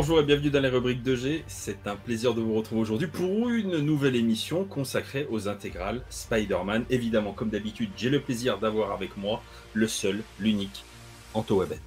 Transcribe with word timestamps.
bonjour 0.00 0.18
et 0.18 0.24
bienvenue 0.24 0.48
dans 0.48 0.60
les 0.62 0.70
rubriques 0.70 1.02
de 1.02 1.14
G. 1.14 1.44
C'est 1.46 1.86
un 1.86 1.94
plaisir 1.94 2.32
de 2.32 2.40
vous 2.40 2.54
retrouver 2.54 2.80
aujourd'hui 2.80 3.06
pour 3.06 3.50
une 3.50 3.80
nouvelle 3.80 4.16
émission 4.16 4.64
consacrée 4.64 5.26
aux 5.28 5.46
intégrales 5.46 6.02
Spider-Man. 6.08 6.86
Évidemment, 6.88 7.34
comme 7.34 7.50
d'habitude, 7.50 7.90
j'ai 7.98 8.08
le 8.08 8.22
plaisir 8.22 8.58
d'avoir 8.58 8.92
avec 8.92 9.18
moi 9.18 9.42
le 9.74 9.86
seul, 9.86 10.22
l'unique, 10.38 10.86
Anto 11.34 11.58
Webben. 11.58 11.78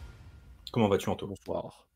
Comment 0.72 0.90
vas-tu, 0.90 1.10
Anto? 1.10 1.26
Bonsoir. 1.26 1.88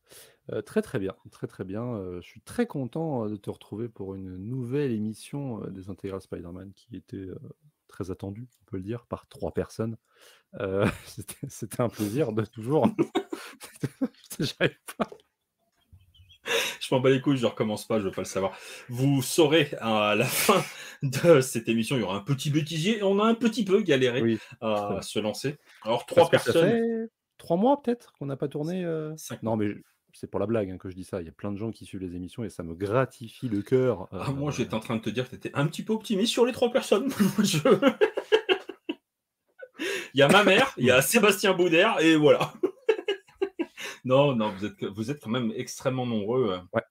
Euh, 0.51 0.63
très 0.63 0.81
très 0.81 0.97
bien, 0.97 1.13
très 1.29 1.45
très 1.45 1.63
bien. 1.63 1.83
Euh, 1.83 2.19
je 2.23 2.27
suis 2.27 2.41
très 2.41 2.65
content 2.65 3.25
euh, 3.25 3.29
de 3.29 3.35
te 3.35 3.51
retrouver 3.51 3.87
pour 3.87 4.15
une 4.15 4.37
nouvelle 4.37 4.93
émission 4.93 5.59
des 5.69 5.91
intégrales 5.91 6.21
Spider-Man 6.21 6.71
qui 6.75 6.95
était 6.95 7.17
euh, 7.17 7.37
très 7.87 8.09
attendue, 8.09 8.47
on 8.63 8.65
peut 8.71 8.77
le 8.77 8.83
dire, 8.83 9.05
par 9.05 9.27
trois 9.27 9.51
personnes. 9.53 9.97
C'était- 11.05 11.47
C'était 11.47 11.81
un 11.81 11.89
plaisir 11.89 12.33
de 12.33 12.43
toujours. 12.43 12.87
J'arrive 14.39 14.79
pas. 14.97 15.07
Je 16.79 16.93
m'en 16.95 17.01
bats 17.01 17.09
les 17.09 17.21
couilles, 17.21 17.37
je 17.37 17.45
recommence 17.45 17.85
pas, 17.85 17.99
je 17.99 18.05
veux 18.05 18.11
pas 18.11 18.21
le 18.21 18.25
savoir. 18.27 18.57
Vous 18.89 19.21
saurez 19.21 19.69
à 19.79 20.15
la 20.15 20.25
fin 20.25 20.63
de 21.03 21.41
cette 21.41 21.67
émission, 21.67 21.97
il 21.97 21.99
y 21.99 22.03
aura 22.03 22.15
un 22.17 22.21
petit 22.23 22.49
bêtisier 22.49 23.03
on 23.03 23.19
a 23.19 23.25
un 23.25 23.35
petit 23.35 23.65
peu 23.65 23.81
galéré 23.81 24.21
Oui. 24.21 24.39
à 24.61 24.99
se 25.01 25.19
lancer. 25.19 25.57
Alors, 25.83 26.05
trois 26.05 26.29
Parce 26.29 26.45
que 26.45 26.51
ça 26.51 26.59
personnes. 26.61 26.71
fait 26.79 27.09
trois 27.37 27.57
mois 27.57 27.81
peut-être 27.81 28.13
qu'on 28.13 28.25
n'a 28.27 28.37
pas 28.37 28.47
tourné. 28.47 28.83
euh, 28.85 29.13
Cinq 29.17 29.43
Non 29.43 29.57
mais 29.57 29.75
c'est 30.13 30.27
pour 30.31 30.39
la 30.39 30.47
blague 30.47 30.71
hein, 30.71 30.77
que 30.77 30.89
je 30.89 30.95
dis 30.95 31.03
ça. 31.03 31.21
Il 31.21 31.25
y 31.25 31.29
a 31.29 31.33
plein 31.33 31.51
de 31.51 31.57
gens 31.57 31.71
qui 31.71 31.85
suivent 31.85 32.01
les 32.01 32.15
émissions 32.15 32.43
et 32.43 32.49
ça 32.49 32.63
me 32.63 32.73
gratifie 32.73 33.49
le 33.49 33.61
cœur. 33.61 34.07
Ah, 34.11 34.27
euh, 34.29 34.33
moi, 34.33 34.51
j'étais 34.51 34.73
en 34.73 34.79
train 34.79 34.95
de 34.95 35.01
te 35.01 35.09
dire 35.11 35.25
que 35.25 35.31
tu 35.31 35.35
étais 35.35 35.51
un 35.53 35.67
petit 35.67 35.83
peu 35.83 35.93
optimiste 35.93 36.31
sur 36.31 36.45
les 36.45 36.53
trois 36.53 36.71
personnes. 36.71 37.11
Je- 37.43 37.59
il 40.13 40.19
y 40.19 40.23
a 40.23 40.27
ma 40.27 40.43
mère, 40.43 40.73
il 40.77 40.85
y 40.85 40.91
a 40.91 41.01
Sébastien 41.01 41.53
Boudère, 41.53 41.99
et 41.99 42.15
voilà. 42.15 42.53
Non, 44.07 44.35
non, 44.35 44.49
vous 44.55 44.65
êtes, 44.65 44.83
vous 44.85 45.11
êtes 45.11 45.21
quand 45.21 45.29
même 45.29 45.51
extrêmement 45.55 46.05
nombreux 46.05 46.51
euh, 46.53 46.59
Ouais. 46.73 46.81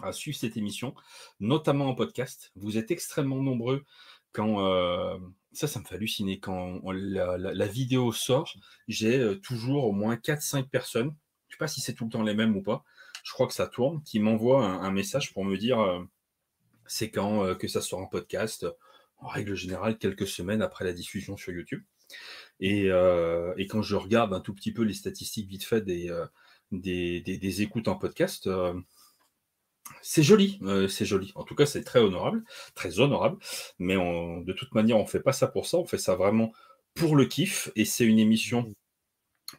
à 0.00 0.12
suivre 0.12 0.36
cette 0.38 0.56
émission, 0.56 0.94
notamment 1.40 1.86
en 1.88 1.94
podcast. 1.94 2.50
Vous 2.56 2.76
êtes 2.78 2.90
extrêmement 2.90 3.42
nombreux 3.42 3.84
quand. 4.32 4.60
euh, 4.66 5.18
ça, 5.52 5.66
ça 5.68 5.80
me 5.80 5.84
fait 5.84 5.96
halluciner. 5.96 6.40
Quand 6.40 6.80
on- 6.82 6.90
la, 6.92 7.36
la- 7.36 7.52
la 7.54 7.66
vidéo 7.66 8.10
sort, 8.12 8.50
j'ai 8.88 9.18
euh, 9.18 9.34
toujours 9.36 9.84
au 9.84 9.92
moins 9.92 10.16
4-5 10.16 10.68
personnes. 10.70 11.14
Je 11.48 11.54
sais 11.56 11.58
pas 11.58 11.68
si 11.68 11.80
c'est 11.82 11.92
tout 11.94 12.04
le 12.04 12.10
temps 12.10 12.22
les 12.22 12.34
mêmes 12.34 12.56
ou 12.56 12.62
pas. 12.62 12.84
Je 13.22 13.32
crois 13.32 13.46
que 13.46 13.52
ça 13.54 13.66
tourne, 13.68 14.02
qui 14.02 14.18
m'envoient 14.18 14.64
un, 14.66 14.80
un 14.82 14.90
message 14.90 15.32
pour 15.34 15.44
me 15.44 15.56
dire. 15.58 15.78
c'est 16.86 17.10
quand 17.10 17.54
que 17.56 17.68
ça 17.68 17.80
sort 17.80 18.00
en 18.00 18.06
podcast, 18.06 18.66
en 19.18 19.28
règle 19.28 19.54
générale, 19.54 19.98
quelques 19.98 20.26
semaines 20.26 20.62
après 20.62 20.84
la 20.84 20.92
diffusion 20.92 21.36
sur 21.36 21.52
YouTube. 21.52 21.82
Et, 22.60 22.90
euh, 22.90 23.54
et 23.56 23.66
quand 23.66 23.82
je 23.82 23.96
regarde 23.96 24.32
un 24.34 24.40
tout 24.40 24.54
petit 24.54 24.72
peu 24.72 24.82
les 24.82 24.94
statistiques 24.94 25.48
vite 25.48 25.64
fait 25.64 25.80
des, 25.82 26.10
euh, 26.10 26.26
des, 26.72 27.20
des, 27.20 27.38
des 27.38 27.62
écoutes 27.62 27.88
en 27.88 27.96
podcast, 27.96 28.46
euh, 28.46 28.74
c'est 30.02 30.22
joli, 30.22 30.58
euh, 30.62 30.88
c'est 30.88 31.04
joli. 31.04 31.32
En 31.34 31.44
tout 31.44 31.54
cas, 31.54 31.66
c'est 31.66 31.84
très 31.84 32.00
honorable, 32.00 32.44
très 32.74 33.00
honorable. 33.00 33.38
Mais 33.78 33.96
on, 33.96 34.40
de 34.40 34.52
toute 34.52 34.74
manière, 34.74 34.98
on 34.98 35.06
fait 35.06 35.20
pas 35.20 35.32
ça 35.32 35.46
pour 35.46 35.66
ça, 35.66 35.78
on 35.78 35.86
fait 35.86 35.98
ça 35.98 36.16
vraiment 36.16 36.52
pour 36.94 37.16
le 37.16 37.26
kiff. 37.26 37.70
Et 37.76 37.84
c'est 37.84 38.04
une 38.04 38.18
émission 38.18 38.74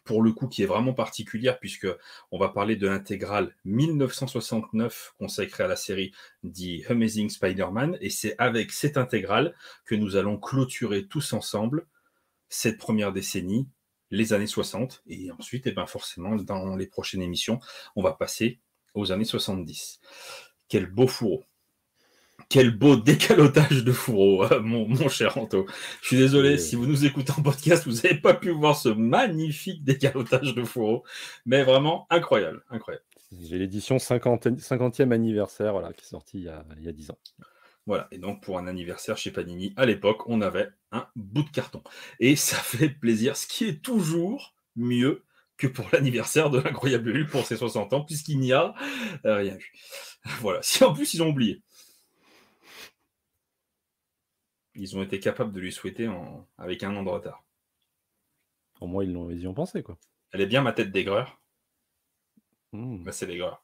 pour 0.04 0.22
le 0.22 0.32
coup 0.32 0.48
qui 0.48 0.62
est 0.62 0.66
vraiment 0.66 0.92
particulière 0.92 1.60
puisque 1.60 1.86
on 2.32 2.38
va 2.38 2.48
parler 2.48 2.74
de 2.74 2.88
l'intégrale 2.88 3.54
1969 3.64 5.14
consacrée 5.18 5.64
à 5.64 5.68
la 5.68 5.76
série 5.76 6.12
The 6.42 6.90
Amazing 6.90 7.30
Spider-Man 7.30 7.96
et 8.00 8.10
c'est 8.10 8.34
avec 8.38 8.72
cette 8.72 8.96
intégrale 8.96 9.54
que 9.84 9.94
nous 9.94 10.16
allons 10.16 10.36
clôturer 10.36 11.06
tous 11.06 11.32
ensemble 11.32 11.86
cette 12.48 12.78
première 12.78 13.12
décennie, 13.12 13.68
les 14.14 14.32
années 14.32 14.46
60 14.46 15.02
et 15.08 15.30
ensuite 15.32 15.66
et 15.66 15.72
ben 15.72 15.86
forcément 15.86 16.36
dans 16.36 16.76
les 16.76 16.86
prochaines 16.86 17.22
émissions, 17.22 17.60
on 17.96 18.02
va 18.02 18.12
passer 18.12 18.60
aux 18.94 19.12
années 19.12 19.24
70. 19.24 20.00
Quel 20.68 20.86
beau 20.86 21.06
fourreau. 21.06 21.44
Quel 22.48 22.76
beau 22.76 22.96
décalotage 22.96 23.84
de 23.84 23.92
fourreau, 23.92 24.44
euh, 24.44 24.60
mon, 24.60 24.86
mon 24.88 25.08
cher 25.08 25.36
Anto. 25.38 25.66
Je 26.02 26.08
suis 26.08 26.16
désolé, 26.16 26.58
si 26.58 26.76
vous 26.76 26.86
nous 26.86 27.04
écoutez 27.04 27.32
en 27.36 27.42
podcast, 27.42 27.84
vous 27.86 27.94
n'avez 27.94 28.16
pas 28.16 28.34
pu 28.34 28.50
voir 28.50 28.76
ce 28.76 28.88
magnifique 28.88 29.82
décalotage 29.82 30.54
de 30.54 30.62
fourreau, 30.62 31.04
mais 31.46 31.64
vraiment 31.64 32.06
incroyable, 32.10 32.62
incroyable. 32.70 33.04
J'ai 33.42 33.58
l'édition 33.58 33.98
50, 33.98 34.46
50e 34.58 35.12
anniversaire 35.12 35.72
voilà, 35.72 35.92
qui 35.92 36.02
est 36.02 36.08
sortie 36.08 36.38
il 36.38 36.44
y, 36.44 36.48
a, 36.48 36.64
il 36.78 36.84
y 36.84 36.88
a 36.88 36.92
10 36.92 37.10
ans. 37.10 37.18
Voilà, 37.86 38.08
et 38.10 38.18
donc 38.18 38.42
pour 38.42 38.58
un 38.58 38.66
anniversaire 38.66 39.18
chez 39.18 39.30
Panini, 39.30 39.74
à 39.76 39.84
l'époque, 39.84 40.26
on 40.26 40.40
avait 40.40 40.70
un 40.90 41.06
bout 41.16 41.42
de 41.42 41.50
carton. 41.50 41.82
Et 42.20 42.36
ça 42.36 42.56
fait 42.56 42.88
plaisir, 42.88 43.36
ce 43.36 43.46
qui 43.46 43.64
est 43.66 43.82
toujours 43.82 44.54
mieux 44.76 45.24
que 45.56 45.66
pour 45.66 45.86
l'anniversaire 45.92 46.50
de 46.50 46.58
l'incroyable 46.58 47.10
Hulk 47.16 47.30
pour 47.30 47.46
ses 47.46 47.56
60 47.56 47.92
ans, 47.92 48.04
puisqu'il 48.04 48.40
n'y 48.40 48.52
a 48.52 48.74
euh, 49.24 49.36
rien 49.36 49.56
eu. 49.56 49.72
Voilà, 50.40 50.62
si 50.62 50.82
en 50.84 50.94
plus 50.94 51.12
ils 51.14 51.22
ont 51.22 51.28
oublié. 51.28 51.62
Ils 54.76 54.96
ont 54.96 55.02
été 55.02 55.18
capables 55.18 55.52
de 55.52 55.58
lui 55.58 55.72
souhaiter 55.72 56.06
en... 56.06 56.46
avec 56.58 56.84
un 56.84 56.94
an 56.94 57.02
de 57.02 57.08
retard. 57.10 57.42
Au 58.80 58.86
moins, 58.86 59.02
ils, 59.02 59.12
l'ont- 59.12 59.30
ils 59.30 59.40
y 59.40 59.46
ont 59.48 59.54
pensé. 59.54 59.82
quoi. 59.82 59.98
Elle 60.30 60.40
est 60.40 60.46
bien 60.46 60.62
ma 60.62 60.72
tête 60.72 60.92
d'aigreur. 60.92 61.40
Mmh. 62.72 63.10
C'est 63.12 63.26
l'aigreur. 63.26 63.62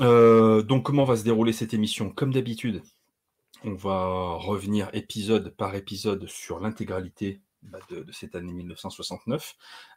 Euh, 0.00 0.62
donc, 0.62 0.84
comment 0.84 1.04
va 1.04 1.16
se 1.16 1.24
dérouler 1.24 1.52
cette 1.52 1.74
émission? 1.74 2.10
Comme 2.10 2.32
d'habitude, 2.32 2.82
on 3.64 3.74
va 3.74 4.34
revenir 4.34 4.88
épisode 4.92 5.54
par 5.56 5.74
épisode 5.74 6.26
sur 6.26 6.60
l'intégralité 6.60 7.40
bah, 7.62 7.78
de, 7.90 8.02
de 8.02 8.12
cette 8.12 8.34
année 8.34 8.52
1969. 8.52 9.54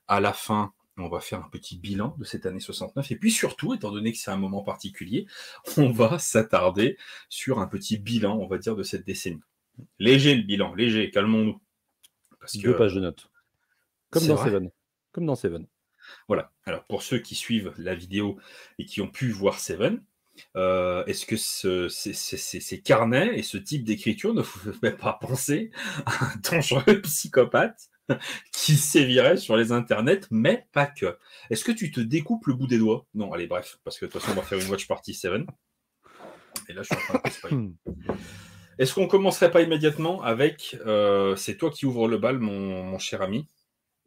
À 0.07 0.19
la 0.19 0.33
fin, 0.33 0.73
on 0.97 1.09
va 1.09 1.19
faire 1.19 1.39
un 1.39 1.49
petit 1.49 1.77
bilan 1.77 2.15
de 2.17 2.23
cette 2.23 2.45
année 2.45 2.59
69. 2.59 3.11
Et 3.11 3.15
puis 3.15 3.31
surtout, 3.31 3.73
étant 3.73 3.91
donné 3.91 4.11
que 4.11 4.17
c'est 4.17 4.31
un 4.31 4.37
moment 4.37 4.63
particulier, 4.63 5.25
on 5.77 5.91
va 5.91 6.19
s'attarder 6.19 6.97
sur 7.29 7.59
un 7.59 7.67
petit 7.67 7.97
bilan, 7.97 8.37
on 8.37 8.47
va 8.47 8.57
dire, 8.57 8.75
de 8.75 8.83
cette 8.83 9.05
décennie. 9.05 9.41
Léger 9.99 10.35
le 10.35 10.43
bilan, 10.43 10.73
léger, 10.75 11.09
calmons-nous. 11.09 11.59
Parce 12.39 12.57
Deux 12.57 12.75
pages 12.75 12.93
de 12.93 12.99
notes. 12.99 13.31
Comme 14.09 14.27
dans 14.27 14.35
vrai 14.35 14.49
Seven. 14.49 14.71
Comme 15.11 15.25
dans 15.25 15.35
Seven. 15.35 15.65
Voilà. 16.27 16.51
Alors, 16.65 16.83
pour 16.85 17.03
ceux 17.03 17.19
qui 17.19 17.35
suivent 17.35 17.73
la 17.77 17.95
vidéo 17.95 18.37
et 18.79 18.85
qui 18.85 19.01
ont 19.01 19.07
pu 19.09 19.29
voir 19.29 19.59
Seven, 19.59 20.03
euh, 20.55 21.05
est-ce 21.05 21.25
que 21.25 21.37
ce- 21.37 21.89
ces, 21.89 22.81
carnets 22.81 23.37
et 23.37 23.43
ce 23.43 23.57
type 23.57 23.83
d'écriture 23.83 24.33
ne 24.33 24.41
vous 24.41 24.73
fait 24.73 24.97
pas 24.97 25.13
penser 25.13 25.71
à 26.05 26.25
un 26.25 26.35
dangereux 26.51 27.01
psychopathe 27.01 27.89
qui 28.51 28.75
sévirait 28.75 29.37
sur 29.37 29.55
les 29.55 29.71
internets, 29.71 30.21
mais 30.31 30.67
pas 30.71 30.87
que? 30.87 31.17
Est-ce 31.49 31.63
que 31.63 31.71
tu 31.71 31.91
te 31.91 31.99
découpes 31.99 32.47
le 32.47 32.53
bout 32.53 32.67
des 32.67 32.77
doigts? 32.77 33.05
Non, 33.13 33.31
allez, 33.31 33.47
bref, 33.47 33.79
parce 33.83 33.99
que 33.99 34.05
de 34.05 34.11
toute 34.11 34.21
façon, 34.21 34.33
on 34.33 34.41
va 34.41 34.45
faire 34.45 34.59
une 34.59 34.69
watch 34.69 34.87
party 34.87 35.13
Seven. 35.13 35.45
Et 36.69 36.73
là, 36.73 36.81
je 36.81 36.87
suis 36.87 36.95
en 36.95 36.99
train 36.99 37.21
de. 37.49 37.73
Est-ce 38.79 38.95
qu'on 38.95 39.07
commencerait 39.07 39.51
pas 39.51 39.61
immédiatement 39.61 40.23
avec... 40.23 40.77
euh, 40.87 41.35
c'est 41.35 41.57
toi 41.57 41.69
qui 41.69 41.85
ouvres 41.85 42.07
le 42.07 42.17
bal, 42.17 42.39
mon 42.39 42.97
cher 42.97 43.21
ami? 43.21 43.47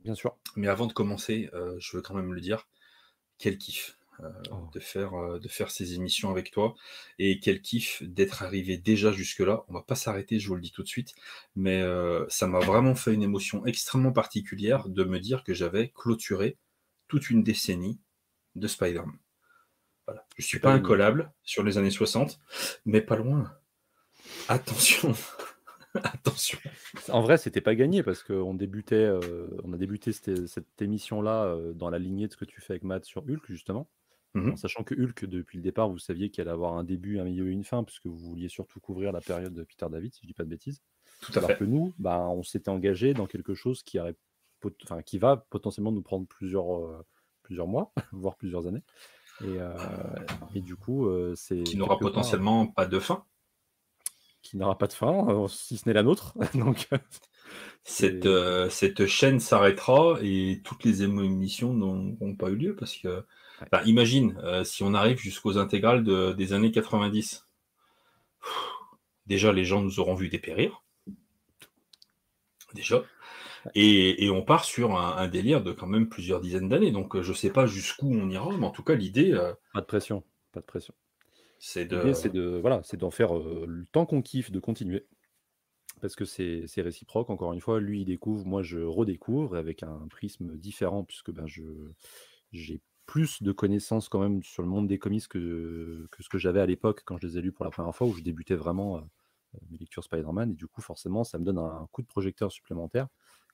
Bien 0.07 0.15
sûr. 0.15 0.37
Mais 0.55 0.69
avant 0.69 0.87
de 0.87 0.93
commencer, 0.93 1.51
euh, 1.53 1.75
je 1.81 1.97
veux 1.97 2.01
quand 2.01 2.15
même 2.15 2.33
le 2.33 2.41
dire, 2.41 2.69
quel 3.39 3.59
kiff 3.59 3.99
euh, 4.21 4.31
Oh. 4.53 4.71
de, 4.73 4.79
faire, 4.79 5.15
euh, 5.15 5.41
de 5.41 5.49
faire 5.49 5.69
ces 5.73 5.95
émissions 5.95 6.31
avec 6.31 6.53
toi 6.53 6.77
et 7.19 7.41
quel 7.41 7.61
kiff 7.61 8.05
d'être 8.05 8.45
arrivé 8.45 8.79
déjà 8.79 9.11
jusque-là. 9.11 9.65
On 9.67 9.75
va 9.75 9.83
pas 9.83 9.97
s'arrêter, 9.97 10.39
je 10.39 10.47
vous 10.47 10.55
le 10.55 10.61
dis 10.61 10.71
tout 10.71 10.85
de 10.85 10.89
suite, 10.89 11.17
mais 11.57 11.83
ça 12.29 12.47
m'a 12.47 12.61
vraiment 12.61 12.95
fait 12.95 13.13
une 13.15 13.25
émotion 13.25 13.67
extrêmement 13.67 14.13
particulière 14.13 14.89
de 14.89 15.03
me 15.03 15.19
dire 15.19 15.43
que 15.43 15.55
j'avais 15.55 15.89
clôturé 15.89 16.57
toute 17.09 17.29
une 17.29 17.43
décennie 17.43 17.99
de 18.55 18.69
Spider-Man. 18.69 19.19
Voilà. 20.07 20.25
Je 20.39 20.47
suis 20.47 20.61
Pas 20.61 20.73
incollable 20.73 21.33
sur 21.43 21.65
les 21.65 21.79
années 21.79 21.91
60, 21.91 22.39
mais 22.85 23.01
pas 23.01 23.17
loin. 23.17 23.53
Attention, 24.49 25.17
attention. 26.05 26.59
En 27.11 27.21
vrai, 27.23 27.39
c'était 27.39 27.61
pas 27.61 27.75
gagné 27.75 28.03
parce 28.03 28.23
qu'on 28.23 28.55
débutait, 28.55 28.95
euh, 28.97 29.49
on 29.65 29.73
a 29.73 29.77
débuté 29.77 30.13
cette, 30.13 30.47
cette 30.47 30.81
émission-là 30.83 31.45
euh, 31.45 31.73
dans 31.73 31.91
la 31.91 31.99
lignée 31.99 32.27
de 32.27 32.33
ce 32.33 32.37
que 32.37 32.45
tu 32.45 32.61
fais 32.61 32.75
avec 32.75 32.85
Matt 32.85 33.05
sur 33.05 33.23
Hulk, 33.23 33.45
justement. 33.49 33.89
Mhm. 34.35 34.53
En 34.53 34.57
sachant 34.57 34.83
que 34.85 34.95
Hulk, 34.95 35.25
depuis 35.27 35.57
le 35.59 35.63
départ, 35.63 35.89
vous 35.89 35.99
saviez 35.99 36.31
qu'il 36.31 36.43
allait 36.43 36.51
avoir 36.51 36.75
un 36.75 36.85
début, 36.85 37.19
un 37.19 37.25
milieu 37.25 37.49
et 37.49 37.53
une 37.53 37.65
fin, 37.65 37.85
puisque 37.85 38.07
vous 38.07 38.17
vouliez 38.19 38.49
surtout 38.49 38.81
couvrir 38.81 39.13
la 39.13 39.21
période 39.21 39.55
de 39.55 39.63
Peter 39.65 39.87
David, 39.91 40.13
si 40.15 40.21
je 40.23 40.27
dis 40.27 40.35
pas 40.35 40.45
de 40.45 40.51
bêtises. 40.51 40.83
Tout 41.23 41.33
à 41.35 41.39
Alors 41.39 41.51
fait. 41.51 41.57
que 41.59 41.65
nous, 41.65 41.95
bah, 41.99 42.21
on 42.29 42.43
s'était 42.43 42.69
engagé 42.69 43.15
dans 43.15 43.27
quelque 43.27 43.55
chose 43.55 43.83
qui, 43.83 43.99
aurait 43.99 44.17
enfin, 44.85 45.01
qui 45.03 45.19
va 45.19 45.37
potentiellement 45.49 45.93
nous 45.93 46.03
prendre 46.03 46.27
plusieurs, 46.27 46.77
euh, 46.85 47.03
plusieurs 47.43 47.67
mois, 47.67 47.93
voire 48.13 48.37
plusieurs 48.37 48.67
années. 48.67 48.83
Et, 49.45 49.59
et 50.55 50.61
du 50.63 50.77
coup, 50.77 51.11
c'est. 51.35 51.63
Qui 51.63 51.77
n'aura 51.77 51.99
part- 51.99 52.09
potentiellement 52.09 52.67
pas 52.67 52.87
de 52.87 52.99
fin. 52.99 53.25
Qui 54.47 54.59
n'aura 54.59 54.79
pas 54.79 54.87
de 54.87 54.93
fin, 54.93 55.27
euh, 55.29 55.49
si 55.49 55.77
ce 55.77 55.89
n'est 55.89 55.93
la 55.93 56.05
nôtre. 56.05 56.35
Donc, 56.55 56.87
euh, 56.93 56.99
Cette, 57.83 58.27
euh, 58.27 58.71
cette 58.71 59.07
chaîne 59.07 59.41
s'arrêtera 59.41 60.19
et 60.23 60.61
toutes 60.63 60.85
les 60.85 61.03
émissions 61.03 61.75
n'auront 61.75 62.37
pas 62.37 62.51
eu 62.51 62.55
lieu 62.55 62.77
parce 62.77 62.97
que, 62.97 63.25
imagine 63.87 64.39
euh, 64.45 64.63
si 64.63 64.85
on 64.85 64.95
arrive 64.95 65.19
jusqu'aux 65.19 65.59
intégrales 65.59 66.05
de- 66.05 66.33
des 66.33 66.53
années 66.53 66.71
90. 66.71 67.45
Pff, 68.41 68.51
Déjà, 69.27 69.53
les 69.53 69.65
gens 69.65 69.83
nous 69.83 69.99
auront 69.99 70.15
vu 70.15 70.29
dépérir. 70.29 70.85
Déjà. 72.73 73.03
Et, 73.75 74.31
on 74.31 74.43
part 74.43 74.65
sur 74.65 74.97
un, 74.97 75.27
délire 75.27 75.61
de 75.61 75.73
quand 75.73 75.89
même 75.89 76.09
plusieurs 76.09 76.41
dizaines 76.41 76.69
d'années. 76.69 76.93
Donc 76.93 77.21
je 77.21 77.31
ne 77.31 77.37
sais 77.37 77.51
pas 77.51 77.67
jusqu'où 77.67 78.15
on 78.15 78.31
ira, 78.31 78.57
mais 78.57 78.67
en 78.67 78.71
tout 78.71 78.85
cas 78.85 78.95
l'idée. 78.95 79.33
Pas 79.75 79.81
de 79.81 79.87
pression, 79.87 80.23
pas 80.53 80.61
de 80.61 80.67
pression. 80.67 80.95
C'est 81.59 81.87
de. 81.87 82.13
C'est 82.13 82.33
de 82.33 82.59
voilà, 82.61 82.81
c'est 82.85 82.97
d'en 82.97 83.11
faire 83.11 83.35
le 83.35 83.85
temps 83.93 84.07
qu'on 84.07 84.23
kiffe, 84.23 84.51
de 84.51 84.61
continuer 84.61 85.07
parce 86.01 86.15
que 86.17 86.25
c'est 86.25 86.67
réciproque. 86.83 87.31
Encore 87.31 87.53
une 87.53 87.61
fois, 87.61 87.81
lui, 87.81 88.03
il 88.03 88.05
découvre, 88.05 88.47
moi, 88.47 88.63
je 88.63 88.79
redécouvre 88.79 89.57
avec 89.57 89.83
un 89.83 90.07
prisme 90.09 90.57
différent, 90.57 91.05
puisque 91.05 91.31
ben, 91.31 91.47
j'ai 92.53 92.81
plus 93.07 93.43
de 93.43 93.53
connaissances 93.53 94.09
quand 94.09 94.19
même 94.19 94.43
sur 94.43 94.63
le 94.63 94.69
monde 94.69 94.89
des 94.89 94.99
comics 94.99 95.27
que, 95.29 96.07
que 96.11 96.23
ce 96.23 96.29
que 96.29 96.39
j'avais 96.39 96.61
à 96.61 96.67
l'époque 96.67 97.03
quand 97.05 97.17
je 97.19 97.27
les 97.27 97.39
ai 97.39 97.41
lus 97.41 97.53
pour 97.53 97.65
la 97.65 97.71
première 97.71 97.95
fois, 97.95 98.07
où 98.07 98.13
je 98.13 98.23
débutais 98.23 98.57
vraiment 98.57 98.99
euh, 98.99 99.01
mes 99.71 99.79
lectures 99.79 100.05
Spider-Man. 100.05 100.53
Et 100.53 100.55
du 100.55 100.67
coup, 100.67 100.83
forcément, 100.83 101.25
ça 101.25 101.39
me 101.39 101.45
donne 101.45 101.59
un 101.59 101.89
coup 101.93 102.03
de 102.03 102.09
projecteur 102.09 102.53
supplémentaire. 102.53 103.09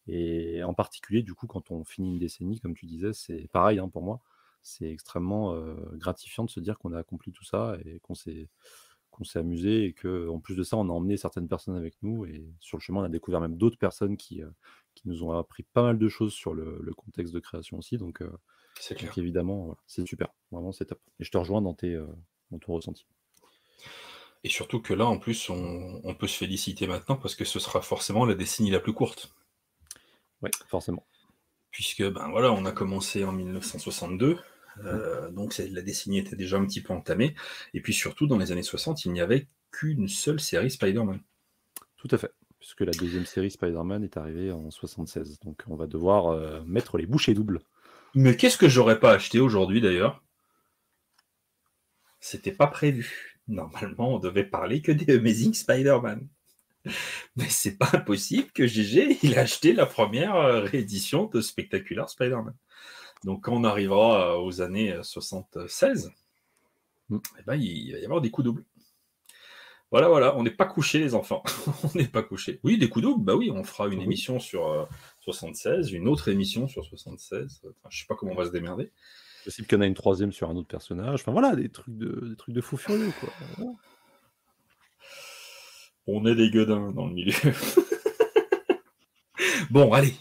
Et 0.08 0.64
en 0.64 0.74
particulier, 0.74 1.22
du 1.22 1.34
coup, 1.34 1.46
quand 1.46 1.70
on 1.70 1.84
finit 1.84 2.10
une 2.10 2.18
décennie, 2.18 2.58
comme 2.58 2.74
tu 2.74 2.86
disais, 2.86 3.12
c'est 3.12 3.48
pareil 3.52 3.78
hein, 3.78 3.88
pour 3.88 4.02
moi. 4.02 4.20
C'est 4.62 4.90
extrêmement 4.90 5.56
gratifiant 5.94 6.44
de 6.44 6.50
se 6.50 6.60
dire 6.60 6.78
qu'on 6.78 6.92
a 6.92 6.98
accompli 6.98 7.32
tout 7.32 7.44
ça 7.44 7.76
et 7.84 7.98
qu'on 8.00 8.14
s'est 8.14 8.48
qu'on 9.12 9.24
s'est 9.24 9.38
amusé 9.38 9.84
et 9.84 9.92
que 9.92 10.28
en 10.28 10.40
plus 10.40 10.56
de 10.56 10.64
ça, 10.64 10.76
on 10.76 10.88
a 10.88 10.92
emmené 10.92 11.16
certaines 11.16 11.46
personnes 11.46 11.76
avec 11.76 11.94
nous 12.02 12.24
et 12.24 12.44
sur 12.58 12.78
le 12.78 12.82
chemin, 12.82 13.00
on 13.00 13.04
a 13.04 13.08
découvert 13.08 13.40
même 13.40 13.56
d'autres 13.56 13.78
personnes 13.78 14.16
qui, 14.16 14.42
euh, 14.42 14.48
qui 14.94 15.06
nous 15.06 15.22
ont 15.22 15.32
appris 15.32 15.62
pas 15.62 15.82
mal 15.82 15.98
de 15.98 16.08
choses 16.08 16.32
sur 16.32 16.54
le, 16.54 16.92
contexte 16.96 17.32
de 17.32 17.38
création 17.38 17.78
aussi. 17.78 17.98
Donc, 17.98 18.22
euh, 18.22 18.32
c'est 18.80 18.96
évidemment, 19.18 19.76
c'est 19.86 20.06
super, 20.08 20.28
vraiment 20.50 20.72
c'est 20.72 20.86
top. 20.86 21.00
Et 21.20 21.24
je 21.24 21.30
te 21.30 21.36
rejoins 21.36 21.60
dans, 21.60 21.74
tes, 21.74 21.94
euh, 21.94 22.06
dans 22.50 22.58
ton 22.58 22.72
ressenti. 22.72 23.06
Et 24.44 24.48
surtout 24.48 24.80
que 24.80 24.94
là, 24.94 25.06
en 25.06 25.18
plus, 25.18 25.50
on, 25.50 26.00
on, 26.02 26.14
peut 26.14 26.26
se 26.26 26.38
féliciter 26.38 26.86
maintenant 26.86 27.16
parce 27.16 27.36
que 27.36 27.44
ce 27.44 27.60
sera 27.60 27.80
forcément 27.80 28.24
la 28.24 28.34
décennie 28.34 28.70
la 28.70 28.80
plus 28.80 28.94
courte. 28.94 29.32
Oui, 30.40 30.50
forcément. 30.68 31.06
Puisque, 31.70 32.02
ben 32.02 32.28
voilà, 32.30 32.50
on 32.50 32.64
a 32.64 32.72
commencé 32.72 33.24
en 33.24 33.32
1962. 33.32 34.38
Euh, 34.84 35.30
donc 35.30 35.56
la 35.58 35.82
décennie 35.82 36.18
était 36.18 36.36
déjà 36.36 36.56
un 36.56 36.66
petit 36.66 36.80
peu 36.80 36.92
entamée. 36.92 37.34
Et 37.74 37.80
puis 37.80 37.92
surtout, 37.92 38.26
dans 38.26 38.38
les 38.38 38.52
années 38.52 38.62
60, 38.62 39.04
il 39.04 39.12
n'y 39.12 39.20
avait 39.20 39.46
qu'une 39.70 40.08
seule 40.08 40.40
série 40.40 40.70
Spider-Man. 40.70 41.20
Tout 41.96 42.08
à 42.10 42.18
fait, 42.18 42.32
puisque 42.58 42.80
la 42.80 42.92
deuxième 42.92 43.26
série 43.26 43.50
Spider-Man 43.50 44.04
est 44.04 44.16
arrivée 44.16 44.50
en 44.50 44.70
76. 44.70 45.40
Donc 45.40 45.62
on 45.68 45.76
va 45.76 45.86
devoir 45.86 46.28
euh, 46.28 46.62
mettre 46.66 46.98
les 46.98 47.06
bouchées 47.06 47.34
doubles. 47.34 47.60
Mais 48.14 48.36
qu'est-ce 48.36 48.58
que 48.58 48.68
j'aurais 48.68 49.00
pas 49.00 49.12
acheté 49.12 49.40
aujourd'hui 49.40 49.80
d'ailleurs? 49.80 50.22
C'était 52.20 52.52
pas 52.52 52.66
prévu. 52.66 53.40
Normalement, 53.48 54.14
on 54.14 54.18
devait 54.18 54.44
parler 54.44 54.82
que 54.82 54.92
des 54.92 55.16
Amazing 55.16 55.54
Spider-Man. 55.54 56.28
Mais 57.36 57.48
c'est 57.48 57.78
pas 57.78 57.90
impossible 57.92 58.50
que 58.52 58.66
GG 58.66 59.18
il 59.22 59.38
a 59.38 59.42
acheté 59.42 59.72
la 59.72 59.86
première 59.86 60.34
euh, 60.36 60.60
réédition 60.60 61.26
de 61.26 61.40
Spectacular 61.40 62.08
Spider-Man. 62.08 62.54
Donc 63.24 63.44
quand 63.44 63.52
on 63.52 63.64
arrivera 63.64 64.34
euh, 64.34 64.40
aux 64.40 64.60
années 64.60 64.96
76, 65.02 66.12
euh, 67.10 67.16
mm. 67.16 67.20
eh 67.38 67.42
ben, 67.42 67.56
il 67.56 67.92
va 67.92 67.98
y 67.98 68.04
avoir 68.04 68.20
des 68.20 68.30
coups 68.30 68.46
doubles. 68.46 68.64
Voilà, 69.90 70.08
voilà, 70.08 70.34
on 70.38 70.42
n'est 70.42 70.50
pas 70.50 70.64
couché 70.64 71.00
les 71.00 71.14
enfants. 71.14 71.42
on 71.84 71.98
n'est 71.98 72.08
pas 72.08 72.22
couché. 72.22 72.60
Oui, 72.64 72.78
des 72.78 72.88
coups 72.88 73.04
doubles, 73.04 73.24
bah 73.24 73.36
oui, 73.36 73.50
on 73.50 73.62
fera 73.62 73.88
une 73.88 74.00
émission 74.00 74.40
sur 74.40 74.88
76, 75.20 75.92
euh, 75.92 75.96
une 75.96 76.08
autre 76.08 76.28
émission 76.28 76.66
sur 76.66 76.84
76. 76.84 77.62
Enfin, 77.64 77.88
je 77.90 78.00
sais 78.00 78.06
pas 78.08 78.14
comment 78.14 78.32
on 78.32 78.36
va 78.36 78.46
se 78.46 78.52
démerder. 78.52 78.90
Possible 79.44 79.68
qu'il 79.68 79.76
y 79.76 79.80
en 79.80 79.82
ait 79.82 79.88
une 79.88 79.94
troisième 79.94 80.32
sur 80.32 80.48
un 80.48 80.56
autre 80.56 80.68
personnage. 80.68 81.20
Enfin 81.20 81.32
voilà, 81.32 81.54
des 81.54 81.68
trucs 81.68 81.96
de, 81.96 82.28
des 82.28 82.36
trucs 82.36 82.54
de 82.54 82.60
fou 82.60 82.76
furieux, 82.76 83.12
quoi. 83.20 83.28
On 86.06 86.26
est 86.26 86.34
des 86.34 86.50
gueudins 86.50 86.90
dans 86.90 87.06
le 87.06 87.12
milieu. 87.12 87.32
bon, 89.70 89.92
allez, 89.92 90.14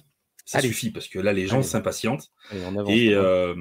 ça 0.52 0.60
suffit 0.60 0.92
parce 0.92 1.08
que 1.08 1.18
là, 1.18 1.32
les 1.32 1.48
gens 1.48 1.64
s'impatientent. 1.64 2.32
Et 2.88 3.14
euh, 3.14 3.56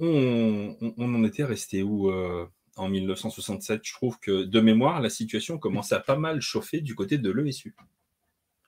on, 0.00 0.76
en 0.98 1.24
était 1.24 1.44
resté 1.44 1.84
où 1.84 2.10
euh, 2.10 2.46
en 2.76 2.88
1967 2.88 3.82
Je 3.84 3.92
trouve 3.92 4.18
que 4.18 4.42
de 4.42 4.60
mémoire, 4.60 5.00
la 5.00 5.10
situation 5.10 5.58
commençait 5.58 5.94
à 5.94 6.00
pas 6.00 6.16
mal 6.16 6.40
chauffer 6.40 6.80
du 6.80 6.96
côté 6.96 7.18
de 7.18 7.30
l'ESU. 7.30 7.76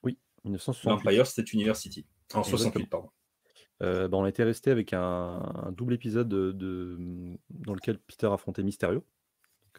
Oui, 0.05 0.19
1968. 0.45 0.89
L'Empire 0.89 1.27
State 1.27 1.53
University. 1.53 2.07
En 2.33 2.45
68, 2.45 2.87
pardon. 2.89 3.11
Euh, 3.83 4.07
bah, 4.07 4.19
on 4.19 4.27
était 4.27 4.45
resté 4.45 4.71
avec 4.71 4.93
un, 4.93 5.73
double 5.77 5.95
épisode 5.95 6.29
de, 6.29 6.97
dans 7.51 7.75
lequel 7.75 7.99
Peter 7.99 8.29
affrontait 8.33 8.63
Mysterio. 8.63 9.05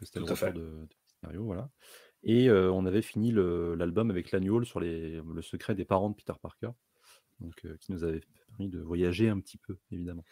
C'était 0.02 0.20
le 0.20 0.26
retour 0.26 0.52
de, 0.52 0.60
de, 0.60 0.88
Mysterio, 1.06 1.44
voilà. 1.44 1.70
Et 2.24 2.50
on 2.50 2.84
avait 2.84 3.02
fini 3.02 3.32
l'album 3.32 4.10
avec 4.10 4.32
l'annual 4.32 4.66
sur 4.66 4.80
les, 4.80 5.22
le 5.22 5.42
secret 5.42 5.74
des 5.74 5.86
parents 5.86 6.10
de 6.10 6.14
Peter 6.14 6.34
Parker 6.42 6.72
donc, 7.40 7.66
qui 7.80 7.92
nous 7.92 8.04
avait 8.04 8.20
permis 8.48 8.68
de 8.68 8.80
voyager 8.80 9.28
un 9.28 9.40
petit 9.40 9.58
peu, 9.58 9.76
évidemment. 9.90 10.24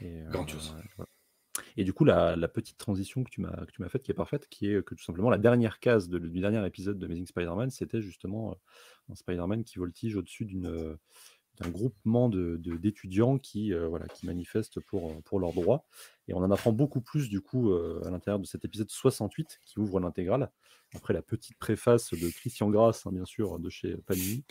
Et, 0.00 0.22
Et 1.76 1.84
du 1.84 1.92
coup, 1.92 2.04
la, 2.04 2.36
petite 2.48 2.78
transition 2.78 3.24
que 3.24 3.30
tu 3.30 3.40
m'as 3.40 3.64
que 3.66 3.72
tu 3.72 3.82
m'as 3.82 3.88
faite, 3.88 4.02
qui 4.02 4.10
est 4.10 4.14
parfaite, 4.14 4.48
qui 4.48 4.70
est 4.70 4.84
que 4.84 4.94
tout 4.94 5.04
simplement 5.04 5.30
la 5.30 5.38
dernière 5.38 5.80
case 5.80 6.08
du 6.08 6.40
dernier 6.40 6.64
épisode 6.66 6.98
de 6.98 7.06
Amazing 7.06 7.26
Spider-Man, 7.26 7.70
c'était 7.70 8.00
justement 8.00 8.56
un 9.10 9.14
Spider-Man 9.14 9.64
qui 9.64 9.78
voltige 9.78 10.16
au-dessus 10.16 10.44
d'une 10.44 10.98
d'un 11.60 11.70
groupement 11.70 12.28
d'étudiants 12.28 13.34
de, 13.34 13.40
qui, 13.40 13.72
voilà, 13.72 14.06
qui 14.06 14.26
manifestent 14.26 14.78
pour, 14.78 15.20
pour 15.24 15.40
leurs 15.40 15.52
droits. 15.52 15.84
Et 16.28 16.34
on 16.34 16.38
en 16.38 16.50
apprend 16.52 16.72
beaucoup 16.72 17.00
plus 17.00 17.28
du 17.28 17.40
coup 17.40 17.72
à 17.72 18.10
l'intérieur 18.10 18.38
de 18.38 18.46
cet 18.46 18.64
épisode 18.64 18.90
68 18.90 19.60
qui 19.64 19.80
ouvre 19.80 19.98
l'intégrale, 19.98 20.52
après 20.94 21.12
la 21.12 21.22
petite 21.22 21.58
préface 21.58 22.12
de 22.12 22.30
Christian 22.30 22.70
Grasse, 22.70 23.06
hein, 23.06 23.12
bien 23.12 23.24
sûr, 23.24 23.58
de 23.58 23.68
chez 23.68 23.96
Panini. 24.06 24.44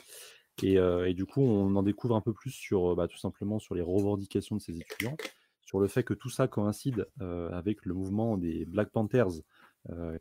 Et, 0.63 1.13
du 1.13 1.25
coup, 1.25 1.41
on 1.41 1.75
en 1.75 1.83
découvre 1.83 2.15
un 2.15 2.21
peu 2.21 2.33
plus 2.33 2.51
sur, 2.51 2.95
bah, 2.95 3.07
tout 3.07 3.17
simplement, 3.17 3.59
sur 3.59 3.75
les 3.75 3.81
revendications 3.81 4.55
de 4.55 4.61
ces 4.61 4.77
étudiants, 4.79 5.15
sur 5.61 5.79
le 5.79 5.87
fait 5.87 6.03
que 6.03 6.13
tout 6.13 6.29
ça 6.29 6.47
coïncide 6.47 7.07
avec 7.19 7.85
le 7.85 7.93
mouvement 7.93 8.37
des 8.37 8.65
Black 8.65 8.89
Panthers, 8.89 9.41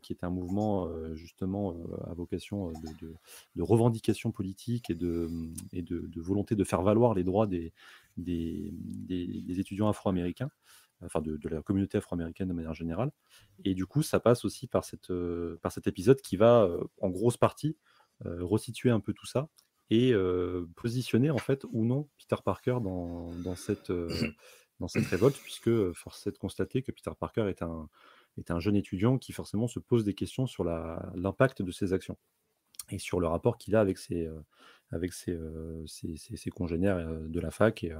qui 0.01 0.13
est 0.13 0.23
un 0.23 0.29
mouvement 0.29 0.89
justement 1.15 1.75
à 2.05 2.13
vocation 2.13 2.71
de, 3.01 3.61
revendication 3.61 4.31
politique 4.31 4.89
et, 4.89 4.95
de, 4.95 5.29
et 5.73 5.81
de, 5.81 6.21
volonté 6.21 6.55
de 6.55 6.63
faire 6.63 6.83
valoir 6.83 7.15
les 7.15 7.23
droits 7.23 7.47
des, 7.47 7.73
étudiants 9.49 9.89
afro-américains, 9.89 10.51
enfin 11.01 11.21
de, 11.21 11.49
la 11.49 11.63
communauté 11.63 11.97
afro-américaine 11.97 12.47
de 12.47 12.53
manière 12.53 12.75
générale. 12.75 13.11
Et 13.65 13.73
du 13.73 13.87
coup, 13.87 14.03
ça 14.03 14.19
passe 14.19 14.45
aussi 14.45 14.67
par 14.67 14.85
cet 14.85 15.07
épisode 15.87 16.21
qui 16.21 16.37
va, 16.37 16.69
en 17.01 17.09
grosse 17.09 17.37
partie, 17.37 17.75
resituer 18.23 18.91
un 18.91 18.99
peu 18.99 19.13
tout 19.13 19.25
ça 19.25 19.49
et 19.89 20.13
positionner 20.75 21.29
en 21.29 21.37
fait 21.37 21.65
ou 21.71 21.85
non 21.85 22.09
Peter 22.17 22.41
Parker 22.43 22.79
dans, 22.81 23.55
cette, 23.55 23.91
dans 24.79 24.87
cette 24.87 25.05
révolte, 25.05 25.37
puisque 25.37 25.91
force 25.93 26.27
est 26.27 26.31
de 26.31 26.37
constater 26.37 26.81
que 26.81 26.91
Peter 26.91 27.11
Parker 27.17 27.47
est 27.49 27.61
un, 27.61 27.89
est 28.37 28.51
un 28.51 28.59
jeune 28.59 28.75
étudiant 28.75 29.17
qui 29.17 29.31
forcément 29.31 29.67
se 29.67 29.79
pose 29.79 30.03
des 30.03 30.13
questions 30.13 30.45
sur 30.45 30.63
l'impact 30.63 31.61
de 31.61 31.71
ses 31.71 31.93
actions 31.93 32.17
et 32.89 32.99
sur 32.99 33.19
le 33.19 33.27
rapport 33.27 33.57
qu'il 33.57 33.75
a 33.75 33.81
avec 33.81 33.97
ses, 33.97 34.29
avec 34.91 35.13
ses, 35.13 35.37
ses, 35.85 36.49
congénères 36.49 37.05
de 37.21 37.39
la 37.39 37.51
fac. 37.51 37.83
Et, 37.83 37.93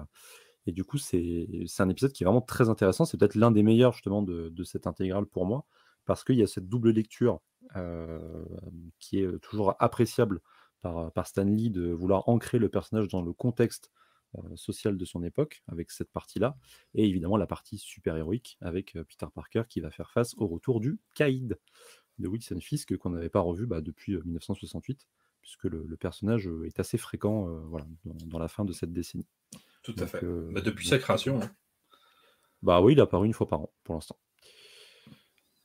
et 0.66 0.72
du 0.72 0.84
coup, 0.84 0.98
c'est 0.98 1.48
un 1.80 1.90
épisode 1.90 2.12
qui 2.12 2.24
est 2.24 2.26
vraiment 2.26 2.42
très 2.42 2.70
intéressant. 2.70 3.06
C'est 3.06 3.18
peut-être 3.18 3.36
l'un 3.36 3.52
des 3.52 3.64
meilleurs 3.64 3.94
justement 3.94 4.22
de, 4.22 4.50
de, 4.50 4.64
cette 4.64 4.88
intégrale 4.88 5.26
pour 5.26 5.46
moi, 5.46 5.66
parce 6.06 6.24
qu'il 6.24 6.36
y 6.36 6.44
a 6.44 6.48
cette 6.48 6.68
double 6.68 6.92
lecture 6.92 7.40
qui 9.00 9.20
est 9.20 9.40
toujours 9.40 9.76
appréciable 9.80 10.42
par, 10.82 11.12
par 11.12 11.28
Stan 11.28 11.44
Lee 11.44 11.70
de 11.70 11.92
vouloir 11.92 12.28
ancrer 12.30 12.60
le 12.60 12.70
personnage 12.70 13.08
dans 13.08 13.22
le 13.22 13.34
contexte 13.34 13.92
social 14.56 14.98
de 14.98 15.06
son 15.06 15.24
époque, 15.24 15.64
avec 15.68 15.90
cette 15.90 16.12
partie-là, 16.12 16.58
et 16.94 17.08
évidemment 17.08 17.38
la 17.38 17.48
partie 17.48 17.78
super-héroïque 17.78 18.58
avec 18.62 18.94
Peter 19.08 19.26
Parker 19.34 19.64
qui 19.68 19.80
va 19.80 19.90
faire 19.90 20.12
face 20.12 20.36
au 20.38 20.48
retour 20.48 20.80
du 20.80 21.00
Caïd 21.16 21.58
de 22.20 22.28
Wilson 22.28 22.60
Fisk 22.60 22.96
qu'on 22.98 23.12
n'avait 23.12 23.30
pas 23.30 23.40
revu 23.40 23.66
bah, 23.66 23.82
depuis 23.82 24.18
1968, 24.18 25.08
puisque 25.42 25.64
le, 25.64 25.98
personnage 25.98 26.50
est 26.66 26.80
assez 26.80 26.98
fréquent 26.98 27.46
voilà, 27.68 27.88
dans, 28.06 28.40
la 28.40 28.48
fin 28.48 28.66
de 28.66 28.74
cette 28.74 28.92
décennie. 28.92 29.28
Tout 29.84 29.96
à 29.98 30.08
fait. 30.08 30.22
Bah, 30.52 30.62
depuis 30.62 30.88
sa 30.88 31.00
création. 31.00 31.42
Hein. 31.42 31.52
Bah 32.62 32.82
oui, 32.82 32.94
il 32.94 33.00
a 33.00 33.04
apparu 33.04 33.28
une 33.28 33.34
fois 33.34 33.48
par 33.48 33.62
an 33.62 33.74
pour 33.84 33.96
l'instant. 33.96 34.18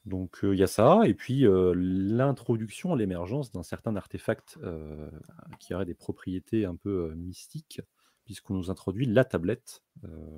Donc 0.05 0.41
il 0.43 0.59
y 0.59 0.63
a 0.65 0.67
ça, 0.67 1.03
et 1.05 1.15
puis 1.15 1.45
l'introduction, 1.47 2.95
l'émergence 2.95 3.53
d'un 3.53 3.63
certain 3.63 3.95
artefact 3.95 4.59
qui 5.61 5.75
aurait 5.75 5.85
des 5.85 5.95
propriétés 5.95 6.65
un 6.65 6.75
peu 6.75 7.15
mystiques, 7.15 7.81
puisqu'on 8.25 8.55
nous 8.55 8.71
introduit 8.71 9.07
la 9.07 9.25
tablette 9.25 9.83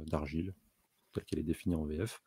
d'argile, 0.07 0.53
telle 1.15 1.25
qu'elle 1.25 1.39
est 1.39 1.45
définie 1.45 1.77
en 1.77 1.85
VF. 1.87 2.21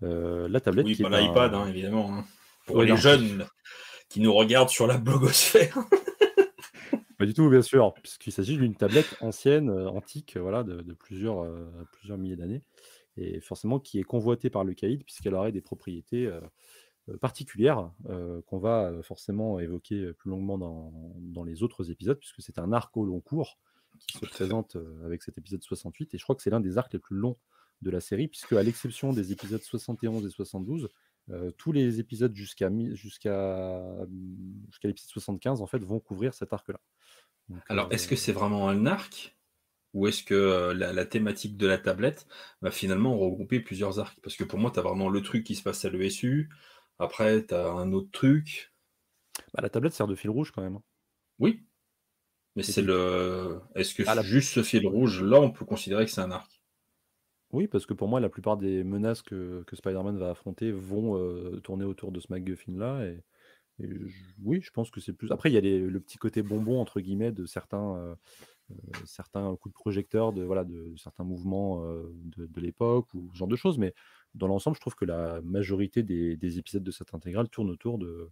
la 0.00 0.60
tablette 0.60 0.86
oui, 0.86 0.96
pas 0.96 1.20
l'iPad, 1.20 1.54
hein, 1.54 1.68
évidemment. 1.68 2.12
Hein. 2.12 2.24
Pour 2.66 2.82
les 2.82 2.96
jeunes 2.96 3.46
qui 4.08 4.20
nous 4.20 4.34
regardent 4.34 4.68
sur 4.68 4.88
la 4.88 4.98
blogosphère. 4.98 5.78
pas 7.18 7.26
du 7.26 7.32
tout, 7.32 7.48
bien 7.48 7.62
sûr, 7.62 7.94
puisqu'il 7.94 8.32
s'agit 8.32 8.56
d'une 8.56 8.74
tablette 8.74 9.16
ancienne, 9.20 9.70
antique, 9.70 10.36
voilà, 10.36 10.64
de, 10.64 10.82
de 10.82 10.94
plusieurs, 10.94 11.46
plusieurs 11.92 12.18
milliers 12.18 12.36
d'années 12.36 12.62
et 13.16 13.40
forcément 13.40 13.78
qui 13.78 13.98
est 13.98 14.04
convoitée 14.04 14.50
par 14.50 14.64
le 14.64 14.74
caïd 14.74 15.04
puisqu'elle 15.04 15.34
aurait 15.34 15.52
des 15.52 15.60
propriétés 15.60 16.30
particulières 17.20 17.90
qu'on 18.46 18.58
va 18.58 18.92
forcément 19.02 19.60
évoquer 19.60 20.12
plus 20.14 20.30
longuement 20.30 20.58
dans, 20.58 20.92
dans, 21.18 21.44
les 21.44 21.62
autres 21.62 21.90
épisodes 21.90 22.18
puisque 22.18 22.40
c'est 22.40 22.58
un 22.58 22.72
arc 22.72 22.96
au 22.96 23.04
long 23.04 23.20
cours 23.20 23.58
qui 23.98 24.18
se 24.18 24.26
présente 24.26 24.76
avec 25.04 25.22
cet 25.22 25.38
épisode 25.38 25.62
68. 25.62 26.14
Et 26.14 26.18
je 26.18 26.22
crois 26.22 26.34
que 26.34 26.42
c'est 26.42 26.50
l'un 26.50 26.60
des 26.60 26.78
arcs 26.78 26.92
les 26.92 26.98
plus 26.98 27.16
longs 27.16 27.36
de 27.82 27.90
la 27.90 28.00
série, 28.00 28.28
puisque 28.28 28.52
à 28.52 28.62
l'exception 28.62 29.12
des 29.12 29.32
épisodes 29.32 29.62
71 29.62 30.24
et 30.24 30.30
72, 30.30 30.88
tous 31.56 31.72
les 31.72 32.00
épisodes 32.00 32.34
jusqu'à 32.34 32.70
jusqu'à 32.92 34.06
jusqu'à 34.70 34.88
l'épisode 34.88 35.10
75 35.10 35.60
en 35.60 35.66
fait 35.66 35.78
vont 35.78 36.00
couvrir 36.00 36.34
cet 36.34 36.52
arc-là. 36.52 36.80
Alors, 37.68 37.92
est-ce 37.92 38.08
que 38.08 38.16
c'est 38.16 38.32
vraiment 38.32 38.68
un 38.68 38.86
arc? 38.86 39.36
Ou 39.94 40.06
est-ce 40.06 40.22
que 40.22 40.72
la, 40.72 41.04
thématique 41.04 41.56
de 41.56 41.66
la 41.66 41.78
tablette 41.78 42.26
va 42.62 42.70
finalement 42.70 43.18
regrouper 43.18 43.60
plusieurs 43.60 43.98
arcs? 43.98 44.18
Parce 44.22 44.36
que 44.36 44.44
pour 44.44 44.58
moi, 44.58 44.70
tu 44.70 44.78
as 44.78 44.82
vraiment 44.82 45.08
le 45.08 45.20
truc 45.22 45.44
qui 45.44 45.54
se 45.54 45.62
passe 45.62 45.84
à 45.84 45.90
l'ESU, 45.90 46.48
après, 46.98 47.44
tu 47.44 47.54
as 47.54 47.66
un 47.66 47.92
autre 47.92 48.10
truc. 48.12 48.72
Bah, 49.54 49.60
la 49.62 49.68
tablette 49.68 49.92
sert 49.92 50.06
de 50.06 50.14
fil 50.14 50.30
rouge 50.30 50.50
quand 50.50 50.62
même. 50.62 50.76
Hein. 50.76 50.82
Oui. 51.38 51.64
Mais 52.54 52.62
c'est 52.62 52.82
le. 52.82 53.60
Est-ce 53.74 53.94
que 53.94 54.02
ah, 54.06 54.20
juste 54.22 54.52
ce 54.52 54.62
fil 54.62 54.86
rouge, 54.86 55.22
là, 55.22 55.40
on 55.40 55.50
peut 55.50 55.64
considérer 55.64 56.04
que 56.04 56.10
c'est 56.10 56.20
un 56.20 56.30
arc? 56.30 56.62
Oui, 57.50 57.66
parce 57.66 57.86
que 57.86 57.94
pour 57.94 58.08
moi, 58.08 58.20
la 58.20 58.28
plupart 58.28 58.56
des 58.56 58.84
menaces 58.84 59.22
que, 59.22 59.64
Spider-Man 59.72 60.18
va 60.18 60.30
affronter 60.30 60.72
vont 60.72 61.60
tourner 61.60 61.84
autour 61.84 62.12
de 62.12 62.20
ce 62.20 62.26
MacGuffin-là. 62.30 63.06
Et, 63.06 63.24
oui, 64.42 64.60
je 64.62 64.70
pense 64.70 64.90
que 64.90 65.00
c'est 65.00 65.12
plus. 65.12 65.32
Après, 65.32 65.50
il 65.50 65.54
y 65.54 65.58
a 65.58 65.60
le 65.60 66.00
petit 66.00 66.18
côté 66.18 66.42
bonbon, 66.42 66.80
entre 66.80 67.00
guillemets, 67.00 67.32
de 67.32 67.46
certains, 67.46 68.16
certains 69.04 69.54
coups 69.56 69.72
de 69.72 69.78
projecteur, 69.78 70.32
de, 70.32 70.42
voilà, 70.42 70.64
de, 70.64 70.94
certains 70.96 71.24
mouvements 71.24 71.84
de, 71.84 72.60
l'époque 72.60 73.12
ou 73.14 73.30
ce 73.32 73.38
genre 73.38 73.48
de 73.48 73.56
choses. 73.56 73.78
Mais 73.78 73.94
dans 74.34 74.46
l'ensemble, 74.46 74.76
je 74.76 74.80
trouve 74.80 74.94
que 74.94 75.04
la 75.04 75.40
majorité 75.42 76.02
des, 76.02 76.58
épisodes 76.58 76.82
de 76.82 76.90
cette 76.90 77.14
intégrale 77.14 77.48
tournent 77.48 77.70
autour 77.70 77.98
de, 77.98 78.30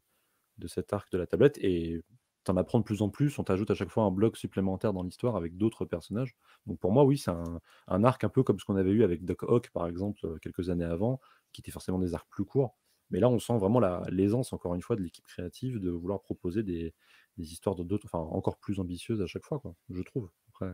de 0.58 0.68
cet 0.68 0.92
arc 0.92 1.10
de 1.12 1.18
la 1.18 1.26
tablette. 1.26 1.58
Et 1.58 2.02
tu 2.44 2.50
en 2.50 2.56
apprends 2.56 2.78
de 2.78 2.84
plus 2.84 3.02
en 3.02 3.08
plus, 3.08 3.38
on 3.38 3.44
t'ajoute 3.44 3.70
à 3.70 3.74
chaque 3.74 3.90
fois 3.90 4.04
un 4.04 4.10
bloc 4.10 4.36
supplémentaire 4.36 4.92
dans 4.92 5.02
l'histoire 5.02 5.36
avec 5.36 5.56
d'autres 5.56 5.84
personnages. 5.84 6.34
Donc 6.66 6.78
pour 6.78 6.92
moi, 6.92 7.04
oui, 7.04 7.18
c'est 7.18 7.30
un, 7.30 8.04
arc 8.04 8.24
un 8.24 8.28
peu 8.28 8.42
comme 8.42 8.58
ce 8.58 8.64
qu'on 8.64 8.76
avait 8.76 8.90
eu 8.90 9.02
avec 9.02 9.24
Doc 9.24 9.42
Ock, 9.42 9.70
par 9.70 9.86
exemple, 9.86 10.38
quelques 10.40 10.70
années 10.70 10.84
avant, 10.84 11.20
qui 11.52 11.60
étaient 11.60 11.70
forcément 11.70 11.98
des 11.98 12.14
arcs 12.14 12.28
plus 12.30 12.44
courts. 12.44 12.76
Mais 13.10 13.18
là, 13.18 13.28
on 13.28 13.38
sent 13.38 13.58
vraiment 13.58 13.80
l'aisance, 14.08 14.52
encore 14.52 14.74
une 14.74 14.82
fois, 14.82 14.96
de 14.96 15.02
l'équipe 15.02 15.26
créative 15.26 15.80
de 15.80 15.90
vouloir 15.90 16.22
proposer 16.22 16.62
des, 16.62 16.94
histoires 17.42 17.76
d'autres, 17.76 18.06
enfin, 18.06 18.18
encore 18.18 18.58
plus 18.58 18.80
ambitieuses 18.80 19.22
à 19.22 19.26
chaque 19.26 19.44
fois, 19.44 19.58
quoi, 19.58 19.74
je 19.90 20.02
trouve. 20.02 20.30
Après, 20.48 20.70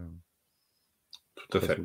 Tout 1.35 1.59
à 1.59 1.61
fait. 1.61 1.79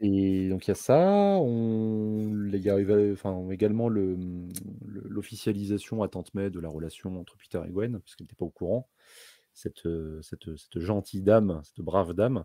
Et 0.00 0.48
donc 0.48 0.66
il 0.66 0.68
y 0.68 0.70
a 0.70 0.76
ça, 0.76 1.38
on, 1.40 2.48
il 2.52 2.62
y 2.62 2.70
a 2.70 2.76
enfin, 3.12 3.50
également 3.50 3.88
l'officialisation 3.88 6.04
à 6.04 6.08
tante 6.08 6.32
mai 6.34 6.50
de 6.50 6.60
la 6.60 6.68
relation 6.68 7.18
entre 7.18 7.36
Peter 7.36 7.60
et 7.66 7.70
Gwen, 7.70 7.98
parce 7.98 8.14
qu'elle 8.14 8.26
n'était 8.26 8.36
pas 8.36 8.44
au 8.44 8.50
courant, 8.50 8.88
cette, 9.54 9.88
cette, 10.22 10.56
cette, 10.56 10.78
gentille 10.78 11.22
dame, 11.22 11.60
cette 11.64 11.80
brave 11.80 12.14
dame, 12.14 12.44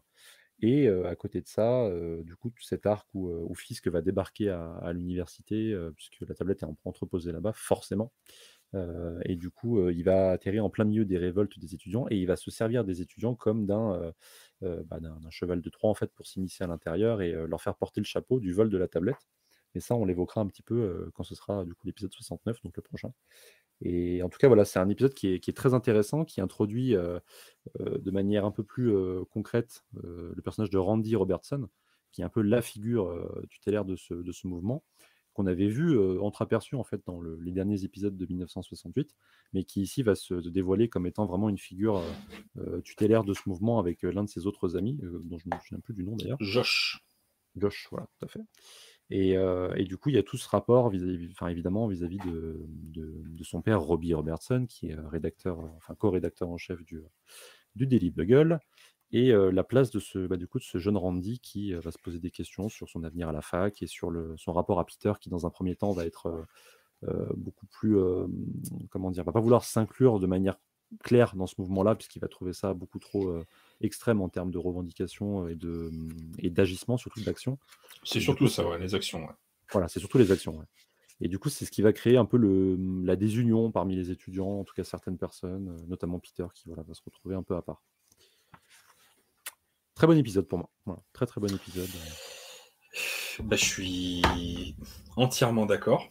et 0.62 0.88
à 0.88 1.16
côté 1.16 1.42
de 1.42 1.48
ça, 1.48 1.88
du 2.24 2.36
coup, 2.36 2.52
cet 2.60 2.88
arc 2.88 3.08
où, 3.14 3.30
où 3.30 3.54
Fisk 3.54 3.88
va 3.88 4.02
débarquer 4.02 4.50
à, 4.50 4.92
l'université, 4.92 5.78
puisque 5.96 6.22
la 6.22 6.34
tablette 6.34 6.64
est 6.64 6.68
entreposée 6.86 7.32
là-bas, 7.32 7.54
forcément. 7.54 8.12
Et 9.26 9.36
du 9.36 9.52
coup, 9.52 9.90
il 9.90 10.04
va 10.04 10.32
atterrir 10.32 10.66
en 10.66 10.70
plein 10.70 10.86
milieu 10.86 11.06
des 11.06 11.18
révoltes 11.18 11.60
des 11.60 11.76
étudiants 11.76 12.08
et 12.10 12.18
il 12.18 12.26
va 12.26 12.36
se 12.36 12.50
servir 12.52 12.84
des 12.84 13.02
étudiants 13.02 13.36
comme 13.36 13.66
d'un 13.66 14.14
bah, 14.62 15.00
cheval 15.30 15.62
de 15.62 15.70
Troie 15.70 15.90
en 15.90 15.94
fait 15.94 16.12
pour 16.14 16.26
s'immiscer 16.26 16.64
à 16.64 16.68
l'intérieur 16.68 17.22
et 17.22 17.32
leur 17.48 17.62
faire 17.62 17.76
porter 17.76 18.02
le 18.02 18.06
chapeau 18.06 18.40
du 18.40 18.52
vol 18.52 18.70
de 18.70 18.78
la 18.78 18.88
tablette. 18.88 19.28
Mais 19.76 19.82
ça, 19.82 19.96
on 19.96 20.06
l'évoquera 20.06 20.42
un 20.42 20.48
petit 20.48 20.64
peu 20.64 21.10
quand 21.14 21.24
ce 21.24 21.36
sera 21.36 21.66
du 21.66 21.74
coup 21.76 21.86
l'épisode 21.86 22.14
69, 22.14 22.62
donc 22.64 22.76
le 22.76 22.82
prochain. 22.82 23.12
Et 23.82 24.24
en 24.24 24.30
tout 24.30 24.38
cas, 24.38 24.48
voilà, 24.48 24.66
c'est 24.66 24.80
un 24.80 24.90
épisode 24.90 25.14
qui 25.14 25.28
est, 25.28 25.56
très 25.58 25.74
intéressant, 25.74 26.24
qui 26.24 26.40
introduit 26.40 26.96
euh, 26.96 27.20
euh, 27.82 27.98
de 27.98 28.12
manière 28.12 28.46
un 28.46 28.52
peu 28.52 28.64
plus 28.64 28.94
euh, 28.94 29.24
concrète 29.32 29.84
le 30.02 30.42
personnage 30.42 30.70
de 30.70 30.78
Randy 30.78 31.16
Robertson, 31.16 31.68
qui 32.12 32.22
est 32.22 32.24
un 32.24 32.30
peu 32.30 32.42
la 32.42 32.62
figure 32.62 33.12
tutélaire 33.50 33.86
de 33.86 33.96
ce 33.96 34.48
mouvement, 34.48 34.84
qu'on 35.34 35.48
avait 35.48 35.68
vu 35.68 35.98
entreaperçu 36.20 36.76
en 36.76 36.84
fait 36.84 37.02
dans 37.06 37.22
les 37.22 37.52
derniers 37.52 37.84
épisodes 37.84 38.16
de 38.16 38.26
1968, 38.26 39.16
mais 39.54 39.64
qui 39.64 39.82
ici 39.82 40.04
va 40.04 40.16
se 40.16 40.36
dévoiler 40.36 40.90
comme 40.90 41.06
étant 41.06 41.26
vraiment 41.26 41.50
une 41.50 41.58
figure 41.58 42.02
tutélaire 42.84 43.24
de 43.24 43.34
ce 43.34 43.42
mouvement 43.48 43.80
avec 43.80 44.04
l'un 44.04 44.24
de 44.24 44.30
ses 44.30 44.48
autres 44.48 44.78
amis, 44.78 45.00
dont 45.02 45.38
je 45.38 45.50
ne 45.50 45.56
me 45.56 45.60
souviens 45.62 45.80
plus 45.80 45.94
du 45.94 46.04
nom 46.04 46.16
d'ailleurs. 46.16 46.38
Josh. 46.40 47.04
Josh, 47.56 47.88
voilà, 47.92 48.08
tout 48.20 48.26
à 48.26 48.28
fait. 48.28 48.42
Et, 49.10 49.38
du 49.86 49.98
coup, 49.98 50.10
il 50.10 50.16
y 50.16 50.18
a 50.18 50.24
tout 50.24 50.38
ce 50.38 50.48
rapport, 50.48 50.90
vis-à-vis, 50.90 51.30
enfin, 51.32 51.48
évidemment, 51.48 51.88
vis-à-vis 51.88 52.18
de, 52.18 52.66
de, 52.68 53.44
son 53.44 53.62
père, 53.62 53.82
Robbie 53.82 54.14
Robertson, 54.14 54.66
qui 54.68 54.88
est 54.88 54.96
rédacteur, 54.96 55.60
enfin, 55.78 55.94
co-rédacteur 55.96 56.50
en 56.50 56.58
chef 56.58 56.84
du, 56.84 57.04
du 57.76 57.86
Daily 57.86 58.10
Bugle, 58.10 58.60
et 59.14 59.32
la 59.32 59.64
place 59.64 59.92
de 59.92 60.00
ce, 60.00 60.28
bah, 60.28 60.38
du 60.38 60.48
coup, 60.48 60.60
de 60.60 60.64
ce 60.64 60.80
jeune 60.80 60.98
Randy 60.98 61.40
qui 61.40 61.74
va 61.74 61.92
se 61.92 62.00
poser 62.00 62.20
des 62.20 62.32
questions 62.32 62.68
sur 62.68 62.90
son 62.90 63.04
avenir 63.04 63.30
à 63.30 63.32
la 63.32 63.42
fac 63.42 63.82
et 63.82 63.88
sur 63.88 64.10
le, 64.10 64.36
son 64.38 64.52
rapport 64.52 64.80
à 64.80 64.86
Peter, 64.86 65.14
qui, 65.22 65.30
dans 65.30 65.46
un 65.46 65.50
premier 65.50 65.76
temps, 65.76 65.92
va 65.92 66.06
être 66.06 66.46
beaucoup 67.36 67.68
plus, 67.68 67.96
comment 68.90 69.12
dire, 69.12 69.24
va 69.24 69.32
pas 69.32 69.40
vouloir 69.40 69.64
s'inclure 69.64 70.20
de 70.20 70.28
manière 70.28 70.58
claire 71.04 71.36
dans 71.36 71.48
ce 71.48 71.56
mouvement-là, 71.60 71.96
puisqu'il 71.96 72.20
va 72.20 72.28
trouver 72.28 72.54
ça 72.54 72.74
beaucoup 72.74 73.00
trop 73.00 73.32
extrême 73.82 74.22
en 74.22 74.30
termes 74.30 74.52
de 74.52 74.58
revendication 74.58 75.48
et 75.48 75.56
de 75.56 75.92
et 76.40 76.50
d'agissement, 76.50 76.98
surtout 76.98 77.22
d'action. 77.22 77.60
C'est 78.04 78.20
surtout 78.20 78.48
ça, 78.48 78.68
ouais, 78.68 78.80
les 78.80 78.96
actions. 78.96 79.28
Voilà, 79.72 79.88
c'est 79.88 80.00
surtout 80.00 80.18
les 80.18 80.32
actions. 80.32 80.66
Et 81.22 81.28
du 81.28 81.40
coup, 81.40 81.50
c'est 81.50 81.66
ce 81.66 81.72
qui 81.72 81.82
va 81.82 81.94
créer 81.94 82.18
un 82.18 82.26
peu 82.26 82.38
le, 82.38 82.78
la 83.06 83.16
désunion 83.16 83.72
parmi 83.72 83.96
les 83.96 84.12
étudiants, 84.12 84.60
en 84.60 84.64
tout 84.64 84.74
cas 84.74 84.84
certaines 84.84 85.18
personnes, 85.18 85.84
notamment 85.88 86.20
Peter, 86.20 86.46
qui 86.54 86.68
voilà, 86.68 86.84
va 86.84 86.94
se 86.94 87.02
retrouver 87.06 87.36
un 87.36 87.44
peu 87.44 87.56
à 87.56 87.62
part. 87.62 87.82
Très 89.96 90.08
bon 90.08 90.18
épisode 90.18 90.48
pour 90.48 90.60
moi. 90.86 91.04
très 91.14 91.26
très 91.26 91.40
bon 91.40 91.54
épisode. 91.54 91.90
Bah, 93.40 93.56
je 93.56 93.66
suis 93.66 94.76
entièrement 95.16 95.66
d'accord. 95.66 96.10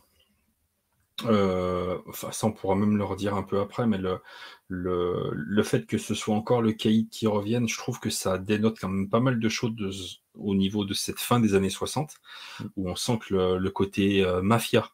Euh, 1.24 1.98
enfin, 2.08 2.32
ça, 2.32 2.46
on 2.46 2.52
pourra 2.52 2.74
même 2.74 2.96
le 2.96 3.04
redire 3.04 3.34
un 3.34 3.42
peu 3.42 3.60
après, 3.60 3.86
mais 3.86 3.98
le, 3.98 4.20
le, 4.68 5.30
le 5.32 5.62
fait 5.62 5.86
que 5.86 5.98
ce 5.98 6.14
soit 6.14 6.34
encore 6.34 6.62
le 6.62 6.72
caïd 6.72 7.08
qui 7.10 7.26
revienne, 7.26 7.68
je 7.68 7.76
trouve 7.76 8.00
que 8.00 8.10
ça 8.10 8.38
dénote 8.38 8.78
quand 8.80 8.88
même 8.88 9.08
pas 9.08 9.20
mal 9.20 9.38
de 9.38 9.48
choses 9.48 10.22
au 10.34 10.54
niveau 10.54 10.84
de 10.84 10.94
cette 10.94 11.20
fin 11.20 11.40
des 11.40 11.54
années 11.54 11.70
60, 11.70 12.14
mm. 12.60 12.64
où 12.76 12.88
on 12.90 12.96
sent 12.96 13.18
que 13.26 13.34
le, 13.56 13.70
côté 13.70 14.24
euh, 14.24 14.42
mafia 14.42 14.88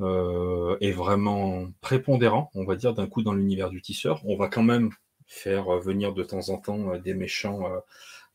euh, 0.00 0.76
est 0.80 0.92
vraiment 0.92 1.68
prépondérant, 1.80 2.50
on 2.54 2.64
va 2.64 2.76
dire, 2.76 2.94
d'un 2.94 3.06
coup 3.06 3.22
dans 3.22 3.34
l'univers 3.34 3.70
du 3.70 3.82
tisseur. 3.82 4.22
On 4.24 4.36
va 4.36 4.48
quand 4.48 4.62
même 4.62 4.90
faire 5.32 5.78
venir 5.78 6.12
de 6.12 6.22
temps 6.22 6.50
en 6.50 6.58
temps 6.58 6.98
des 6.98 7.14
méchants 7.14 7.64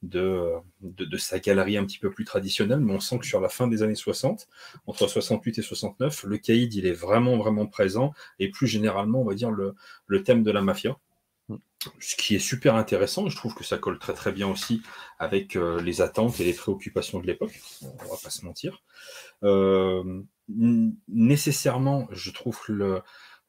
de, 0.04 0.54
de, 0.82 1.18
sa 1.18 1.40
galerie 1.40 1.78
un 1.78 1.86
petit 1.86 1.98
peu 1.98 2.12
plus 2.12 2.26
traditionnelle, 2.26 2.80
mais 2.80 2.94
on 2.94 3.00
sent 3.00 3.20
que 3.20 3.26
sur 3.26 3.42
la 3.42 3.50
fin 3.50 3.68
des 3.68 3.84
années 3.84 3.96
60, 3.96 4.48
entre 4.86 5.08
68 5.08 5.60
et 5.60 5.62
69, 5.62 6.24
le 6.24 6.38
caïd, 6.38 6.74
il 6.74 6.86
est 6.86 6.94
vraiment, 6.94 7.38
vraiment 7.38 7.66
présent, 7.66 8.14
et 8.40 8.50
plus 8.50 8.68
généralement, 8.68 9.22
on 9.22 9.26
va 9.26 9.34
dire, 9.34 9.52
le, 9.52 9.76
le 10.06 10.24
thème 10.24 10.44
de 10.44 10.52
la 10.52 10.62
mafia. 10.62 10.98
Ce 12.00 12.16
qui 12.16 12.36
est 12.36 12.40
super 12.40 12.76
intéressant, 12.76 13.30
je 13.30 13.36
trouve 13.36 13.56
que 13.56 13.64
ça 13.64 13.78
colle 13.78 13.98
très 14.00 14.14
très 14.14 14.32
bien 14.32 14.48
aussi 14.48 14.82
avec 15.20 15.56
euh, 15.56 15.82
les 15.82 16.02
attentes 16.02 16.40
et 16.40 16.44
les 16.44 16.54
préoccupations 16.54 17.20
de 17.20 17.28
l'époque, 17.28 17.62
on 17.84 18.06
va 18.06 18.18
pas 18.22 18.30
se 18.30 18.44
mentir. 18.46 18.84
Euh, 19.44 20.22
nécessairement, 20.50 22.08
je 22.12 22.32
trouve 22.32 22.60
le, 22.68 23.02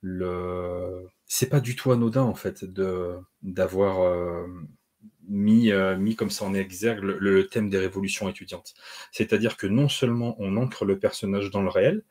le... 0.03 1.09
c'est 1.29 1.49
pas 1.49 1.61
du 1.61 1.77
tout 1.77 1.93
anodin 1.93 2.23
en 2.23 2.35
fait 2.35 2.65
de 2.65 3.17
d'avoir 3.43 4.01
euh, 4.03 4.47
mis, 5.29 5.71
euh, 5.71 5.97
mis 5.97 6.17
comme 6.17 6.31
ça 6.31 6.45
en 6.45 6.55
exergue 6.55 7.03
le, 7.03 7.47
thème 7.47 7.71
des 7.71 7.79
révolutions 7.79 8.29
étudiantes. 8.29 8.75
C'est-à-dire 9.13 9.57
que 9.57 9.67
non 9.67 9.89
seulement 9.89 10.35
on 10.39 10.57
ancre 10.57 10.85
le 10.85 10.99
personnage 10.99 11.51
dans 11.51 11.63
le 11.63 11.69
réel, 11.69 12.03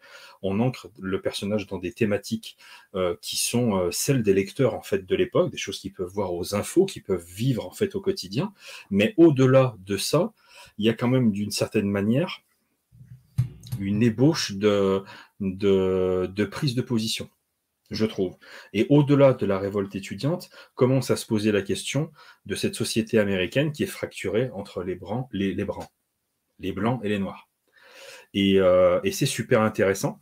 on 0.41 0.59
ancre 0.59 0.89
le 0.99 1.19
personnage 1.19 1.67
dans 1.67 1.79
des 1.79 1.91
thématiques 1.91 2.57
euh, 2.95 3.15
qui 3.21 3.37
sont 3.37 3.75
euh, 3.75 3.91
celles 3.91 4.23
des 4.23 4.33
lecteurs 4.33 4.75
en 4.75 4.81
fait 4.81 5.05
de 5.05 5.15
l'époque, 5.15 5.51
des 5.51 5.57
choses 5.57 5.79
qu'ils 5.79 5.93
peuvent 5.93 6.11
voir 6.11 6.33
aux 6.33 6.55
infos, 6.55 6.85
qu'ils 6.85 7.03
peuvent 7.03 7.25
vivre 7.25 7.65
en 7.65 7.71
fait 7.71 7.95
au 7.95 8.01
quotidien. 8.01 8.53
Mais 8.91 9.13
au-delà 9.17 9.75
de 9.85 9.97
ça, 9.97 10.33
il 10.77 10.85
y 10.85 10.89
a 10.89 10.93
quand 10.93 11.07
même 11.07 11.31
d'une 11.31 11.51
certaine 11.51 11.89
manière 11.89 12.43
une 13.79 14.01
ébauche 14.01 14.53
de, 14.53 15.03
de, 15.39 16.29
de 16.33 16.45
prise 16.45 16.73
de 16.73 16.81
position 16.81 17.29
je 17.89 18.05
trouve. 18.05 18.35
Et 18.73 18.85
au-delà 18.89 19.33
de 19.33 19.45
la 19.45 19.59
révolte 19.59 19.95
étudiante, 19.95 20.49
commence 20.75 21.11
à 21.11 21.15
se 21.15 21.25
poser 21.25 21.51
la 21.51 21.61
question 21.61 22.11
de 22.45 22.55
cette 22.55 22.75
société 22.75 23.19
américaine 23.19 23.71
qui 23.71 23.83
est 23.83 23.87
fracturée 23.87 24.49
entre 24.53 24.83
les, 24.83 24.95
blancs, 24.95 25.27
les, 25.31 25.53
les 25.53 26.71
blancs 26.71 27.01
et 27.03 27.09
les 27.09 27.19
noirs. 27.19 27.47
Et, 28.33 28.59
euh, 28.59 28.99
et 29.03 29.11
c'est 29.11 29.25
super 29.25 29.61
intéressant, 29.61 30.19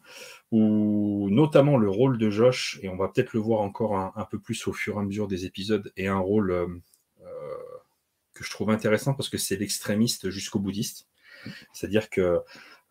où 0.51 1.27
notamment 1.31 1.77
le 1.77 1.89
rôle 1.89 2.17
de 2.17 2.29
Josh, 2.29 2.79
et 2.81 2.89
on 2.89 2.95
va 2.95 3.07
peut-être 3.07 3.33
le 3.33 3.39
voir 3.39 3.61
encore 3.61 3.97
un, 3.97 4.27
peu 4.29 4.39
plus 4.39 4.67
au 4.67 4.73
fur 4.73 4.95
et 4.95 4.99
à 4.99 5.03
mesure 5.03 5.27
des 5.27 5.45
épisodes, 5.45 5.91
est 5.97 6.07
un 6.07 6.19
rôle 6.19 6.51
euh, 6.51 6.67
euh, 7.21 7.55
que 8.33 8.43
je 8.43 8.49
trouve 8.51 8.69
intéressant 8.69 9.13
parce 9.13 9.29
que 9.29 9.37
c'est 9.37 9.55
l'extrémiste 9.55 10.29
jusqu'au 10.29 10.59
bouddhiste. 10.59 11.07
C'est-à-dire 11.73 12.09
que 12.09 12.39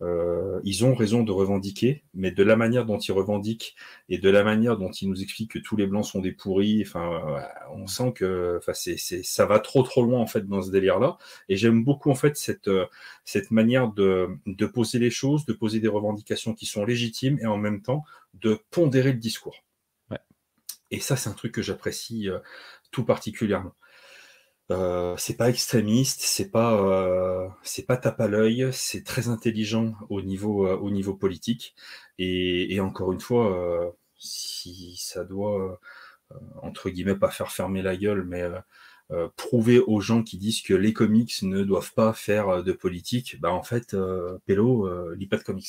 euh, 0.01 0.59
ils 0.63 0.83
ont 0.83 0.93
raison 0.93 1.23
de 1.23 1.31
revendiquer, 1.31 2.03
mais 2.13 2.31
de 2.31 2.43
la 2.43 2.55
manière 2.55 2.85
dont 2.85 2.97
ils 2.97 3.11
revendiquent 3.11 3.75
et 4.09 4.17
de 4.17 4.29
la 4.29 4.43
manière 4.43 4.77
dont 4.77 4.91
ils 4.91 5.09
nous 5.09 5.21
expliquent 5.21 5.51
que 5.51 5.59
tous 5.59 5.75
les 5.77 5.87
blancs 5.87 6.05
sont 6.05 6.19
des 6.19 6.31
pourris, 6.31 6.83
enfin, 6.85 7.23
on 7.73 7.87
sent 7.87 8.13
que, 8.13 8.57
enfin, 8.57 8.73
c'est, 8.73 8.97
ça 8.97 9.45
va 9.45 9.59
trop 9.59 9.83
trop 9.83 10.03
loin 10.03 10.19
en 10.19 10.27
fait 10.27 10.47
dans 10.47 10.61
ce 10.61 10.71
délire-là. 10.71 11.17
Et 11.49 11.55
j'aime 11.57 11.83
beaucoup 11.83 12.11
en 12.11 12.15
fait 12.15 12.35
cette 12.37 12.69
cette 13.23 13.51
manière 13.51 13.91
de, 13.91 14.27
de 14.45 14.65
poser 14.65 14.99
les 14.99 15.09
choses, 15.09 15.45
de 15.45 15.53
poser 15.53 15.79
des 15.79 15.87
revendications 15.87 16.53
qui 16.53 16.65
sont 16.65 16.85
légitimes 16.85 17.39
et 17.41 17.45
en 17.45 17.57
même 17.57 17.81
temps 17.81 18.03
de 18.33 18.59
pondérer 18.71 19.13
le 19.13 19.19
discours. 19.19 19.63
Et 20.91 20.99
ça, 20.99 21.15
c'est 21.15 21.29
un 21.29 21.33
truc 21.33 21.51
que 21.51 21.61
j'apprécie 21.61 22.29
tout 22.91 23.03
particulièrement. 23.03 23.73
Euh, 24.71 25.15
c'est 25.17 25.37
pas 25.37 25.49
extrémiste, 25.49 26.21
c'est 26.21 26.49
pas 26.49 26.73
euh, 26.81 27.47
c'est 27.61 27.85
pas 27.85 27.97
tape 27.97 28.19
à 28.19 28.27
l'œil, 28.27 28.69
c'est 28.73 29.03
très 29.03 29.27
intelligent 29.29 29.93
au 30.09 30.23
niveau 30.23 30.67
euh, 30.67 30.75
au 30.77 30.89
niveau 30.89 31.13
politique 31.13 31.75
et, 32.17 32.79
encore 32.79 33.11
une 33.11 33.19
fois, 33.19 33.95
si 34.17 34.95
ça 34.97 35.23
doit 35.25 35.79
entre 36.61 36.89
guillemets 36.89 37.15
pas 37.15 37.29
faire 37.31 37.51
fermer 37.51 37.81
la 37.81 37.97
gueule, 37.97 38.25
mais 38.25 38.43
prouver 39.37 39.79
aux 39.79 40.01
gens 40.01 40.23
qui 40.23 40.37
disent 40.37 40.61
que 40.61 40.73
les 40.73 40.93
comics 40.93 41.41
ne 41.43 41.63
doivent 41.63 41.93
pas 41.93 42.13
faire 42.13 42.63
de 42.63 42.71
politique, 42.71 43.39
bah 43.41 43.51
en 43.51 43.63
fait, 43.63 43.93
euh, 43.93 44.39
Pello 44.45 45.13
lit 45.13 45.27
pas 45.27 45.37
de 45.37 45.43
comics. 45.43 45.67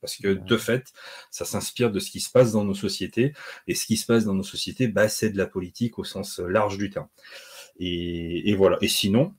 parce 0.00 0.16
que 0.16 0.28
de 0.28 0.56
fait, 0.56 0.92
ça 1.30 1.44
s'inspire 1.44 1.90
de 1.92 2.00
ce 2.00 2.10
qui 2.10 2.20
se 2.20 2.30
passe 2.30 2.52
dans 2.52 2.64
nos 2.64 2.74
sociétés, 2.74 3.34
et 3.66 3.74
ce 3.74 3.86
qui 3.86 3.96
se 3.96 4.06
passe 4.06 4.24
dans 4.24 4.34
nos 4.34 4.44
sociétés, 4.44 4.88
bah, 4.88 5.08
c'est 5.08 5.30
de 5.30 5.38
la 5.38 5.46
politique 5.46 5.98
au 5.98 6.04
sens 6.04 6.38
large 6.38 6.78
du 6.78 6.90
terme. 6.90 7.08
Et, 7.78 8.54
voilà. 8.54 8.78
Et 8.80 8.88
sinon, 8.88 9.34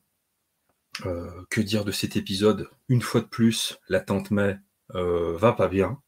euh, 1.06 1.30
que 1.50 1.62
dire 1.62 1.86
de 1.86 1.92
cet 1.92 2.16
épisode? 2.16 2.70
Une 2.90 3.02
fois 3.02 3.22
de 3.22 3.26
plus, 3.26 3.80
la 3.90 4.00
tante 4.00 4.32
May 4.32 4.58
euh, 4.96 5.36
va 5.38 5.54
pas 5.54 5.68
bien. 5.68 6.00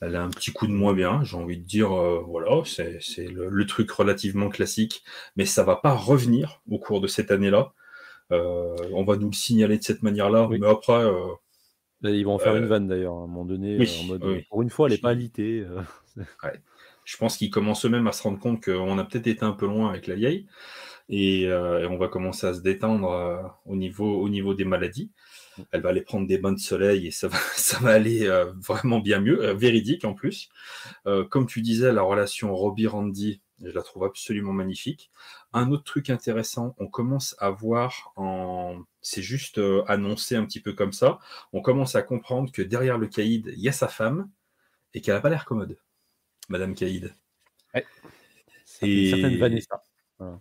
Elle 0.00 0.14
a 0.14 0.22
un 0.22 0.30
petit 0.30 0.52
coup 0.52 0.68
de 0.68 0.72
moins 0.72 0.94
bien, 0.94 1.24
j'ai 1.24 1.36
envie 1.36 1.58
de 1.58 1.64
dire, 1.64 1.92
euh, 1.92 2.22
voilà, 2.24 2.62
c'est 2.64 3.26
le, 3.26 3.66
truc 3.66 3.90
relativement 3.90 4.48
classique, 4.48 5.02
mais 5.34 5.44
ça 5.44 5.64
va 5.64 5.74
pas 5.74 5.92
revenir 5.92 6.62
au 6.70 6.78
cours 6.78 7.00
de 7.00 7.08
cette 7.08 7.32
année-là. 7.32 7.72
on 8.30 9.04
va 9.04 9.16
nous 9.16 9.26
le 9.26 9.34
signaler 9.34 9.76
de 9.76 9.82
cette 9.82 10.04
manière-là, 10.04 10.46
mais 10.48 10.64
après. 10.64 11.04
ils 12.04 12.24
vont 12.24 12.34
en 12.34 12.38
faire 12.38 12.54
une 12.54 12.66
vanne 12.66 12.86
d'ailleurs, 12.86 13.14
à 13.14 13.22
un 13.22 13.26
moment 13.26 13.44
donné, 13.44 13.76
en 13.76 14.04
mode, 14.04 14.44
pour 14.48 14.62
une 14.62 14.70
fois, 14.70 14.86
elle 14.86 14.92
n'est 14.92 15.00
pas 15.00 15.10
alitée. 15.10 15.66
Je 17.08 17.16
pense 17.16 17.38
qu'ils 17.38 17.48
commencent 17.48 17.86
eux-mêmes 17.86 18.06
à 18.06 18.12
se 18.12 18.22
rendre 18.22 18.38
compte 18.38 18.62
qu'on 18.62 18.98
a 18.98 19.04
peut-être 19.04 19.28
été 19.28 19.42
un 19.42 19.52
peu 19.52 19.64
loin 19.64 19.88
avec 19.88 20.06
la 20.06 20.14
vieille. 20.14 20.46
Euh, 21.10 21.80
et, 21.80 21.86
on 21.86 21.96
va 21.96 22.08
commencer 22.08 22.46
à 22.46 22.54
se 22.54 22.60
détendre 22.60 23.10
euh, 23.10 23.42
au, 23.66 23.76
niveau, 23.76 24.20
au 24.20 24.28
niveau 24.28 24.54
des 24.54 24.64
maladies. 24.64 25.10
Elle 25.72 25.80
va 25.80 25.88
aller 25.88 26.02
prendre 26.02 26.26
des 26.26 26.38
bains 26.38 26.52
de 26.52 26.58
soleil 26.58 27.06
et 27.06 27.10
ça 27.10 27.28
va, 27.28 27.38
ça 27.56 27.78
va 27.78 27.90
aller 27.90 28.26
euh, 28.26 28.52
vraiment 28.56 29.00
bien 29.00 29.20
mieux, 29.20 29.52
véridique 29.52 30.04
en 30.04 30.14
plus. 30.14 30.48
comme 31.30 31.46
tu 31.46 31.62
disais, 31.62 31.92
la 31.92 32.02
relation 32.02 32.54
Robbie-Randy, 32.54 33.40
je 33.62 33.70
la 33.70 33.82
trouve 33.82 34.04
absolument 34.04 34.52
magnifique. 34.52 35.10
Un 35.52 35.72
autre 35.72 35.84
truc 35.84 36.10
intéressant, 36.10 36.74
on 36.78 36.86
commence 36.86 37.34
à 37.38 37.50
voir 37.50 38.12
en. 38.16 38.82
C'est 39.00 39.22
juste 39.22 39.60
annoncé 39.86 40.36
un 40.36 40.44
petit 40.44 40.60
peu 40.60 40.74
comme 40.74 40.92
ça. 40.92 41.18
On 41.52 41.62
commence 41.62 41.94
à 41.94 42.02
comprendre 42.02 42.52
que 42.52 42.62
derrière 42.62 42.98
le 42.98 43.06
Caïd, 43.06 43.52
il 43.56 43.62
y 43.62 43.68
a 43.68 43.72
sa 43.72 43.88
femme 43.88 44.30
et 44.94 45.00
qu'elle 45.00 45.14
n'a 45.14 45.20
pas 45.20 45.30
l'air 45.30 45.44
commode, 45.44 45.78
Madame 46.48 46.74
Caïd. 46.74 47.14
Ouais. 47.74 47.86
Et... 48.82 49.10
Certaine 49.10 49.38
Vanessa. 49.38 49.82
Voilà. 50.18 50.40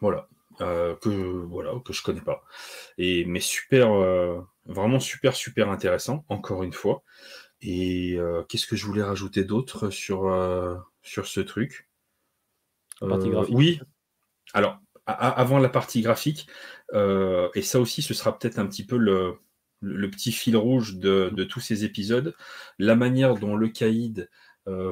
Voilà. 0.00 0.28
Euh, 0.60 0.94
que 0.96 1.08
voilà 1.08 1.72
que 1.84 1.92
je 1.92 2.02
connais 2.02 2.20
pas. 2.20 2.42
Et 2.98 3.24
mais 3.24 3.40
super 3.40 3.92
euh, 3.92 4.40
vraiment 4.66 5.00
super 5.00 5.34
super 5.34 5.70
intéressant 5.70 6.24
encore 6.28 6.62
une 6.62 6.72
fois. 6.72 7.02
Et 7.62 8.16
euh, 8.18 8.42
qu'est-ce 8.48 8.66
que 8.66 8.76
je 8.76 8.84
voulais 8.84 9.02
rajouter 9.02 9.44
d'autre 9.44 9.90
sur 9.90 10.30
sur 11.02 11.26
ce 11.26 11.40
truc? 11.40 11.88
Partie 13.00 13.30
graphique. 13.30 13.54
oui. 13.56 13.80
Alors 14.52 14.78
avant 15.06 15.58
la 15.58 15.70
partie 15.70 16.02
graphique 16.02 16.46
et 16.92 17.62
ça 17.62 17.80
aussi 17.80 18.02
ce 18.02 18.12
sera 18.12 18.38
peut-être 18.38 18.58
un 18.58 18.66
petit 18.66 18.84
peu 18.84 18.98
le, 18.98 19.38
le 19.80 20.10
petit 20.10 20.30
fil 20.30 20.56
rouge 20.56 20.96
de, 20.96 21.30
de, 21.32 21.44
tous 21.44 21.60
ces 21.60 21.84
épisodes. 21.84 22.34
La 22.78 22.96
manière 22.96 23.36
dont 23.36 23.56
le 23.56 23.68
caïd 23.68 24.28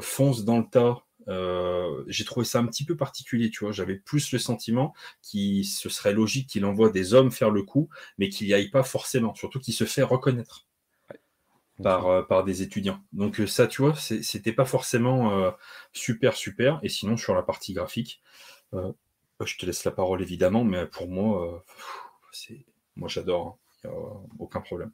fonce 0.01 0.45
dans 0.45 0.59
le 0.59 0.65
tas 0.71 1.05
euh, 1.29 2.05
j'ai 2.07 2.25
trouvé 2.25 2.47
ça 2.47 2.59
un 2.59 2.67
petit 2.67 2.85
peu 2.85 2.97
particulier, 2.97 3.51
tu 3.51 3.61
vois. 3.61 3.73
J'avais 3.73 3.97
plus 3.97 4.33
le 4.33 4.39
sentiment 4.39 4.95
qu'il 5.23 5.65
ce 5.65 5.89
serait 5.89 6.13
logique 6.13 6.49
qu'il 6.49 6.65
envoie 6.65 6.91
des 6.91 7.15
hommes 7.15 7.31
faire 7.31 7.51
le 7.51 7.63
coup, 7.63 7.89
mais 8.19 8.29
qu'il 8.29 8.47
n'y 8.47 8.55
aille 8.55 8.71
pas 8.71 8.83
forcément, 8.83 9.35
surtout 9.35 9.61
qu'il 9.61 9.75
se 9.75 9.85
fait 9.85 10.03
reconnaître 10.03 10.67
par, 11.83 12.07
euh, 12.07 12.23
par 12.23 12.45
des 12.45 12.63
étudiants. 12.63 13.01
Donc 13.13 13.41
euh, 13.41 13.47
ça, 13.47 13.67
tu 13.67 13.83
vois, 13.83 13.95
c'était 13.95 14.53
pas 14.53 14.65
forcément 14.65 15.53
super, 15.93 16.37
super. 16.37 16.81
Et 16.83 16.89
sinon, 16.89 17.17
sur 17.17 17.35
la 17.35 17.43
partie 17.43 17.73
graphique, 17.75 18.23
je 18.73 19.57
te 19.57 19.67
laisse 19.67 19.85
la 19.85 19.93
parole 19.93 20.23
évidemment, 20.23 20.65
mais 20.65 20.87
pour 20.87 21.09
moi, 21.09 21.65
c'est 22.33 22.65
moi 22.97 23.09
j'adore, 23.09 23.59
hein. 23.85 23.91
aucun 24.39 24.61
problème. 24.61 24.93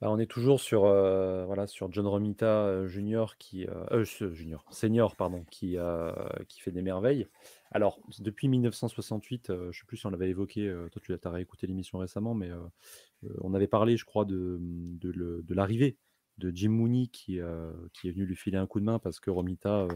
Bah, 0.00 0.10
on 0.10 0.18
est 0.18 0.26
toujours 0.26 0.60
sur, 0.60 0.80
voilà, 0.80 1.66
sur 1.66 1.90
John 1.90 2.06
Romita 2.06 2.46
euh, 2.46 2.86
junior 2.86 3.38
qui, 3.38 3.66
euh, 3.66 4.04
junior, 4.04 4.64
senior 4.70 5.16
pardon, 5.16 5.44
qui, 5.50 5.76
qui 6.48 6.60
fait 6.60 6.72
des 6.72 6.82
merveilles. 6.82 7.26
Alors, 7.72 7.98
depuis 8.18 8.48
1968, 8.48 9.46
je 9.48 9.52
ne 9.54 9.72
sais 9.72 9.86
plus 9.86 9.96
si 9.96 10.06
on 10.06 10.10
l'avait 10.10 10.28
évoqué, 10.28 10.72
toi 10.92 11.02
tu 11.02 11.14
as 11.22 11.30
réécouté 11.30 11.66
l'émission 11.66 11.98
récemment, 11.98 12.34
mais 12.34 12.50
on 13.40 13.54
avait 13.54 13.66
parlé, 13.66 13.96
je 13.96 14.04
crois, 14.04 14.24
de, 14.24 14.58
de 14.60 15.54
l'arrivée 15.54 15.96
de 16.38 16.52
Jim 16.54 16.70
Mooney 16.70 17.06
qui, 17.06 17.40
qui 17.92 18.08
est 18.08 18.10
venu 18.10 18.26
lui 18.26 18.36
filer 18.36 18.58
un 18.58 18.66
coup 18.66 18.80
de 18.80 18.84
main 18.84 18.98
parce 18.98 19.20
que 19.20 19.30
Romita 19.30 19.88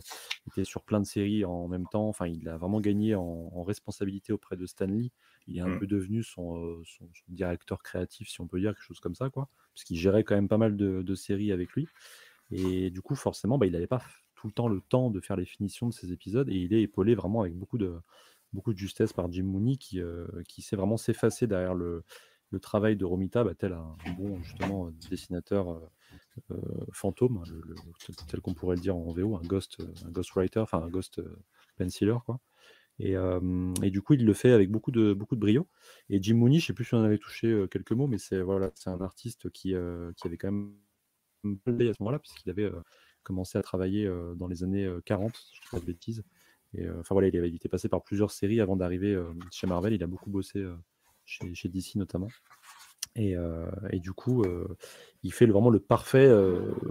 était 0.46 0.64
sur 0.64 0.82
plein 0.82 1.00
de 1.00 1.04
séries 1.06 1.44
en 1.44 1.68
même 1.68 1.86
temps. 1.86 2.08
Enfin, 2.08 2.26
il 2.26 2.48
a 2.48 2.56
vraiment 2.56 2.80
gagné 2.80 3.14
en, 3.14 3.62
responsabilité 3.62 4.32
auprès 4.32 4.56
de 4.56 4.66
Stanley. 4.66 5.10
Il 5.46 5.58
est 5.58 5.60
un 5.60 5.68
mmh. 5.68 5.78
peu 5.78 5.86
devenu 5.86 6.22
son, 6.22 6.82
son, 6.84 7.08
directeur 7.28 7.82
créatif, 7.82 8.28
si 8.28 8.40
on 8.40 8.46
peut 8.46 8.60
dire 8.60 8.74
quelque 8.74 8.84
chose 8.84 9.00
comme 9.00 9.14
ça, 9.14 9.28
quoi 9.30 9.48
qu'il 9.84 9.98
gérait 9.98 10.24
quand 10.24 10.34
même 10.34 10.48
pas 10.48 10.58
mal 10.58 10.76
de, 10.76 11.14
séries 11.14 11.52
avec 11.52 11.72
lui. 11.72 11.88
Et 12.50 12.90
du 12.90 13.00
coup, 13.02 13.14
forcément, 13.14 13.58
bah, 13.58 13.66
il 13.66 13.72
n'avait 13.72 13.86
pas 13.86 14.02
tout 14.34 14.46
le 14.46 14.52
temps 14.52 14.68
le 14.68 14.80
temps 14.80 15.10
de 15.10 15.20
faire 15.20 15.36
les 15.36 15.44
finitions 15.44 15.88
de 15.88 15.92
ces 15.92 16.12
épisodes, 16.12 16.48
et 16.48 16.56
il 16.56 16.72
est 16.72 16.82
épaulé 16.82 17.14
vraiment 17.14 17.42
avec 17.42 17.54
beaucoup 17.54 17.78
de, 17.78 17.94
beaucoup 18.52 18.72
de 18.72 18.78
justesse 18.78 19.12
par 19.12 19.30
Jim 19.30 19.44
Mooney, 19.44 19.76
qui, 19.76 20.00
euh, 20.00 20.26
qui 20.48 20.62
sait 20.62 20.76
vraiment 20.76 20.96
s'effacer 20.96 21.46
derrière 21.46 21.74
le, 21.74 22.04
le, 22.50 22.60
travail 22.60 22.96
de 22.96 23.04
Romita, 23.04 23.44
bah, 23.44 23.54
tel 23.54 23.72
un 23.72 23.96
bon 24.16 24.40
justement 24.42 24.90
dessinateur 25.10 25.70
euh, 25.70 25.80
euh, 26.52 26.56
fantôme, 26.92 27.42
tel 28.28 28.40
qu'on 28.40 28.54
pourrait 28.54 28.76
le 28.76 28.82
dire 28.82 28.96
en 28.96 29.12
VO, 29.12 29.36
un 29.36 29.46
ghost, 29.46 29.78
un 30.04 30.10
ghost 30.10 30.32
writer, 30.34 30.60
enfin 30.60 30.82
un 30.82 30.88
ghost 30.88 31.20
penciler, 31.76 32.16
quoi. 32.24 32.40
Et, 32.98 33.16
du 33.90 34.02
coup, 34.02 34.12
il 34.12 34.26
le 34.26 34.34
fait 34.34 34.52
avec 34.52 34.70
beaucoup 34.70 34.90
de, 34.90 35.14
beaucoup 35.14 35.34
de 35.34 35.40
brio. 35.40 35.66
Et 36.10 36.22
Jim 36.22 36.34
Mooney, 36.34 36.58
je 36.58 36.64
ne 36.64 36.66
sais 36.66 36.72
plus 36.74 36.84
si 36.84 36.94
on 36.94 37.02
avait 37.02 37.16
touché 37.16 37.64
quelques 37.70 37.92
mots, 37.92 38.06
mais 38.06 38.18
c'est 38.18 38.42
voilà, 38.42 38.70
un 38.84 39.00
artiste 39.00 39.50
qui, 39.50 39.74
qui 40.16 40.26
avait 40.26 40.36
quand 40.36 40.52
même 40.52 40.74
à 41.44 41.94
ce 41.94 42.02
moment-là, 42.02 42.18
puisqu'il 42.18 42.50
avait 42.50 42.70
commencé 43.22 43.56
à 43.56 43.62
travailler 43.62 44.10
dans 44.36 44.48
les 44.48 44.64
années 44.64 44.90
40, 45.06 45.32
je 45.52 45.60
ne 45.66 45.70
pas 45.70 45.80
de 45.80 45.86
bêtises. 45.86 46.22
Enfin 46.78 47.14
voilà, 47.14 47.28
il, 47.28 47.36
avait, 47.38 47.50
été 47.50 47.70
passé 47.70 47.88
par 47.88 48.02
plusieurs 48.02 48.30
séries 48.30 48.60
avant 48.60 48.76
d'arriver 48.76 49.18
chez 49.50 49.66
Marvel. 49.66 49.94
Il 49.94 50.02
a 50.02 50.06
beaucoup 50.06 50.28
bossé 50.28 50.62
chez, 51.30 51.54
chez, 51.54 51.68
DC 51.68 51.96
notamment. 51.96 52.28
Et, 53.16 53.34
et 53.90 53.98
du 53.98 54.12
coup, 54.12 54.44
il 55.22 55.32
fait 55.32 55.46
vraiment 55.46 55.70
le 55.70 55.80
parfait 55.80 56.28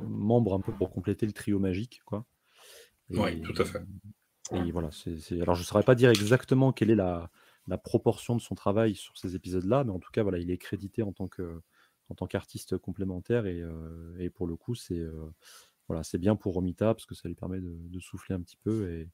membre 0.04 0.54
un 0.54 0.60
peu 0.60 0.73
pour 0.73 0.91
compléter 0.91 1.25
le 1.25 1.32
trio 1.32 1.60
magique. 1.60 2.02
Quoi. 2.06 2.25
Oui, 3.10 3.41
tout 3.41 3.60
à 3.62 3.65
fait. 3.65 3.82
Et 4.52 4.71
voilà, 4.71 4.89
c'est, 4.91 5.41
alors 5.41 5.56
je 5.56 5.62
ne 5.62 5.65
saurais 5.65 5.84
pas 5.84 5.95
dire 5.95 6.10
exactement 6.10 6.71
quelle 6.71 6.89
est 6.89 6.95
la, 6.95 7.30
proportion 7.84 8.36
de 8.36 8.41
son 8.41 8.56
travail 8.56 8.95
sur 8.95 9.15
ces 9.17 9.36
épisodes-là, 9.36 9.84
mais 9.84 9.91
en 9.91 9.99
tout 9.99 10.10
cas, 10.12 10.23
voilà, 10.23 10.39
il 10.39 10.49
est 10.49 10.58
crédité 10.58 11.04
en 11.04 11.12
tant 11.12 11.28
que 11.28 11.62
en 12.10 12.15
tant 12.15 12.25
qu'artiste 12.25 12.75
complémentaire 12.80 13.45
et, 13.45 13.62
euh, 13.62 14.30
pour 14.34 14.47
le 14.47 14.56
coup, 14.56 14.73
c'est 14.73 14.97
euh, 14.97 15.32
voilà, 15.88 16.02
c'est 16.02 16.17
bien 16.17 16.36
pour 16.36 16.56
Romita 16.56 16.95
parce 16.95 17.06
que 17.06 17.13
ça 17.13 17.28
lui 17.28 17.36
permet 17.36 17.60
de, 17.60 17.99
souffler 17.99 18.34
un 18.34 18.41
petit 18.41 18.58
peu 18.58 18.91
et, 18.91 19.08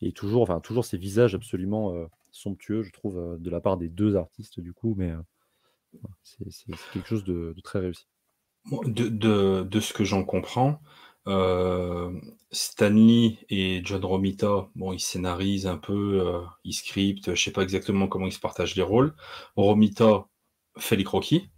et, 0.00 0.12
toujours, 0.12 0.48
ces 0.84 0.98
visages 0.98 1.34
absolument 1.34 1.94
euh, 1.94 2.06
somptueux, 2.30 2.82
je 2.82 2.92
trouve, 2.92 3.36
de 3.38 3.50
la 3.50 3.60
part 3.60 3.76
des 3.76 3.88
deux 3.88 4.16
artistes 4.16 4.60
du 4.60 4.72
coup, 4.72 4.94
mais 4.96 5.12
c'est, 6.22 6.44
quelque 6.92 7.08
chose 7.08 7.24
de, 7.24 7.54
très 7.62 7.78
réussi. 7.80 8.06
De, 8.86 9.80
ce 9.80 9.92
que 9.92 10.04
j'en 10.04 10.24
comprends, 10.24 10.80
euh, 11.26 12.10
Stanley 12.50 13.38
et 13.48 13.80
John 13.84 14.04
Romita, 14.04 14.68
bon, 14.74 14.92
ils 14.92 15.00
scénarisent 15.00 15.66
un 15.66 15.78
peu, 15.78 16.20
euh, 16.20 16.40
ils 16.64 16.74
scriptent, 16.74 17.34
je 17.34 17.42
sais 17.42 17.52
pas 17.52 17.62
exactement 17.62 18.08
comment 18.08 18.26
ils 18.26 18.32
se 18.32 18.40
partagent 18.40 18.76
les 18.76 18.82
rôles. 18.82 19.14
Romita 19.56 20.26
fait 20.78 20.96
les 20.96 21.04
croquis. 21.04 21.50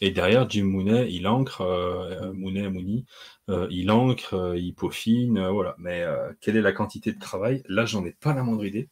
Et 0.00 0.10
derrière, 0.10 0.48
Jim 0.48 0.64
Mooney, 0.64 1.08
il 1.10 1.26
ancre, 1.26 1.62
euh, 1.62 2.32
Mooney, 2.32 2.68
Mooney, 2.70 3.04
euh, 3.50 3.66
il 3.70 3.90
ancre, 3.90 4.54
il 4.56 4.74
peaufine, 4.74 5.48
voilà. 5.48 5.74
Mais 5.78 6.04
quelle 6.40 6.56
est 6.56 6.62
la 6.62 6.72
quantité 6.72 7.12
de 7.12 7.18
travail? 7.18 7.62
Là, 7.68 7.84
j'en 7.84 8.04
ai 8.04 8.12
pas 8.12 8.34
la 8.34 8.42
moindre 8.42 8.64
idée. 8.64 8.88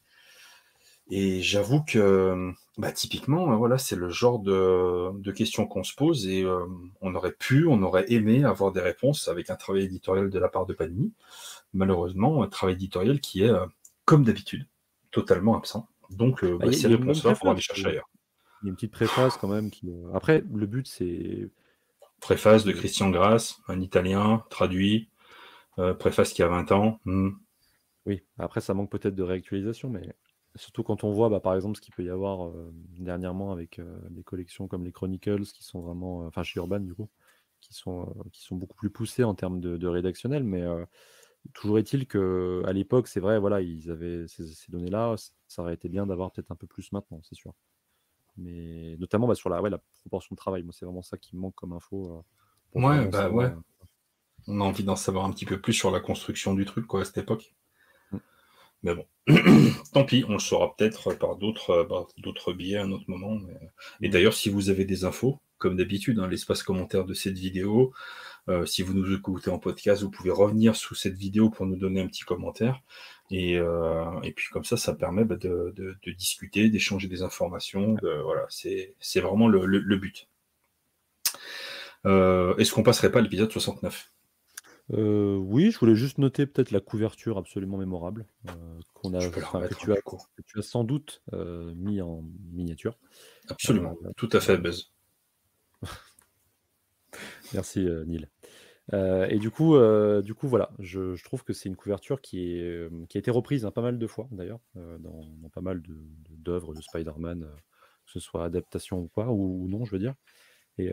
Et 1.09 1.41
j'avoue 1.41 1.85
que 1.85 2.51
bah, 2.79 2.91
typiquement, 2.91 3.57
voilà, 3.57 3.79
c'est 3.79 3.95
le 3.95 4.11
genre 4.11 4.41
de, 4.41 5.31
questions 5.31 5.67
qu'on 5.67 5.85
se 5.85 5.95
pose 5.95 6.27
et 6.27 6.45
on 7.01 7.15
aurait 7.15 7.37
pu, 7.39 7.67
on 7.69 7.83
aurait 7.83 8.11
aimé 8.13 8.43
avoir 8.45 8.73
des 8.73 8.81
réponses 8.81 9.29
avec 9.29 9.51
un 9.51 9.57
travail 9.57 9.85
éditorial 9.85 10.31
de 10.31 10.39
la 10.41 10.49
part 10.49 10.67
de 10.67 10.75
Panini. 10.75 11.13
Malheureusement, 11.73 12.43
un 12.43 12.49
travail 12.49 12.75
éditorial 12.75 13.21
qui 13.21 13.45
est, 13.45 13.53
comme 14.05 14.25
d'habitude, 14.25 14.67
totalement 15.13 15.57
absent. 15.57 15.89
Donc, 16.11 16.45
bah, 16.45 16.73
ces 16.73 16.89
réponses-là, 16.89 17.31
il 17.31 17.37
faudra 17.37 17.55
les 17.55 17.61
chercher 17.61 17.87
ailleurs. 17.87 18.09
Il 18.63 18.67
y 18.67 18.69
a 18.69 18.71
une 18.71 18.75
petite 18.75 18.93
préface 18.93 19.37
quand 19.37 19.49
même. 19.49 19.71
Qui... 19.71 19.91
Après, 20.15 20.43
le 20.53 20.67
but, 20.67 20.87
c'est. 20.87 21.51
Préface 22.21 22.65
de 22.65 22.73
Christian 22.73 23.11
Grasse, 23.11 23.61
un 23.69 23.81
italien, 23.81 24.45
traduit. 24.51 25.11
préface 25.99 26.33
qui 26.33 26.43
a 26.43 26.49
20 26.49 26.73
ans. 26.73 27.01
Hmm. 27.05 27.31
Oui, 28.07 28.23
après, 28.39 28.61
ça 28.61 28.73
manque 28.73 28.91
peut-être 28.91 29.15
de 29.15 29.23
réactualisation, 29.23 29.91
mais 29.91 30.15
surtout 30.55 30.83
quand 30.83 31.05
on 31.05 31.13
voit, 31.13 31.29
bah, 31.29 31.41
par 31.41 31.55
exemple, 31.55 31.77
ce 31.77 31.83
qu'il 31.83 31.93
peut 31.95 32.05
y 32.05 32.11
avoir 32.11 32.51
dernièrement 32.99 33.53
avec 33.53 33.81
des 34.11 34.23
collections 34.23 34.69
comme 34.69 34.85
les 34.85 34.93
Chronicles, 34.93 35.45
qui 35.45 35.65
sont 35.65 35.81
vraiment. 35.81 36.27
Enfin, 36.27 36.43
chez 36.43 36.59
Urban, 36.59 36.81
du 36.81 36.95
coup, 36.95 37.11
qui 37.61 37.75
sont, 37.75 38.15
qui 38.33 38.43
sont 38.43 38.57
beaucoup 38.57 38.77
plus 38.77 38.91
poussées 38.91 39.25
en 39.25 39.35
termes 39.35 39.61
de, 39.61 39.87
rédactionnel, 39.87 40.45
mais. 40.45 40.65
Toujours 41.55 41.79
est-il 41.79 42.07
que 42.07 42.63
à 42.67 42.73
l'époque, 42.73 43.09
c'est 43.09 43.21
vrai, 43.21 43.39
voilà, 43.39 43.61
ils 43.61 43.91
avaient 43.91 44.27
ces, 44.29 44.71
données-là. 44.71 45.15
Ça 45.47 45.63
aurait 45.63 45.75
été 45.75 45.89
bien 45.89 46.07
d'avoir 46.07 46.33
peut-être 46.33 46.51
un 46.51 46.57
peu 46.57 46.67
plus 46.67 46.93
maintenant, 46.93 47.21
c'est 47.23 47.35
sûr 47.35 47.55
mais 48.37 48.97
notamment 48.99 49.27
bah, 49.27 49.35
sur 49.35 49.49
la, 49.49 49.61
ouais, 49.63 49.71
la 49.71 49.81
proportion 50.01 50.35
de 50.35 50.37
travail. 50.37 50.63
Moi, 50.63 50.73
c'est 50.77 50.85
vraiment 50.85 51.03
ça 51.03 51.17
qui 51.17 51.37
me 51.37 51.41
manque 51.41 51.55
comme 51.55 51.73
info. 51.73 52.25
Euh, 52.75 52.81
ouais, 52.81 53.07
bah 53.07 53.31
ouais. 53.31 53.47
Euh, 53.47 53.87
On 54.47 54.61
a 54.61 54.65
envie 54.65 54.85
d'en 54.85 54.97
savoir 54.97 55.25
un 55.25 55.33
petit 55.33 55.47
peu 55.47 55.61
plus 55.61 55.73
sur 55.73 55.91
la 55.91 56.01
construction 56.01 56.55
du 56.55 56.65
truc, 56.65 56.87
quoi, 56.87 57.03
à 57.03 57.05
cette 57.05 57.19
époque. 57.19 57.55
Mm. 58.13 58.19
Mais 58.83 58.95
bon, 58.95 59.07
tant 59.93 60.05
pis, 60.05 60.25
on 60.29 60.35
le 60.35 60.39
saura 60.39 60.75
peut-être 60.77 61.15
par 61.15 61.37
d'autres, 61.37 61.71
euh, 61.71 62.05
d'autres 62.19 62.53
biais 62.53 62.77
à 62.77 62.85
un 62.85 62.93
autre 62.93 63.07
moment. 63.09 63.39
Et 64.01 64.09
mm. 64.09 64.11
d'ailleurs, 64.11 64.35
si 64.35 64.51
vous 64.51 64.71
avez 64.71 64.85
des 64.85 65.05
infos, 65.05 65.41
comme 65.59 65.77
d'habitude, 65.77 66.19
hein, 66.19 66.29
l'espace 66.29 66.63
commentaire 66.63 67.05
de 67.05 67.15
cette 67.15 67.39
vidéo, 67.39 67.93
si 68.65 68.83
vous 68.83 68.95
nous 68.95 69.13
écoutez 69.13 69.51
en 69.51 69.59
podcast, 69.59 70.05
vous 70.05 70.11
pouvez 70.11 70.31
revenir 70.31 70.77
sous 70.77 70.95
cette 70.95 71.17
vidéo 71.17 71.51
pour 71.51 71.67
nous 71.67 71.75
donner 71.75 72.01
un 72.01 72.07
petit 72.07 72.23
commentaire. 72.23 72.81
Euh, 73.33 74.21
et, 74.23 74.33
puis 74.33 74.49
comme 74.51 74.65
ça, 74.65 74.77
ça 74.77 74.95
permet 74.95 75.25
bah, 75.25 75.37
de, 75.37 75.75
discuter, 76.17 76.71
d'échanger 76.71 77.09
des 77.09 77.23
informations. 77.23 77.97
voilà, 78.03 78.47
c'est 78.49 79.21
vraiment 79.21 79.49
le, 79.49 79.97
but. 79.97 80.29
Euh, 82.05 82.57
est-ce 82.57 82.73
qu'on 82.73 82.83
passerait 82.83 83.11
pas 83.11 83.19
à 83.19 83.23
l'épisode 83.23 83.51
69 83.51 84.13
euh, 84.93 85.35
oui, 85.35 85.73
je 85.73 85.81
voulais 85.81 85.97
juste 85.97 86.19
noter 86.19 86.47
peut-être 86.47 86.71
la 86.71 86.79
couverture 86.79 87.39
absolument 87.39 87.77
mémorable 87.77 88.25
qu'on 88.95 89.15
a, 89.15 89.29
que, 89.29 89.75
tu 90.47 90.59
as, 90.61 90.63
sans 90.63 90.85
doute 90.85 91.25
mis 91.33 92.01
en 92.01 92.23
miniature. 92.53 92.97
Absolument, 93.49 93.99
tout 94.17 94.29
à 94.31 94.39
fait, 94.39 94.59
Buzz. 94.59 94.93
Merci, 97.53 97.89
Neil. 98.07 98.29
Euh, 98.93 99.27
et 99.29 99.39
du 99.39 99.51
coup, 99.51 99.75
euh, 99.75 100.23
du 100.23 100.35
coup, 100.35 100.49
voilà, 100.49 100.71
je, 100.79 101.23
trouve 101.25 101.43
que 101.43 101.53
c'est 101.53 101.69
une 101.69 101.77
couverture 101.77 102.21
euh, 102.35 102.91
qui 103.09 103.17
a 103.17 103.19
été 103.19 103.31
reprise 103.31 103.65
hein, 103.65 103.71
pas 103.71 103.83
mal 103.83 103.99
de 103.99 104.07
fois 104.07 104.29
d'ailleurs, 104.31 104.61
dans, 104.75 105.23
pas 105.53 105.61
mal 105.61 105.83
d'œuvres 106.31 106.75
de, 106.75 106.81
Spider-Man, 106.81 107.49
que 108.07 108.13
ce 108.13 108.21
soit 108.21 108.45
adaptation 108.45 109.01
ou 109.01 109.09
pas, 109.09 109.29
ou, 109.29 109.69
non, 109.69 109.85
je 109.85 109.93
veux 109.93 109.99
dire. 109.99 110.15
Et, 110.79 110.91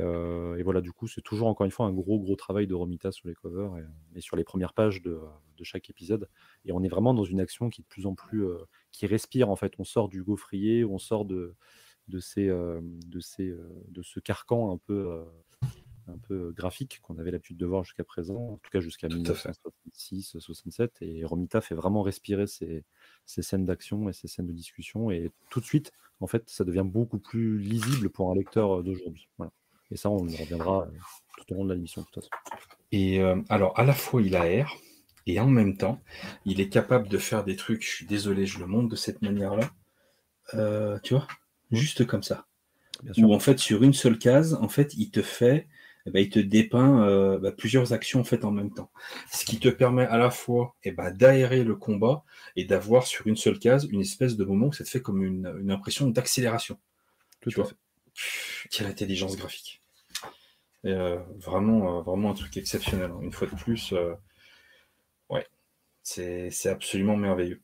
voilà, 0.63 0.81
du 0.81 0.91
coup, 0.91 1.07
c'est 1.07 1.21
toujours 1.21 1.47
encore 1.47 1.65
une 1.65 1.71
fois 1.71 1.85
un 1.85 1.93
gros, 1.93 2.19
gros 2.19 2.35
travail 2.35 2.67
de 2.67 2.73
Romita 2.73 3.11
sur 3.11 3.27
les 3.27 3.35
covers 3.35 3.73
et, 4.15 4.21
sur 4.21 4.37
les 4.37 4.43
premières 4.43 4.73
pages 4.73 5.01
de, 5.01 5.19
chaque 5.61 5.89
épisode. 5.89 6.27
Et 6.65 6.73
on 6.73 6.83
est 6.83 6.89
vraiment 6.89 7.13
dans 7.13 7.23
une 7.23 7.39
action 7.39 7.69
qui 7.69 7.81
est 7.81 7.83
de 7.83 7.87
plus 7.87 8.05
en 8.05 8.15
plus, 8.15 8.45
qui 8.91 9.05
respire 9.07 9.49
en 9.49 9.55
fait. 9.55 9.73
On 9.79 9.83
sort 9.83 10.09
du 10.09 10.23
gaufrier, 10.23 10.83
on 10.83 10.97
sort 10.97 11.25
de, 11.25 11.55
de, 12.07 12.19
ces, 12.19 12.47
de, 12.47 13.19
ces, 13.19 13.53
de 13.89 14.01
ce 14.01 14.19
carcan 14.19 14.71
un 14.73 14.77
peu 14.77 15.23
un 16.07 16.17
peu 16.27 16.51
graphique 16.51 16.99
qu'on 17.01 17.17
avait 17.17 17.31
l'habitude 17.31 17.57
de 17.57 17.65
voir 17.65 17.83
jusqu'à 17.83 18.03
présent, 18.03 18.35
en 18.35 18.57
tout 18.57 18.69
cas 18.71 18.79
jusqu'à 18.79 19.07
1966-67. 19.07 20.89
Et 21.01 21.23
Romita 21.25 21.61
fait 21.61 21.75
vraiment 21.75 22.01
respirer 22.01 22.47
ces, 22.47 22.83
scènes 23.25 23.65
d'action 23.65 24.09
et 24.09 24.13
ces 24.13 24.27
scènes 24.27 24.47
de 24.47 24.53
discussion. 24.53 25.11
Et 25.11 25.31
tout 25.49 25.59
de 25.59 25.65
suite, 25.65 25.91
en 26.19 26.27
fait, 26.27 26.49
ça 26.49 26.63
devient 26.63 26.85
beaucoup 26.85 27.19
plus 27.19 27.57
lisible 27.57 28.09
pour 28.09 28.31
un 28.31 28.35
lecteur 28.35 28.83
d'aujourd'hui. 28.83 29.29
Et 29.91 29.97
ça, 29.97 30.09
on 30.09 30.27
y 30.27 30.35
reviendra 30.35 30.87
tout 31.37 31.53
au 31.53 31.57
long 31.57 31.65
de 31.65 31.73
la 31.73 31.79
mission, 31.79 32.01
de 32.01 32.07
toute 32.07 32.15
façon. 32.15 32.29
Et 32.91 33.21
alors, 33.49 33.77
à 33.79 33.83
la 33.83 33.93
fois, 33.93 34.21
il 34.21 34.35
a 34.35 34.45
air, 34.47 34.75
et 35.25 35.39
en 35.39 35.47
même 35.47 35.77
temps, 35.77 36.01
il 36.45 36.59
est 36.59 36.69
capable 36.69 37.07
de 37.07 37.17
faire 37.17 37.43
des 37.43 37.55
trucs, 37.55 37.83
je 37.83 37.89
suis 37.89 38.05
désolé, 38.05 38.45
je 38.45 38.59
le 38.59 38.67
montre 38.67 38.89
de 38.89 38.95
cette 38.95 39.21
manière-là. 39.21 39.71
tu 41.03 41.13
vois. 41.13 41.27
Juste 41.71 42.05
comme 42.05 42.23
ça. 42.23 42.45
Ou 43.17 43.33
en 43.33 43.39
fait, 43.39 43.59
sur 43.59 43.83
une 43.83 43.93
seule 43.93 44.17
case, 44.17 44.53
en 44.55 44.69
fait, 44.69 44.93
il 44.95 45.11
te 45.11 45.21
fait 45.21 45.67
eh 46.05 46.11
ben, 46.11 46.19
il 46.19 46.29
te 46.29 46.39
dépeint 46.39 47.07
euh, 47.07 47.39
bah, 47.39 47.51
plusieurs 47.51 47.93
actions 47.93 48.23
faites 48.23 48.43
en 48.43 48.51
même 48.51 48.73
temps. 48.73 48.91
Ce 49.31 49.45
qui 49.45 49.59
te 49.59 49.69
permet 49.69 50.05
à 50.05 50.17
la 50.17 50.31
fois 50.31 50.75
eh 50.83 50.91
ben, 50.91 51.11
d'aérer 51.11 51.63
le 51.63 51.75
combat 51.75 52.23
et 52.55 52.65
d'avoir 52.65 53.07
sur 53.07 53.25
une 53.27 53.37
seule 53.37 53.57
case 53.57 53.87
une 53.89 54.01
espèce 54.01 54.35
de 54.35 54.43
moment 54.43 54.67
où 54.67 54.73
ça 54.73 54.83
te 54.83 54.89
fait 54.89 55.01
comme 55.01 55.23
une, 55.23 55.71
impression 55.71 56.07
d'accélération. 56.09 56.77
Tu 57.41 57.49
vois? 57.51 57.69
Quelle 58.69 58.87
intelligence 58.87 59.37
graphique. 59.37 59.81
Euh, 60.85 61.19
vraiment, 61.37 61.99
euh, 61.99 62.01
vraiment 62.01 62.31
un 62.31 62.33
truc 62.33 62.57
exceptionnel. 62.57 63.11
Hein. 63.11 63.19
Une 63.21 63.31
fois 63.31 63.47
de 63.47 63.55
plus, 63.55 63.93
ouais, 65.29 65.47
c'est 66.03 66.69
absolument 66.69 67.15
merveilleux. 67.15 67.61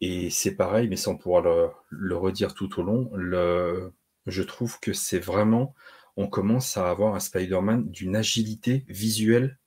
Et 0.00 0.30
c'est 0.30 0.54
pareil, 0.54 0.88
mais 0.88 0.96
sans 0.96 1.16
pouvoir 1.16 1.42
le, 1.42 1.68
le 1.90 2.16
redire 2.16 2.54
tout 2.54 2.80
au 2.80 2.82
long, 2.82 3.10
le, 3.14 3.92
je 4.26 4.42
trouve 4.42 4.78
que 4.80 4.92
c'est 4.92 5.18
vraiment 5.18 5.74
on 6.20 6.28
commence 6.28 6.76
à 6.76 6.90
avoir 6.90 7.14
un 7.14 7.20
Spider-Man 7.20 7.90
d'une 7.90 8.14
agilité 8.14 8.84
visuelle 8.88 9.58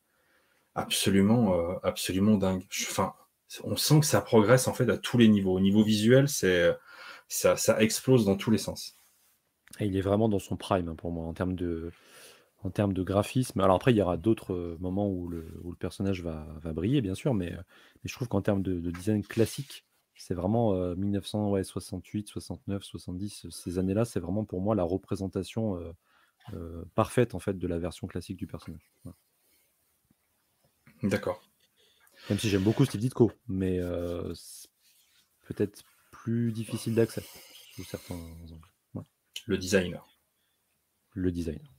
absolument, 0.76 1.58
euh, 1.58 1.76
absolument 1.84 2.36
dingue. 2.36 2.64
Enfin, 2.90 3.14
on 3.64 3.76
sent 3.76 4.02
que 4.02 4.06
ça 4.06 4.22
progresse 4.22 4.68
en 4.68 4.74
fait 4.74 4.90
à 4.90 4.98
tous 4.98 5.18
les 5.18 5.28
niveaux. 5.28 5.54
Au 5.54 5.60
niveau 5.60 5.84
visuel, 5.84 6.30
c'est 6.30 6.72
ça, 7.28 7.56
explose 7.80 8.26
dans 8.26 8.36
tous 8.36 8.52
les 8.52 8.58
sens. 8.58 8.96
Et 9.80 9.88
il 9.88 9.98
est 9.98 10.02
vraiment 10.02 10.30
dans 10.30 10.40
son 10.40 10.56
prime 10.56 10.90
hein, 10.90 10.96
pour 10.96 11.12
moi 11.12 11.26
en 11.26 11.34
termes 11.34 11.56
de, 11.56 11.92
en 12.64 12.70
termes 12.70 12.94
de 12.94 13.02
graphisme. 13.02 13.60
Alors 13.60 13.76
après, 13.76 13.92
il 13.92 13.98
y 13.98 14.02
aura 14.02 14.18
d'autres 14.18 14.54
euh, 14.54 14.78
moments 14.80 15.10
où 15.10 15.28
le, 15.28 15.48
personnage 15.80 16.22
va, 16.22 16.46
briller, 16.74 17.02
bien 17.02 17.16
sûr, 17.16 17.34
mais, 17.34 17.56
je 18.04 18.14
trouve 18.14 18.28
qu'en 18.28 18.42
termes 18.42 18.62
de, 18.62 18.92
design 18.92 19.24
classique, 19.24 19.86
c'est 20.16 20.36
vraiment 20.36 20.74
1968, 20.96 22.30
69, 22.30 22.84
70, 22.84 23.48
ces 23.50 23.80
années-là, 23.80 24.06
c'est 24.06 24.20
vraiment 24.20 24.46
pour 24.46 24.62
moi 24.62 24.76
la 24.76 24.84
représentation 24.84 25.76
euh, 25.78 25.92
euh, 26.54 26.84
parfaite 26.96 27.36
en 27.36 27.40
fait 27.40 27.58
de 27.58 27.68
la 27.68 27.80
version 27.80 28.08
classique 28.08 28.38
du 28.38 28.48
personnage. 28.48 28.92
D'accord. 31.02 31.42
Même 32.30 32.40
si 32.40 32.50
j'aime 32.50 32.64
beaucoup 32.64 32.86
Steve 32.86 33.02
Ditko, 33.02 33.32
mais 33.48 33.80
euh, 33.80 34.34
peut-être 35.46 35.84
plus 36.12 36.52
difficile 36.52 36.96
d'accès 36.96 37.24
sous 37.76 37.84
certains 37.84 38.16
angles. 38.16 39.06
Le 39.46 39.58
designer. 39.58 40.08
Le 41.14 41.32
designer. 41.32 41.74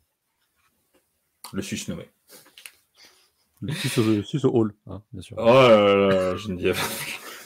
Le 1.53 1.62
susnommé. 1.62 2.11
Le 3.61 3.72
sus 3.72 4.44
au, 4.44 4.50
hall, 4.50 4.74
hein, 4.87 5.03
bien 5.12 5.22
sûr. 5.22 5.37
Oh 5.38 5.44
là 5.44 6.09
là, 6.09 6.37
je 6.37 6.48
ne 6.48 6.57
dis 6.57 6.68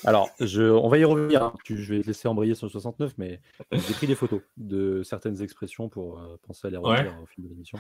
alors, 0.05 0.31
je, 0.41 0.63
on 0.63 0.89
va 0.89 0.99
y 0.99 1.05
revenir. 1.05 1.43
Hein. 1.43 1.55
je 1.65 1.95
vais 1.95 2.03
te 2.03 2.07
laisser 2.07 2.29
embrayer 2.29 2.55
sur 2.55 2.67
le 2.67 2.71
69, 2.71 3.15
mais 3.19 3.41
j'ai 3.73 3.95
pris 3.95 4.07
des 4.07 4.15
photos 4.15 4.41
de 4.57 5.03
certaines 5.03 5.43
expressions 5.43 5.89
pour 5.89 6.21
euh, 6.21 6.37
penser 6.47 6.69
à 6.69 6.71
les 6.71 6.77
retenir 6.77 7.21
au 7.23 7.27
fil 7.27 7.45
de 7.45 7.49
l'émission. 7.49 7.79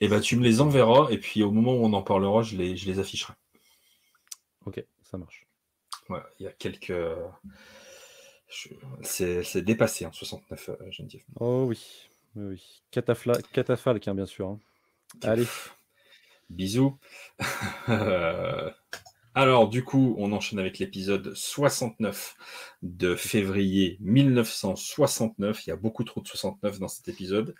Et 0.00 0.06
eh 0.06 0.08
bah, 0.08 0.16
ben, 0.16 0.22
tu 0.22 0.36
me 0.36 0.42
les 0.42 0.60
enverras, 0.60 1.08
et 1.10 1.18
puis 1.18 1.42
au 1.42 1.50
moment 1.52 1.74
où 1.74 1.84
on 1.84 1.92
en 1.92 2.02
parlera, 2.02 2.42
je 2.42 2.56
les, 2.56 2.76
je 2.76 2.86
les 2.86 2.98
afficherai. 2.98 3.34
Ok, 4.66 4.84
ça 5.02 5.18
marche. 5.18 5.46
il 6.10 6.44
y 6.44 6.46
a 6.46 6.52
quelques. 6.52 6.92
C'est 9.02 9.62
dépassé, 9.62 10.04
hein, 10.04 10.10
69, 10.12 10.68
euh, 10.68 10.90
Geneviève. 10.90 11.22
Oh 11.38 11.64
oui, 11.66 12.08
oui, 12.36 12.44
oui. 12.54 12.82
Catafalque, 12.90 14.08
hein, 14.08 14.14
bien 14.14 14.26
sûr. 14.26 14.48
Hein. 14.48 14.58
Allez. 15.22 15.46
Bisous. 16.50 16.98
Alors, 19.34 19.68
du 19.68 19.82
coup, 19.82 20.14
on 20.18 20.30
enchaîne 20.32 20.58
avec 20.58 20.78
l'épisode 20.78 21.32
69 21.34 22.36
de 22.82 23.14
février 23.14 23.96
1969. 24.00 25.66
Il 25.66 25.70
y 25.70 25.72
a 25.72 25.76
beaucoup 25.76 26.04
trop 26.04 26.20
de 26.20 26.28
69 26.28 26.78
dans 26.78 26.88
cet 26.88 27.08
épisode. 27.08 27.54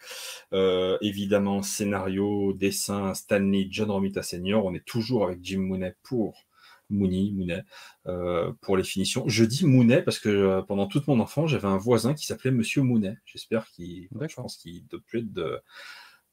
Euh, 0.53 0.99
évidemment, 1.01 1.63
scénario, 1.63 2.53
dessin, 2.53 3.15
Stanley, 3.15 3.69
John 3.71 3.91
Romita 3.91 4.23
Senior. 4.23 4.67
On 4.67 4.75
est 4.75 4.85
toujours 4.85 5.25
avec 5.25 5.39
Jim 5.43 5.61
Mooney 5.61 5.95
pour 6.03 6.45
Mooney, 6.91 7.31
Mooney, 7.33 7.63
euh, 8.07 8.53
pour 8.61 8.77
les 8.77 8.85
finitions. 8.85 9.25
Je 9.27 9.45
dis 9.45 9.65
Mooney 9.65 10.03
parce 10.03 10.19
que 10.19 10.29
euh, 10.29 10.61
pendant 10.61 10.87
toute 10.87 11.07
mon 11.07 11.21
enfance, 11.21 11.51
j'avais 11.51 11.69
un 11.69 11.79
voisin 11.79 12.13
qui 12.13 12.27
s'appelait 12.27 12.51
Monsieur 12.51 12.83
Mooney. 12.83 13.17
J'espère 13.25 13.67
qu'il, 13.71 14.09
je 14.21 14.35
pense 14.35 14.59
qu'il 14.59 14.87
doit 14.89 15.01
plus 15.07 15.21
être 15.21 15.33
de 15.33 15.59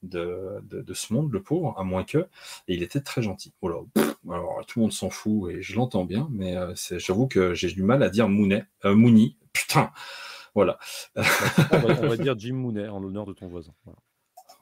de, 0.02 0.60
de, 0.62 0.94
ce 0.94 1.12
monde, 1.12 1.32
le 1.32 1.42
pauvre, 1.42 1.74
à 1.78 1.84
moins 1.84 2.04
que. 2.04 2.18
Et 2.68 2.74
il 2.74 2.82
était 2.82 3.00
très 3.00 3.22
gentil. 3.22 3.52
Oh 3.60 3.86
alors, 4.28 4.64
tout 4.66 4.78
le 4.78 4.82
monde 4.82 4.92
s'en 4.92 5.10
fout 5.10 5.50
et 5.50 5.62
je 5.62 5.76
l'entends 5.76 6.04
bien, 6.04 6.28
mais 6.30 6.56
euh, 6.56 6.74
j'avoue 6.98 7.26
que 7.26 7.54
j'ai 7.54 7.68
du 7.68 7.82
mal 7.82 8.02
à 8.02 8.10
dire 8.10 8.28
Mounet, 8.28 8.64
euh, 8.84 8.94
Mouni. 8.94 9.36
Putain, 9.52 9.90
Voilà. 10.54 10.78
on, 11.16 12.06
va, 12.06 12.16
dire 12.16 12.38
Jim 12.38 12.54
Mooney 12.54 12.86
en 12.88 13.00
l'honneur 13.00 13.26
de 13.26 13.32
ton 13.32 13.48
voisin. 13.48 13.72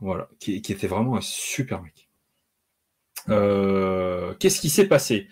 Voilà, 0.01 0.29
qui, 0.39 0.55
était 0.55 0.87
vraiment 0.87 1.17
un 1.17 1.21
super 1.21 1.83
mec. 1.83 2.09
Euh, 3.29 4.35
qu'est-ce 4.39 4.61
qui 4.61 4.71
s'est 4.71 4.87
passé? 4.87 5.29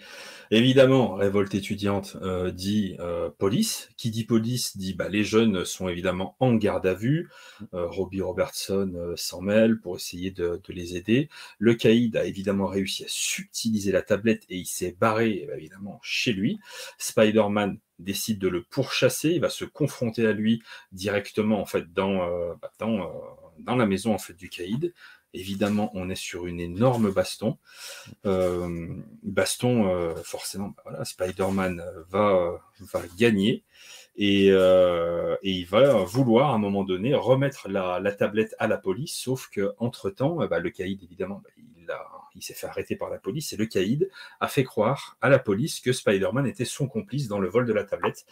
Évidemment, 0.51 1.15
révolte 1.15 1.55
étudiante 1.55 2.17
euh, 2.23 2.51
dit 2.53 2.97
euh, 3.01 3.31
police. 3.37 3.89
Qui 3.97 4.11
dit 4.11 4.25
police 4.25 4.77
dit 4.77 4.95
bah, 4.95 5.09
les 5.09 5.25
jeunes 5.25 5.65
sont 5.65 5.89
évidemment 5.89 6.37
en 6.39 6.55
garde 6.55 6.87
à 6.87 6.95
vue. 6.95 7.29
Euh, 7.75 7.87
Robbie 7.87 8.21
Robertson 8.21 9.15
s'en 9.17 9.41
mêle 9.41 9.81
pour 9.81 9.97
essayer 9.97 10.31
de, 10.31 10.61
les 10.69 10.97
aider. 10.97 11.29
Le 11.59 11.75
caïd 11.75 12.17
a 12.17 12.25
évidemment 12.25 12.67
réussi 12.67 13.05
à 13.05 13.09
subtiliser 13.09 13.93
la 13.93 14.03
tablette 14.03 14.45
et 14.49 14.57
il 14.57 14.67
s'est 14.67 14.97
barré 14.99 15.49
évidemment 15.57 15.99
chez 16.03 16.33
lui. 16.33 16.61
Spider-Man 16.99 17.79
décide 17.99 18.39
de 18.39 18.49
le 18.49 18.63
pourchasser. 18.63 19.31
Il 19.31 19.41
va 19.41 19.51
se 19.51 19.65
confronter 19.65 20.27
à 20.27 20.33
lui 20.33 20.63
directement 20.93 21.61
en 21.61 21.67
fait 21.67 21.93
dans, 21.93 22.19
bah, 22.57 22.71
dans, 22.79 23.11
dans 23.59 23.77
la 23.77 23.87
maison 23.87 24.15
en 24.15 24.19
fait 24.19 24.35
du 24.35 24.49
caïd. 24.49 24.93
Évidemment, 25.37 25.91
on 25.95 26.09
est 26.09 26.15
sur 26.15 26.47
une 26.47 26.61
énorme 26.61 27.11
baston. 27.11 27.59
Euh, 28.25 28.89
baston, 29.23 29.89
euh, 29.89 30.15
forcément, 30.25 30.75
bah 30.85 31.05
Spider-Man 31.05 31.85
va, 32.09 32.61
va 32.81 33.03
gagner 33.19 33.63
et, 34.17 34.49
euh, 34.51 35.37
il 35.43 35.67
va 35.67 36.05
vouloir 36.05 36.51
à 36.51 36.55
un 36.55 36.59
moment 36.59 36.85
donné 36.85 37.15
remettre 37.15 37.69
la, 37.69 38.01
tablette 38.13 38.55
à 38.59 38.67
la 38.67 38.79
police, 38.79 39.15
sauf 39.15 39.51
que 39.51 39.75
entre 39.79 40.09
temps, 40.09 40.37
bah, 40.47 40.59
le 40.59 40.71
caïd 40.71 41.03
évidemment, 41.03 41.43
bah, 41.45 41.51
il 41.57 41.91
a 41.91 42.16
il 42.37 42.43
s'est 42.43 42.55
fait 42.55 42.67
arrêter 42.67 42.97
par 42.97 43.11
la 43.11 43.19
police 43.19 43.53
et 43.53 43.57
le 43.57 43.67
caïd 43.67 44.11
a 44.41 44.49
fait 44.49 44.65
croire 44.65 45.17
à 45.21 45.29
la 45.29 45.39
police 45.39 45.81
que 45.81 45.93
Spider-Man 45.93 46.47
était 46.47 46.65
son 46.65 46.87
complice 46.87 47.29
dans 47.29 47.41
le 47.41 47.49
vol 47.49 47.67
de 47.67 47.73
la 47.73 47.85
tablette. 47.85 48.27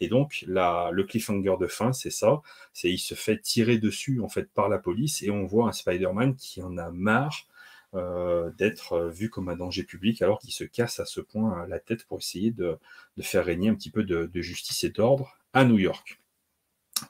Et 0.00 0.08
donc, 0.08 0.44
le 0.46 1.02
cliffhanger 1.02 1.56
de 1.58 1.66
fin, 1.66 1.92
c'est 1.92 2.10
ça, 2.10 2.42
c'est 2.72 2.90
il 2.90 2.98
se 2.98 3.14
fait 3.14 3.40
tirer 3.40 3.78
dessus 3.78 4.20
en 4.20 4.28
fait 4.28 4.50
par 4.52 4.68
la 4.68 4.78
police 4.78 5.22
et 5.22 5.30
on 5.30 5.46
voit 5.46 5.68
un 5.68 5.72
Spider-Man 5.72 6.36
qui 6.36 6.62
en 6.62 6.76
a 6.76 6.90
marre 6.90 7.46
euh, 7.94 8.50
d'être 8.58 9.08
vu 9.08 9.30
comme 9.30 9.48
un 9.48 9.56
danger 9.56 9.84
public 9.84 10.20
alors 10.20 10.40
qu'il 10.40 10.52
se 10.52 10.64
casse 10.64 10.98
à 10.98 11.04
ce 11.04 11.20
point 11.20 11.66
la 11.68 11.78
tête 11.78 12.04
pour 12.06 12.18
essayer 12.18 12.50
de, 12.50 12.78
faire 13.20 13.44
régner 13.44 13.68
un 13.68 13.74
petit 13.74 13.90
peu 13.90 14.02
de 14.02 14.40
justice 14.40 14.84
et 14.84 14.90
d'ordre 14.90 15.38
à 15.52 15.64
New 15.64 15.78
York. 15.78 16.20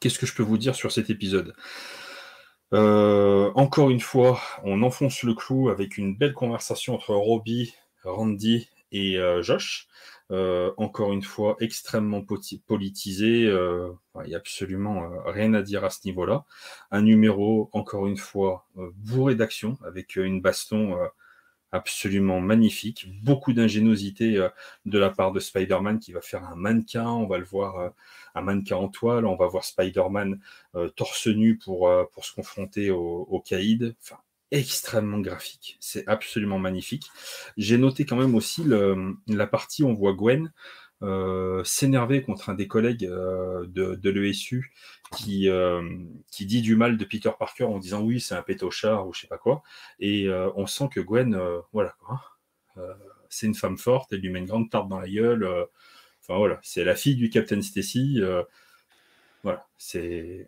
Qu'est-ce 0.00 0.18
que 0.18 0.26
je 0.26 0.34
peux 0.34 0.42
vous 0.42 0.58
dire 0.58 0.74
sur 0.74 0.92
cet 0.92 1.10
épisode? 1.10 1.54
Euh, 2.74 3.52
encore 3.54 3.90
une 3.90 4.00
fois, 4.00 4.40
on 4.64 4.82
enfonce 4.82 5.22
le 5.22 5.34
clou 5.34 5.68
avec 5.68 5.96
une 5.96 6.16
belle 6.16 6.34
conversation 6.34 6.94
entre 6.94 7.14
Robbie, 7.14 7.74
Randy 8.02 8.68
et 8.90 9.16
euh, 9.18 9.42
Josh. 9.42 9.86
Euh, 10.30 10.72
encore 10.76 11.12
une 11.12 11.22
fois, 11.22 11.56
extrêmement 11.60 12.24
politisé. 12.66 13.42
Il 13.42 14.26
n'y 14.26 14.34
a 14.34 14.38
absolument 14.38 15.08
rien 15.26 15.54
à 15.54 15.62
dire 15.62 15.84
à 15.84 15.90
ce 15.90 16.00
niveau-là. 16.04 16.44
Un 16.90 17.02
numéro, 17.02 17.70
encore 17.72 18.06
une 18.06 18.16
fois, 18.16 18.66
bourré 18.96 19.36
d'action, 19.36 19.78
avec 19.84 20.16
une 20.16 20.40
baston 20.40 20.96
absolument 21.74 22.40
magnifique. 22.40 23.06
Beaucoup 23.22 23.52
d'ingéniosité 23.52 24.48
de 24.86 24.98
la 24.98 25.10
part 25.10 25.32
de 25.32 25.40
Spider-Man 25.40 25.98
qui 25.98 26.12
va 26.12 26.20
faire 26.20 26.44
un 26.44 26.54
mannequin. 26.54 27.08
On 27.08 27.26
va 27.26 27.38
le 27.38 27.44
voir 27.44 27.92
un 28.34 28.42
mannequin 28.42 28.76
en 28.76 28.88
toile, 28.88 29.26
on 29.26 29.36
va 29.36 29.46
voir 29.46 29.64
Spider-Man 29.64 30.40
euh, 30.74 30.88
torse 30.88 31.26
nu 31.28 31.56
pour, 31.56 31.88
euh, 31.88 32.04
se 32.20 32.32
confronter 32.32 32.90
au, 32.90 33.42
caïd. 33.44 33.94
Enfin, 34.02 34.18
extrêmement 34.50 35.18
graphique. 35.18 35.76
C'est 35.80 36.06
absolument 36.06 36.58
magnifique. 36.58 37.10
J'ai 37.56 37.78
noté 37.78 38.04
quand 38.04 38.16
même 38.16 38.34
aussi 38.34 38.64
la 39.26 39.46
partie 39.46 39.82
où 39.82 39.88
on 39.88 39.94
voit 39.94 40.12
Gwen 40.12 40.46
euh, 40.46 40.50
s'énerver 41.64 42.22
contre 42.22 42.50
un 42.50 42.54
des 42.54 42.68
collègues 42.68 43.06
de, 43.06 43.94
de 43.94 44.10
l'ESU 44.10 44.72
qui, 45.16 45.48
qui 46.30 46.46
dit 46.46 46.62
du 46.62 46.76
mal 46.76 46.96
de 46.96 47.04
Peter 47.04 47.30
Parker 47.38 47.64
en 47.64 47.78
disant 47.78 48.02
oui, 48.02 48.20
c'est 48.20 48.34
un 48.34 48.42
pétochard 48.42 49.06
ou 49.06 49.12
je 49.12 49.22
sais 49.22 49.26
pas 49.26 49.38
quoi. 49.38 49.62
Et 50.00 50.28
on 50.56 50.66
sent 50.66 50.88
que 50.92 51.00
Gwen, 51.00 51.38
voilà 51.72 51.94
quoi. 52.00 52.20
c'est 53.28 53.46
une 53.46 53.54
femme 53.54 53.78
forte, 53.78 54.12
elle 54.12 54.20
lui 54.20 54.30
met 54.30 54.40
une 54.40 54.46
grande 54.46 54.70
tarte 54.70 54.88
dans 54.88 55.00
la 55.00 55.08
gueule. 55.08 55.68
Enfin 56.26 56.38
voilà, 56.38 56.58
c'est 56.62 56.84
la 56.84 56.96
fille 56.96 57.16
du 57.16 57.28
Captain 57.28 57.60
Stacy. 57.60 58.16
Euh, 58.22 58.42
voilà, 59.42 59.66
euh, 59.96 60.44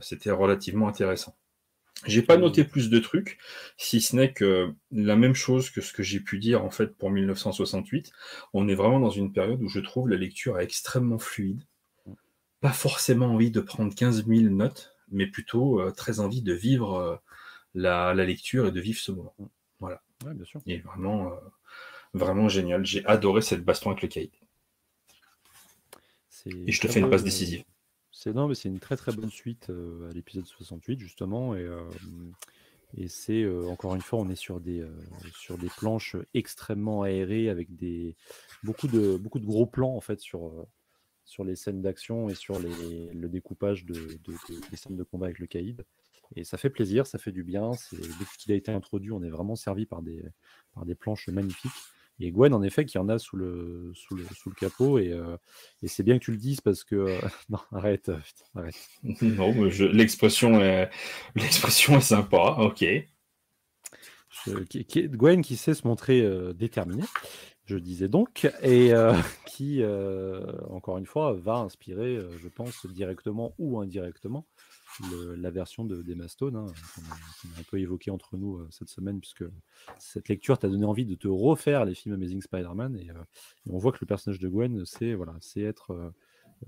c'était 0.00 0.30
relativement 0.32 0.88
intéressant. 0.88 1.36
J'ai 2.06 2.22
pas 2.22 2.36
noté 2.36 2.64
plus 2.64 2.90
de 2.90 2.98
trucs, 2.98 3.38
si 3.76 4.00
ce 4.00 4.16
n'est 4.16 4.32
que 4.32 4.74
la 4.90 5.16
même 5.16 5.34
chose 5.34 5.70
que 5.70 5.80
ce 5.80 5.92
que 5.92 6.02
j'ai 6.02 6.20
pu 6.20 6.38
dire 6.38 6.64
en 6.64 6.70
fait 6.70 6.96
pour 6.96 7.10
1968. 7.10 8.12
On 8.52 8.68
est 8.68 8.74
vraiment 8.74 9.00
dans 9.00 9.10
une 9.10 9.32
période 9.32 9.62
où 9.62 9.68
je 9.68 9.80
trouve 9.80 10.08
la 10.08 10.16
lecture 10.16 10.58
extrêmement 10.58 11.18
fluide. 11.18 11.62
Pas 12.60 12.72
forcément 12.72 13.26
envie 13.26 13.50
de 13.50 13.60
prendre 13.60 13.94
15 13.94 14.26
000 14.26 14.54
notes, 14.54 14.94
mais 15.10 15.26
plutôt 15.26 15.80
euh, 15.80 15.90
très 15.90 16.20
envie 16.20 16.42
de 16.42 16.52
vivre 16.52 17.20
la, 17.74 18.14
lecture 18.14 18.66
et 18.66 18.72
de 18.72 18.80
vivre 18.80 18.98
ce 18.98 19.12
moment. 19.12 19.34
Voilà. 19.80 20.02
Ouais, 20.24 20.34
bien 20.34 20.44
sûr. 20.44 20.60
Et 20.66 20.78
vraiment, 20.78 21.32
Vraiment 22.14 22.48
génial. 22.48 22.84
J'ai 22.84 23.04
adoré 23.06 23.40
cette 23.40 23.64
baston 23.64 23.90
avec 23.90 24.02
le 24.02 24.08
Kaïd. 24.08 24.30
Et 26.66 26.72
je 26.72 26.80
te 26.80 26.88
fais 26.88 27.00
une 27.00 27.08
passe 27.08 27.24
décisive. 27.24 27.64
C'est 28.22 28.32
non, 28.32 28.46
mais 28.46 28.54
c'est 28.54 28.68
une 28.68 28.78
très 28.78 28.96
très 28.96 29.10
bonne 29.10 29.30
suite 29.30 29.68
euh, 29.70 30.08
à 30.08 30.12
l'épisode 30.12 30.46
68 30.46 31.00
justement 31.00 31.56
et, 31.56 31.64
euh, 31.64 31.82
c'est 33.08 33.42
euh, 33.42 33.66
encore 33.66 33.96
une 33.96 34.00
fois 34.00 34.20
on 34.20 34.28
est 34.28 34.36
sur 34.36 34.60
des 34.60 34.86
sur 35.34 35.58
des 35.58 35.66
planches 35.66 36.14
extrêmement 36.32 37.02
aérées 37.02 37.48
avec 37.48 37.74
des 37.74 38.14
beaucoup 38.62 38.86
de 38.86 39.16
beaucoup 39.16 39.40
de 39.40 39.44
gros 39.44 39.66
plans 39.66 39.96
en 39.96 40.00
fait 40.00 40.20
sur 40.20 40.52
sur 41.24 41.42
les 41.42 41.56
scènes 41.56 41.82
d'action 41.82 42.28
et 42.28 42.36
sur 42.36 42.60
les, 42.60 43.12
le 43.12 43.28
découpage 43.28 43.84
de, 43.86 43.94
des 44.70 44.76
scènes 44.76 44.96
de 44.96 45.02
combat 45.02 45.26
avec 45.26 45.40
le 45.40 45.48
caïd. 45.48 45.84
Et 46.36 46.44
ça 46.44 46.58
fait 46.58 46.70
plaisir, 46.70 47.06
ça 47.06 47.18
fait 47.18 47.32
du 47.32 47.42
bien. 47.42 47.72
Depuis 47.92 48.38
qu'il 48.38 48.52
a 48.52 48.54
été 48.54 48.70
introduit, 48.70 49.10
on 49.10 49.22
est 49.22 49.30
vraiment 49.30 49.56
servi 49.56 49.86
par 49.86 50.02
des, 50.02 50.22
par 50.74 50.84
des 50.84 50.94
planches 50.94 51.28
magnifiques. 51.28 51.72
Et 52.24 52.30
Gwen, 52.30 52.54
en 52.54 52.62
effet, 52.62 52.84
qui 52.84 52.98
en 52.98 53.08
a 53.08 53.18
sous 53.18 53.36
le, 53.36 53.90
sous 53.94 54.14
le, 54.14 54.24
sous 54.32 54.48
le 54.48 54.54
capot. 54.54 54.98
Et, 54.98 55.12
euh, 55.12 55.36
et 55.82 55.88
c'est 55.88 56.04
bien 56.04 56.18
que 56.18 56.24
tu 56.24 56.30
le 56.30 56.36
dises 56.36 56.60
parce 56.60 56.84
que. 56.84 56.94
Euh, 56.94 57.18
non, 57.50 57.58
arrête, 57.72 58.10
euh, 58.10 58.18
arrête. 58.54 58.76
Non, 59.22 59.52
l'expression 59.92 60.60
est... 60.60 60.88
est 61.36 62.00
sympa, 62.00 62.56
ok. 62.60 62.84
Gwen 64.94 65.42
qui 65.42 65.56
sait 65.56 65.74
se 65.74 65.86
montrer 65.86 66.26
déterminée, 66.54 67.04
je 67.64 67.76
disais 67.76 68.08
donc, 68.08 68.50
et 68.62 68.92
qui, 69.46 69.84
encore 70.68 70.98
une 70.98 71.06
fois, 71.06 71.34
va 71.34 71.56
inspirer, 71.58 72.18
je 72.40 72.48
pense, 72.48 72.86
directement 72.86 73.54
ou 73.58 73.78
indirectement, 73.78 74.46
la 75.36 75.50
version 75.50 75.84
de, 75.84 76.02
Stone, 76.28 76.56
hein, 76.56 76.66
qu'on, 76.94 77.02
a, 77.02 77.60
un 77.60 77.62
peu 77.64 77.80
évoqué 77.80 78.10
entre 78.10 78.36
nous 78.36 78.56
euh, 78.56 78.68
cette 78.70 78.88
semaine, 78.88 79.20
puisque 79.20 79.44
cette 79.98 80.28
lecture 80.28 80.58
t'a 80.58 80.68
donné 80.68 80.84
envie 80.84 81.06
de 81.06 81.14
te 81.14 81.28
refaire 81.28 81.84
les 81.84 81.94
films 81.94 82.14
Amazing 82.14 82.42
Spider-Man. 82.42 82.96
Et, 82.96 83.10
euh, 83.10 83.14
on 83.68 83.78
voit 83.78 83.92
que 83.92 83.98
le 84.00 84.06
personnage 84.06 84.38
de 84.38 84.48
Gwen, 84.48 84.84
c'est, 84.84 85.14
voilà, 85.14 85.34
être 85.56 86.12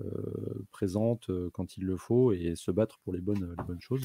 euh, 0.01 0.67
présente 0.73 1.31
quand 1.53 1.77
il 1.77 1.85
le 1.85 1.97
faut 1.97 2.33
et 2.33 2.55
se 2.57 2.71
battre 2.71 2.99
pour 3.01 3.13
les 3.13 3.21
bonnes, 3.21 3.55
les 3.57 3.65
bonnes 3.65 3.81
choses. 3.81 4.03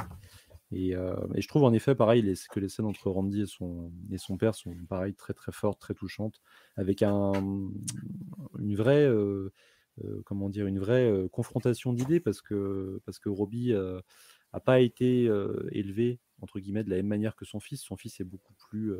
Et, 0.71 0.91
je 0.91 1.47
trouve 1.47 1.63
en 1.63 1.73
effet, 1.73 1.95
pareil, 1.95 2.21
les, 2.21 2.36
que 2.51 2.60
les 2.60 2.69
scènes 2.69 2.86
entre 2.86 3.10
Randy 3.10 3.41
et 3.41 3.45
son, 3.47 3.91
et 4.12 4.17
son 4.17 4.38
père 4.38 4.53
sont 4.53 4.75
pareil, 4.88 5.15
très 5.15 5.34
très 5.34 5.51
fortes, 5.51 5.79
très 5.79 5.95
touchantes, 5.95 6.41
avec 6.75 7.01
un, 7.01 7.34
une 8.60 8.75
vraie 8.75 9.10
comment 10.25 10.49
dire, 10.49 10.67
une 10.67 10.79
vraie 10.79 11.09
euh, 11.09 11.27
confrontation 11.27 11.93
d'idées 11.93 12.19
parce 12.19 12.41
que, 12.41 13.01
parce 13.05 13.19
que 13.19 13.29
Robbie 13.29 13.71
n'a 13.71 13.79
euh, 13.79 14.01
pas 14.65 14.79
été 14.79 15.23
élevé 15.71 16.19
entre 16.41 16.59
guillemets 16.59 16.83
de 16.83 16.89
la 16.89 16.97
même 16.97 17.07
manière 17.07 17.35
que 17.35 17.45
son 17.45 17.59
fils. 17.59 17.81
Son 17.81 17.97
fils 17.97 18.19
est 18.19 18.23
beaucoup 18.25 18.53
plus 18.53 18.93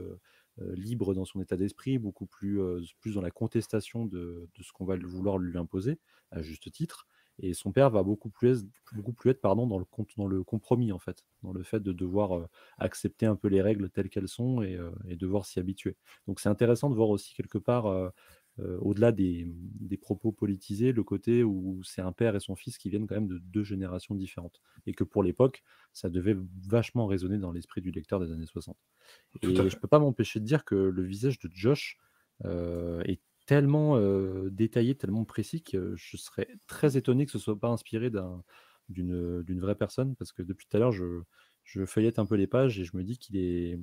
libre 0.74 1.14
dans 1.14 1.26
son 1.26 1.40
état 1.42 1.56
d'esprit, 1.56 1.98
beaucoup 1.98 2.26
plus, 2.26 2.60
plus 3.00 3.16
dans 3.16 3.22
la 3.22 3.32
contestation 3.32 4.06
de, 4.06 4.50
de 4.54 4.64
ce 4.64 4.74
qu'on 4.74 4.86
va 4.86 4.98
vouloir 4.98 5.38
lui 5.38 5.58
imposer, 5.58 6.00
à 6.32 6.42
juste 6.42 6.70
titre. 6.72 7.08
Et 7.42 7.54
son 7.54 7.72
père 7.72 7.90
va 7.90 8.04
beaucoup 8.04 8.30
plus, 8.30 8.66
beaucoup 8.94 9.14
plus 9.14 9.32
être 9.32 9.40
pardon, 9.40 9.66
dans, 9.66 9.80
le, 9.80 9.86
dans 10.18 10.28
le 10.28 10.44
compromis, 10.44 10.92
en 10.92 11.00
fait, 11.00 11.24
dans 11.42 11.54
le 11.54 11.64
fait 11.64 11.80
de 11.80 11.94
devoir 11.94 12.50
accepter 12.78 13.26
un 13.26 13.38
peu 13.38 13.48
les 13.48 13.62
règles 13.62 13.90
telles 13.90 14.10
qu'elles 14.10 14.28
sont 14.28 14.62
et, 14.62 14.78
et 15.08 15.16
devoir 15.16 15.46
s'y 15.46 15.60
habituer. 15.60 15.96
Donc 16.28 16.42
c'est 16.42 16.50
intéressant 16.50 16.90
de 16.90 16.96
voir 16.96 17.10
aussi 17.10 17.34
quelque 17.34 17.58
part 17.58 17.86
euh, 17.86 18.10
au-delà 18.82 19.12
des, 19.12 19.48
propos 20.02 20.32
politisés, 20.32 20.92
le 20.92 21.04
côté 21.04 21.44
où 21.44 21.82
c'est 21.84 22.02
un 22.02 22.12
père 22.12 22.36
et 22.36 22.40
son 22.40 22.56
fils 22.56 22.78
qui 22.78 22.90
viennent 22.90 23.06
quand 23.06 23.16
même 23.16 23.28
de 23.28 23.38
deux 23.38 23.64
générations 23.64 24.16
différentes. 24.16 24.62
Et 24.86 24.94
que 24.94 25.04
pour 25.04 25.24
l'époque, 25.24 25.64
ça 25.94 26.10
devait 26.10 26.38
vachement 26.68 27.06
résonner 27.06 27.38
dans 27.38 27.52
l'esprit 27.52 27.82
du 27.82 27.92
lecteur 27.92 28.20
des 28.20 28.32
années 28.32 28.46
60. 28.46 28.78
et 29.42 29.56
je 29.56 29.62
ne 29.62 29.70
peux 29.70 29.88
pas 29.88 30.00
m'empêcher 30.00 30.40
de 30.40 30.46
dire 30.46 30.66
que 30.66 30.76
le 30.76 31.04
visage 31.04 31.40
de 31.40 31.50
Josh 31.54 31.98
euh, 32.46 33.02
est 33.02 33.20
tellement 33.46 33.98
euh, 33.98 34.50
détaillé, 34.52 34.96
tellement 34.96 35.26
précis 35.26 35.64
que 35.64 35.96
je 35.96 36.18
serais 36.18 36.48
très 36.68 36.98
étonné 36.98 37.26
que 37.26 37.32
ce 37.32 37.38
ne 37.38 37.42
soit 37.42 37.60
pas 37.60 37.70
inspiré 37.70 38.12
d'une 38.90 39.60
vraie 39.60 39.76
personne, 39.76 40.16
parce 40.16 40.32
que 40.32 40.44
depuis 40.44 40.68
tout 40.68 40.78
à 40.78 40.80
l'heure, 40.80 40.92
je, 40.92 41.22
je, 41.64 41.84
feuillette 41.86 42.20
un 42.20 42.28
peu 42.28 42.36
les 42.36 42.46
pages 42.46 42.80
et 42.80 42.86
je 42.86 42.96
me 42.96 43.04
dis 43.04 43.18
qu'il 43.18 43.38
est, 43.38 43.80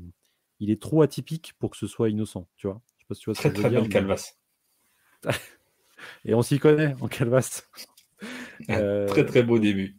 il 0.60 0.70
est 0.70 0.80
trop 0.80 1.02
atypique 1.02 1.54
pour 1.58 1.70
que 1.70 1.76
ce 1.76 1.88
soit 1.88 2.10
innocent, 2.10 2.48
tu 2.56 2.68
vois. 2.68 2.80
Je 2.96 3.02
sais 3.02 3.06
pas 3.08 3.14
si 3.16 3.20
tu 3.22 3.30
vois 3.30 3.34
ce 3.34 3.48
que 3.48 3.56
je 3.56 3.62
veux 3.62 3.70
dire, 3.70 3.88
Et 6.24 6.34
on 6.34 6.42
s'y 6.42 6.58
connaît 6.58 6.94
en 7.00 7.08
calvasse. 7.08 7.68
très 8.68 9.26
très 9.26 9.42
beau 9.42 9.58
début. 9.58 9.96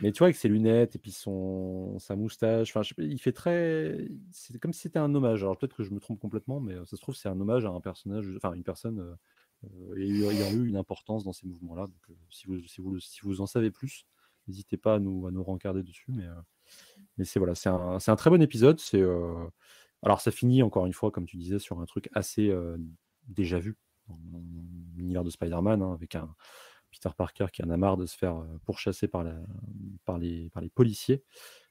Mais 0.00 0.12
tu 0.12 0.18
vois, 0.18 0.26
avec 0.26 0.36
ses 0.36 0.48
lunettes 0.48 0.94
et 0.94 0.98
puis 0.98 1.10
son, 1.10 1.98
sa 1.98 2.14
moustache, 2.14 2.74
enfin, 2.74 2.88
il 2.98 3.18
fait 3.18 3.32
très. 3.32 4.08
C'est 4.30 4.58
comme 4.58 4.72
si 4.72 4.82
c'était 4.82 4.98
un 4.98 5.12
hommage. 5.14 5.42
Alors 5.42 5.58
peut-être 5.58 5.74
que 5.74 5.82
je 5.82 5.90
me 5.90 5.98
trompe 5.98 6.20
complètement, 6.20 6.60
mais 6.60 6.76
ça 6.86 6.96
se 6.96 7.02
trouve, 7.02 7.16
c'est 7.16 7.28
un 7.28 7.40
hommage 7.40 7.64
à 7.64 7.70
un 7.70 7.80
personnage, 7.80 8.28
enfin, 8.36 8.52
une 8.52 8.62
personne 8.62 9.16
ayant 9.96 10.52
eu 10.52 10.68
une 10.68 10.76
importance 10.76 11.24
dans 11.24 11.32
ces 11.32 11.48
mouvements-là. 11.48 11.86
Donc, 11.86 12.16
si, 12.30 12.46
vous, 12.46 12.60
si, 12.60 12.80
vous, 12.80 13.00
si 13.00 13.20
vous 13.22 13.40
en 13.40 13.46
savez 13.46 13.72
plus, 13.72 14.06
n'hésitez 14.46 14.76
pas 14.76 14.94
à 14.94 14.98
nous, 15.00 15.26
à 15.26 15.32
nous 15.32 15.42
rencarder 15.42 15.82
dessus. 15.82 16.12
Mais, 16.12 16.26
mais 17.16 17.24
c'est 17.24 17.40
voilà, 17.40 17.56
c'est 17.56 17.68
un, 17.68 17.98
un, 18.06 18.16
très 18.16 18.30
bon 18.30 18.40
épisode. 18.40 18.78
C'est. 18.78 19.02
Alors, 20.02 20.20
ça 20.20 20.30
finit 20.30 20.62
encore 20.62 20.86
une 20.86 20.92
fois, 20.92 21.10
comme 21.10 21.26
tu 21.26 21.36
disais, 21.36 21.58
sur 21.58 21.80
un 21.80 21.86
truc 21.86 22.08
assez 22.14 22.54
déjà 23.26 23.58
vu 23.58 23.76
dans 24.08 24.42
l'univers 24.96 25.24
de 25.24 25.30
Spider-Man, 25.30 25.82
hein, 25.82 25.92
avec 25.92 26.14
un, 26.14 26.34
Peter 26.90 27.10
Parker 27.16 27.46
qui 27.52 27.62
en 27.62 27.70
a 27.70 27.76
marre 27.76 27.96
de 27.96 28.06
se 28.06 28.16
faire 28.16 28.44
pourchasser 28.64 29.08
par, 29.08 29.24
par, 30.04 30.18
les, 30.18 30.50
par 30.50 30.62
les 30.62 30.70
policiers. 30.70 31.22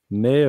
Mais, 0.09 0.45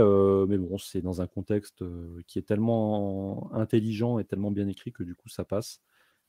mais 0.47 0.59
bon, 0.59 0.79
c'est 0.79 1.03
dans 1.03 1.21
un 1.21 1.27
contexte 1.27 1.83
qui 2.27 2.39
est 2.39 2.43
tellement 2.43 3.53
intelligent 3.53 4.19
et 4.19 4.25
tellement 4.25 4.51
bien 4.51 4.69
écrit 4.69 4.93
que 4.93 5.03
du 5.03 5.15
coup, 5.15 5.29
ça 5.29 5.45
passe. 5.45 5.81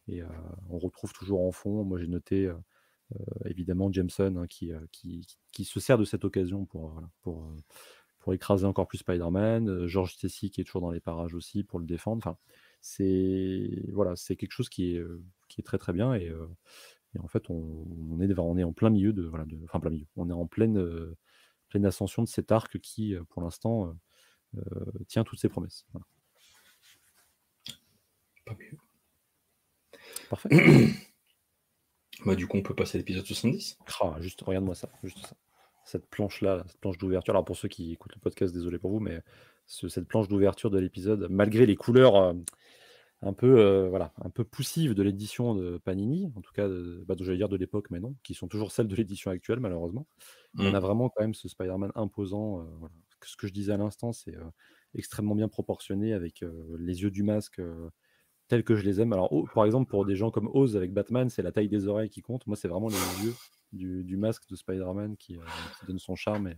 Et 0.08 0.24
on 0.70 0.80
retrouve 0.80 1.14
toujours 1.14 1.42
en 1.42 1.52
fond, 1.52 1.84
moi 1.84 2.00
j'ai 2.00 2.08
noté 2.08 2.52
évidemment 3.46 3.92
Jameson 3.92 4.36
hein, 4.38 4.48
qui, 4.48 4.72
qui, 4.92 5.28
qui, 5.52 5.66
se 5.66 5.80
sert 5.80 5.98
de 5.98 6.06
cette 6.06 6.26
occasion 6.26 6.66
pour, 6.66 7.00
pour, 7.22 7.52
pour 8.20 8.34
écraser 8.34 8.66
encore 8.66 8.88
plus 8.88 9.00
Spider-Man. 9.00 9.86
George 9.86 10.14
Stacy 10.14 10.50
qui 10.50 10.62
est 10.62 10.64
toujours 10.64 10.82
dans 10.82 10.92
les 10.92 11.00
parages 11.00 11.36
aussi 11.36 11.64
pour 11.64 11.80
le 11.80 11.86
défendre. 11.86 12.18
Enfin, 12.18 12.38
c'est 12.82 13.84
voilà, 13.94 14.16
c'est 14.16 14.36
quelque 14.36 14.54
chose 14.54 14.70
qui 14.70 14.96
est, 14.96 15.04
qui 15.60 15.62
est 15.62 15.64
très 15.64 15.78
très 15.78 15.94
bien. 15.94 16.14
Et, 16.14 16.32
et 17.16 17.20
en 17.20 17.28
fait, 17.28 17.50
on, 17.50 18.22
est, 18.22 18.40
on 18.40 18.58
est 18.58 18.64
en 18.64 18.74
plein 18.74 18.90
milieu 18.90 19.14
de, 19.14 19.24
voilà, 19.24 19.46
de, 19.46 19.58
enfin 19.66 19.80
plein 19.80 19.92
milieu. 19.92 20.06
On 20.16 20.30
est 20.30 20.34
en 20.34 20.48
pleine, 20.48 21.16
pleine 21.70 21.86
ascension 21.86 22.24
de 22.24 22.28
cet 22.28 22.52
arc 22.52 22.80
qui, 22.80 23.16
pour 23.30 23.42
l'instant, 23.42 23.96
tient 25.08 25.24
toutes 25.24 25.40
ses 25.40 25.50
promesses. 25.50 25.86
Pas 28.46 28.56
mieux. 28.56 28.78
Parfait. 30.30 30.50
bah, 32.26 32.36
du 32.36 32.48
coup, 32.48 32.58
on 32.58 32.64
peut 32.64 32.76
passer 32.76 32.98
à 32.98 33.00
l'épisode 33.00 33.26
70. 33.26 33.78
Ah, 34.02 34.16
juste, 34.22 34.42
regarde-moi 34.42 34.76
ça, 34.76 34.90
juste 35.04 35.20
ça. 35.20 35.36
Cette 35.86 36.08
planche-là, 36.08 36.64
cette 36.68 36.80
planche 36.80 36.98
d'ouverture. 37.00 37.34
Alors, 37.34 37.46
pour 37.46 37.58
ceux 37.58 37.68
qui 37.68 37.92
écoutent 37.94 38.14
le 38.14 38.22
podcast, 38.22 38.54
désolé 38.54 38.78
pour 38.78 38.92
vous, 38.92 39.00
mais 39.00 39.22
cette 39.66 40.08
planche 40.08 40.28
d'ouverture 40.28 40.70
de 40.70 40.80
l'épisode, 40.80 41.28
malgré 41.30 41.66
les 41.66 41.76
couleurs 41.76 42.36
un 43.22 43.34
peu, 43.34 43.60
euh, 43.60 43.90
voilà, 43.90 44.14
un 44.24 44.30
peu 44.30 44.44
poussive 44.44 44.94
de 44.94 45.04
l'édition 45.04 45.54
de 45.54 45.78
Panini, 45.78 46.32
en 46.36 46.42
tout 46.42 46.54
cas, 46.54 46.68
de, 46.68 47.04
bah, 47.06 47.16
j'allais 47.20 47.38
dire 47.38 47.50
de 47.50 47.58
l'époque, 47.58 47.88
mais 47.92 48.00
non, 48.00 48.16
qui 48.24 48.34
sont 48.34 48.48
toujours 48.48 48.72
celles 48.72 48.88
de 48.88 48.96
l'édition 48.96 49.30
actuelle, 49.30 49.60
malheureusement. 49.60 50.08
On 50.58 50.74
a 50.74 50.80
mmh. 50.80 50.82
vraiment 50.82 51.10
quand 51.10 51.22
même 51.22 51.34
ce 51.34 51.50
Spider-Man 51.50 51.92
imposant. 51.96 52.62
Euh, 52.62 52.64
voilà. 52.80 52.94
Ce 53.26 53.36
que 53.36 53.48
je 53.48 53.54
disais 53.54 53.74
à 53.74 53.78
l'instant, 53.78 54.14
c'est 54.14 54.36
euh, 54.36 54.44
extrêmement 54.96 55.36
bien 55.36 55.50
proportionné 55.50 56.14
avec 56.14 56.44
les 56.78 57.02
yeux 57.02 57.12
du 57.12 57.22
masque 57.22 57.62
tels 58.48 58.64
que 58.64 58.76
je 58.76 58.86
les 58.86 59.02
aime. 59.02 59.12
Alors, 59.12 59.30
par 59.54 59.66
exemple, 59.66 59.90
pour 59.90 60.06
des 60.06 60.16
gens 60.16 60.32
comme 60.32 60.50
Oz 60.54 60.78
avec 60.78 60.94
Batman, 60.94 61.30
c'est 61.30 61.42
la 61.42 61.52
taille 61.52 61.68
des 61.68 61.90
oreilles 61.90 62.10
qui 62.10 62.22
compte. 62.22 62.48
Moi, 62.48 62.56
c'est 62.56 62.70
vraiment 62.70 62.88
les 62.88 63.26
yeux 63.26 63.34
du, 63.74 64.16
masque 64.16 64.48
de 64.50 64.56
Spider-Man 64.56 65.18
qui, 65.18 65.38
donne 65.86 66.00
son 66.00 66.16
charme. 66.16 66.48
Et, 66.48 66.56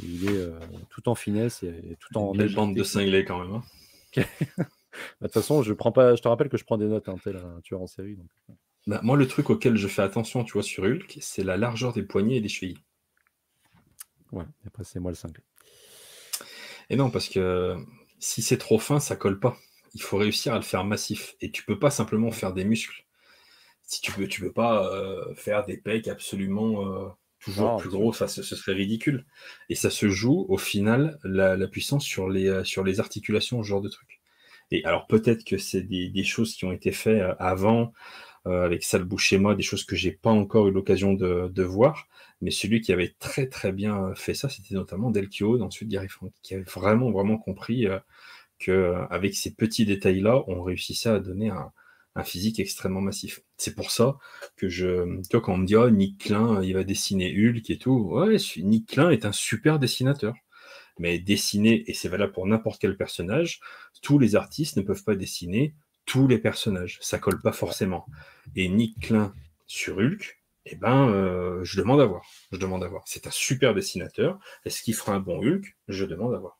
il 0.00 0.28
est 0.28 0.50
tout 0.90 1.08
en 1.08 1.14
finesse 1.14 1.62
et, 1.62 1.96
tout 2.00 2.18
en. 2.18 2.34
Une 2.34 2.52
bande 2.52 2.74
de 2.74 2.82
cinglés 2.82 3.24
quand 3.24 3.38
même. 3.38 3.54
Hein. 3.54 3.62
Bah, 5.20 5.26
de 5.26 5.32
toute 5.32 5.34
façon, 5.34 5.62
je 5.62 5.72
prends 5.72 5.92
pas. 5.92 6.14
Je 6.14 6.22
te 6.22 6.28
rappelle 6.28 6.48
que 6.48 6.56
je 6.56 6.64
prends 6.64 6.78
des 6.78 6.86
notes, 6.86 7.08
hein, 7.08 7.16
tel 7.22 7.36
un 7.36 7.60
tueur 7.62 7.82
en 7.82 7.86
série. 7.86 8.16
Donc... 8.16 8.28
Euh. 8.50 8.52
Bah, 8.86 9.00
moi, 9.02 9.16
le 9.16 9.26
truc 9.26 9.50
auquel 9.50 9.76
je 9.76 9.88
fais 9.88 10.02
attention, 10.02 10.44
tu 10.44 10.52
vois, 10.52 10.62
sur 10.62 10.84
Hulk, 10.84 11.18
c'est 11.20 11.42
la 11.42 11.56
largeur 11.56 11.92
des 11.92 12.04
poignets 12.04 12.36
et 12.36 12.40
des 12.40 12.48
chevilles. 12.48 12.78
Ouais, 14.32 14.44
et 14.64 14.68
après, 14.68 14.84
c'est 14.84 15.00
moi 15.00 15.10
le 15.10 15.16
cinglé. 15.16 15.42
Et 16.88 16.96
non, 16.96 17.10
parce 17.10 17.28
que 17.28 17.76
si 18.20 18.42
c'est 18.42 18.58
trop 18.58 18.78
fin, 18.78 19.00
ça 19.00 19.16
colle 19.16 19.40
pas. 19.40 19.56
Il 19.94 20.02
faut 20.02 20.16
réussir 20.16 20.52
à 20.52 20.56
le 20.56 20.62
faire 20.62 20.84
massif. 20.84 21.34
Et 21.40 21.50
tu 21.50 21.64
peux 21.64 21.78
pas 21.78 21.90
simplement 21.90 22.30
faire 22.30 22.52
des 22.52 22.64
muscles. 22.64 23.06
Si 23.82 24.00
tu 24.00 24.12
peux, 24.12 24.28
tu 24.28 24.40
peux 24.40 24.52
pas 24.52 24.92
euh, 24.92 25.34
faire 25.34 25.64
des 25.64 25.76
pecs 25.76 26.06
absolument 26.08 26.86
euh, 26.86 27.08
toujours 27.40 27.76
plus 27.76 27.90
gros, 27.90 28.12
ça, 28.12 28.28
ce, 28.28 28.42
serait 28.42 28.72
ridicule. 28.72 29.26
Et 29.68 29.74
ça 29.74 29.90
se 29.90 30.08
joue 30.08 30.46
au 30.48 30.58
final 30.58 31.18
la, 31.24 31.56
la 31.56 31.68
puissance 31.68 32.04
sur 32.04 32.28
les, 32.28 32.64
sur 32.64 32.84
les 32.84 33.00
articulations, 33.00 33.62
ce 33.62 33.68
genre 33.68 33.80
de 33.80 33.88
truc. 33.88 34.15
Et 34.70 34.84
alors 34.84 35.06
peut-être 35.06 35.44
que 35.44 35.58
c'est 35.58 35.82
des, 35.82 36.24
choses 36.24 36.54
qui 36.54 36.64
ont 36.64 36.72
été 36.72 36.92
faites 36.92 37.22
euh, 37.22 37.34
avant 37.38 37.92
euh, 38.46 38.64
avec 38.64 38.84
Sal 38.84 39.06
chez 39.18 39.40
des 39.56 39.62
choses 39.62 39.84
que 39.84 39.96
j'ai 39.96 40.12
pas 40.12 40.30
encore 40.30 40.68
eu 40.68 40.72
l'occasion 40.72 41.14
de, 41.14 41.62
voir. 41.62 42.08
Mais 42.42 42.50
celui 42.50 42.80
qui 42.80 42.92
avait 42.92 43.14
très 43.18 43.48
très 43.48 43.72
bien 43.72 44.14
fait 44.14 44.34
ça, 44.34 44.48
c'était 44.48 44.74
notamment 44.74 45.10
Del 45.10 45.28
ensuite 45.62 45.88
Gary 45.88 46.08
Frank, 46.08 46.32
qui 46.42 46.54
avait 46.54 46.64
vraiment 46.64 47.10
vraiment 47.10 47.38
compris 47.38 47.86
euh, 47.86 47.98
que 48.58 48.94
avec 49.10 49.34
ces 49.34 49.54
petits 49.54 49.86
détails-là, 49.86 50.44
on 50.48 50.62
réussissait 50.62 51.10
à 51.10 51.20
donner 51.20 51.50
un, 51.50 51.72
physique 52.24 52.60
extrêmement 52.60 53.02
massif. 53.02 53.40
C'est 53.58 53.74
pour 53.74 53.90
ça 53.90 54.16
que 54.56 54.68
je, 54.70 55.20
tu 55.30 55.38
quand 55.40 55.52
on 55.54 55.58
me 55.58 55.66
dit 55.66 55.76
oh, 55.76 55.90
Nick 55.90 56.18
Klein, 56.18 56.62
il 56.62 56.72
va 56.74 56.82
dessiner 56.82 57.30
Hulk 57.30 57.68
et 57.68 57.78
tout, 57.78 58.08
ouais, 58.10 58.36
Nick 58.58 58.88
Klein 58.88 59.10
est 59.10 59.26
un 59.26 59.32
super 59.32 59.78
dessinateur 59.78 60.34
mais 60.98 61.18
dessiner, 61.18 61.88
et 61.90 61.94
c'est 61.94 62.08
valable 62.08 62.32
pour 62.32 62.46
n'importe 62.46 62.80
quel 62.80 62.96
personnage, 62.96 63.60
tous 64.02 64.18
les 64.18 64.36
artistes 64.36 64.76
ne 64.76 64.82
peuvent 64.82 65.04
pas 65.04 65.14
dessiner 65.14 65.74
tous 66.04 66.26
les 66.28 66.38
personnages. 66.38 66.98
Ça 67.02 67.18
colle 67.18 67.40
pas 67.40 67.52
forcément. 67.52 68.06
Et 68.54 68.68
Nick 68.68 69.00
Klein 69.00 69.34
sur 69.66 69.98
Hulk, 69.98 70.40
eh 70.66 70.76
ben, 70.76 71.08
euh, 71.08 71.64
je 71.64 71.78
demande 71.78 72.00
à 72.00 72.06
voir. 72.06 72.24
Je 72.52 72.58
demande 72.58 72.82
à 72.82 72.88
voir. 72.88 73.02
C'est 73.06 73.26
un 73.26 73.30
super 73.30 73.74
dessinateur. 73.74 74.38
Est-ce 74.64 74.82
qu'il 74.82 74.94
fera 74.94 75.12
un 75.12 75.20
bon 75.20 75.40
Hulk? 75.40 75.76
Je 75.88 76.04
demande 76.04 76.34
à 76.34 76.38
voir. 76.38 76.58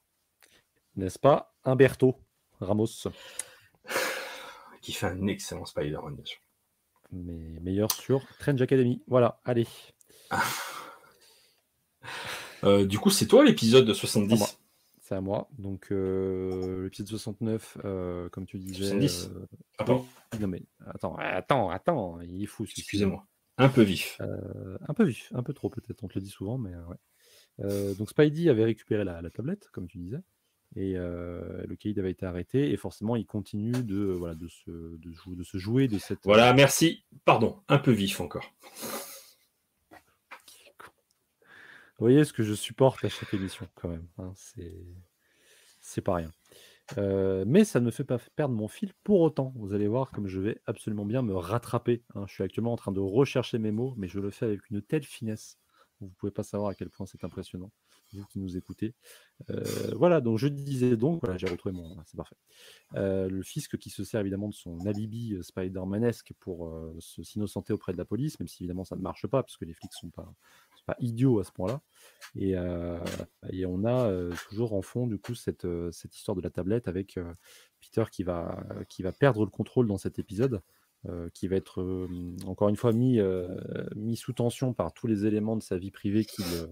N'est-ce 0.96 1.18
pas 1.18 1.54
Humberto 1.64 2.20
Ramos? 2.60 3.08
Qui 4.82 4.92
fait 4.92 5.06
un 5.06 5.26
excellent 5.26 5.64
Spider-Man, 5.64 6.14
bien 6.14 6.24
sûr. 6.24 6.40
Mais 7.12 7.60
meilleur 7.60 7.90
sur 7.92 8.22
Strange 8.34 8.62
Academy. 8.62 9.02
Voilà, 9.06 9.40
allez. 9.44 9.66
Euh, 12.66 12.84
du 12.84 12.98
coup, 12.98 13.10
c'est 13.10 13.26
toi 13.26 13.44
l'épisode 13.44 13.86
de 13.86 13.94
70 13.94 14.58
C'est 15.00 15.14
à 15.14 15.20
moi. 15.20 15.48
Donc, 15.58 15.88
euh, 15.90 16.84
l'épisode 16.84 17.06
69, 17.06 17.78
euh, 17.84 18.28
comme 18.30 18.46
tu 18.46 18.58
disais. 18.58 18.88
70 18.88 19.30
Attends. 19.78 20.06
Non, 20.40 20.48
mais 20.48 20.62
attends, 20.86 21.16
attends, 21.16 21.70
attends, 21.70 22.20
il 22.20 22.42
est 22.42 22.46
fou. 22.46 22.64
Excusez-moi. 22.64 23.26
Un 23.58 23.68
peu 23.68 23.82
vif. 23.82 24.20
un 24.20 24.94
peu 24.94 25.04
vif, 25.04 25.32
un 25.34 25.42
peu 25.42 25.54
trop 25.54 25.70
peut-être, 25.70 26.04
on 26.04 26.08
te 26.08 26.14
le 26.16 26.20
dit 26.20 26.30
souvent, 26.30 26.58
mais 26.58 26.72
ouais. 26.74 27.94
donc, 27.94 28.10
Spidey 28.10 28.50
avait 28.50 28.64
récupéré 28.64 29.04
la, 29.04 29.30
tablette, 29.30 29.68
comme 29.72 29.86
tu 29.86 29.98
disais. 29.98 30.20
Et 30.74 30.94
le 30.94 31.74
caïd 31.78 31.98
avait 31.98 32.10
été 32.10 32.26
arrêté, 32.26 32.70
et 32.72 32.76
forcément, 32.76 33.16
il 33.16 33.24
continue 33.24 33.82
de, 33.82 34.12
voilà, 34.12 34.34
de, 34.34 34.48
se, 34.48 34.70
de, 34.70 35.34
de 35.34 35.42
se 35.42 35.56
jouer 35.56 35.88
de 35.88 35.98
cette. 35.98 36.20
Voilà, 36.24 36.52
merci. 36.52 37.04
Pardon, 37.24 37.62
un 37.68 37.78
peu 37.78 37.92
vif 37.92 38.20
encore. 38.20 38.52
Vous 41.98 42.04
voyez 42.04 42.24
ce 42.24 42.32
que 42.32 42.42
je 42.42 42.52
supporte 42.52 43.04
à 43.04 43.08
chaque 43.08 43.32
émission, 43.32 43.66
quand 43.74 43.88
même. 43.88 44.06
Hein, 44.18 44.32
c'est 45.80 46.02
pas 46.02 46.16
rien. 46.16 46.30
Euh, 46.98 47.44
mais 47.46 47.64
ça 47.64 47.80
ne 47.80 47.86
me 47.86 47.90
fait 47.90 48.04
pas 48.04 48.18
perdre 48.36 48.54
mon 48.54 48.68
fil 48.68 48.92
pour 49.02 49.20
autant. 49.20 49.52
Vous 49.56 49.72
allez 49.72 49.88
voir 49.88 50.10
comme 50.10 50.28
je 50.28 50.40
vais 50.40 50.60
absolument 50.66 51.04
bien 51.04 51.22
me 51.22 51.34
rattraper. 51.34 52.04
Hein. 52.14 52.24
Je 52.28 52.34
suis 52.34 52.44
actuellement 52.44 52.72
en 52.72 52.76
train 52.76 52.92
de 52.92 53.00
rechercher 53.00 53.58
mes 53.58 53.72
mots, 53.72 53.94
mais 53.96 54.08
je 54.08 54.20
le 54.20 54.30
fais 54.30 54.44
avec 54.44 54.68
une 54.70 54.82
telle 54.82 55.04
finesse. 55.04 55.58
Vous 56.00 56.08
ne 56.08 56.12
pouvez 56.12 56.32
pas 56.32 56.42
savoir 56.42 56.70
à 56.70 56.74
quel 56.74 56.90
point 56.90 57.06
c'est 57.06 57.24
impressionnant, 57.24 57.72
vous 58.12 58.26
qui 58.26 58.38
nous 58.38 58.58
écoutez. 58.58 58.94
Euh, 59.48 59.64
voilà, 59.96 60.20
donc 60.20 60.36
je 60.36 60.46
disais 60.46 60.94
donc, 60.94 61.22
voilà, 61.22 61.38
j'ai 61.38 61.46
retrouvé 61.46 61.74
mon. 61.74 61.96
C'est 62.04 62.18
parfait. 62.18 62.36
Euh, 62.96 63.30
le 63.30 63.42
fisc 63.42 63.78
qui 63.78 63.88
se 63.88 64.04
sert 64.04 64.20
évidemment 64.20 64.50
de 64.50 64.54
son 64.54 64.78
alibi 64.86 65.38
Spider-Manesque 65.40 66.34
pour 66.38 66.70
se 66.98 67.22
s'innocenter 67.22 67.72
auprès 67.72 67.94
de 67.94 67.96
la 67.98 68.04
police, 68.04 68.38
même 68.38 68.46
si 68.46 68.64
évidemment 68.64 68.84
ça 68.84 68.94
ne 68.94 69.00
marche 69.00 69.26
pas, 69.26 69.42
parce 69.42 69.56
que 69.56 69.64
les 69.64 69.72
flics 69.72 69.90
ne 69.92 70.08
sont 70.08 70.10
pas, 70.10 70.30
pas 70.86 70.96
idiot 71.00 71.40
à 71.40 71.44
ce 71.44 71.52
point-là. 71.52 71.82
Et, 72.36 72.56
euh, 72.56 72.98
et, 73.50 73.66
on 73.66 73.84
a 73.84 74.08
euh, 74.08 74.32
toujours 74.48 74.72
en 74.72 74.82
fond 74.82 75.06
du 75.06 75.18
coup 75.18 75.34
cette, 75.34 75.64
euh, 75.64 75.90
cette 75.90 76.16
histoire 76.16 76.36
de 76.36 76.42
la 76.42 76.50
tablette 76.50 76.88
avec 76.88 77.18
Peter 77.80 78.04
qui 78.10 78.22
va, 78.22 78.64
qui 78.88 79.02
va 79.02 79.12
perdre 79.12 79.44
le 79.44 79.50
contrôle 79.50 79.86
dans 79.86 79.98
cet 79.98 80.18
épisode. 80.18 80.62
qui 81.34 81.46
va 81.46 81.56
être 81.56 82.08
encore 82.46 82.68
une 82.68 82.76
fois 82.76 82.92
mis, 82.92 83.20
mis 83.94 84.16
sous 84.16 84.32
tension 84.32 84.72
par 84.72 84.92
tous 84.92 85.06
les 85.06 85.24
éléments 85.26 85.56
de 85.56 85.62
sa 85.62 85.76
vie 85.76 85.92
privée 85.92 86.24
qui 86.24 86.42
le, 86.42 86.68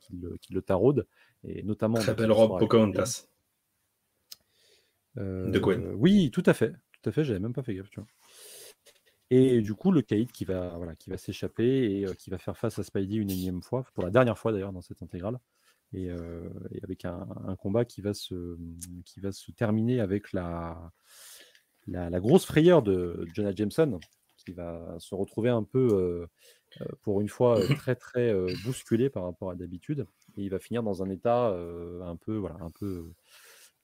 qui 0.00 0.16
le, 0.16 0.36
qui 0.36 0.52
le 0.52 0.62
taraudent, 0.62 1.06
et 1.42 1.62
notamment. 1.64 2.00
s'appelle 2.00 2.30
Rob 2.30 2.58
Pocahontas. 2.58 3.26
de 5.16 5.58
Gwen. 5.58 5.94
Oui, 5.96 6.30
tout 6.30 6.44
à 6.46 6.54
fait. 6.54 6.72
Tout 7.02 7.08
à 7.08 7.12
fait, 7.12 7.24
j'avais 7.24 7.40
même 7.40 7.52
pas 7.52 7.62
fait 7.62 7.74
gaffe. 7.74 7.90
Tu 7.90 7.98
vois. 7.98 8.08
Et 9.36 9.62
du 9.62 9.74
coup, 9.74 9.90
le 9.90 10.00
caïd 10.00 10.30
qui 10.30 10.44
va, 10.44 10.76
voilà, 10.76 10.94
qui 10.94 11.10
va 11.10 11.16
s'échapper 11.16 11.64
et 11.64 12.06
euh, 12.06 12.14
qui 12.14 12.30
va 12.30 12.38
faire 12.38 12.56
face 12.56 12.78
à 12.78 12.84
Spidey 12.84 13.16
une 13.16 13.32
énième 13.32 13.64
fois, 13.64 13.84
pour 13.92 14.04
la 14.04 14.10
dernière 14.10 14.38
fois 14.38 14.52
d'ailleurs 14.52 14.72
dans 14.72 14.80
cette 14.80 15.02
intégrale, 15.02 15.40
et, 15.92 16.08
euh, 16.08 16.48
avec 16.84 17.04
un, 17.04 17.26
combat 17.58 17.84
qui 17.84 18.00
va, 18.00 18.14
se, 18.14 18.56
qui 19.04 19.18
va 19.18 19.32
se 19.32 19.50
terminer 19.50 19.98
avec 19.98 20.32
la, 20.32 20.92
la, 21.88 22.20
grosse 22.20 22.46
frayeur 22.46 22.84
de 22.84 23.26
Jonah 23.34 23.52
Jameson, 23.52 23.98
il 24.46 24.54
va 24.54 24.94
se 25.00 25.16
retrouver 25.16 25.50
un 25.50 25.64
peu, 25.64 26.28
pour 27.02 27.20
une 27.20 27.28
fois, 27.28 27.60
très 27.74 27.96
très 27.96 28.32
bousculé 28.64 29.10
par 29.10 29.24
rapport 29.24 29.50
à 29.50 29.56
d'habitude, 29.56 30.06
et 30.36 30.44
il 30.44 30.50
va 30.50 30.60
finir 30.60 30.84
dans 30.84 31.02
un 31.02 31.10
état 31.10 31.48
un 31.48 32.16
peu, 32.16 32.36
voilà, 32.36 32.58
un 32.60 32.70
peu, 32.70 33.10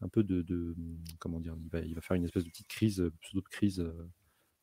un 0.00 0.08
peu 0.08 0.22
de, 0.22 0.76
comment 1.18 1.40
dire, 1.40 1.56
il 1.84 1.94
va, 1.96 2.00
faire 2.02 2.16
une 2.16 2.24
espèce 2.24 2.44
de 2.44 2.50
petite 2.50 2.68
crise, 2.68 3.10
pseudo 3.20 3.42
crise. 3.50 3.84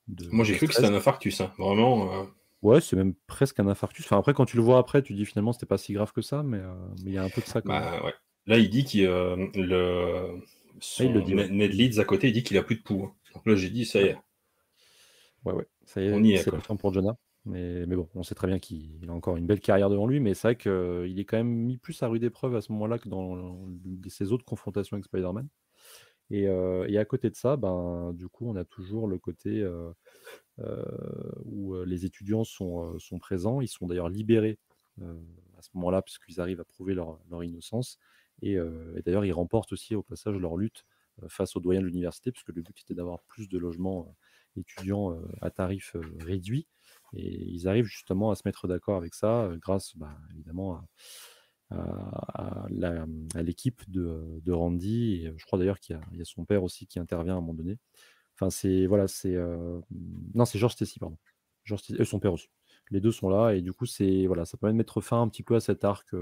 De, 0.08 0.28
Moi 0.32 0.46
j'ai 0.46 0.56
cru 0.56 0.68
que 0.68 0.74
c'était 0.74 0.88
un 0.88 0.94
infarctus, 0.94 1.42
hein. 1.42 1.52
vraiment. 1.58 2.28
Ouais, 2.62 2.82
c'est 2.82 2.96
même 2.96 3.14
presque 3.28 3.60
un 3.60 3.68
infarctus. 3.68 4.06
Enfin, 4.06 4.18
après, 4.18 4.34
quand 4.34 4.46
tu 4.46 4.58
le 4.58 4.64
vois 4.64 4.80
après, 4.80 5.04
tu 5.04 5.14
dis 5.14 5.26
finalement 5.26 5.54
c'était 5.54 5.66
pas 5.66 5.78
si 5.78 5.94
grave 5.94 6.12
que 6.12 6.22
ça, 6.22 6.44
mais 6.44 6.62
il 7.06 7.12
y 7.12 7.18
a 7.18 7.24
un 7.24 7.30
peu 7.30 7.42
de 7.42 7.46
ça. 7.46 7.62
Quand 7.62 7.74
bah, 7.74 8.02
Ouais. 8.04 8.14
Là, 8.48 8.58
il 8.58 8.70
dit 8.70 8.86
qu'il 8.86 9.04
le 9.04 10.42
ah, 11.00 11.04
il 11.04 11.14
le 11.14 11.22
dit, 11.22 11.36
Ned 11.36 11.74
Leeds 11.74 12.00
à 12.00 12.06
côté, 12.06 12.28
il 12.28 12.34
dit 12.34 12.44
qu'il 12.44 12.58
a 12.58 12.64
plus 12.64 12.76
de 12.76 12.82
pouls. 12.82 13.12
Donc 13.34 13.46
là, 13.46 13.56
j'ai 13.56 13.70
dit, 13.70 13.86
ça 13.86 14.02
y 14.02 14.06
est. 14.06 14.18
Ouais, 15.46 15.54
ouais, 15.54 15.68
ça 15.86 16.02
y 16.02 16.08
est, 16.08 16.14
on 16.14 16.24
y 16.24 16.34
est. 16.34 16.38
C'est 16.38 16.52
la 16.52 16.60
fin 16.60 16.76
pour 16.76 16.94
Jonah. 16.94 17.18
Mais, 17.46 17.86
mais, 17.86 17.96
bon, 17.96 18.10
on 18.14 18.24
sait 18.24 18.36
très 18.36 18.48
bien 18.48 18.60
qu'il 18.60 19.06
a 19.08 19.14
encore 19.14 19.38
une 19.38 19.46
belle 19.46 19.62
carrière 19.62 19.90
devant 19.90 20.06
lui, 20.06 20.20
mais 20.20 20.34
c'est 20.34 20.48
vrai 20.50 20.56
qu'il 20.58 21.20
est 21.20 21.26
quand 21.26 21.38
même 21.38 21.48
mis 21.48 21.78
plus 21.78 22.02
à 22.04 22.08
rude 22.08 22.24
épreuve 22.24 22.56
à 22.56 22.62
ce 22.62 22.72
moment-là 22.74 23.00
que 23.00 23.08
dans 23.08 23.68
ses 24.10 24.32
autres 24.32 24.44
confrontations 24.44 24.96
avec 24.96 25.06
Spider-Man. 25.06 25.48
Et, 26.30 26.48
à 26.48 27.06
côté 27.06 27.30
de 27.30 27.36
ça, 27.36 27.56
ben, 27.56 28.14
du 28.14 28.28
coup, 28.28 28.50
on 28.50 28.56
a 28.56 28.66
toujours 28.66 29.08
le 29.08 29.18
côté 29.18 29.66
où 31.46 31.76
les 31.84 32.06
étudiants 32.06 32.44
sont, 32.44 32.98
présents. 33.20 33.62
Ils 33.62 33.68
sont 33.68 33.88
d'ailleurs 33.88 34.10
libérés 34.10 34.60
à 35.02 35.62
ce 35.62 35.70
moment-là, 35.76 36.02
puisqu'ils 36.02 36.42
arrivent 36.42 36.62
à 36.62 36.66
prouver 36.66 36.94
leur, 36.94 37.20
innocence. 37.44 38.00
Et, 38.42 38.58
d'ailleurs, 39.06 39.26
ils 39.26 39.34
remportent 39.34 39.72
aussi 39.72 39.96
au 39.96 40.04
passage 40.04 40.36
leur 40.38 40.58
lutte 40.58 40.86
face 41.30 41.56
aux 41.56 41.60
doyens 41.60 41.82
de 41.82 41.88
l'université, 41.88 42.32
puisque 42.32 42.50
le 42.50 42.62
but 42.62 42.80
était 42.82 42.94
d'avoir 42.94 43.22
plus 43.24 43.48
de 43.48 43.58
logements 43.58 44.14
étudiants 44.56 45.18
à 45.42 45.50
tarif 45.50 45.96
réduit. 46.20 46.68
Et 47.14 47.42
ils 47.46 47.68
arrivent 47.68 47.86
justement 47.86 48.32
à 48.32 48.36
se 48.36 48.42
mettre 48.46 48.68
d'accord 48.68 48.98
avec 48.98 49.14
ça, 49.14 49.50
grâce 49.62 49.96
bah, 49.96 50.18
évidemment 50.34 50.76
à, 50.76 50.86
l'équipe 53.36 53.82
de, 53.90 54.52
Randy. 54.52 55.26
Et 55.26 55.34
je 55.38 55.46
crois 55.46 55.60
d'ailleurs 55.60 55.80
qu'il 55.80 56.00
y, 56.14 56.22
a 56.22 56.26
son 56.26 56.46
père 56.46 56.64
aussi 56.64 56.88
qui 56.88 57.00
intervient 57.00 57.36
à 57.36 57.38
un 57.38 57.42
moment 57.42 57.54
donné. 57.54 57.78
Enfin, 58.36 58.50
c'est 58.50 58.86
voilà, 58.86 59.08
c'est 59.08 59.36
non, 60.34 60.46
c'est 60.46 60.60
George 60.60 60.74
Stacy, 60.74 61.00
pardon. 61.00 61.18
George 61.64 61.84
et 61.98 62.06
son 62.06 62.20
père 62.20 62.34
aussi. 62.34 62.50
Les 62.90 63.02
deux 63.02 63.12
sont 63.12 63.30
là 63.30 63.52
et 63.54 63.62
du 63.62 63.74
coup, 63.74 63.86
c'est 63.86 64.28
voilà, 64.28 64.46
ça 64.46 64.58
permet 64.58 64.74
de 64.74 64.78
mettre 64.78 65.02
fin 65.02 65.22
un 65.22 65.28
petit 65.28 65.44
peu 65.44 65.56
à 65.56 65.60
cet 65.60 65.84
arc, 65.84 66.16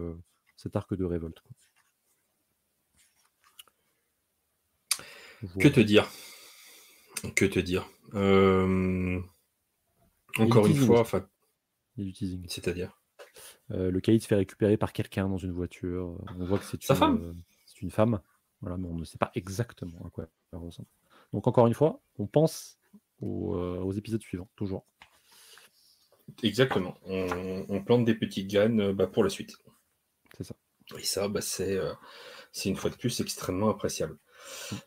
cet 0.58 0.76
arc 0.76 0.96
de 0.96 1.04
révolte. 1.04 1.44
Que 5.60 5.68
te 5.68 5.80
dire? 5.80 6.10
Que 7.36 7.46
te 7.46 7.60
dire? 7.60 7.88
Euh, 8.14 9.20
Encore 10.38 10.68
une 10.68 10.76
fois, 10.76 11.02
enfin. 11.02 11.28
C'est-à-dire? 12.48 13.00
Euh, 13.72 13.92
Le 13.92 14.00
caïd 14.02 14.22
se 14.22 14.28
fait 14.28 14.36
récupérer 14.36 14.78
par 14.78 14.94
quelqu'un 14.94 15.28
dans 15.28 15.38
une 15.38 15.52
voiture. 15.52 16.18
On 16.40 16.46
voit 16.46 16.60
que 16.60 16.66
c'est 16.66 16.88
une, 16.88 16.96
femme. 16.96 17.22
Euh, 17.24 17.34
c'est 17.66 17.82
une 17.82 17.92
femme. 17.92 18.20
Voilà, 18.62 18.78
mais 18.78 18.88
on 18.88 18.96
ne 18.96 19.06
sait 19.06 19.18
pas 19.18 19.32
exactement 19.36 20.06
à 20.06 20.10
quoi 20.10 20.28
elle 20.54 20.60
ressemble. 20.60 20.88
Donc 21.34 21.48
encore 21.48 21.68
une 21.68 21.74
fois, 21.74 22.02
on 22.18 22.28
pense 22.28 22.78
aux, 23.22 23.92
épisodes 23.94 24.22
suivants, 24.22 24.50
toujours. 24.56 24.86
Exactement. 26.44 26.96
On, 27.06 27.82
plante 27.84 28.06
des 28.06 28.16
petites 28.16 28.50
graines 28.50 28.92
bah, 28.94 29.08
pour 29.08 29.24
la 29.24 29.30
suite. 29.30 29.58
C'est 30.38 30.44
ça. 30.44 30.56
Et 30.98 31.04
ça, 31.04 31.28
bah, 31.28 31.42
c'est, 31.42 31.80
c'est 32.52 32.70
une 32.70 32.76
fois 32.76 32.90
de 32.90 32.96
plus 32.96 33.20
extrêmement 33.20 33.70
appréciable. 33.70 34.18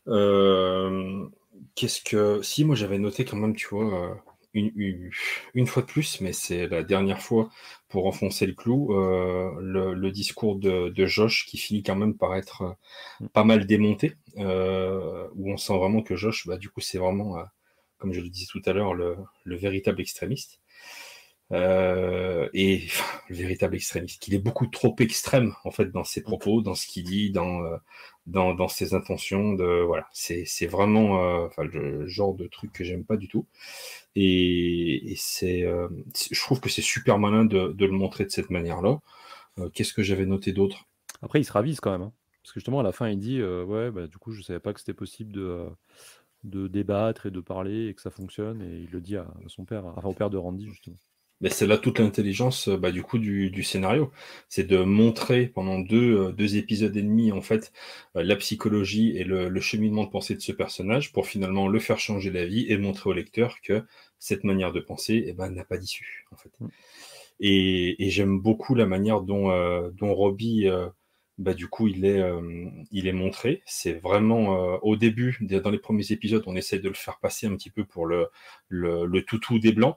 Euh, 0.06 1.26
qu'est-ce 1.74 2.02
que. 2.02 2.42
Si, 2.42 2.64
moi 2.64 2.76
j'avais 2.76 2.98
noté 2.98 3.24
quand 3.24 3.36
même, 3.36 3.54
tu 3.54 3.68
vois, 3.68 4.22
euh, 4.56 5.10
une, 5.54 5.66
fois 5.66 5.82
de 5.82 5.86
plus, 5.86 6.20
mais 6.20 6.32
c'est 6.32 6.66
la 6.68 6.82
dernière 6.82 7.20
fois 7.20 7.50
pour 7.88 8.06
enfoncer 8.06 8.46
le 8.46 8.54
clou, 8.54 8.94
euh, 8.94 9.50
le, 9.60 10.10
discours 10.10 10.56
de, 10.56 10.88
de, 10.88 11.06
Josh 11.06 11.46
qui 11.46 11.58
finit 11.58 11.82
quand 11.82 11.96
même 11.96 12.16
par 12.16 12.34
être 12.36 12.76
pas 13.32 13.44
mal 13.44 13.66
démonté, 13.66 14.16
où 14.36 15.52
on 15.52 15.56
sent 15.56 15.76
vraiment 15.76 16.02
que 16.02 16.16
Josh, 16.16 16.46
bah, 16.46 16.56
du 16.56 16.68
coup, 16.70 16.80
c'est 16.80 16.98
vraiment, 16.98 17.36
comme 17.98 18.12
je 18.12 18.20
le 18.20 18.28
disais 18.28 18.46
tout 18.50 18.62
à 18.66 18.72
l'heure, 18.72 18.94
le 18.94 19.16
véritable 19.44 20.00
extrémiste. 20.00 20.60
Euh, 21.52 22.48
et 22.52 22.82
le 23.28 23.36
véritable 23.36 23.76
extrémiste, 23.76 24.20
qu'il 24.20 24.34
est 24.34 24.38
beaucoup 24.38 24.66
trop 24.66 24.94
extrême 24.98 25.54
en 25.64 25.70
fait 25.70 25.90
dans 25.90 26.04
ses 26.04 26.22
propos, 26.22 26.60
dans 26.62 26.74
ce 26.74 26.86
qu'il 26.86 27.04
dit, 27.04 27.30
dans, 27.30 27.62
euh, 27.64 27.76
dans, 28.26 28.68
ses 28.68 28.94
intentions. 28.94 29.54
De 29.54 29.82
voilà, 29.82 30.06
c'est 30.12 30.66
vraiment 30.66 31.22
euh, 31.22 31.48
le 31.58 32.06
genre 32.06 32.34
de 32.34 32.46
truc 32.46 32.72
que 32.72 32.84
j'aime 32.84 33.04
pas 33.04 33.16
du 33.16 33.28
tout. 33.28 33.46
Et, 34.16 35.12
et 35.12 35.16
c'est, 35.16 35.64
je 36.30 36.40
trouve 36.40 36.60
que 36.60 36.68
c'est 36.68 36.82
super 36.82 37.18
malin 37.18 37.44
de, 37.44 37.68
de, 37.68 37.86
le 37.86 37.92
montrer 37.92 38.24
de 38.24 38.30
cette 38.30 38.50
manière-là. 38.50 38.98
Qu'est-ce 39.74 39.92
que 39.92 40.02
j'avais 40.02 40.26
noté 40.26 40.52
d'autre? 40.52 40.86
Après, 41.22 41.40
il 41.40 41.44
se 41.44 41.52
ravise 41.52 41.80
quand 41.80 41.90
même, 41.90 42.02
hein. 42.02 42.12
parce 42.42 42.52
que 42.52 42.60
justement 42.60 42.80
à 42.80 42.84
la 42.84 42.92
fin, 42.92 43.08
il 43.08 43.18
dit 43.18 43.42
ouais, 43.42 43.90
bah, 43.90 44.06
du 44.06 44.18
coup, 44.18 44.32
je 44.32 44.42
savais 44.42 44.60
pas 44.60 44.72
que 44.72 44.80
c'était 44.80 44.94
possible 44.94 45.32
de 45.32 45.66
de 46.44 46.68
débattre 46.68 47.26
et 47.26 47.32
de 47.32 47.40
parler 47.40 47.88
et 47.88 47.94
que 47.94 48.00
ça 48.00 48.10
fonctionne 48.10 48.62
et 48.62 48.76
il 48.76 48.90
le 48.90 49.00
dit 49.00 49.16
à 49.16 49.26
son 49.48 49.64
père, 49.64 49.84
enfin 49.86 50.08
au 50.08 50.12
père 50.12 50.30
de 50.30 50.36
Randy 50.36 50.68
justement. 50.68 50.96
Mais 51.40 51.50
c'est 51.50 51.66
là 51.66 51.78
toute 51.78 52.00
l'intelligence 52.00 52.68
euh, 52.68 52.76
bah, 52.76 52.90
du 52.90 53.02
coup 53.02 53.18
du, 53.18 53.62
scénario. 53.62 54.10
C'est 54.48 54.66
de 54.66 54.78
montrer 54.78 55.46
pendant 55.46 55.78
deux, 55.78 56.18
euh, 56.18 56.32
deux, 56.32 56.56
épisodes 56.56 56.96
et 56.96 57.02
demi 57.02 57.30
en 57.32 57.42
fait 57.42 57.72
euh, 58.16 58.22
la 58.22 58.36
psychologie 58.36 59.16
et 59.16 59.24
le, 59.24 59.60
cheminement 59.60 60.04
de 60.04 60.10
pensée 60.10 60.34
de 60.34 60.40
ce 60.40 60.52
personnage 60.52 61.12
pour 61.12 61.26
finalement 61.26 61.68
le 61.68 61.78
faire 61.78 61.98
changer 62.00 62.30
d'avis 62.30 62.66
et 62.68 62.76
montrer 62.78 63.10
au 63.10 63.12
lecteur 63.12 63.60
que 63.62 63.84
cette 64.18 64.44
manière 64.44 64.72
de 64.72 64.80
penser 64.80 65.24
eh 65.26 65.32
ben, 65.32 65.50
n'a 65.50 65.64
pas 65.64 65.78
d'issue 65.78 66.26
en 66.32 66.36
fait. 66.36 66.50
Mm. 66.60 66.68
Et, 67.40 68.10
j'aime 68.10 68.40
beaucoup 68.40 68.74
la 68.74 68.86
manière 68.86 69.20
dont, 69.20 69.48
dont 69.92 70.12
Robbie 70.14 70.68
bah, 71.38 71.54
du 71.54 71.68
coup 71.68 71.86
il 71.86 72.04
est, 72.04 72.20
il 72.90 73.06
est 73.06 73.12
montré. 73.12 73.62
C'est 73.64 73.92
vraiment 73.92 74.78
au 74.82 74.96
début, 74.96 75.38
dans 75.40 75.70
les 75.70 75.78
premiers 75.78 76.10
épisodes, 76.10 76.42
on 76.46 76.56
essaye 76.56 76.80
de 76.80 76.88
le 76.88 76.94
faire 76.94 77.18
passer 77.20 77.46
un 77.46 77.54
petit 77.54 77.70
peu 77.70 77.84
pour 77.84 78.06
le, 78.06 78.26
le, 78.68 79.06
le 79.06 79.22
toutou 79.22 79.60
des 79.60 79.72
blancs. 79.72 79.96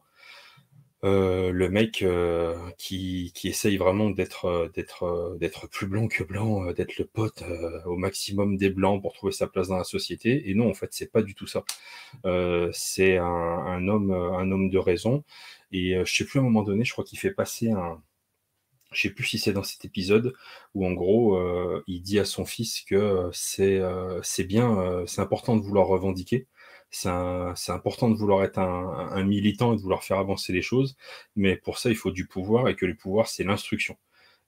Euh, 1.04 1.52
le 1.52 1.68
mec 1.70 2.04
euh, 2.04 2.56
qui, 2.78 3.32
qui, 3.34 3.47
essaye 3.47 3.78
vraiment 3.78 4.12
d'être 4.12 4.45
euh, 4.45 4.70
d'être 4.70 5.36
d'être 5.39 5.68
plus 5.68 5.88
blanc 5.88 6.08
que 6.08 6.24
blanc, 6.24 6.72
d'être 6.74 6.97
le 6.99 7.06
pote 7.06 7.43
au 7.86 7.97
maximum 7.97 8.56
des 8.58 8.70
blancs 8.70 9.02
pour 9.02 9.14
trouver 9.14 9.32
sa 9.32 9.47
place 9.47 9.68
dans 9.68 9.78
la 9.78 9.84
société. 9.84 10.49
Et 10.49 10.54
non, 10.54 10.70
en 10.70 10.74
fait, 10.76 10.89
c'est 10.93 11.12
pas 11.12 11.24
du 11.24 11.34
tout 11.34 11.47
ça. 11.47 11.64
c'est 12.74 13.18
un, 13.18 13.88
homme 13.88 14.12
un 14.12 14.52
homme 14.52 14.70
de 14.70 14.78
raison. 14.78 15.24
Et 15.72 15.95
je 16.06 16.14
sais 16.14 16.26
plus 16.26 16.39
à 16.39 16.41
un 16.41 16.45
moment 16.45 16.64
donné, 16.64 16.84
je 16.86 16.91
crois 16.93 17.04
qu'il 17.06 17.20
fait 17.20 17.32
passer 17.32 17.72
un 17.72 18.02
je 18.91 19.04
sais 19.04 19.10
plus 19.10 19.24
si 19.26 19.39
c'est 19.39 19.54
dans 19.54 19.64
cet 19.64 19.86
épisode 19.86 20.34
où 20.76 20.86
en 20.86 20.91
gros 20.93 21.39
il 21.88 22.02
dit 22.02 22.20
à 22.20 22.26
son 22.26 22.45
fils 22.45 22.82
que 22.82 23.30
c'est 23.34 23.82
c'est 24.24 24.43
bien, 24.43 25.04
c'est 25.08 25.22
important 25.22 25.56
de 25.58 25.64
vouloir 25.64 25.88
revendiquer, 25.88 26.47
c'est 26.91 27.71
important 27.71 28.09
de 28.09 28.15
vouloir 28.15 28.43
être 28.43 28.59
un, 28.59 29.23
militant 29.23 29.73
et 29.73 29.77
de 29.77 29.81
vouloir 29.81 30.03
faire 30.03 30.17
avancer 30.17 30.51
les 30.51 30.61
choses, 30.61 30.97
mais 31.35 31.55
pour 31.55 31.77
ça, 31.77 31.89
il 31.89 31.95
faut 31.95 32.11
du 32.11 32.27
pouvoir 32.27 32.67
et 32.67 32.75
que 32.75 32.85
le 32.85 32.95
pouvoir, 32.95 33.27
c'est 33.27 33.43
l'instruction. 33.43 33.97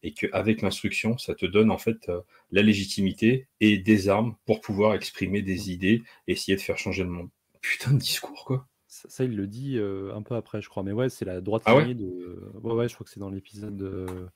Et 0.05 0.13
qu'avec 0.13 0.61
l'instruction, 0.61 1.17
ça 1.17 1.33
te 1.33 1.45
donne 1.45 1.71
en 1.71 1.77
fait 1.77 2.09
euh, 2.09 2.19
la 2.51 2.61
légitimité 2.61 3.47
et 3.61 3.77
des 3.77 4.09
armes 4.09 4.35
pour 4.45 4.59
pouvoir 4.59 4.95
exprimer 4.95 5.41
des 5.41 5.71
idées 5.71 6.03
et 6.27 6.33
essayer 6.33 6.57
de 6.57 6.61
faire 6.61 6.77
changer 6.77 7.03
le 7.03 7.09
monde. 7.09 7.29
Putain 7.61 7.93
de 7.93 7.99
discours, 7.99 8.43
quoi. 8.43 8.67
Ça, 8.87 9.23
il 9.23 9.35
le 9.35 9.47
dit 9.47 9.77
euh, 9.77 10.13
un 10.13 10.21
peu 10.21 10.35
après, 10.35 10.61
je 10.61 10.67
crois. 10.67 10.83
Mais 10.83 10.91
ouais, 10.91 11.07
c'est 11.07 11.23
la 11.23 11.39
droite 11.39 11.63
ah 11.65 11.81
de. 11.81 12.51
Ouais, 12.61 12.73
ouais, 12.73 12.89
je 12.89 12.93
crois 12.95 13.05
que 13.05 13.11
c'est 13.11 13.21
dans 13.21 13.29
l'épisode 13.29 13.77
de. 13.77 14.27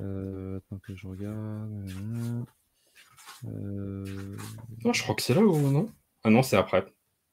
Euh, 0.00 0.56
attends 0.56 0.78
que 0.78 0.96
je 0.96 1.06
regarde. 1.06 1.70
Non, 3.44 4.92
je 4.92 5.02
crois 5.02 5.14
que 5.14 5.22
c'est 5.22 5.34
là 5.34 5.40
où 5.40 5.70
non? 5.70 5.88
Ah 6.24 6.30
non, 6.30 6.42
c'est 6.42 6.56
après. 6.56 6.86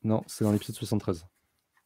Non, 0.03 0.23
c'est 0.27 0.43
dans 0.43 0.51
l'épisode 0.51 0.75
73. 0.75 1.27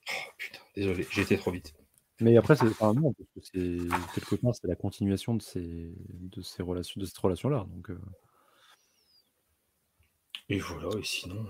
Oh 0.10 0.14
putain, 0.38 0.60
désolé, 0.76 1.08
j'ai 1.12 1.22
été 1.22 1.38
trop 1.38 1.52
vite. 1.52 1.74
Mais 2.20 2.38
après, 2.38 2.56
c'est 2.56 2.66
enfin, 2.66 2.94
non, 2.94 3.14
parce 3.14 3.30
que 3.30 3.42
c'est 3.42 4.14
quelque 4.14 4.36
part, 4.36 4.56
c'est 4.56 4.68
la 4.68 4.76
continuation 4.76 5.36
de 5.36 5.42
ces, 5.42 5.94
de 6.10 6.42
ces 6.42 6.64
relations, 6.64 7.02
de 7.02 7.06
cette 7.06 7.18
relation-là. 7.18 7.66
Donc, 7.70 7.90
euh. 7.90 8.00
Et 10.50 10.60
voilà, 10.60 10.90
et 10.98 11.04
sinon, 11.04 11.46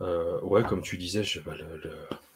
euh, 0.00 0.04
euh, 0.04 0.40
ouais, 0.42 0.62
comme 0.62 0.82
tu 0.82 0.98
disais, 0.98 1.24
je, 1.24 1.40
bah, 1.40 1.54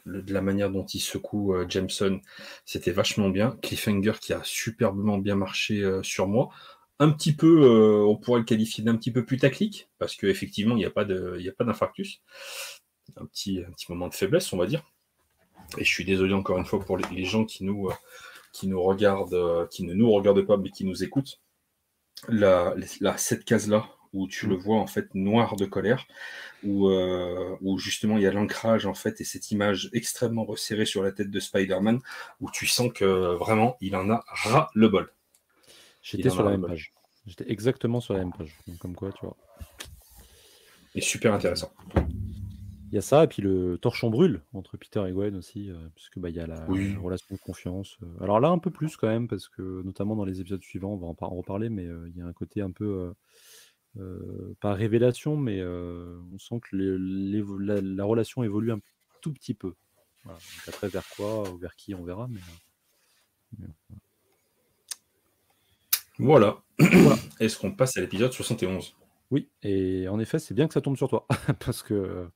le, 0.06 0.22
de 0.22 0.32
la 0.32 0.40
manière 0.40 0.70
dont 0.70 0.86
il 0.86 1.00
secoue 1.00 1.54
Jameson, 1.68 2.20
c'était 2.64 2.92
vachement 2.92 3.28
bien. 3.28 3.58
Cliffhanger 3.62 4.14
qui 4.20 4.32
a 4.32 4.40
superbement 4.44 5.18
bien 5.18 5.36
marché 5.36 5.84
sur 6.02 6.28
moi 6.28 6.50
un 6.98 7.10
petit 7.10 7.34
peu, 7.34 7.62
euh, 7.62 8.04
on 8.06 8.16
pourrait 8.16 8.40
le 8.40 8.46
qualifier 8.46 8.82
d'un 8.82 8.96
petit 8.96 9.10
peu 9.10 9.24
putaclic, 9.24 9.88
parce 9.98 10.16
qu'effectivement, 10.16 10.76
il 10.76 10.78
n'y 10.78 10.84
a 10.84 10.90
pas 10.90 11.04
d'infarctus. 11.04 12.20
Un 13.16 13.26
petit, 13.26 13.62
un 13.66 13.70
petit 13.72 13.86
moment 13.90 14.08
de 14.08 14.14
faiblesse, 14.14 14.52
on 14.52 14.56
va 14.56 14.66
dire. 14.66 14.82
Et 15.78 15.84
je 15.84 15.92
suis 15.92 16.04
désolé 16.04 16.34
encore 16.34 16.58
une 16.58 16.64
fois 16.64 16.80
pour 16.80 16.96
les, 16.96 17.24
gens 17.24 17.44
qui 17.44 17.64
nous, 17.64 17.88
euh, 17.88 17.94
qui 18.52 18.68
nous 18.68 18.82
regardent, 18.82 19.34
euh, 19.34 19.66
qui 19.66 19.84
ne 19.84 19.94
nous 19.94 20.10
regardent 20.10 20.46
pas, 20.46 20.56
mais 20.56 20.70
qui 20.70 20.84
nous 20.84 21.04
écoutent. 21.04 21.40
La, 22.28 22.74
cette 23.18 23.44
case-là, 23.44 23.86
où 24.14 24.26
tu 24.26 24.46
le 24.46 24.56
vois 24.56 24.78
en 24.78 24.86
fait 24.86 25.14
noir 25.14 25.56
de 25.56 25.66
colère, 25.66 26.06
où, 26.64 26.88
euh, 26.88 27.56
où 27.60 27.78
justement 27.78 28.16
il 28.16 28.22
y 28.22 28.26
a 28.26 28.32
l'ancrage 28.32 28.86
en 28.86 28.94
fait 28.94 29.20
et 29.20 29.24
cette 29.24 29.50
image 29.50 29.90
extrêmement 29.92 30.44
resserrée 30.44 30.86
sur 30.86 31.02
la 31.02 31.12
tête 31.12 31.30
de 31.30 31.40
Spider-Man, 31.40 32.00
où 32.40 32.50
tu 32.50 32.66
sens 32.66 32.90
que 32.92 33.34
vraiment 33.34 33.76
il 33.80 33.94
en 33.96 34.08
a 34.10 34.24
ras 34.28 34.70
le 34.74 34.88
bol. 34.88 35.12
J'étais 36.06 36.30
sur 36.30 36.44
la 36.44 36.50
même 36.50 36.64
page. 36.64 36.92
J'étais 37.26 37.50
exactement 37.50 38.00
sur 38.00 38.14
la 38.14 38.20
même 38.20 38.32
page. 38.32 38.56
comme 38.78 38.94
quoi, 38.94 39.10
tu 39.12 39.26
vois. 39.26 39.36
Et 40.94 41.00
super 41.00 41.34
intéressant. 41.34 41.72
Il 41.96 42.94
y 42.94 42.98
a 42.98 43.02
ça, 43.02 43.24
et 43.24 43.26
puis 43.26 43.42
le 43.42 43.76
torchon 43.78 44.08
brûle 44.08 44.40
entre 44.54 44.76
Peter 44.76 45.04
et 45.08 45.10
Gwen 45.10 45.34
aussi, 45.34 45.68
euh, 45.68 45.74
puisque 45.96 46.20
bah, 46.20 46.30
il 46.30 46.36
y 46.36 46.40
a 46.40 46.46
la, 46.46 46.64
relation 46.64 47.34
de 47.34 47.40
confiance. 47.40 47.98
Euh. 48.04 48.22
Alors 48.22 48.38
là, 48.38 48.48
un 48.48 48.58
peu 48.58 48.70
plus 48.70 48.96
quand 48.96 49.08
même, 49.08 49.26
parce 49.26 49.48
que 49.48 49.82
notamment 49.82 50.14
dans 50.14 50.24
les 50.24 50.40
épisodes 50.40 50.62
suivants, 50.62 50.92
on 50.92 50.96
va 50.96 51.08
en, 51.08 51.34
reparler, 51.34 51.68
mais 51.68 51.86
euh, 51.86 52.08
il 52.08 52.16
y 52.16 52.22
a 52.22 52.26
un 52.26 52.32
côté 52.32 52.60
un 52.62 52.70
peu, 52.70 53.12
pas 54.60 54.74
révélation, 54.74 55.36
mais 55.36 55.60
on 55.64 56.38
sent 56.38 56.60
que 56.60 56.76
la, 56.76 58.04
relation 58.04 58.44
évolue 58.44 58.70
un 58.70 58.80
tout 59.20 59.32
petit 59.32 59.54
peu. 59.54 59.74
Voilà. 60.22 60.38
après, 60.68 60.88
vers 60.88 61.08
quoi 61.16 61.50
ou 61.50 61.56
vers 61.56 61.74
qui, 61.74 61.94
on 61.94 62.04
verra, 62.04 62.28
mais, 62.28 62.40
voilà. 63.58 64.02
Est-ce 67.40 67.58
qu'on 67.58 67.72
passe 67.72 67.96
à 67.96 68.00
l'épisode 68.00 68.32
71 68.32 68.94
Oui, 69.30 69.48
et 69.62 70.08
en 70.08 70.18
effet, 70.18 70.38
c'est 70.38 70.54
bien 70.54 70.66
que 70.66 70.74
ça 70.74 70.80
tombe 70.80 70.96
sur 70.96 71.08
toi, 71.08 71.26
parce 71.64 71.82
que 71.82 72.28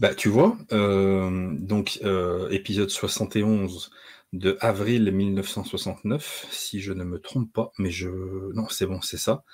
bah, 0.00 0.14
tu 0.14 0.30
vois, 0.30 0.56
euh, 0.72 1.50
donc 1.58 1.98
euh, 2.04 2.48
épisode 2.48 2.88
71 2.88 3.90
de 4.32 4.56
avril 4.60 5.12
1969, 5.12 6.46
si 6.50 6.80
je 6.80 6.94
ne 6.94 7.04
me 7.04 7.18
trompe 7.18 7.52
pas, 7.52 7.70
mais 7.78 7.90
je... 7.90 8.08
Non, 8.54 8.66
c'est 8.70 8.86
bon, 8.86 9.02
c'est 9.02 9.18
ça. 9.18 9.44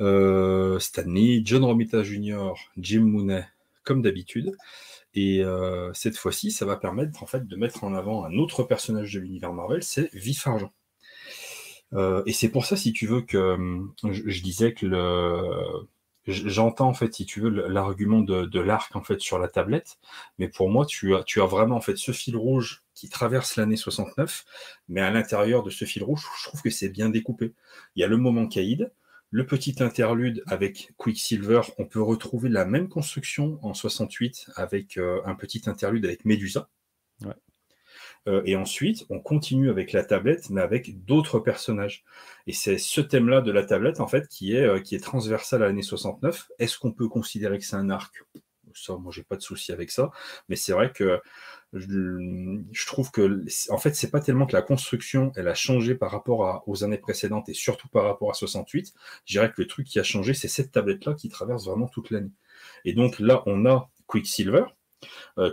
Euh, 0.00 0.78
Stanley, 0.78 1.40
John 1.42 1.64
Romita 1.64 2.02
Jr., 2.02 2.52
Jim 2.76 3.04
Mooney, 3.06 3.46
comme 3.82 4.02
d'habitude. 4.02 4.52
Et 5.14 5.42
cette 5.94 6.16
fois-ci, 6.18 6.50
ça 6.50 6.66
va 6.66 6.76
permettre 6.76 7.22
en 7.22 7.26
fait 7.26 7.48
de 7.48 7.56
mettre 7.56 7.82
en 7.82 7.94
avant 7.94 8.24
un 8.24 8.34
autre 8.34 8.62
personnage 8.64 9.14
de 9.14 9.20
l'univers 9.20 9.54
Marvel, 9.54 9.82
c'est 9.82 10.14
Vif 10.14 10.46
Argent. 10.46 10.72
Et 11.94 12.32
c'est 12.32 12.50
pour 12.50 12.66
ça, 12.66 12.76
si 12.76 12.92
tu 12.92 13.06
veux, 13.06 13.22
que 13.22 13.56
je 14.04 14.42
disais 14.42 14.74
que 14.74 14.86
le, 14.86 15.88
j'entends 16.28 16.88
en 16.88 16.94
fait, 16.94 17.14
si 17.14 17.26
tu 17.26 17.40
veux, 17.40 17.50
l'argument 17.68 18.20
de, 18.20 18.60
l'arc 18.60 18.94
en 18.96 19.02
fait 19.02 19.20
sur 19.20 19.38
la 19.38 19.48
tablette, 19.48 19.98
mais 20.38 20.48
pour 20.48 20.68
moi, 20.70 20.86
tu 20.86 21.14
as, 21.14 21.22
tu 21.22 21.40
as 21.40 21.46
vraiment 21.46 21.76
en 21.76 21.80
fait 21.80 21.96
ce 21.96 22.12
fil 22.12 22.36
rouge 22.36 22.82
qui 22.94 23.08
traverse 23.08 23.56
l'année 23.56 23.76
69, 23.76 24.44
mais 24.88 25.00
à 25.00 25.10
l'intérieur 25.10 25.62
de 25.62 25.70
ce 25.70 25.84
fil 25.84 26.04
rouge, 26.04 26.26
je 26.38 26.48
trouve 26.48 26.62
que 26.62 26.70
c'est 26.70 26.88
bien 26.88 27.08
découpé. 27.08 27.54
Il 27.96 28.00
y 28.00 28.04
a 28.04 28.08
le 28.08 28.16
moment 28.16 28.46
Caïd, 28.46 28.92
le 29.30 29.46
petit 29.46 29.82
interlude 29.82 30.42
avec 30.46 30.92
Quicksilver, 30.96 31.60
on 31.78 31.84
peut 31.84 32.02
retrouver 32.02 32.48
la 32.48 32.64
même 32.64 32.88
construction 32.88 33.58
en 33.62 33.74
68 33.74 34.50
avec 34.56 34.96
euh, 34.96 35.20
un 35.26 35.34
petit 35.34 35.62
interlude 35.66 36.04
avec 36.06 36.24
Medusa. 36.24 36.68
Ouais. 37.22 37.34
Euh, 38.28 38.42
et 38.44 38.56
ensuite, 38.56 39.06
on 39.10 39.20
continue 39.20 39.70
avec 39.70 39.92
la 39.92 40.04
tablette, 40.04 40.50
mais 40.50 40.60
avec 40.60 41.04
d'autres 41.04 41.40
personnages. 41.40 42.04
Et 42.46 42.52
c'est 42.52 42.78
ce 42.78 43.00
thème-là 43.00 43.40
de 43.40 43.50
la 43.50 43.64
tablette, 43.64 44.00
en 44.00 44.06
fait, 44.06 44.28
qui 44.28 44.54
est, 44.54 44.66
euh, 44.66 44.98
transversal 45.00 45.62
à 45.62 45.66
l'année 45.66 45.82
69. 45.82 46.48
Est-ce 46.58 46.78
qu'on 46.78 46.92
peut 46.92 47.08
considérer 47.08 47.58
que 47.58 47.64
c'est 47.64 47.76
un 47.76 47.90
arc? 47.90 48.22
Ça, 48.74 48.96
moi, 48.96 49.10
j'ai 49.14 49.24
pas 49.24 49.36
de 49.36 49.42
souci 49.42 49.72
avec 49.72 49.90
ça. 49.90 50.10
Mais 50.48 50.56
c'est 50.56 50.72
vrai 50.72 50.92
que 50.92 51.20
je, 51.72 52.86
trouve 52.86 53.10
que, 53.10 53.44
en 53.70 53.78
fait, 53.78 53.94
c'est 53.96 54.10
pas 54.10 54.20
tellement 54.20 54.46
que 54.46 54.52
la 54.52 54.62
construction, 54.62 55.32
elle 55.36 55.48
a 55.48 55.54
changé 55.54 55.94
par 55.94 56.10
rapport 56.10 56.62
aux 56.66 56.84
années 56.84 56.98
précédentes 56.98 57.48
et 57.48 57.54
surtout 57.54 57.88
par 57.88 58.04
rapport 58.04 58.30
à 58.30 58.34
68. 58.34 58.92
Je 59.24 59.32
dirais 59.32 59.50
que 59.50 59.62
le 59.62 59.66
truc 59.66 59.86
qui 59.86 59.98
a 59.98 60.02
changé, 60.02 60.34
c'est 60.34 60.48
cette 60.48 60.70
tablette-là 60.72 61.14
qui 61.14 61.28
traverse 61.28 61.66
vraiment 61.66 61.88
toute 61.88 62.10
l'année. 62.10 62.32
Et 62.84 62.92
donc 62.92 63.18
là, 63.20 63.42
on 63.46 63.66
a 63.66 63.90
Quicksilver, 64.06 64.64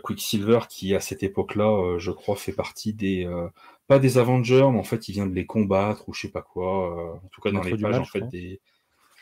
Quicksilver 0.03 0.61
qui 0.69 0.95
à 0.95 0.99
cette 0.99 1.23
époque-là, 1.23 1.69
euh, 1.69 1.99
je 1.99 2.11
crois, 2.11 2.35
fait 2.35 2.51
partie 2.51 2.93
des 2.93 3.25
euh, 3.25 3.47
pas 3.87 3.99
des 3.99 4.17
Avengers, 4.17 4.67
mais 4.71 4.79
en 4.79 4.83
fait, 4.83 5.07
il 5.07 5.13
vient 5.13 5.27
de 5.27 5.33
les 5.33 5.45
combattre 5.45 6.09
ou 6.09 6.13
je 6.13 6.21
sais 6.21 6.31
pas 6.31 6.41
quoi. 6.41 7.15
en 7.15 7.27
tout 7.31 7.41
cas, 7.41 7.51
dans 7.51 7.61
les 7.61 7.77
pages, 7.77 7.99
en 7.99 8.05
fait, 8.05 8.27
des. 8.29 8.59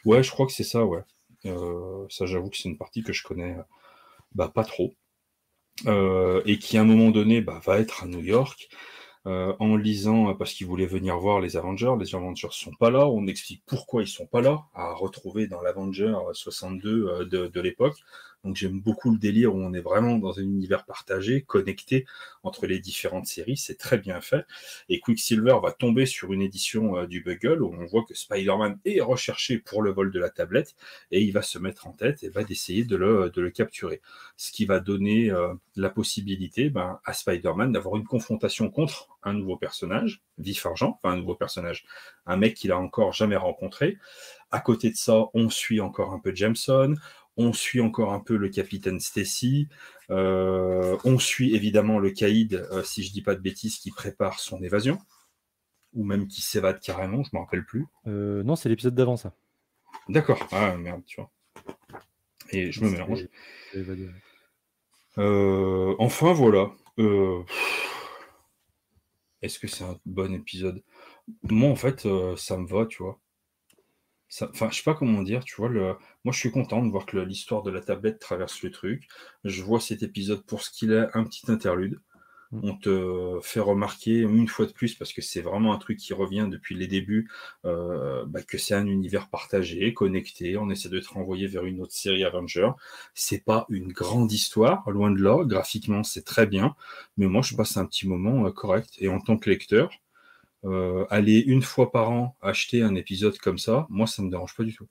Ouais, 0.06 0.24
je 0.24 0.32
crois 0.32 0.46
que 0.46 0.54
c'est 0.54 0.64
ça, 0.64 0.86
ouais. 0.86 1.02
ça, 2.10 2.26
j'avoue 2.26 2.50
que 2.50 2.58
c'est 2.58 2.70
une 2.70 2.78
partie 2.78 3.04
que 3.04 3.14
je 3.14 3.24
connais 3.24 3.58
bah, 4.36 4.52
pas 4.54 4.64
trop. 4.64 4.94
et 5.86 6.60
qui, 6.60 6.78
à 6.78 6.82
un 6.82 6.86
moment 6.86 7.10
donné, 7.10 7.42
bah, 7.42 7.60
va 7.66 7.80
être 7.80 8.04
à 8.04 8.08
New 8.08 8.22
York. 8.22 8.70
en 9.26 9.76
lisant 9.76 10.34
parce 10.36 10.54
qu'il 10.54 10.68
voulait 10.68 10.86
venir 10.86 11.18
voir 11.18 11.42
les 11.42 11.58
Avengers. 11.58 11.96
Les 12.00 12.16
Avengers 12.16 12.48
sont 12.52 12.74
pas 12.80 12.90
là. 12.90 13.06
On 13.08 13.28
explique 13.28 13.64
pourquoi 13.66 14.02
ils 14.02 14.08
sont 14.08 14.28
pas 14.28 14.42
là, 14.42 14.64
à 14.74 14.94
retrouver 14.94 15.48
dans 15.48 15.62
l'Avenger 15.62 16.16
62 16.32 17.26
de, 17.26 17.48
de 17.48 17.62
l'époque. 17.62 17.98
Donc 18.44 18.58
j'aime 18.58 18.82
beaucoup 18.82 19.12
le 19.12 19.18
délire 19.18 19.56
où 19.56 19.60
on 19.60 19.74
est 19.74 19.82
vraiment 19.82 20.18
dans 20.18 20.38
un 20.38 20.44
univers 20.44 20.86
partagé, 20.86 21.44
connecté 21.44 22.06
entre 22.44 22.68
les 22.68 22.80
différentes 22.80 23.26
séries. 23.26 23.58
C'est 23.58 23.78
très 23.78 23.98
bien 23.98 24.20
fait. 24.20 24.46
Et 24.90 25.00
Quicksilver 25.00 25.58
va 25.64 25.72
tomber 25.72 26.06
sur 26.06 26.34
une 26.34 26.42
édition 26.42 26.98
euh, 26.98 27.08
du 27.08 27.22
Bugle 27.22 27.62
où 27.62 27.74
on 27.74 27.86
voit 27.86 28.04
que 28.08 28.14
Spider-Man 28.14 28.80
est 28.86 29.02
recherché 29.02 29.60
pour 29.60 29.82
le 29.82 29.92
vol 29.92 30.12
de 30.12 30.20
la 30.20 30.30
tablette 30.30 30.76
et 31.12 31.22
il 31.22 31.32
va 31.32 31.42
se 31.42 31.58
mettre 31.58 31.88
en 31.88 31.94
tête 31.94 32.24
et 32.24 32.30
va 32.30 32.44
d'essayer 32.44 32.84
de 32.84 32.96
le, 32.96 33.50
capturer. 33.52 34.02
Ce 34.36 34.52
qui 34.52 34.66
va 34.66 34.80
donner 34.80 35.30
euh, 35.30 35.54
la 35.76 35.90
possibilité 35.90 36.70
ben, 36.70 37.00
à 37.06 37.14
Spider-Man 37.14 37.72
d'avoir 37.72 37.96
une 37.96 38.06
confrontation 38.06 38.70
contre 38.70 39.10
un 39.24 39.34
nouveau 39.34 39.58
personnage, 39.58 40.22
Vif 40.38 40.66
Argent, 40.66 41.00
un 41.04 41.18
nouveau 41.18 41.36
personnage, 41.36 41.86
un 42.26 42.38
mec 42.38 42.56
qu'il 42.56 42.72
a 42.72 42.78
encore 42.78 43.14
jamais 43.14 43.36
rencontré. 43.36 43.98
À 44.52 44.60
côté 44.60 44.92
de 44.92 44.96
ça, 44.96 45.26
on 45.34 45.50
suit 45.50 45.82
encore 45.82 46.14
un 46.14 46.20
peu 46.20 46.34
Jameson, 46.36 46.96
on 47.38 47.54
suit 47.54 47.82
encore 47.82 48.14
un 48.14 48.20
peu 48.20 48.36
le 48.38 48.50
capitaine 48.50 49.00
Stacy. 49.00 49.68
Euh, 50.10 50.98
on 51.04 51.18
suit 51.18 51.56
évidemment 51.56 52.00
le 52.00 52.12
caïd, 52.12 52.68
euh, 52.72 52.84
si 52.84 53.04
je 53.04 53.12
dis 53.12 53.22
pas 53.22 53.36
de 53.36 53.42
bêtises, 53.42 53.78
qui 53.78 53.92
prépare 53.92 54.40
son 54.40 54.62
évasion. 54.62 55.00
Ou 55.94 56.04
même 56.04 56.28
qui 56.28 56.42
s'évade 56.42 56.80
carrément, 56.80 57.24
je 57.24 57.30
ne 57.34 57.40
me 57.40 57.44
rappelle 57.44 57.66
plus. 57.66 57.86
Euh, 58.08 58.44
non, 58.44 58.56
c'est 58.56 58.70
l'épisode 58.70 58.96
d'avant 58.96 59.18
ça. 59.18 59.36
D'accord. 60.10 60.40
Ah 60.52 60.76
merde, 60.76 61.04
tu 61.06 61.22
vois. 61.22 61.32
Et 62.50 62.72
je 62.72 62.84
me 62.84 62.90
mélange. 62.90 63.28
enfin 66.00 66.34
voilà. 66.34 66.72
Est-ce 69.42 69.60
que 69.60 69.68
c'est 69.68 69.84
un 69.84 70.00
bon 70.06 70.34
épisode? 70.34 70.84
Moi 71.44 71.70
en 71.70 71.76
fait, 71.76 72.08
ça 72.38 72.58
me 72.58 72.68
va, 72.68 72.86
tu 72.86 73.04
vois 73.04 73.20
enfin, 74.42 74.70
je 74.72 74.78
sais 74.78 74.84
pas 74.84 74.96
comment 74.96 75.22
dire, 75.22 75.44
tu 75.44 75.56
vois, 75.56 75.70
le, 75.70 75.96
moi 76.24 76.34
je 76.34 76.40
suis 76.40 76.52
content 76.52 76.84
de 76.84 76.92
voir 76.92 77.06
que 77.06 77.18
l'histoire 77.18 77.64
de 77.64 77.72
la 77.72 77.82
tablette 77.82 78.20
traverse 78.20 78.62
le 78.64 78.72
truc. 78.72 79.08
Je 79.44 79.62
vois 79.64 79.80
cet 79.80 80.04
épisode 80.04 80.44
pour 80.46 80.62
ce 80.64 80.72
qu'il 80.72 80.92
est, 80.92 81.08
un 81.14 81.24
petit 81.24 81.52
interlude. 81.52 82.00
Mm. 82.54 82.60
On 82.64 82.76
te 82.78 83.40
fait 83.42 83.60
remarquer 83.60 84.20
une 84.20 84.48
fois 84.48 84.66
de 84.66 84.72
plus, 84.72 84.96
parce 84.96 85.12
que 85.14 85.22
c'est 85.22 85.42
vraiment 85.42 85.74
un 85.74 85.78
truc 85.78 85.98
qui 85.98 86.14
revient 86.14 86.48
depuis 86.50 86.76
les 86.76 86.88
débuts, 86.88 87.30
euh, 87.66 88.26
bah, 88.28 88.42
que 88.44 88.58
c'est 88.58 88.76
un 88.76 88.86
univers 88.88 89.30
partagé, 89.30 89.94
connecté. 89.94 90.58
On 90.58 90.70
essaie 90.70 90.90
de 90.90 91.00
te 91.00 91.10
renvoyer 91.10 91.48
vers 91.48 91.66
une 91.66 91.82
autre 91.82 91.94
série 91.94 92.24
Avenger. 92.24 92.70
C'est 93.16 93.44
pas 93.44 93.66
une 93.70 93.92
grande 93.92 94.32
histoire, 94.32 94.90
loin 94.92 95.12
de 95.12 95.22
là. 95.22 95.44
Graphiquement, 95.46 96.04
c'est 96.04 96.24
très 96.24 96.48
bien, 96.48 96.76
mais 97.18 97.28
moi 97.28 97.42
je 97.42 97.56
passe 97.56 97.78
un 97.78 97.86
petit 97.86 98.08
moment 98.08 98.46
euh, 98.46 98.52
correct. 98.52 98.94
Et 99.00 99.10
en 99.10 99.20
tant 99.20 99.38
que 99.38 99.50
lecteur, 99.50 99.90
euh, 100.66 101.06
aller 101.10 101.40
une 101.40 101.62
fois 101.62 101.92
par 101.92 102.12
an 102.12 102.36
acheter 102.42 102.82
un 102.82 102.96
épisode 102.96 103.38
comme 103.38 103.58
ça, 103.58 103.86
moi, 103.90 104.08
ça 104.08 104.22
me 104.22 104.30
dérange 104.30 104.56
pas 104.56 104.64
du 104.64 104.74
tout. 104.74 104.88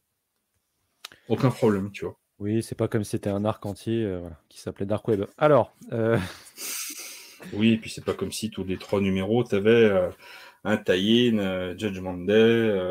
Aucun 1.29 1.51
problème, 1.51 1.91
tu 1.93 2.05
vois. 2.05 2.19
Oui, 2.39 2.63
c'est 2.63 2.75
pas 2.75 2.89
comme 2.89 3.05
si 3.05 3.13
c'était 3.13 3.31
un 3.31 3.45
arc 3.45 3.65
entier 3.65 4.05
euh, 4.05 4.29
qui 4.49 4.61
s'appelait 4.61 4.87
Dark 4.87 5.07
Web. 5.09 5.25
Alors. 5.39 5.75
Euh, 5.93 6.19
oui, 7.53 7.73
et 7.73 7.79
puis 7.79 7.91
c'est 7.91 8.05
pas 8.05 8.15
comme 8.15 8.33
si 8.33 8.51
tous 8.51 8.65
les 8.65 8.77
trois 8.77 9.01
numéros, 9.01 9.45
tu 9.45 9.55
avais 9.55 10.11
un 10.65 10.77
tie-in, 10.77 11.77
Judgment 11.79 12.19
Day, 12.19 12.83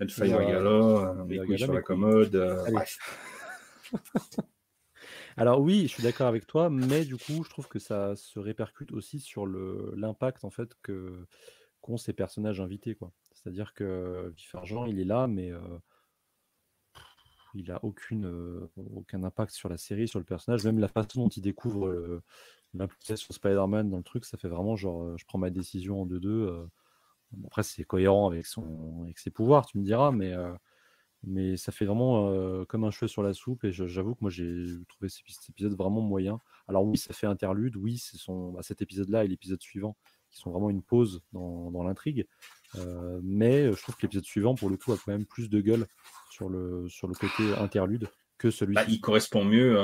Hellfire 0.00 0.46
Gala, 0.46 1.14
mes 1.26 1.38
couilles 1.38 1.58
sur 1.58 1.72
la 1.72 1.82
commode. 1.82 2.34
Alors 5.38 5.60
oui, 5.60 5.82
je 5.82 5.88
suis 5.88 6.02
d'accord 6.02 6.28
avec 6.28 6.46
toi, 6.46 6.70
mais 6.70 7.04
du 7.04 7.16
coup, 7.16 7.44
je 7.44 7.50
trouve 7.50 7.68
que 7.68 7.78
ça 7.78 8.16
se 8.16 8.38
répercute 8.38 8.90
aussi 8.92 9.20
sur 9.20 9.46
l'impact 9.46 10.44
en 10.44 10.50
fait 10.50 10.70
que 10.82 11.26
ces 11.96 12.12
personnages 12.12 12.60
invités. 12.60 12.96
quoi. 12.96 13.12
C'est-à-dire 13.32 13.72
que 13.74 14.32
Vif 14.36 14.54
Argent, 14.56 14.86
il 14.86 14.98
est 14.98 15.04
là, 15.04 15.28
mais 15.28 15.52
il 17.54 17.70
a 17.70 17.78
aucune, 17.84 18.68
aucun 18.94 19.22
impact 19.22 19.52
sur 19.52 19.68
la 19.68 19.76
série, 19.76 20.08
sur 20.08 20.18
le 20.18 20.24
personnage. 20.24 20.64
Même 20.64 20.78
la 20.78 20.88
façon 20.88 21.22
dont 21.22 21.28
il 21.28 21.42
découvre 21.42 22.20
l'implication 22.74 23.32
Spider-Man 23.32 23.88
dans 23.88 23.98
le 23.98 24.02
truc, 24.02 24.24
ça 24.24 24.36
fait 24.36 24.48
vraiment 24.48 24.76
genre, 24.76 25.16
je 25.16 25.24
prends 25.24 25.38
ma 25.38 25.50
décision 25.50 26.02
en 26.02 26.06
2-2. 26.06 26.68
après, 27.46 27.62
c'est 27.62 27.84
cohérent 27.84 28.28
avec, 28.28 28.46
son, 28.46 29.02
avec 29.04 29.18
ses 29.18 29.30
pouvoirs, 29.30 29.66
tu 29.66 29.78
me 29.78 29.84
diras, 29.84 30.10
mais, 30.10 30.34
mais 31.22 31.56
ça 31.56 31.72
fait 31.72 31.86
vraiment 31.86 32.64
comme 32.66 32.84
un 32.84 32.90
cheveu 32.90 33.08
sur 33.08 33.22
la 33.22 33.32
soupe. 33.32 33.64
Et 33.64 33.72
j'avoue 33.72 34.14
que 34.14 34.20
moi, 34.22 34.30
j'ai 34.30 34.64
trouvé 34.88 35.08
cet 35.08 35.48
épisode 35.48 35.74
vraiment 35.76 36.00
moyen. 36.00 36.40
Alors 36.68 36.84
oui, 36.84 36.98
ça 36.98 37.14
fait 37.14 37.26
interlude, 37.26 37.76
oui, 37.76 37.98
c'est 37.98 38.16
son, 38.16 38.52
bah, 38.52 38.62
cet 38.62 38.82
épisode-là 38.82 39.24
et 39.24 39.28
l'épisode 39.28 39.62
suivant 39.62 39.96
qui 40.36 40.42
sont 40.42 40.50
vraiment 40.50 40.70
une 40.70 40.82
pause 40.82 41.22
dans, 41.32 41.82
l'intrigue. 41.82 42.26
mais 43.22 43.72
je 43.72 43.82
trouve 43.82 43.96
que 43.96 44.02
l'épisode 44.02 44.24
suivant, 44.24 44.54
pour 44.54 44.68
le 44.68 44.76
coup, 44.76 44.92
a 44.92 44.96
quand 44.96 45.12
même 45.12 45.24
plus 45.24 45.48
de 45.48 45.60
gueule 45.60 45.86
sur 46.30 46.48
le, 46.48 46.88
sur 46.88 47.08
le 47.08 47.14
côté 47.14 47.54
interlude 47.58 48.08
que 48.38 48.50
celui-ci. 48.50 48.74
Bah, 48.74 48.84
il 48.88 49.00
correspond 49.00 49.44
mieux 49.44 49.78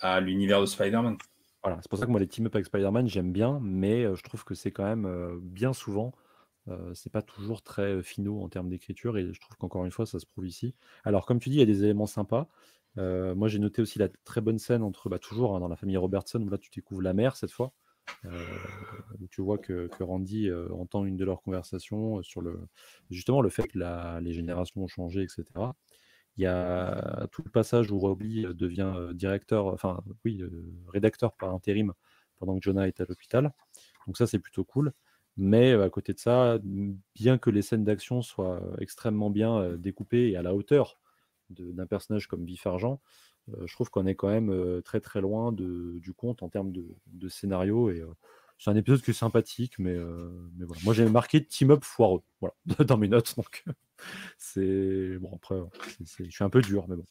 à 0.00 0.20
l'univers 0.20 0.60
de 0.60 0.66
Spider-Man. 0.66 1.16
Voilà, 1.62 1.78
c'est 1.82 1.88
pour 1.88 1.98
ça 1.98 2.06
que 2.06 2.10
moi, 2.10 2.20
les 2.20 2.28
team-up 2.28 2.54
avec 2.54 2.66
Spider-Man, 2.66 3.08
j'aime 3.08 3.32
bien, 3.32 3.58
mais 3.60 4.04
je 4.14 4.22
trouve 4.22 4.44
que 4.44 4.54
c'est 4.54 4.70
quand 4.70 4.84
même 4.84 5.38
bien 5.42 5.72
souvent, 5.72 6.12
c'est 6.94 7.12
pas 7.12 7.22
toujours 7.22 7.62
très 7.62 8.02
finaux 8.02 8.42
en 8.42 8.48
termes 8.48 8.70
d'écriture, 8.70 9.18
et 9.18 9.32
je 9.32 9.40
trouve 9.40 9.56
qu'encore 9.58 9.84
une 9.84 9.90
fois, 9.90 10.06
ça 10.06 10.18
se 10.18 10.26
prouve 10.26 10.46
ici. 10.46 10.74
Alors, 11.04 11.26
comme 11.26 11.38
tu 11.38 11.50
dis, 11.50 11.56
il 11.56 11.60
y 11.60 11.62
a 11.62 11.66
des 11.66 11.84
éléments 11.84 12.06
sympas. 12.06 12.48
moi, 12.96 13.48
j'ai 13.48 13.58
noté 13.58 13.82
aussi 13.82 13.98
la 13.98 14.08
très 14.24 14.40
bonne 14.40 14.58
scène 14.58 14.82
entre, 14.82 15.10
bah, 15.10 15.18
toujours 15.18 15.54
hein, 15.54 15.60
dans 15.60 15.68
la 15.68 15.76
famille 15.76 15.98
Robertson, 15.98 16.40
où 16.40 16.48
là, 16.48 16.56
tu 16.56 16.70
découvres 16.70 17.02
la 17.02 17.12
mère 17.12 17.36
cette 17.36 17.52
fois. 17.52 17.72
Où 18.24 19.26
tu 19.30 19.40
vois 19.40 19.58
que, 19.58 19.88
Randy 20.00 20.50
entend 20.70 21.04
une 21.04 21.16
de 21.16 21.24
leurs 21.24 21.42
conversations 21.42 22.22
sur 22.22 22.40
le, 22.40 22.58
justement 23.10 23.40
le 23.40 23.50
fait 23.50 23.66
que 23.68 23.78
les 24.20 24.32
générations 24.32 24.82
ont 24.82 24.88
changé, 24.88 25.22
etc. 25.22 25.44
Il 26.36 26.42
y 26.42 26.46
a 26.46 27.26
tout 27.32 27.42
le 27.44 27.50
passage 27.50 27.90
où 27.90 27.98
Robbie 27.98 28.46
devient 28.54 28.94
directeur, 29.14 29.66
enfin 29.66 30.02
oui, 30.24 30.42
rédacteur 30.88 31.32
par 31.32 31.54
intérim 31.54 31.92
pendant 32.38 32.58
que 32.58 32.62
Jonah 32.62 32.88
est 32.88 33.00
à 33.00 33.04
l'hôpital. 33.08 33.52
Donc 34.06 34.16
ça, 34.16 34.26
c'est 34.26 34.38
plutôt 34.38 34.64
cool. 34.64 34.92
Mais 35.38 35.72
à 35.72 35.90
côté 35.90 36.12
de 36.14 36.18
ça, 36.18 36.58
bien 37.14 37.38
que 37.38 37.50
les 37.50 37.62
scènes 37.62 37.84
d'action 37.84 38.22
soient 38.22 38.62
extrêmement 38.80 39.30
bien 39.30 39.76
découpées 39.76 40.30
et 40.30 40.36
à 40.36 40.42
la 40.42 40.54
hauteur 40.54 40.98
d'un 41.50 41.86
personnage 41.86 42.26
comme 42.26 42.44
Biff 42.44 42.66
Argent, 42.66 43.00
je 43.64 43.72
trouve 43.74 43.90
qu'on 43.90 44.06
est 44.06 44.14
quand 44.14 44.28
même 44.28 44.82
très 44.82 45.00
très 45.00 45.20
loin 45.20 45.52
du 45.52 46.12
compte 46.16 46.42
en 46.42 46.48
termes 46.48 46.72
de, 46.72 47.28
scénario. 47.28 47.90
Et 47.90 48.02
c'est 48.58 48.70
un 48.70 48.76
épisode 48.76 49.02
qui 49.02 49.10
est 49.10 49.14
sympathique, 49.14 49.78
mais, 49.78 49.96
mais. 50.56 50.66
Moi, 50.84 50.94
j'ai 50.94 51.08
marqué 51.08 51.44
team 51.44 51.70
up 51.70 51.84
foireux 51.84 52.22
dans 52.86 52.96
mes 52.96 53.08
notes. 53.08 53.34
Donc, 53.36 53.64
c'est 54.38 55.18
bon, 55.18 55.32
après, 55.34 55.56
je 56.00 56.30
suis 56.30 56.44
un 56.44 56.50
peu 56.50 56.60
dur, 56.60 56.86
mais 56.88 56.96
bon. 56.96 57.06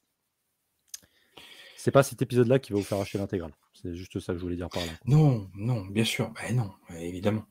C'est 1.85 1.91
pas 1.91 2.01
cet 2.01 2.19
épisode-là 2.23 2.57
qui 2.57 2.73
va 2.73 2.79
vous 2.79 2.83
faire 2.83 2.97
acheter 2.97 3.19
l'intégrale. 3.19 3.51
C'est 3.73 3.93
juste 3.93 4.19
ça 4.19 4.33
que 4.33 4.39
je 4.39 4.43
voulais 4.43 4.55
dire 4.55 4.69
par 4.69 4.83
là. 4.83 4.91
Non, 5.05 5.51
non, 5.53 5.85
bien 5.85 6.03
sûr. 6.03 6.31
Ben 6.31 6.55
non, 6.55 6.71
évidemment. 6.99 7.45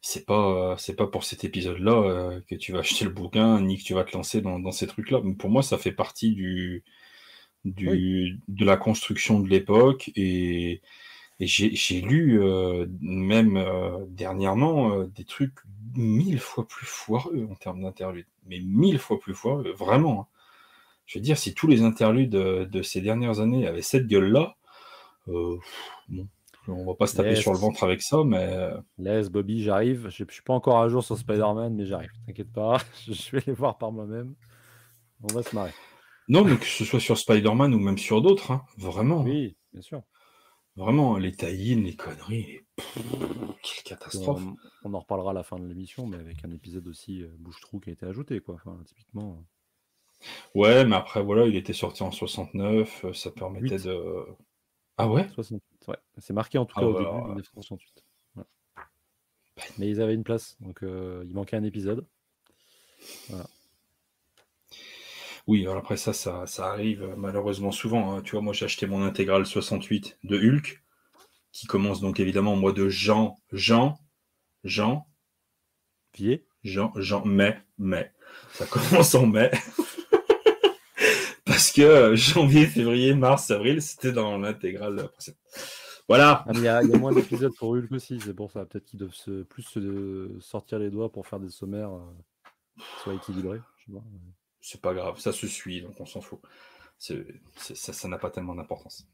C'est 0.00 0.26
pas, 0.26 0.74
c'est 0.76 0.96
pas 0.96 1.06
pour 1.06 1.22
cet 1.22 1.44
épisode-là 1.44 1.92
euh, 1.92 2.40
que 2.48 2.56
tu 2.56 2.72
vas 2.72 2.80
acheter 2.80 3.04
le 3.04 3.12
bouquin, 3.12 3.60
ni 3.60 3.78
que 3.78 3.84
tu 3.84 3.94
vas 3.94 4.02
te 4.02 4.16
lancer 4.16 4.40
dans, 4.40 4.72
ces 4.72 4.88
trucs-là. 4.88 5.20
Pour 5.38 5.50
moi, 5.50 5.62
ça 5.62 5.78
fait 5.78 5.92
partie 5.92 6.34
du, 6.34 6.82
du 7.72 8.40
de 8.48 8.64
la 8.64 8.76
construction 8.76 9.40
de 9.40 9.48
l'époque 9.48 10.10
et, 10.16 10.80
j'ai 11.38 12.00
lu 12.00 12.42
euh, 12.42 12.86
même 13.02 13.58
euh, 13.58 13.98
dernièrement 14.08 15.04
des 15.04 15.24
trucs 15.24 15.58
mille 15.94 16.38
fois 16.38 16.66
plus 16.66 16.86
foireux 16.86 17.46
en 17.50 17.54
termes 17.56 17.82
d'interlude 17.82 18.26
mais 18.48 18.60
mille 18.60 18.98
fois 18.98 19.18
plus 19.18 19.34
fort, 19.34 19.62
vraiment. 19.76 20.22
Hein. 20.22 20.26
Je 21.06 21.18
veux 21.18 21.22
dire, 21.22 21.38
si 21.38 21.54
tous 21.54 21.66
les 21.66 21.82
interludes 21.82 22.30
de, 22.30 22.82
ces 22.82 23.00
dernières 23.00 23.40
années 23.40 23.66
avaient 23.66 23.82
cette 23.82 24.06
gueule-là, 24.06 24.56
euh, 25.28 25.56
bon, 26.08 26.28
on 26.68 26.84
va 26.84 26.94
pas 26.94 27.06
se 27.06 27.16
taper 27.16 27.36
sur 27.36 27.52
le 27.52 27.58
ventre 27.58 27.84
avec 27.84 28.02
ça, 28.02 28.24
mais. 28.24 28.48
Euh, 28.50 28.76
Laisse, 28.98 29.28
Bobby, 29.30 29.62
j'arrive. 29.62 30.08
Je, 30.10 30.24
ne 30.24 30.30
suis 30.30 30.42
pas 30.42 30.54
encore 30.54 30.78
à 30.78 30.88
jour 30.88 31.04
sur 31.04 31.16
Spider-Man, 31.16 31.74
mais 31.74 31.86
j'arrive. 31.86 32.10
T'inquiète 32.26 32.52
pas, 32.52 32.78
je 33.06 33.30
vais 33.30 33.42
les 33.46 33.52
voir 33.52 33.78
par 33.78 33.92
moi-même. 33.92 34.34
On 35.22 35.32
va 35.32 35.42
se 35.42 35.54
marrer. 35.54 35.72
Non, 36.28 36.44
mais 36.44 36.56
que 36.56 36.64
ce 36.64 36.84
soit 36.84 37.00
sur 37.00 37.16
Spider-Man 37.16 37.74
ou 37.74 37.78
même 37.78 37.98
sur 37.98 38.20
d'autres, 38.20 38.50
hein, 38.50 38.64
vraiment. 38.76 39.22
Oui, 39.22 39.56
bien 39.72 39.82
sûr. 39.82 40.02
Vraiment, 40.76 41.16
les 41.16 41.32
taillines, 41.32 41.84
les 41.84 41.96
conneries, 41.96 42.60
quelle 42.76 43.82
catastrophe. 43.84 44.42
On, 44.84 44.92
en 44.92 44.98
reparlera 44.98 45.30
à 45.30 45.34
la 45.34 45.42
fin 45.42 45.58
de 45.58 45.66
l'émission, 45.66 46.06
mais 46.06 46.18
avec 46.18 46.44
un 46.44 46.50
épisode 46.50 46.86
aussi 46.86 47.22
euh, 47.22 47.28
bouche-trou 47.38 47.80
qui 47.80 47.88
a 47.88 47.92
été 47.94 48.04
ajouté, 48.04 48.40
quoi. 48.40 48.56
Enfin, 48.56 48.78
typiquement. 48.84 49.38
Euh. 49.38 50.26
Ouais, 50.54 50.84
mais 50.84 50.96
après, 50.96 51.22
voilà, 51.22 51.46
il 51.46 51.56
était 51.56 51.72
sorti 51.72 52.02
en 52.02 52.10
69, 52.10 53.06
euh, 53.06 53.12
ça 53.14 53.30
permettait 53.30 53.78
de. 53.78 54.26
Ah 54.98 55.08
ouais, 55.08 55.26
ouais. 55.88 55.96
C'est 56.18 56.32
marqué 56.32 56.58
en 56.58 56.66
tout 56.66 56.74
ah 56.78 56.80
cas 56.80 56.86
au 56.86 56.98
début, 56.98 57.28
1968. 57.28 58.04
Mais 59.78 59.88
ils 59.88 60.02
avaient 60.02 60.14
une 60.14 60.24
place, 60.24 60.56
donc 60.60 60.80
il 60.82 61.32
manquait 61.32 61.56
un 61.56 61.64
épisode. 61.64 62.06
Voilà. 63.28 63.46
Oui, 65.46 65.62
alors 65.62 65.76
après 65.76 65.96
ça, 65.96 66.12
ça, 66.12 66.66
arrive 66.66 67.04
euh, 67.04 67.14
malheureusement 67.16 67.70
souvent. 67.70 68.12
Hein. 68.12 68.22
Tu 68.22 68.32
vois, 68.32 68.40
moi 68.40 68.52
j'ai 68.52 68.64
acheté 68.64 68.86
mon 68.86 69.02
intégrale 69.02 69.46
68 69.46 70.18
de 70.24 70.36
Hulk, 70.38 70.82
qui 71.52 71.66
commence 71.66 72.00
donc 72.00 72.18
évidemment 72.18 72.54
au 72.54 72.56
mois 72.56 72.72
de 72.72 72.88
Jean, 72.88 73.38
Jean, 73.52 73.98
Jean, 74.64 75.06
Vier, 76.14 76.46
Jean, 76.64 76.92
Jean, 76.96 77.24
mai, 77.24 77.62
mai. 77.78 78.10
Ça 78.52 78.66
commence 78.70 79.14
en 79.14 79.26
mai. 79.26 79.50
Parce 81.44 81.70
que 81.70 81.82
euh, 81.82 82.16
janvier, 82.16 82.66
février, 82.66 83.14
mars, 83.14 83.50
avril, 83.52 83.80
c'était 83.80 84.12
dans 84.12 84.38
l'intégrale 84.38 85.08
Voilà. 86.08 86.44
Ah, 86.48 86.52
il 86.54 86.62
y, 86.62 86.68
a 86.68 86.82
moins 86.82 87.12
d'épisodes 87.12 87.54
pour 87.56 87.70
Hulk 87.70 87.92
aussi, 87.92 88.18
c'est 88.20 88.34
pour 88.34 88.50
ça. 88.50 88.66
Peut-être 88.66 88.84
qu'ils 88.84 88.98
doivent 88.98 89.14
se, 89.14 89.42
plus 89.44 89.62
se 89.62 90.36
sortir 90.40 90.80
les 90.80 90.90
doigts 90.90 91.12
pour 91.12 91.26
faire 91.28 91.38
des 91.38 91.50
sommaires 91.50 91.92
euh, 91.92 92.82
soit 93.04 93.14
équilibrés. 93.14 93.60
Je 93.78 93.84
sais 93.84 93.92
pas 93.92 94.04
c'est 94.66 94.80
pas 94.80 94.94
grave, 94.94 95.20
ça 95.20 95.32
se 95.32 95.46
suit, 95.46 95.80
donc 95.80 96.00
on 96.00 96.06
s'en 96.06 96.20
fout. 96.20 96.40
ça 96.98 98.08
n'a 98.08 98.18
pas 98.18 98.30
tellement 98.30 98.56
d'importance. 98.56 99.06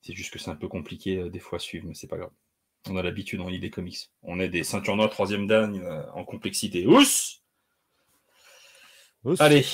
C'est 0.00 0.14
juste 0.14 0.32
que 0.32 0.38
c'est 0.38 0.50
un 0.50 0.56
peu 0.56 0.66
compliqué 0.66 1.18
euh, 1.18 1.28
des 1.28 1.38
fois 1.38 1.56
à 1.56 1.58
suivre, 1.58 1.86
mais 1.86 1.92
c'est 1.92 2.06
pas 2.06 2.16
grave. 2.16 2.30
On 2.88 2.96
a 2.96 3.02
l'habitude, 3.02 3.40
on 3.40 3.48
lit 3.48 3.60
des 3.60 3.68
comics. 3.68 4.10
On 4.22 4.40
est 4.40 4.48
des 4.48 4.64
ceintures 4.64 4.96
noires 4.96 5.10
troisième 5.10 5.46
dan 5.46 5.76
euh, 5.76 6.10
en 6.12 6.24
complexité. 6.24 6.86
Ous 6.86 7.04
Allez, 9.40 9.66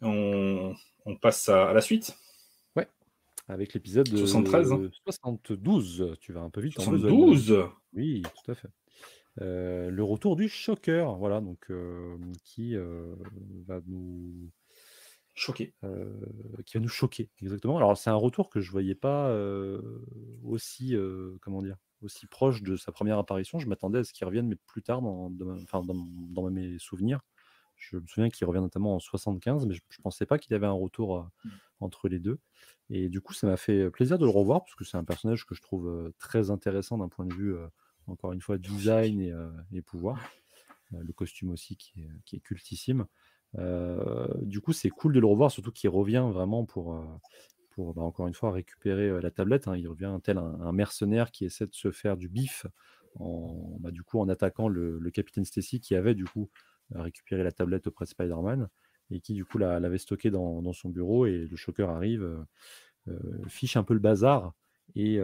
on, 0.00 0.76
passe 1.20 1.48
à, 1.48 1.72
la 1.72 1.80
suite. 1.80 2.16
Ouais, 2.76 2.86
avec 3.48 3.74
l'épisode 3.74 4.06
73. 4.06 4.72
72. 5.04 6.16
Tu 6.20 6.32
vas 6.32 6.42
un 6.42 6.50
peu 6.50 6.60
vite. 6.60 6.74
72 6.74 7.66
Oui, 7.92 8.22
tout 8.22 8.52
à 8.52 8.54
fait. 8.54 8.68
Euh, 9.40 9.90
le 9.90 10.04
retour 10.04 10.36
du 10.36 10.48
Shocker, 10.48 11.16
voilà, 11.16 11.40
donc 11.40 11.70
euh, 11.70 12.16
qui 12.44 12.76
euh, 12.76 13.14
va 13.66 13.80
nous 13.86 14.50
choquer, 15.34 15.74
qui 16.64 16.76
va 16.76 16.80
nous 16.80 16.88
choquer, 16.88 17.28
exactement. 17.42 17.76
Alors 17.76 17.96
c'est 17.98 18.10
un 18.10 18.14
retour 18.14 18.48
que 18.50 18.60
je 18.60 18.70
voyais 18.70 18.94
pas 18.94 19.36
aussi, 20.44 20.94
comment 21.40 21.60
dire, 21.60 21.76
aussi 22.02 22.26
proche 22.26 22.62
de 22.62 22.76
sa 22.76 22.92
première 22.92 23.18
apparition. 23.18 23.58
Je 23.58 23.66
m'attendais 23.66 23.98
à 23.98 24.04
ce 24.04 24.12
qu'il 24.12 24.26
revienne, 24.26 24.46
mais 24.46 24.56
plus 24.66 24.82
tard 24.82 25.02
dans, 25.02 25.30
dans, 25.30 26.50
mes 26.50 26.78
souvenirs. 26.78 27.20
Je 27.74 27.96
me 27.96 28.06
souviens 28.06 28.30
qu'il 28.30 28.46
revient 28.46 28.60
notamment 28.60 28.94
en 28.94 29.00
75, 29.00 29.66
mais 29.66 29.74
je, 29.74 29.80
ne 29.98 30.02
pensais 30.04 30.24
pas 30.24 30.38
qu'il 30.38 30.52
y 30.52 30.54
avait 30.54 30.68
un 30.68 30.70
retour 30.70 31.28
mmh. 31.44 31.50
entre 31.80 32.08
les 32.08 32.20
deux. 32.20 32.38
Et 32.88 33.08
du 33.08 33.20
coup, 33.20 33.34
ça 33.34 33.48
m'a 33.48 33.56
fait 33.56 33.90
plaisir 33.90 34.18
de 34.18 34.24
le 34.24 34.30
revoir 34.30 34.62
parce 34.62 34.76
que 34.76 34.84
c'est 34.84 34.96
un 34.96 35.04
personnage 35.04 35.44
que 35.46 35.56
je 35.56 35.62
trouve 35.62 36.12
très 36.20 36.52
intéressant 36.52 36.98
d'un 36.98 37.08
point 37.08 37.26
de 37.26 37.34
vue 37.34 37.56
encore 38.06 38.32
une 38.32 38.40
fois, 38.40 38.58
design 38.58 39.20
et, 39.20 39.32
euh, 39.32 39.50
pouvoir. 39.86 40.18
Euh, 40.92 41.02
le 41.02 41.12
costume 41.12 41.50
aussi 41.50 41.76
qui 41.76 42.06
est, 42.32 42.40
cultissime. 42.40 43.06
Euh, 43.56 44.26
du 44.42 44.60
coup, 44.60 44.72
c'est 44.72 44.90
cool 44.90 45.14
de 45.14 45.20
le 45.20 45.26
revoir, 45.26 45.50
surtout 45.50 45.72
qu'il 45.72 45.90
revient 45.90 46.28
vraiment 46.32 46.64
pour, 46.64 47.02
pour 47.70 47.94
bah, 47.94 48.02
encore 48.02 48.26
une 48.26 48.34
fois 48.34 48.52
récupérer 48.52 49.20
la 49.20 49.30
tablette. 49.30 49.68
Hein. 49.68 49.76
Il 49.76 49.88
revient 49.88 50.16
tel 50.22 50.38
un, 50.38 50.72
mercenaire 50.72 51.30
qui 51.30 51.44
essaie 51.44 51.66
de 51.66 51.74
se 51.74 51.90
faire 51.90 52.16
du 52.16 52.28
bif 52.28 52.66
en, 53.16 53.76
bah, 53.80 53.90
du 53.90 54.02
coup, 54.02 54.18
en 54.18 54.28
attaquant 54.28 54.68
le, 54.68 55.10
capitaine 55.10 55.44
Stacy 55.44 55.80
qui 55.80 55.94
avait 55.94 56.14
du 56.14 56.24
coup 56.24 56.50
récupéré 56.94 57.42
la 57.42 57.52
tablette 57.52 57.86
auprès 57.86 58.04
de 58.04 58.10
Spider-Man 58.10 58.68
et 59.10 59.20
qui 59.20 59.34
du 59.34 59.44
coup 59.44 59.58
l'avait 59.58 59.98
stocké 59.98 60.30
dans, 60.30 60.60
dans, 60.62 60.72
son 60.72 60.88
bureau 60.88 61.26
et 61.26 61.46
le 61.46 61.56
choqueur 61.56 61.90
arrive, 61.90 62.44
fiche 63.48 63.76
un 63.76 63.84
peu 63.84 63.94
le 63.94 64.00
bazar 64.00 64.54
et, 64.94 65.18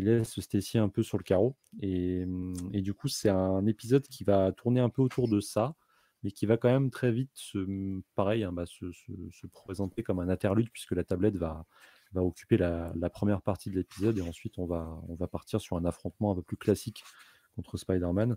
laisse 0.00 0.40
Stacy 0.40 0.78
un 0.78 0.88
peu 0.88 1.02
sur 1.02 1.18
le 1.18 1.22
carreau. 1.22 1.56
Mmh, 1.82 2.54
et, 2.72 2.82
du 2.82 2.94
coup, 2.94 3.08
c'est 3.08 3.28
un 3.28 3.66
épisode 3.66 4.06
qui 4.08 4.24
va 4.24 4.52
tourner 4.52 4.80
un 4.80 4.88
peu 4.88 5.02
autour 5.02 5.28
de 5.28 5.40
ça, 5.40 5.74
mais 6.22 6.30
qui 6.30 6.46
va 6.46 6.56
quand 6.56 6.70
même 6.70 6.90
très 6.90 7.12
vite 7.12 7.30
se, 7.34 7.58
mmh, 7.58 8.02
pareil, 8.14 8.44
hein, 8.44 8.52
bah, 8.52 8.66
se, 8.66 8.86
présenter 9.46 10.02
comme 10.02 10.20
un 10.20 10.28
interlude, 10.28 10.70
puisque 10.70 10.92
la 10.92 11.04
tablette 11.04 11.36
va, 11.36 11.66
occuper 12.14 12.56
la, 12.56 12.92
première 13.12 13.42
partie 13.42 13.70
de 13.70 13.76
l'épisode, 13.76 14.18
et 14.18 14.22
ensuite 14.22 14.58
on 14.58 14.66
va, 14.66 15.26
partir 15.30 15.60
sur 15.60 15.76
un 15.76 15.84
affrontement 15.84 16.32
un 16.32 16.34
peu 16.36 16.42
plus 16.42 16.56
classique 16.56 17.02
contre 17.56 17.76
Spider-Man. 17.76 18.36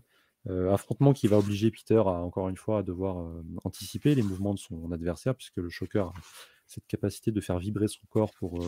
affrontement 0.72 1.14
qui 1.14 1.28
va 1.28 1.38
obliger 1.38 1.72
Peter 1.72 2.00
à 2.00 2.24
encore 2.24 2.50
une 2.50 2.58
fois 2.58 2.80
à 2.80 2.84
devoir 2.84 3.32
anticiper 3.64 4.16
les 4.16 4.24
mouvements 4.24 4.54
de 4.54 4.60
son 4.60 4.92
adversaire, 4.92 5.36
puisque 5.36 5.58
le 5.58 5.70
choqueur 5.70 6.10
a 6.10 6.14
cette 6.68 6.88
capacité 6.88 7.32
de 7.32 7.42
faire 7.42 7.58
vibrer 7.58 7.88
son 7.88 8.06
corps 8.10 8.32
pour 8.34 8.60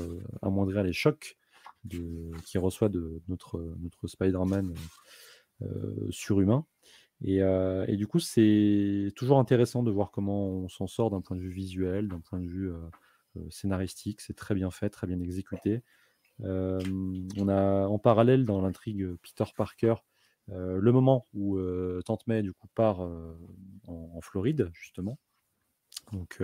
amoindrir 0.42 0.84
les 0.84 0.94
chocs 0.94 1.38
qui 2.46 2.58
reçoit 2.58 2.90
de 2.90 3.22
notre, 3.28 3.76
notre 3.80 4.08
Spider-Man 4.08 4.74
euh, 5.64 6.08
surhumain. 6.10 6.66
Et, 7.24 7.42
euh, 7.42 7.86
et, 7.88 7.96
du 7.96 8.08
coup, 8.08 8.20
c'est 8.20 9.12
toujours 9.16 9.38
intéressant 9.38 9.84
de 9.84 9.92
voir 9.92 10.10
comment 10.10 10.48
on 10.48 10.70
s'en 10.70 10.88
sort 10.88 11.12
d'un 11.12 11.22
point 11.22 11.38
de 11.38 11.42
vue 11.42 11.52
visuel, 11.52 12.08
d'un 12.08 12.20
point 12.20 12.40
de 12.40 12.48
vue 12.48 12.72
euh, 12.72 12.80
scénaristique. 13.50 14.22
C'est 14.22 14.36
très 14.36 14.56
bien 14.56 14.72
fait, 14.72 14.90
très 14.90 15.06
bien 15.06 15.20
exécuté. 15.20 15.84
on 16.40 17.48
a 17.48 17.88
en 17.88 18.00
parallèle 18.00 18.46
dans 18.46 18.62
l'intrigue 18.62 19.16
Peter 19.22 19.46
Parker 19.56 19.96
le 20.48 20.92
moment 20.92 21.28
où 21.34 21.60
Tante 22.04 22.28
du 22.28 22.52
coup 22.52 22.68
part 22.74 23.00
en, 23.88 24.20
Floride 24.22 24.70
justement. 24.74 25.20
Donc 26.12 26.42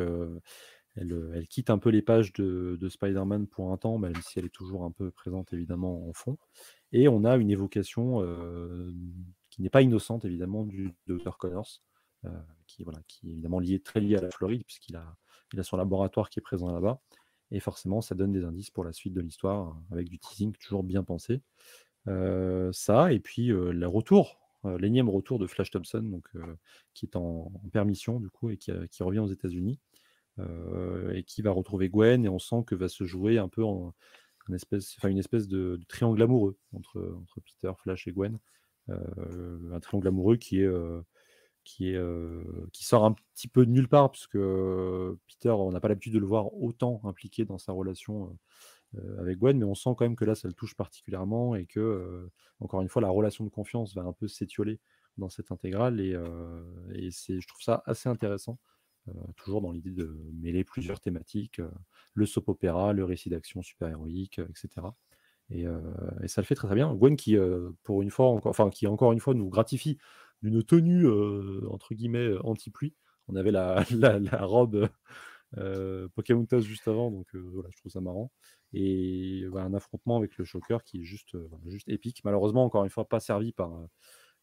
elle, 0.97 1.47
quitte 1.47 1.69
un 1.69 1.77
peu 1.77 1.89
les 1.89 2.01
pages 2.01 2.33
de, 2.33 2.87
Spider-Man 2.89 3.47
pour 3.47 3.71
un 3.71 3.77
temps, 3.77 3.97
même 3.97 4.15
si 4.23 4.39
elle 4.39 4.45
est 4.45 4.53
toujours 4.53 4.83
un 4.83 4.91
peu 4.91 5.11
présente 5.11 5.53
évidemment 5.53 6.07
en 6.07 6.13
fond. 6.13 6.37
Et 6.91 7.07
on 7.07 7.23
a 7.23 7.37
une 7.37 7.51
évocation 7.51 8.21
qui 9.49 9.61
n'est 9.61 9.69
pas 9.69 9.81
innocente 9.81 10.25
évidemment 10.25 10.63
du 10.63 10.93
Dr 11.07 11.37
Connors, 11.37 11.81
qui, 12.65 12.83
voilà, 12.83 12.99
qui 13.07 13.29
est 13.29 13.31
évidemment 13.33 13.61
très 13.83 13.99
lié 13.99 14.17
à 14.17 14.21
la 14.21 14.31
Floride 14.31 14.63
puisqu'il 14.65 14.95
a, 14.95 15.15
son 15.63 15.77
laboratoire 15.77 16.29
qui 16.29 16.39
est 16.39 16.41
présent 16.41 16.71
là-bas. 16.71 17.01
Et 17.51 17.61
forcément, 17.61 18.01
ça 18.01 18.13
donne 18.13 18.33
des 18.33 18.43
indices 18.43 18.71
pour 18.71 18.83
la 18.83 18.91
suite 18.91 19.13
de 19.13 19.21
l'histoire, 19.21 19.79
avec 19.91 20.09
du 20.09 20.19
teasing 20.19 20.53
toujours 20.53 20.83
bien 20.83 21.03
pensé. 21.03 21.41
ça, 22.71 23.13
et 23.13 23.19
puis 23.19 23.47
le 23.47 23.87
retour, 23.87 24.39
l'énième 24.63 25.09
retour 25.09 25.39
de 25.39 25.47
Flash 25.47 25.71
Thompson, 25.71 26.21
qui 26.93 27.05
est 27.05 27.15
en, 27.15 27.51
permission 27.71 28.19
du 28.19 28.29
coup, 28.29 28.49
et 28.49 28.57
qui, 28.57 28.71
revient 29.03 29.19
aux 29.19 29.27
États-Unis, 29.27 29.79
et 31.13 31.23
qui 31.23 31.41
va 31.41 31.51
retrouver 31.51 31.89
Gwen, 31.89 32.25
et 32.25 32.29
on 32.29 32.39
sent 32.39 32.63
que 32.65 32.75
va 32.75 32.89
se 32.89 33.03
jouer 33.05 33.37
un 33.37 33.49
peu 33.49 33.63
une 33.63 34.55
espèce 34.55 35.47
de, 35.47 35.79
triangle 35.87 36.21
amoureux 36.21 36.57
entre, 36.73 37.19
Peter, 37.45 37.71
Flash 37.77 38.07
et 38.07 38.11
Gwen. 38.11 38.37
un 38.89 39.79
triangle 39.79 40.07
amoureux 40.07 40.37
qui 40.37 40.61
est 40.61 40.69
est, 41.79 41.99
qui 42.71 42.83
sort 42.83 43.05
un 43.05 43.13
petit 43.13 43.47
peu 43.47 43.65
de 43.65 43.71
nulle 43.71 43.89
part, 43.89 44.11
puisque 44.11 44.37
Peter, 45.27 45.49
on 45.49 45.71
n'a 45.71 45.79
pas 45.79 45.89
l'habitude 45.89 46.13
de 46.13 46.19
le 46.19 46.25
voir 46.25 46.53
autant 46.53 47.01
impliqué 47.03 47.45
dans 47.45 47.57
sa 47.57 47.71
relation 47.71 48.37
avec 49.19 49.37
Gwen, 49.37 49.57
mais 49.57 49.65
on 49.65 49.75
sent 49.75 49.91
quand 49.97 50.05
même 50.05 50.15
que 50.15 50.25
là, 50.25 50.35
ça 50.35 50.47
le 50.47 50.53
touche 50.53 50.75
particulièrement 50.75 51.55
et 51.55 51.65
que, 51.65 52.29
encore 52.59 52.81
une 52.81 52.89
fois, 52.89 53.01
la 53.01 53.09
relation 53.09 53.43
de 53.43 53.49
confiance 53.49 53.95
va 53.95 54.03
un 54.03 54.13
peu 54.13 54.27
s'étioler 54.27 54.79
dans 55.17 55.29
cette 55.29 55.51
intégrale, 55.51 55.99
et, 55.99 56.13
je 56.13 57.47
trouve 57.47 57.61
ça 57.61 57.83
assez 57.85 58.09
intéressant. 58.09 58.59
Toujours 59.35 59.61
dans 59.61 59.71
l'idée 59.71 59.91
de 59.91 60.17
mêler 60.33 60.63
plusieurs 60.63 60.99
thématiques, 60.99 61.61
le 62.13 62.25
soap 62.25 62.49
opéra, 62.49 62.93
le 62.93 63.05
récit 63.05 63.29
d'action 63.29 63.61
super-héroïque, 63.61 64.39
etc. 64.39 64.87
Et, 65.49 65.65
ça 66.27 66.41
le 66.41 66.45
fait 66.45 66.55
très 66.55 66.67
très 66.67 66.75
bien. 66.75 66.93
Gwen 66.93 67.15
qui, 67.15 67.37
pour 67.83 68.01
une 68.01 68.09
fois, 68.09 68.27
encore, 68.27 68.49
enfin, 68.49 68.69
qui 68.69 68.87
encore 68.87 69.13
une 69.13 69.19
fois 69.19 69.33
nous 69.33 69.49
gratifie 69.49 69.97
d'une 70.41 70.63
tenue 70.63 71.07
entre 71.67 71.93
guillemets 71.93 72.37
anti-pluie. 72.43 72.95
On 73.27 73.35
avait 73.35 73.51
la, 73.51 73.83
robe 74.41 74.89
euh, 75.57 76.07
Pocahontas 76.09 76.61
juste 76.61 76.87
avant, 76.87 77.11
donc 77.11 77.33
voilà, 77.35 77.69
je 77.71 77.77
trouve 77.77 77.91
ça 77.91 78.01
marrant. 78.01 78.31
Et 78.73 79.45
un 79.55 79.73
affrontement 79.73 80.17
avec 80.17 80.37
le 80.37 80.45
Shocker 80.45 80.83
qui 80.83 81.01
est 81.01 81.03
juste, 81.03 81.37
juste 81.65 81.87
épique. 81.89 82.21
Malheureusement, 82.23 82.65
encore 82.65 82.83
une 82.83 82.89
fois, 82.89 83.07
pas 83.07 83.19
servi 83.19 83.53
par, 83.53 83.71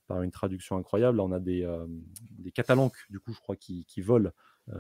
par 0.07 0.23
une 0.23 0.31
traduction 0.31 0.77
incroyable. 0.77 1.19
Là, 1.19 1.25
on 1.25 1.33
a 1.33 1.41
des, 1.41 1.69
des 2.31 2.53
catalanques, 2.53 2.97
du 3.11 3.21
coup, 3.21 3.33
je 3.33 3.41
crois, 3.41 3.57
qui, 3.57 3.85
qui 3.85 4.01
volent 4.01 4.31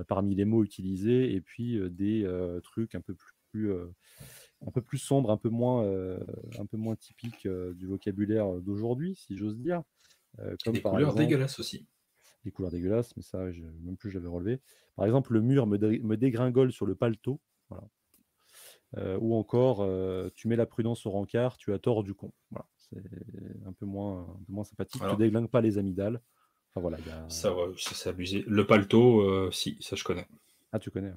parmi 0.09 0.35
les 0.35 0.45
mots 0.45 0.65
utilisés, 0.65 1.35
et 1.35 1.41
puis 1.41 1.79
des 1.91 2.27
trucs 2.63 2.95
un 2.95 3.01
peu 3.01 3.15
plus, 3.51 3.73
un 3.73 4.71
peu 4.73 4.81
plus 4.81 4.99
sombres, 4.99 5.31
un 5.31 5.37
peu 5.37 5.51
moins, 5.51 5.85
un 6.59 6.67
peu 6.67 6.77
moins 6.77 6.97
typiques 6.97 7.47
du 7.47 7.87
vocabulaire 7.87 8.61
d'aujourd'hui, 8.61 9.15
si 9.15 9.37
j'ose 9.37 9.59
dire. 9.59 9.83
Euh, 10.41 10.57
comme 10.65 10.75
des 10.75 10.83
couleurs 10.83 11.15
dégueulasses 11.15 11.59
aussi. 11.59 11.87
Des 12.45 12.51
couleurs 12.51 12.71
dégueulasses, 12.71 13.17
mais 13.17 13.23
ça, 13.23 13.51
je, 13.53 13.63
même 13.63 13.97
plus 13.97 14.11
j'avais 14.11 14.29
relevé. 14.29 14.61
Par 14.97 15.07
exemple, 15.07 15.33
le 15.33 15.41
mur 15.41 15.67
me, 15.67 15.79
me 15.79 16.17
dégringole 16.17 16.73
sur 16.73 16.87
le 16.87 16.95
paletot. 16.95 17.41
Voilà. 17.71 17.89
Euh, 18.97 19.19
ou 19.21 19.35
encore, 19.35 19.81
euh, 19.81 20.29
tu 20.35 20.47
mets 20.47 20.57
la 20.57 20.67
prudence 20.67 21.05
au 21.07 21.11
rencard, 21.11 21.57
tu 21.57 21.73
as 21.73 21.79
tort 21.79 22.05
du 22.05 22.15
con. 22.15 22.33
Voilà. 22.51 22.67
C'est 22.77 23.03
un 23.67 23.73
peu 23.73 23.87
moins, 23.87 24.23
un 24.23 24.45
peu 24.47 24.53
moins 24.53 24.65
sympathique. 24.65 25.03
tu 25.09 25.17
déglingues 25.17 25.49
pas 25.49 25.61
les 25.61 25.79
amygdales. 25.79 26.21
Enfin, 26.75 26.81
voilà, 26.81 26.99
y 26.99 27.11
a... 27.11 27.29
Ça, 27.29 27.55
c'est 27.77 28.09
abusé. 28.09 28.45
Le 28.49 28.67
paletot, 28.67 29.51
si, 29.53 29.77
ça 29.81 29.97
je 29.97 30.05
connais. 30.05 30.27
Ah, 30.73 30.79
tu 30.79 30.91
connais 30.91 31.13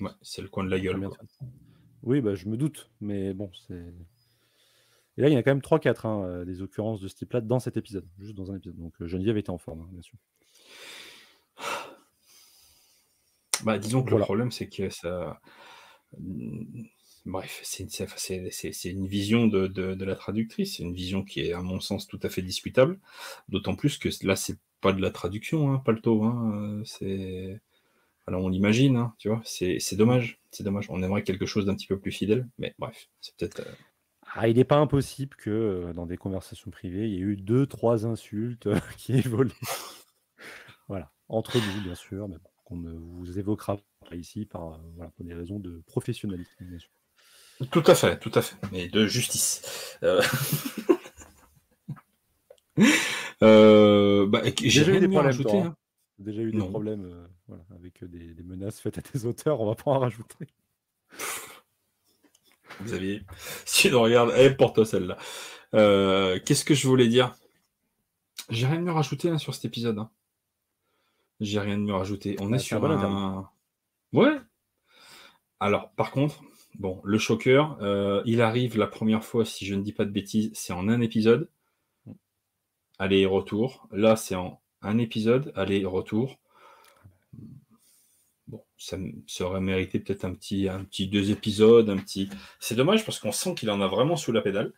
Ouais, 0.00 0.10
c'est 0.22 0.42
le 0.42 0.48
coin 0.48 0.64
de 0.64 0.70
la 0.70 0.80
gueule. 0.80 1.08
Oui, 2.02 2.20
bah, 2.20 2.34
je 2.34 2.48
me 2.48 2.56
doute, 2.56 2.90
mais 3.00 3.32
bon, 3.32 3.50
c'est 3.66 3.92
et 5.16 5.22
là, 5.22 5.28
il 5.28 5.32
y 5.32 5.36
a 5.36 5.42
quand 5.42 5.52
même 5.52 5.60
3-4 5.60 6.06
hein, 6.06 6.24
euh, 6.24 6.44
des 6.44 6.62
occurrences 6.62 7.00
de 7.00 7.08
ce 7.08 7.14
type-là 7.14 7.40
dans 7.40 7.60
cet 7.60 7.76
épisode, 7.76 8.06
juste 8.18 8.34
dans 8.34 8.50
un 8.50 8.56
épisode. 8.56 8.76
Donc 8.76 8.94
euh, 9.00 9.06
Geneviève 9.06 9.36
était 9.36 9.50
en 9.50 9.58
forme, 9.58 9.82
hein, 9.82 9.88
bien 9.92 10.02
sûr. 10.02 10.18
Bah, 13.62 13.78
disons 13.78 14.02
que 14.02 14.14
le 14.14 14.20
problème, 14.20 14.50
c'est 14.50 14.68
que 14.68 14.90
ça. 14.90 15.40
Bref, 17.26 17.60
c'est 17.62 17.84
une, 18.90 19.06
vision 19.06 19.46
de, 19.46 20.04
la 20.04 20.14
traductrice, 20.14 20.76
c'est 20.76 20.82
une 20.82 20.92
vision 20.92 21.24
qui 21.24 21.40
est, 21.40 21.52
à 21.52 21.62
mon 21.62 21.80
sens, 21.80 22.06
tout 22.06 22.20
à 22.22 22.28
fait 22.28 22.42
discutable. 22.42 22.98
D'autant 23.48 23.76
plus 23.76 23.96
que 23.96 24.10
là, 24.26 24.36
c'est 24.36 24.58
pas 24.80 24.92
de 24.92 25.00
la 25.00 25.10
traduction, 25.10 25.72
hein, 25.72 25.82
Palto. 25.84 26.22
Hein, 26.22 26.82
c'est. 26.84 27.60
Alors, 28.26 28.42
on 28.42 28.48
l'imagine, 28.48 29.10
tu 29.18 29.28
vois, 29.28 29.42
c'est 29.44 29.96
dommage. 29.96 30.38
C'est 30.50 30.64
dommage. 30.64 30.86
On 30.90 31.02
aimerait 31.02 31.22
quelque 31.22 31.46
chose 31.46 31.66
d'un 31.66 31.74
petit 31.74 31.86
peu 31.86 31.98
plus 31.98 32.12
fidèle, 32.12 32.46
mais 32.58 32.74
bref, 32.78 33.08
c'est 33.20 33.34
peut-être. 33.36 33.60
Euh, 33.60 33.72
ah, 34.36 34.48
il 34.48 34.56
n'est 34.56 34.64
pas 34.64 34.78
impossible 34.78 35.36
que 35.36 35.50
euh, 35.50 35.92
dans 35.92 36.06
des 36.06 36.16
conversations 36.16 36.70
privées, 36.70 37.08
il 37.08 37.14
y 37.14 37.18
ait 37.18 37.20
eu 37.20 37.36
deux, 37.36 37.66
trois 37.66 38.04
insultes 38.04 38.66
euh, 38.66 38.78
qui 38.96 39.20
volé. 39.20 39.52
voilà, 40.88 41.12
entre 41.28 41.56
nous, 41.56 41.82
bien 41.82 41.94
sûr, 41.94 42.28
mais 42.28 42.36
qu'on 42.64 42.76
ne 42.76 42.92
vous 42.92 43.38
évoquera 43.38 43.76
pas 44.08 44.16
ici 44.16 44.44
par, 44.44 44.74
euh, 44.74 45.06
pour 45.14 45.24
des 45.24 45.34
raisons 45.34 45.60
de 45.60 45.82
professionnalisme, 45.86 46.64
bien 46.64 46.78
sûr. 46.80 46.90
Tout 47.70 47.84
à 47.86 47.94
fait, 47.94 48.18
tout 48.18 48.32
à 48.34 48.42
fait, 48.42 48.56
mais 48.72 48.88
de 48.88 49.06
justice. 49.06 49.98
bah, 50.02 50.18
Déjà 54.60 54.92
eu 54.92 55.00
des 55.00 55.08
problèmes, 55.08 55.66
hein. 55.66 55.76
Déjà 56.18 56.42
eu 56.42 56.52
des 56.52 56.58
problèmes 56.58 57.28
avec 57.74 58.04
des, 58.04 58.34
des 58.34 58.42
menaces 58.42 58.80
faites 58.80 58.98
à 58.98 59.02
tes 59.02 59.24
auteurs, 59.26 59.60
on 59.60 59.66
va 59.66 59.74
pas 59.74 59.90
en 59.90 59.98
rajouter. 59.98 60.48
Xavier, 62.82 63.22
si 63.64 63.88
tu 63.88 63.94
regardes, 63.94 64.32
elle 64.34 64.52
eh, 64.52 64.54
pour 64.54 64.72
toi 64.72 64.84
celle-là. 64.84 65.16
Euh, 65.74 66.38
qu'est-ce 66.44 66.64
que 66.64 66.74
je 66.74 66.86
voulais 66.86 67.08
dire? 67.08 67.34
J'ai 68.50 68.66
rien 68.66 68.76
de 68.76 68.82
mieux 68.82 68.92
rajouter 68.92 69.30
hein, 69.30 69.38
sur 69.38 69.54
cet 69.54 69.64
épisode. 69.64 69.98
Hein. 69.98 70.10
J'ai 71.40 71.60
rien 71.60 71.78
de 71.78 71.82
mieux 71.82 71.94
rajouter. 71.94 72.36
On 72.40 72.52
est 72.52 72.58
sur 72.58 72.84
un. 72.84 73.50
Ouais. 74.12 74.38
Alors, 75.60 75.90
par 75.92 76.10
contre, 76.10 76.42
bon, 76.74 77.00
le 77.04 77.18
choker, 77.18 77.78
euh, 77.82 78.22
il 78.26 78.40
arrive 78.42 78.78
la 78.78 78.86
première 78.86 79.24
fois, 79.24 79.44
si 79.44 79.66
je 79.66 79.74
ne 79.74 79.82
dis 79.82 79.92
pas 79.92 80.04
de 80.04 80.10
bêtises, 80.10 80.50
c'est 80.54 80.72
en 80.72 80.88
un 80.88 81.00
épisode. 81.00 81.48
Aller-retour. 82.98 83.88
Là, 83.92 84.16
c'est 84.16 84.34
en 84.34 84.60
un 84.82 84.98
épisode, 84.98 85.52
aller-retour 85.56 86.38
ça, 88.76 89.46
aurait 89.46 89.60
mérité 89.60 89.98
peut-être 89.98 90.24
un 90.24 90.34
petit, 90.34 90.68
deux 91.08 91.30
épisodes, 91.30 91.88
un 91.88 91.96
petit. 91.96 92.28
C'est 92.60 92.74
dommage 92.74 93.04
parce 93.04 93.18
qu'on 93.18 93.32
sent 93.32 93.54
qu'il 93.54 93.70
en 93.70 93.80
a 93.80 93.86
vraiment 93.86 94.16
sous 94.16 94.32
la 94.32 94.42
pédale. 94.42 94.72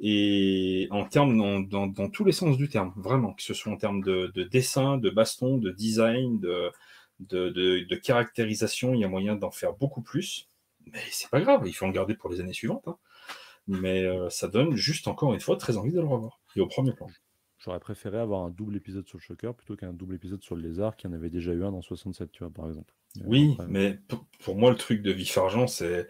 Et 0.00 0.88
en 0.90 1.04
termes, 1.04 1.36
dans, 1.68 1.86
dans, 1.86 2.10
tous 2.10 2.24
les 2.24 2.32
sens 2.32 2.56
du 2.56 2.68
terme, 2.68 2.92
vraiment, 2.96 3.34
que 3.34 3.42
ce 3.42 3.54
soit 3.54 3.72
en 3.72 3.76
termes 3.76 4.02
de, 4.02 4.30
dessin, 4.50 4.98
de 4.98 5.10
baston, 5.10 5.58
de 5.58 5.70
design, 5.70 6.40
de, 6.40 6.72
de, 7.20 7.94
caractérisation, 7.96 8.94
il 8.94 9.00
y 9.00 9.04
a 9.04 9.08
moyen 9.08 9.36
d'en 9.36 9.50
faire 9.50 9.74
beaucoup 9.74 10.02
plus. 10.02 10.48
Mais 10.92 11.00
c'est 11.10 11.30
pas 11.30 11.40
grave, 11.40 11.62
il 11.66 11.72
faut 11.72 11.86
en 11.86 11.90
garder 11.90 12.14
pour 12.14 12.30
les 12.30 12.40
années 12.40 12.52
suivantes. 12.52 12.86
Hein. 12.86 12.96
Mais 13.68 14.04
euh, 14.04 14.30
ça 14.30 14.48
donne 14.48 14.76
juste 14.76 15.08
encore 15.08 15.34
une 15.34 15.40
fois 15.40 15.56
très 15.56 15.76
envie 15.76 15.92
de 15.92 16.00
le 16.00 16.06
revoir. 16.06 16.40
Et 16.54 16.60
au 16.60 16.66
premier 16.66 16.92
plan. 16.92 17.08
J'aurais 17.58 17.80
préféré 17.80 18.18
avoir 18.18 18.42
un 18.42 18.50
double 18.50 18.76
épisode 18.76 19.06
sur 19.08 19.18
le 19.18 19.22
Shocker 19.22 19.54
plutôt 19.54 19.76
qu'un 19.76 19.92
double 19.92 20.14
épisode 20.14 20.42
sur 20.42 20.54
le 20.54 20.62
Lézard 20.62 20.96
qui 20.96 21.06
en 21.06 21.12
avait 21.12 21.30
déjà 21.30 21.52
eu 21.52 21.64
un 21.64 21.72
dans 21.72 21.82
67, 21.82 22.30
tu 22.30 22.44
vois, 22.44 22.52
par 22.52 22.68
exemple. 22.68 22.94
Oui, 23.24 23.56
mais 23.66 23.98
pour 24.40 24.56
moi, 24.56 24.70
le 24.70 24.76
truc 24.76 25.02
de 25.02 25.10
Vif 25.10 25.36
Argent, 25.38 25.66
c'est 25.66 26.06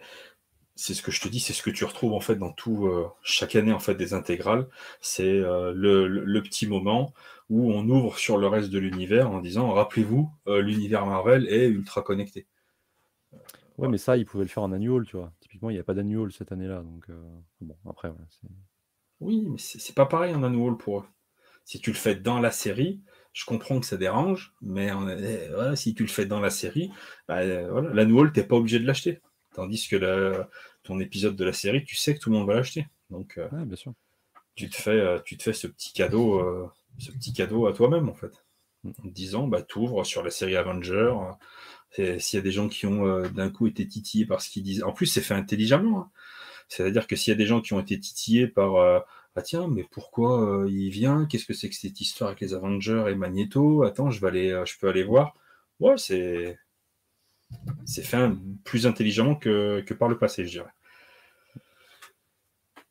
c'est 0.77 0.93
ce 0.93 1.01
que 1.01 1.11
je 1.11 1.19
te 1.19 1.27
dis, 1.27 1.39
c'est 1.39 1.53
ce 1.53 1.63
que 1.63 1.71
tu 1.71 1.83
retrouves 1.83 2.13
en 2.13 2.19
fait 2.19 2.35
dans 2.35 2.51
tout 2.51 2.85
euh, 2.85 3.09
chaque 3.23 3.55
année 3.55 3.73
en 3.73 3.79
fait 3.79 3.95
des 3.95 4.13
intégrales. 4.13 4.67
C'est 5.01 5.23
euh, 5.23 5.73
le, 5.75 6.41
petit 6.43 6.67
moment 6.67 7.13
où 7.49 7.73
on 7.73 7.89
ouvre 7.89 8.19
sur 8.19 8.37
le 8.37 8.47
reste 8.47 8.69
de 8.69 8.77
l'univers 8.77 9.31
en 9.31 9.39
disant 9.39 9.71
rappelez-vous, 9.71 10.29
euh, 10.47 10.61
l'univers 10.61 11.05
Marvel 11.05 11.47
est 11.49 11.67
ultra 11.67 12.03
connecté. 12.03 12.45
Ouais, 13.77 13.87
mais 13.87 13.97
ça, 13.97 14.17
ils 14.17 14.25
pouvaient 14.25 14.43
le 14.43 14.49
faire 14.49 14.63
en 14.63 14.71
annual, 14.71 15.05
tu 15.05 15.17
vois. 15.17 15.33
Typiquement, 15.39 15.69
il 15.69 15.73
n'y 15.73 15.79
a 15.79 15.83
pas 15.83 15.93
d'annual 15.93 16.31
cette 16.31 16.51
année-là, 16.51 16.81
donc 16.81 17.07
bon, 17.61 17.75
après. 17.89 18.11
oui, 19.19 19.45
mais 19.47 19.57
c'est 19.57 19.95
pas 19.95 20.05
pareil 20.05 20.33
en 20.35 20.43
annual 20.43 20.77
pour 20.77 20.99
eux. 20.99 21.05
Si 21.65 21.79
tu 21.79 21.91
le 21.91 21.97
fais 21.97 22.15
dans 22.15 22.39
la 22.39 22.51
série, 22.51 23.01
je 23.33 23.45
comprends 23.45 23.79
que 23.79 23.85
ça 23.85 23.97
dérange, 23.97 24.53
mais 24.61 24.91
voilà, 24.91 25.75
si 25.75 25.93
tu 25.93 26.03
le 26.03 26.09
fais 26.09 26.25
dans 26.25 26.39
la 26.39 26.49
série, 26.49 26.91
bah, 27.27 27.41
voilà, 27.69 27.93
l'annual, 27.93 28.31
tu 28.31 28.39
n'es 28.39 28.45
pas 28.45 28.55
obligé 28.55 28.79
de 28.79 28.87
l'acheter. 28.87 29.21
Tandis 29.53 29.87
que 29.87 30.45
ton 30.83 30.99
épisode 30.99 31.35
de 31.35 31.43
la 31.43 31.53
série, 31.53 31.83
tu 31.83 31.95
sais 31.95 32.13
que 32.13 32.19
tout 32.19 32.29
le 32.29 32.37
monde 32.37 32.47
va 32.47 32.55
l'acheter. 32.55 32.87
Donc, 33.09 33.37
euh, 33.37 33.47
bien 33.65 33.75
sûr. 33.75 33.93
Tu, 34.55 34.69
te 34.69 34.75
fais, 34.75 34.91
euh, 34.91 35.19
tu 35.19 35.37
te 35.37 35.43
fais 35.43 35.53
ce 35.53 35.67
petit 35.67 35.93
cadeau, 35.93 36.39
euh, 36.39 36.69
ce 36.97 37.11
petit 37.11 37.33
cadeau 37.33 37.67
à 37.67 37.73
toi-même, 37.73 38.09
en 38.09 38.13
fait. 38.13 38.43
Mm. 38.83 38.91
En 38.99 39.07
te 39.09 39.13
disant, 39.13 39.47
bah, 39.47 39.65
ouvres 39.75 40.03
sur 40.03 40.23
la 40.23 40.29
série 40.29 40.55
Avenger. 40.55 41.13
S'il 42.19 42.37
y 42.37 42.39
a 42.39 42.43
des 42.43 42.51
gens 42.51 42.67
qui 42.67 42.85
ont 42.85 43.21
d'un 43.29 43.49
coup 43.49 43.67
été 43.67 43.87
titillés 43.87 44.25
par 44.25 44.41
ce 44.41 44.49
qu'ils 44.49 44.63
disent. 44.63 44.83
En 44.83 44.91
plus, 44.91 45.07
c'est 45.07 45.21
fait 45.21 45.33
intelligemment. 45.33 45.99
Hein. 45.99 46.09
C'est-à-dire 46.69 47.07
que 47.07 47.15
s'il 47.15 47.31
y 47.31 47.35
a 47.35 47.37
des 47.37 47.45
gens 47.45 47.61
qui 47.61 47.73
ont 47.73 47.79
été 47.79 47.99
titillés 47.99 48.47
par 48.47 49.03
ah 49.37 49.43
tiens, 49.43 49.67
mais 49.67 49.83
pourquoi 49.83 50.63
euh, 50.63 50.67
il 50.67 50.89
vient? 50.89 51.27
Qu'est-ce 51.27 51.45
que 51.45 51.53
c'est 51.53 51.69
que 51.69 51.75
cette 51.75 52.01
histoire 52.01 52.29
avec 52.29 52.41
les 52.41 52.55
Avengers 52.55 53.05
et 53.07 53.13
Magneto? 53.13 53.83
Attends, 53.83 54.09
je 54.09 54.19
vais 54.19 54.27
aller, 54.29 54.51
euh, 54.51 54.65
je 54.65 54.79
peux 54.79 54.89
aller 54.89 55.03
voir. 55.03 55.35
Ouais, 55.79 55.95
c'est 55.99 56.57
c'est 57.85 58.01
fait 58.01 58.31
plus 58.63 58.87
intelligemment 58.87 59.35
que, 59.35 59.81
que, 59.81 59.93
par 59.93 60.09
le 60.09 60.17
passé, 60.17 60.43
je 60.43 60.49
dirais. 60.49 60.73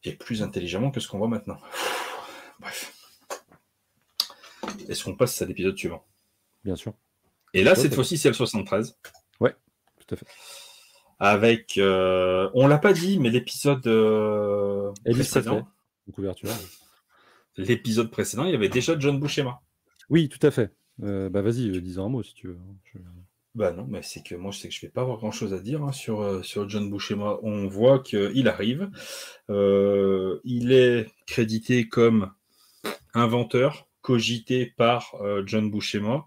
Et 0.04 0.12
plus 0.12 0.40
intelligemment 0.44 0.92
que 0.92 1.00
ce 1.00 1.08
qu'on 1.08 1.18
voit 1.18 1.26
maintenant. 1.26 1.58
Bref. 2.60 2.94
Est-ce 4.88 5.02
qu'on 5.02 5.16
passe 5.16 5.42
à 5.42 5.46
l'épisode 5.46 5.76
suivant? 5.76 6.06
Bien 6.64 6.76
sûr. 6.76 6.94
Et 7.56 7.64
là, 7.64 7.74
cette 7.74 7.94
fois-ci, 7.94 8.18
c'est 8.18 8.28
le 8.28 8.34
73. 8.34 8.98
Ouais, 9.40 9.54
tout 9.98 10.14
à 10.14 10.18
fait. 10.18 10.26
Avec, 11.18 11.78
euh, 11.78 12.50
on 12.52 12.66
l'a 12.66 12.76
pas 12.76 12.92
dit, 12.92 13.18
mais 13.18 13.30
l'épisode 13.30 13.86
euh, 13.86 14.92
précédent, 15.06 15.66
couverture. 16.12 16.50
L'épisode 17.56 18.10
précédent, 18.10 18.44
il 18.44 18.52
y 18.52 18.54
avait 18.54 18.68
déjà 18.68 18.98
John 18.98 19.18
Buscema. 19.18 19.62
Oui, 20.10 20.28
tout 20.28 20.46
à 20.46 20.50
fait. 20.50 20.70
Euh, 21.02 21.30
bah 21.30 21.40
vas-y, 21.40 21.70
euh, 21.70 21.80
dis-en 21.80 22.06
un 22.06 22.08
mot 22.10 22.22
si 22.22 22.34
tu 22.34 22.48
veux. 22.48 22.58
Hein, 22.94 23.00
bah 23.54 23.72
non, 23.72 23.86
mais 23.88 24.02
c'est 24.02 24.22
que 24.22 24.34
moi 24.34 24.50
je 24.50 24.58
sais 24.58 24.68
que 24.68 24.74
je 24.74 24.80
vais 24.82 24.90
pas 24.90 25.00
avoir 25.00 25.16
grand 25.16 25.30
chose 25.30 25.54
à 25.54 25.58
dire 25.58 25.82
hein, 25.82 25.92
sur, 25.92 26.20
euh, 26.20 26.42
sur 26.42 26.68
John 26.68 26.90
Buscema. 26.90 27.38
On 27.42 27.68
voit 27.68 28.00
qu'il 28.00 28.48
arrive. 28.48 28.90
il 29.48 30.72
est 30.72 31.06
crédité 31.26 31.88
comme 31.88 32.32
inventeur, 33.14 33.88
cogité 34.02 34.66
par 34.66 35.14
John 35.46 35.70
Buscema. 35.70 36.26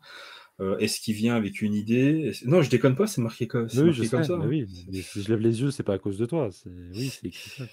Est-ce 0.79 0.99
qu'il 0.99 1.15
vient 1.15 1.35
avec 1.35 1.61
une 1.61 1.73
idée? 1.73 2.31
Non, 2.45 2.61
je 2.61 2.69
déconne 2.69 2.95
pas, 2.95 3.07
c'est 3.07 3.21
marqué, 3.21 3.47
comme, 3.47 3.67
oui, 3.75 3.93
je 3.93 4.09
comme 4.09 4.23
ça. 4.23 4.33
Hein. 4.33 4.45
Oui, 4.45 4.67
si 5.03 5.21
je 5.21 5.29
lève 5.29 5.39
les 5.39 5.61
yeux, 5.61 5.71
c'est 5.71 5.83
pas 5.83 5.93
à 5.93 5.99
cause 5.99 6.17
de 6.17 6.25
toi. 6.25 6.49
Oui, 6.65 7.09
c'est 7.09 7.27
écrit 7.27 7.49
ça. 7.49 7.63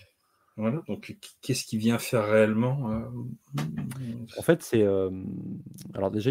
Voilà, 0.59 0.83
donc 0.87 1.15
qu'est-ce 1.43 1.67
qu'il 1.67 1.79
vient 1.79 1.99
faire 1.99 2.27
réellement 2.27 2.91
euh, 2.91 3.11
En 4.39 4.43
fait, 4.43 4.63
c'est. 4.63 4.83
Euh, 4.83 5.11
alors, 5.93 6.11
déjà, 6.11 6.31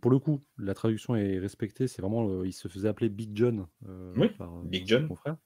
pour 0.00 0.10
le 0.10 0.18
coup, 0.18 0.42
la 0.56 0.72
traduction 0.72 1.16
est 1.16 1.38
respectée. 1.38 1.86
C'est 1.86 2.00
vraiment. 2.00 2.44
il 2.44 2.54
se 2.54 2.68
faisait 2.68 2.88
appeler 2.88 3.10
Big 3.10 3.32
John 3.34 3.66
euh, 3.86 4.14
oui, 4.16 4.30
Big 4.64 4.86
John. 4.86 5.06
mon 5.06 5.16
frère. 5.16 5.36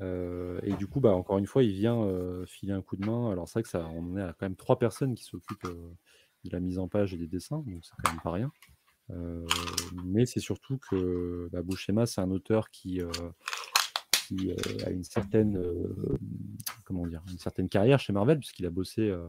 et 0.00 0.76
du 0.78 0.86
coup, 0.86 1.00
bah, 1.00 1.12
encore 1.12 1.38
une 1.38 1.46
fois, 1.46 1.64
il 1.64 1.72
vient 1.72 2.06
filer 2.46 2.72
un 2.72 2.82
coup 2.82 2.96
de 2.96 3.04
main. 3.04 3.32
Alors, 3.32 3.48
c'est 3.48 3.54
vrai 3.54 3.62
que 3.64 3.68
ça, 3.68 3.84
on 3.94 4.16
est 4.16 4.22
à 4.22 4.28
quand 4.28 4.46
même 4.46 4.56
trois 4.56 4.78
personnes 4.78 5.16
qui 5.16 5.24
s'occupent 5.24 5.66
de 6.44 6.50
la 6.50 6.60
mise 6.60 6.78
en 6.78 6.86
page 6.86 7.14
et 7.14 7.16
des 7.16 7.26
dessins, 7.26 7.64
donc 7.66 7.84
c'est 7.84 7.94
quand 8.02 8.12
même 8.12 8.20
pas 8.22 8.32
rien. 8.32 8.52
Mais 10.04 10.26
c'est 10.26 10.40
surtout 10.40 10.78
que 10.78 11.48
bah, 11.52 11.62
Bouchema, 11.62 12.06
c'est 12.06 12.20
un 12.20 12.30
auteur 12.30 12.70
qui 12.70 13.00
qui 14.30 14.50
euh, 14.50 14.86
a 14.86 14.90
une 14.90 15.02
certaine, 15.02 15.56
euh, 15.56 16.18
comment 16.84 17.06
dire, 17.06 17.22
une 17.30 17.38
certaine 17.38 17.68
carrière 17.68 17.98
chez 17.98 18.12
Marvel, 18.12 18.38
puisqu'il 18.38 18.66
a 18.66 18.70
bossé 18.70 19.02
euh, 19.10 19.28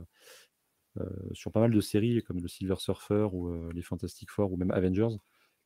sur 1.31 1.51
pas 1.51 1.59
mal 1.59 1.71
de 1.71 1.81
séries 1.81 2.21
comme 2.23 2.39
le 2.39 2.47
Silver 2.47 2.75
Surfer 2.77 3.27
ou 3.31 3.71
les 3.71 3.81
Fantastic 3.81 4.29
Four 4.29 4.51
ou 4.51 4.57
même 4.57 4.71
Avengers. 4.71 5.15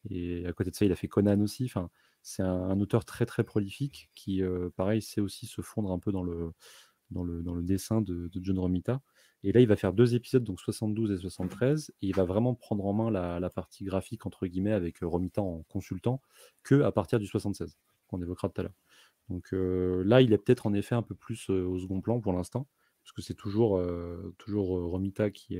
Et 0.10 0.46
à 0.46 0.54
côté 0.54 0.70
de 0.70 0.76
ça, 0.76 0.86
il 0.86 0.92
a 0.92 0.96
fait 0.96 1.08
Conan 1.08 1.42
aussi. 1.42 1.66
Enfin, 1.66 1.90
c'est 2.22 2.44
un, 2.44 2.80
auteur 2.80 3.06
très 3.06 3.26
très 3.26 3.44
prolifique 3.44 4.10
qui, 4.14 4.44
pareil, 4.76 5.02
sait 5.02 5.22
aussi 5.22 5.48
se 5.48 5.62
fondre 5.62 5.92
un 5.92 5.98
peu 5.98 6.12
dans 6.12 6.24
le, 6.24 6.52
dans 7.10 7.24
le, 7.24 7.42
dans 7.42 7.56
le 7.56 7.64
dessin 7.64 8.02
de, 8.02 8.30
John 8.36 8.60
Romita. 8.60 9.02
Et 9.46 9.52
là, 9.52 9.62
il 9.62 9.68
va 9.68 9.76
faire 9.76 9.94
deux 9.94 10.16
épisodes, 10.16 10.44
donc 10.44 10.60
72 10.60 11.12
et 11.12 11.18
73, 11.20 11.92
et 12.02 12.08
il 12.08 12.16
va 12.16 12.24
vraiment 12.24 12.56
prendre 12.56 12.84
en 12.88 12.94
main 12.94 13.12
la, 13.12 13.50
partie 13.52 13.84
graphique, 13.84 14.26
entre 14.26 14.48
guillemets, 14.48 14.72
avec 14.72 14.98
Romita 15.04 15.40
en 15.40 15.62
consultant, 15.70 16.20
que 16.64 16.82
à 16.82 16.92
partir 16.92 17.20
du 17.20 17.28
76, 17.28 17.78
qu'on 18.08 18.20
évoquera 18.24 18.50
tout 18.50 18.62
à 18.62 18.64
l'heure. 18.64 18.74
Donc 19.30 19.50
là, 19.52 20.22
il 20.22 20.34
est 20.34 20.40
peut-être 20.40 20.66
en 20.66 20.74
effet 20.74 20.96
un 20.96 21.04
peu 21.04 21.14
plus 21.14 21.52
au 21.52 21.78
second 21.78 22.02
plan 22.02 22.20
pour 22.20 22.34
l'instant, 22.34 22.66
parce 23.04 23.12
que 23.12 23.22
c'est 23.22 23.36
toujours, 23.36 23.80
toujours 24.40 24.70
Romita 24.90 25.30
qui. 25.30 25.60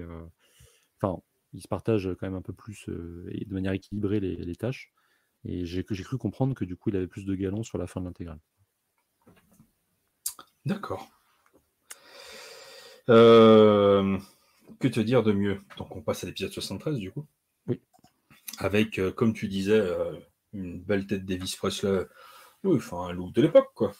Enfin, 1.00 1.22
il 1.54 1.62
se 1.62 1.68
partage 1.68 2.10
quand 2.20 2.26
même 2.26 2.36
un 2.36 2.42
peu 2.42 2.54
plus 2.54 2.90
et 3.30 3.46
de 3.46 3.54
manière 3.54 3.74
équilibrée 3.74 4.20
les, 4.20 4.56
tâches. 4.56 4.92
Et 5.44 5.64
j'ai 5.64 5.84
cru 5.84 6.18
comprendre 6.18 6.56
que 6.56 6.66
du 6.66 6.76
coup, 6.76 6.90
il 6.90 6.96
avait 6.96 7.06
plus 7.06 7.26
de 7.26 7.36
galons 7.36 7.62
sur 7.62 7.78
la 7.78 7.86
fin 7.86 8.02
de 8.02 8.08
l'intégrale. 8.08 8.40
D'accord. 10.66 11.08
Que 13.08 14.88
te 14.88 15.00
dire 15.00 15.24
de 15.24 15.32
mieux? 15.32 15.62
Donc 15.78 15.96
on 15.96 16.02
passe 16.02 16.24
à 16.24 16.28
l'épisode 16.28 16.52
73 16.52 16.98
du 16.98 17.12
coup. 17.12 17.26
Oui. 17.68 17.82
Avec, 18.60 19.00
comme 19.16 19.34
tu 19.34 19.48
disais, 19.48 19.82
une 20.54 20.82
belle 20.82 21.08
tête 21.08 21.26
d'Evis 21.26 21.56
Presley 21.58 22.06
oui, 22.66 22.78
enfin, 22.78 23.10
un 23.10 23.14
look 23.14 23.32
de 23.34 23.44
l'époque, 23.44 23.70
quoi. 23.76 23.94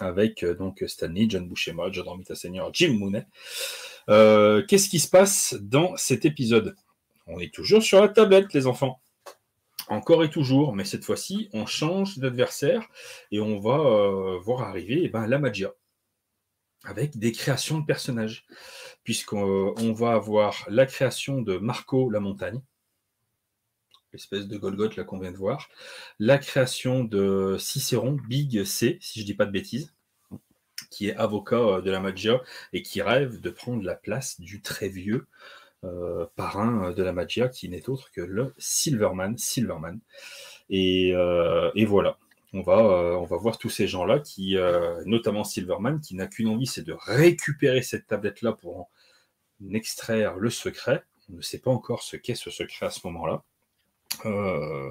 Avec 0.00 0.42
euh, 0.42 0.54
donc 0.54 0.82
Stanley, 0.86 1.26
John 1.28 1.46
Buscema, 1.46 1.90
John 1.92 2.08
Romita 2.08 2.34
Senior, 2.34 2.70
Jim 2.72 2.94
Mooney. 2.94 3.26
Euh, 4.08 4.64
qu'est-ce 4.66 4.88
qui 4.88 4.98
se 4.98 5.08
passe 5.08 5.54
dans 5.60 5.94
cet 5.96 6.24
épisode? 6.24 6.74
On 7.26 7.38
est 7.38 7.52
toujours 7.52 7.82
sur 7.82 8.00
la 8.00 8.08
tablette, 8.08 8.54
les 8.54 8.66
enfants. 8.66 9.00
Encore 9.88 10.24
et 10.24 10.30
toujours, 10.30 10.74
mais 10.74 10.86
cette 10.86 11.04
fois-ci, 11.04 11.50
on 11.52 11.66
change 11.66 12.18
d'adversaire 12.18 12.88
et 13.30 13.40
on 13.40 13.60
va 13.60 13.78
euh, 13.78 14.38
voir 14.38 14.62
arriver 14.62 15.02
eh 15.04 15.08
ben, 15.10 15.26
la 15.26 15.38
magia 15.38 15.74
avec 16.84 17.18
des 17.18 17.32
créations 17.32 17.78
de 17.78 17.86
personnages, 17.86 18.46
puisqu'on 19.02 19.92
va 19.92 20.12
avoir 20.12 20.64
la 20.68 20.86
création 20.86 21.42
de 21.42 21.56
Marco 21.58 22.10
la 22.10 22.20
montagne, 22.20 22.60
l'espèce 24.12 24.46
de 24.46 24.56
Golgoth 24.56 24.96
là 24.96 25.04
qu'on 25.04 25.18
vient 25.18 25.32
de 25.32 25.36
voir, 25.36 25.68
la 26.18 26.38
création 26.38 27.04
de 27.04 27.56
Cicéron, 27.58 28.16
Big 28.28 28.64
C, 28.64 28.98
si 29.00 29.20
je 29.20 29.24
dis 29.24 29.34
pas 29.34 29.46
de 29.46 29.50
bêtises, 29.50 29.92
qui 30.90 31.08
est 31.08 31.16
avocat 31.16 31.56
euh, 31.56 31.80
de 31.80 31.90
la 31.90 32.00
magia 32.00 32.40
et 32.72 32.82
qui 32.82 33.02
rêve 33.02 33.40
de 33.40 33.50
prendre 33.50 33.82
la 33.82 33.94
place 33.94 34.40
du 34.40 34.62
très 34.62 34.88
vieux 34.88 35.26
euh, 35.84 36.26
parrain 36.36 36.92
de 36.92 37.02
la 37.02 37.12
magia, 37.12 37.48
qui 37.48 37.68
n'est 37.68 37.88
autre 37.88 38.10
que 38.12 38.20
le 38.20 38.54
Silverman. 38.58 39.36
Silverman. 39.36 40.00
Et, 40.70 41.12
euh, 41.14 41.70
voilà. 41.86 42.16
On 42.56 42.62
va, 42.62 42.76
on 43.18 43.24
va 43.24 43.36
voir 43.36 43.58
tous 43.58 43.68
ces 43.68 43.88
gens-là, 43.88 44.20
qui, 44.20 44.56
notamment 45.06 45.42
Silverman, 45.42 46.00
qui 46.00 46.14
n'a 46.14 46.28
qu'une 46.28 46.48
envie, 46.48 46.66
c'est 46.66 46.84
de 46.84 46.94
récupérer 46.94 47.82
cette 47.82 48.06
tablette-là 48.06 48.52
pour 48.52 48.78
en 48.78 48.88
extraire 49.72 50.36
le 50.36 50.50
secret. 50.50 51.02
On 51.30 51.36
ne 51.36 51.42
sait 51.42 51.58
pas 51.58 51.72
encore 51.72 52.02
ce 52.02 52.16
qu'est 52.16 52.36
ce 52.36 52.50
secret 52.50 52.86
à 52.86 52.90
ce 52.90 53.00
moment-là. 53.08 53.42
Euh, 54.26 54.90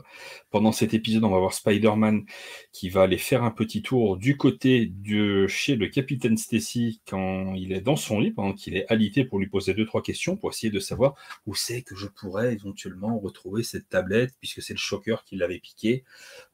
pendant 0.51 0.71
cet 0.71 0.93
épisode, 0.93 1.23
on 1.23 1.29
va 1.29 1.39
voir 1.39 1.53
Spider-Man 1.53 2.25
qui 2.71 2.89
va 2.89 3.03
aller 3.03 3.17
faire 3.17 3.43
un 3.43 3.51
petit 3.51 3.81
tour 3.81 4.17
du 4.17 4.37
côté 4.37 4.85
de 4.85 5.47
chez 5.47 5.75
le 5.75 5.87
capitaine 5.87 6.37
Stacy 6.37 7.01
quand 7.07 7.53
il 7.55 7.73
est 7.73 7.81
dans 7.81 7.95
son 7.95 8.19
lit, 8.19 8.31
pendant 8.31 8.53
qu'il 8.53 8.75
est 8.75 8.85
alité 8.91 9.25
pour 9.25 9.39
lui 9.39 9.47
poser 9.47 9.73
deux 9.73 9.85
trois 9.85 10.01
questions 10.01 10.37
pour 10.37 10.49
essayer 10.51 10.71
de 10.71 10.79
savoir 10.79 11.15
où 11.45 11.55
c'est 11.55 11.81
que 11.81 11.95
je 11.95 12.07
pourrais 12.07 12.53
éventuellement 12.53 13.19
retrouver 13.19 13.63
cette 13.63 13.89
tablette 13.89 14.33
puisque 14.39 14.61
c'est 14.61 14.73
le 14.73 14.79
choker 14.79 15.23
qui 15.23 15.35
l'avait 15.35 15.59
piqué, 15.59 16.03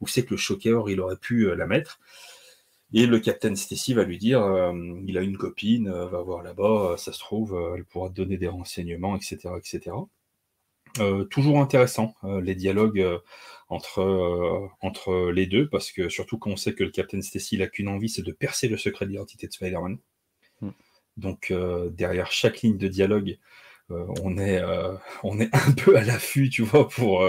où 0.00 0.06
c'est 0.06 0.24
que 0.24 0.30
le 0.30 0.38
choker 0.38 0.88
il 0.90 1.00
aurait 1.00 1.16
pu 1.16 1.48
euh, 1.48 1.54
la 1.54 1.66
mettre. 1.66 2.00
Et 2.92 3.06
le 3.06 3.20
capitaine 3.20 3.54
Stacy 3.54 3.94
va 3.94 4.02
lui 4.04 4.18
dire, 4.18 4.42
euh, 4.42 4.72
il 5.06 5.16
a 5.16 5.22
une 5.22 5.36
copine, 5.36 5.90
va 5.90 6.22
voir 6.22 6.42
là-bas, 6.42 6.96
ça 6.98 7.12
se 7.12 7.20
trouve, 7.20 7.56
elle 7.76 7.84
pourra 7.84 8.08
te 8.08 8.14
donner 8.14 8.36
des 8.36 8.48
renseignements, 8.48 9.16
etc., 9.16 9.50
etc. 9.58 9.92
Euh, 10.98 11.24
toujours 11.24 11.60
intéressant, 11.60 12.14
euh, 12.24 12.40
les 12.40 12.54
dialogues 12.54 13.00
euh, 13.00 13.18
entre, 13.68 14.68
entre 14.80 15.30
les 15.30 15.46
deux, 15.46 15.68
parce 15.68 15.92
que 15.92 16.08
surtout 16.08 16.38
quand 16.38 16.50
on 16.50 16.56
sait 16.56 16.74
que 16.74 16.82
le 16.82 16.90
Captain 16.90 17.20
Stacy 17.22 17.58
n'a 17.58 17.68
qu'une 17.68 17.88
envie, 17.88 18.08
c'est 18.08 18.22
de 18.22 18.32
percer 18.32 18.68
le 18.68 18.76
secret 18.76 19.06
de 19.06 19.12
l'identité 19.12 19.46
de 19.46 19.52
Spider-Man. 19.52 19.98
Hmm. 20.60 20.70
Donc 21.16 21.52
derrière 21.92 22.32
chaque 22.32 22.62
ligne 22.62 22.78
de 22.78 22.88
dialogue, 22.88 23.38
on, 23.90 24.38
est, 24.38 24.62
on 25.22 25.38
est 25.38 25.50
un 25.54 25.72
peu 25.72 25.96
à 25.96 26.02
l'affût, 26.02 26.50
tu 26.50 26.62
vois, 26.62 26.88
pour 26.88 27.24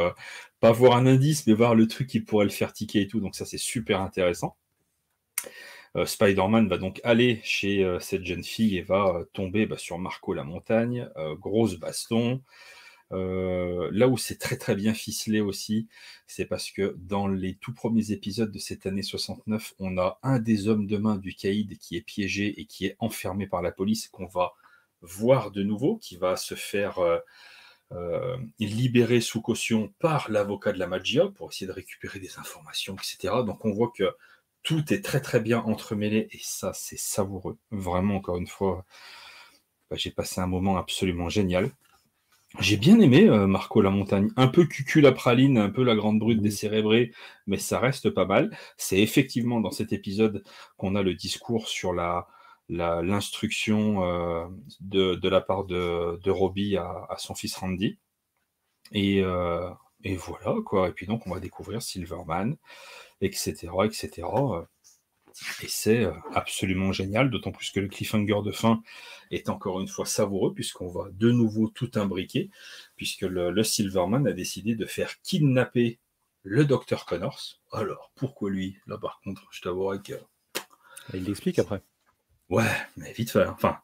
pas 0.59 0.71
voir 0.71 0.97
un 0.97 1.05
indice, 1.05 1.45
mais 1.45 1.53
voir 1.53 1.75
le 1.75 1.87
truc 1.87 2.07
qui 2.07 2.21
pourrait 2.21 2.45
le 2.45 2.51
faire 2.51 2.73
tiquer 2.73 3.01
et 3.01 3.07
tout. 3.07 3.19
Donc 3.19 3.35
ça, 3.35 3.45
c'est 3.45 3.59
super 3.59 4.01
intéressant. 4.01 4.55
Spider-Man 6.03 6.69
va 6.69 6.77
donc 6.79 7.01
aller 7.03 7.39
chez 7.43 7.97
cette 7.99 8.25
jeune 8.25 8.43
fille 8.43 8.77
et 8.77 8.81
va 8.81 9.25
tomber 9.33 9.67
bah, 9.67 9.77
sur 9.77 9.99
Marco 9.99 10.33
la 10.33 10.43
montagne, 10.43 11.07
grosse 11.39 11.75
baston. 11.75 12.41
Euh, 13.11 13.89
là 13.91 14.07
où 14.07 14.17
c'est 14.17 14.37
très 14.37 14.57
très 14.57 14.75
bien 14.75 14.93
ficelé 14.93 15.41
aussi, 15.41 15.87
c'est 16.27 16.45
parce 16.45 16.71
que 16.71 16.95
dans 16.99 17.27
les 17.27 17.55
tout 17.55 17.73
premiers 17.73 18.11
épisodes 18.11 18.51
de 18.51 18.59
cette 18.59 18.85
année 18.85 19.03
69, 19.03 19.73
on 19.79 19.97
a 19.97 20.19
un 20.23 20.39
des 20.39 20.67
hommes 20.67 20.87
de 20.87 20.97
main 20.97 21.17
du 21.17 21.33
caïd 21.33 21.77
qui 21.77 21.97
est 21.97 22.01
piégé 22.01 22.59
et 22.59 22.65
qui 22.65 22.85
est 22.85 22.95
enfermé 22.99 23.47
par 23.47 23.61
la 23.61 23.71
police, 23.71 24.07
qu'on 24.07 24.27
va 24.27 24.53
voir 25.01 25.51
de 25.51 25.63
nouveau, 25.63 25.97
qui 25.97 26.15
va 26.15 26.37
se 26.37 26.55
faire 26.55 26.99
euh, 26.99 27.19
euh, 27.91 28.37
libérer 28.59 29.19
sous 29.19 29.41
caution 29.41 29.93
par 29.99 30.31
l'avocat 30.31 30.71
de 30.71 30.79
la 30.79 30.87
magia 30.87 31.27
pour 31.27 31.51
essayer 31.51 31.67
de 31.67 31.73
récupérer 31.73 32.19
des 32.19 32.37
informations, 32.37 32.95
etc. 32.95 33.33
Donc 33.45 33.65
on 33.65 33.71
voit 33.71 33.91
que 33.95 34.15
tout 34.63 34.93
est 34.93 35.03
très 35.03 35.19
très 35.21 35.39
bien 35.39 35.59
entremêlé 35.59 36.27
et 36.31 36.39
ça 36.41 36.71
c'est 36.73 36.97
savoureux. 36.99 37.57
Vraiment 37.71 38.15
encore 38.15 38.37
une 38.37 38.47
fois, 38.47 38.85
bah, 39.89 39.97
j'ai 39.97 40.11
passé 40.11 40.39
un 40.39 40.47
moment 40.47 40.77
absolument 40.77 41.29
génial. 41.29 41.71
J'ai 42.59 42.75
bien 42.77 42.99
aimé 42.99 43.27
euh, 43.29 43.47
Marco 43.47 43.81
la 43.81 43.89
montagne, 43.89 44.29
un 44.35 44.47
peu 44.47 44.65
cucul 44.65 45.03
la 45.03 45.13
praline, 45.13 45.57
un 45.57 45.69
peu 45.69 45.83
la 45.83 45.95
grande 45.95 46.19
brute 46.19 46.41
décérébrée, 46.41 47.11
mais 47.47 47.57
ça 47.57 47.79
reste 47.79 48.09
pas 48.09 48.25
mal. 48.25 48.55
C'est 48.77 48.99
effectivement 48.99 49.61
dans 49.61 49.71
cet 49.71 49.93
épisode 49.93 50.43
qu'on 50.77 50.95
a 50.95 51.01
le 51.01 51.13
discours 51.13 51.67
sur 51.69 51.93
la, 51.93 52.27
l'instruction 52.69 54.01
de, 54.81 55.29
la 55.29 55.41
part 55.41 55.65
de, 55.65 56.19
de 56.23 56.31
Robbie 56.31 56.77
à, 56.77 57.15
son 57.17 57.35
fils 57.35 57.55
Randy. 57.55 57.97
Et, 58.91 59.19
et, 60.03 60.15
voilà, 60.15 60.55
quoi. 60.65 60.89
Et 60.89 60.91
puis 60.91 61.07
donc, 61.07 61.27
on 61.27 61.33
va 61.33 61.39
découvrir 61.39 61.81
Silverman, 61.81 62.57
etc., 63.21 63.69
etc. 63.85 64.27
Et 65.63 65.67
c'est 65.67 66.03
euh, 66.03 66.11
absolument 66.33 66.91
génial, 66.91 67.29
d'autant 67.29 67.51
plus 67.51 67.71
que 67.71 67.79
le 67.79 67.87
cliffhanger 67.87 68.41
de 68.43 68.51
fin 68.51 68.81
est 69.31 69.49
encore 69.49 69.79
une 69.79 69.87
fois 69.87 70.05
savoureux, 70.05 70.53
puisqu'on 70.53 70.89
va 70.89 71.09
de 71.11 71.31
nouveau 71.31 71.69
tout 71.69 71.91
imbriquer, 71.95 72.49
puisque 72.95 73.21
le, 73.21 73.63
Silverman 73.63 74.27
a 74.27 74.33
décidé 74.33 74.75
de 74.75 74.85
faire 74.85 75.21
kidnapper 75.21 75.99
le 76.43 76.65
docteur 76.65 77.05
Connors. 77.05 77.59
Alors, 77.71 78.11
pourquoi 78.15 78.49
lui? 78.49 78.77
Là, 78.87 78.97
par 78.97 79.21
contre, 79.23 79.47
je 79.51 79.61
t'avouerai 79.61 80.01
que. 80.01 80.13
Il 81.13 81.23
l'explique 81.23 81.59
après. 81.59 81.81
Ouais, 82.49 82.71
mais 82.97 83.13
vite 83.13 83.31
fait. 83.31 83.43
Hein. 83.43 83.53
Enfin, 83.55 83.77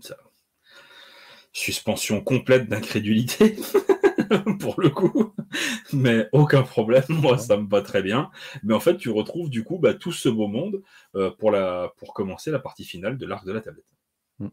ça... 0.00 0.16
suspension 1.52 2.20
complète 2.20 2.68
d'incrédulité. 2.68 3.56
pour 4.60 4.80
le 4.80 4.90
coup, 4.90 5.34
mais 5.92 6.28
aucun 6.32 6.62
problème, 6.62 7.04
moi 7.08 7.38
ça 7.38 7.56
me 7.56 7.68
va 7.68 7.82
très 7.82 8.02
bien. 8.02 8.30
Mais 8.62 8.74
en 8.74 8.80
fait, 8.80 8.96
tu 8.96 9.10
retrouves 9.10 9.50
du 9.50 9.64
coup 9.64 9.78
bah, 9.78 9.94
tout 9.94 10.12
ce 10.12 10.28
beau 10.28 10.48
monde 10.48 10.82
euh, 11.14 11.30
pour, 11.30 11.50
la, 11.50 11.92
pour 11.98 12.14
commencer 12.14 12.50
la 12.50 12.58
partie 12.58 12.84
finale 12.84 13.18
de 13.18 13.26
l'arc 13.26 13.46
de 13.46 13.52
la 13.52 13.60
tablette. 13.60 13.86
Mm. 14.38 14.48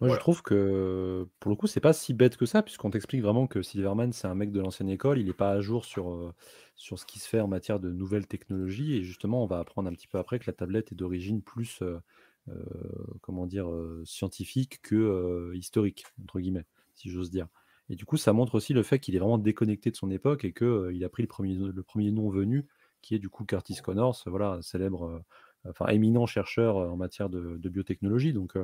Moi, 0.00 0.10
je 0.10 0.18
trouve 0.18 0.42
que 0.42 1.26
pour 1.40 1.50
le 1.50 1.56
coup, 1.56 1.66
c'est 1.66 1.80
pas 1.80 1.92
si 1.92 2.12
bête 2.12 2.36
que 2.36 2.46
ça, 2.46 2.62
puisqu'on 2.62 2.90
t'explique 2.90 3.22
vraiment 3.22 3.46
que 3.46 3.62
Silverman, 3.62 4.12
c'est 4.12 4.26
un 4.26 4.34
mec 4.34 4.52
de 4.52 4.60
l'ancienne 4.60 4.90
école, 4.90 5.18
il 5.18 5.26
n'est 5.26 5.32
pas 5.32 5.50
à 5.50 5.60
jour 5.60 5.84
sur, 5.84 6.10
euh, 6.10 6.34
sur 6.76 6.98
ce 6.98 7.06
qui 7.06 7.18
se 7.18 7.28
fait 7.28 7.40
en 7.40 7.48
matière 7.48 7.80
de 7.80 7.90
nouvelles 7.90 8.26
technologies, 8.26 8.94
et 8.94 9.02
justement, 9.02 9.42
on 9.42 9.46
va 9.46 9.58
apprendre 9.58 9.88
un 9.88 9.92
petit 9.92 10.08
peu 10.08 10.18
après 10.18 10.38
que 10.38 10.44
la 10.46 10.52
tablette 10.52 10.92
est 10.92 10.94
d'origine 10.94 11.40
plus, 11.40 11.80
euh, 11.82 11.98
comment 13.22 13.46
dire, 13.46 13.66
scientifique 14.04 14.82
que 14.82 15.52
historique, 15.54 16.04
entre 16.22 16.40
guillemets, 16.40 16.66
si 16.92 17.08
j'ose 17.08 17.30
dire. 17.30 17.48
Et 17.90 17.96
du 17.96 18.04
coup, 18.04 18.16
ça 18.16 18.32
montre 18.32 18.54
aussi 18.54 18.72
le 18.72 18.82
fait 18.82 18.98
qu'il 18.98 19.14
est 19.14 19.18
vraiment 19.18 19.38
déconnecté 19.38 19.90
de 19.90 19.96
son 19.96 20.10
époque 20.10 20.44
et 20.44 20.52
qu'il 20.52 20.90
il 20.92 21.04
a 21.04 21.08
pris 21.08 21.22
le 21.22 21.28
premier, 21.28 21.54
le 21.54 21.82
premier 21.82 22.12
nom 22.12 22.30
venu, 22.30 22.66
qui 23.02 23.14
est 23.14 23.18
du 23.18 23.28
coup 23.28 23.44
Curtis 23.44 23.76
Connors, 23.82 24.22
voilà, 24.26 24.58
célèbre, 24.62 25.22
enfin 25.68 25.86
éminent 25.88 26.26
chercheur 26.26 26.76
en 26.76 26.96
matière 26.96 27.28
de, 27.28 27.68
biotechnologie. 27.68 28.32
Donc, 28.32 28.54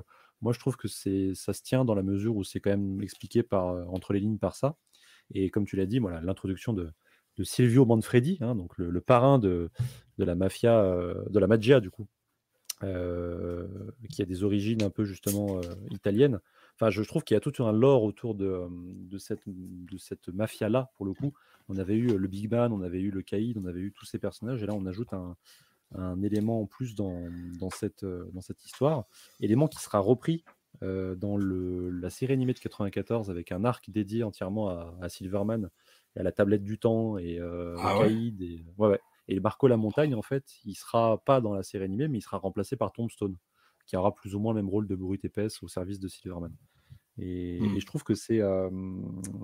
moi, 0.41 0.53
je 0.53 0.59
trouve 0.59 0.77
que 0.77 0.89
ça 0.89 1.53
se 1.53 1.63
tient 1.63 1.85
dans 1.85 1.95
la 1.95 2.03
mesure 2.03 2.37
où 2.37 2.45
c'est 2.45 2.61
quand 2.61 2.71
même 2.71 3.03
expliqué 3.03 3.43
par, 3.43 3.67
entre 3.93 4.13
les 4.15 4.21
lignes 4.21 4.39
par 4.39 4.57
ça. 4.57 4.77
Et 5.35 5.51
comme 5.51 5.67
tu 5.67 5.77
l'as 5.77 5.87
dit, 5.87 5.99
voilà, 5.99 6.21
l'introduction 6.23 6.73
de, 6.73 6.91
de 7.37 7.45
Silvio 7.45 7.85
Manfredi, 7.85 8.39
hein, 8.41 8.55
donc 8.55 8.77
le, 8.79 9.01
parrain 9.01 9.39
de, 9.39 9.71
de, 10.19 10.25
la 10.25 10.35
mafia, 10.35 10.83
de 11.29 11.39
la 11.39 11.47
magia 11.47 11.81
du 11.81 11.91
coup, 11.91 12.09
qui 12.81 14.23
a 14.23 14.25
des 14.27 14.45
origines 14.45 14.83
un 14.83 14.91
peu 14.91 15.05
justement 15.05 15.61
italiennes. 15.91 16.41
Enfin, 16.81 16.89
je 16.89 17.03
trouve 17.03 17.25
qu'il 17.25 17.35
y 17.35 17.37
a 17.37 17.41
tout 17.41 17.63
un 17.63 17.73
lore 17.73 18.05
autour 18.05 18.35
de, 18.35 18.67
de 18.71 19.19
cette, 19.19 19.43
de 19.47 19.99
cette 19.99 20.29
mafia-là, 20.29 20.91
pour 20.97 21.05
le 21.05 21.13
coup. 21.13 21.35
On 21.69 21.77
avait 21.77 21.97
eu 21.97 22.17
le 22.17 22.27
Big 22.27 22.51
Man, 22.51 22.73
on 22.73 22.81
avait 22.81 23.01
eu 23.01 23.11
le 23.11 23.21
Caïd, 23.21 23.59
on 23.59 23.67
avait 23.67 23.81
eu 23.81 23.93
tous 23.93 24.07
ces 24.07 24.19
personnages, 24.19 24.63
et 24.63 24.67
là, 24.67 24.73
on 24.75 24.87
ajoute 24.87 25.13
un, 25.13 25.37
un 25.95 26.23
élément 26.23 26.63
en 26.63 26.67
plus 26.67 26.95
dans, 26.95 27.23
dans, 27.59 27.69
cette, 27.69 28.05
dans 28.05 28.41
cette 28.41 28.65
histoire. 28.65 29.05
Élément 29.41 29.69
qui 29.69 29.79
sera 29.79 29.99
repris 29.99 30.43
dans 30.81 31.37
le, 31.37 31.91
la 31.91 32.09
série 32.09 32.33
animée 32.33 32.55
de 32.55 32.59
94 32.59 33.29
avec 33.29 33.53
un 33.53 33.65
arc 33.65 33.91
dédié 33.91 34.23
entièrement 34.23 34.71
à, 34.71 35.09
Silverman 35.11 35.69
et 36.17 36.21
à 36.21 36.23
la 36.23 36.33
tablette 36.33 36.65
du 36.65 36.79
temps 36.79 37.19
et 37.19 37.39
euh, 37.39 37.77
ah 37.79 37.99
Caïd. 37.99 38.41
Et, 38.41 38.65
ouais, 38.79 38.89
ouais. 38.89 39.01
et 39.29 39.39
Marco 39.41 39.69
la 39.69 39.77
montagne, 39.77 40.15
en 40.15 40.23
fait, 40.23 40.55
il 40.65 40.75
sera 40.75 41.19
pas 41.25 41.43
dans 41.43 41.53
la 41.53 41.63
série 41.63 41.85
animée, 41.85 42.09
mais 42.09 42.19
il 42.19 42.23
sera 42.23 42.39
remplacé 42.39 42.77
par 42.77 42.93
Tombstone 42.93 43.37
qui 43.87 43.97
aura 43.97 44.15
plus 44.15 44.37
ou 44.37 44.39
moins 44.39 44.55
le 44.55 44.63
même 44.63 44.71
rôle 44.71 44.87
de 44.87 44.95
brute 44.95 45.25
épaisse 45.25 45.63
au 45.65 45.69
service 45.69 45.99
de 45.99 46.07
Silverman. 46.07 46.55
Et, 47.19 47.61
mmh. 47.61 47.81
je 47.81 47.87
trouve 47.87 48.03
que 48.05 48.15
c'est 48.15 48.41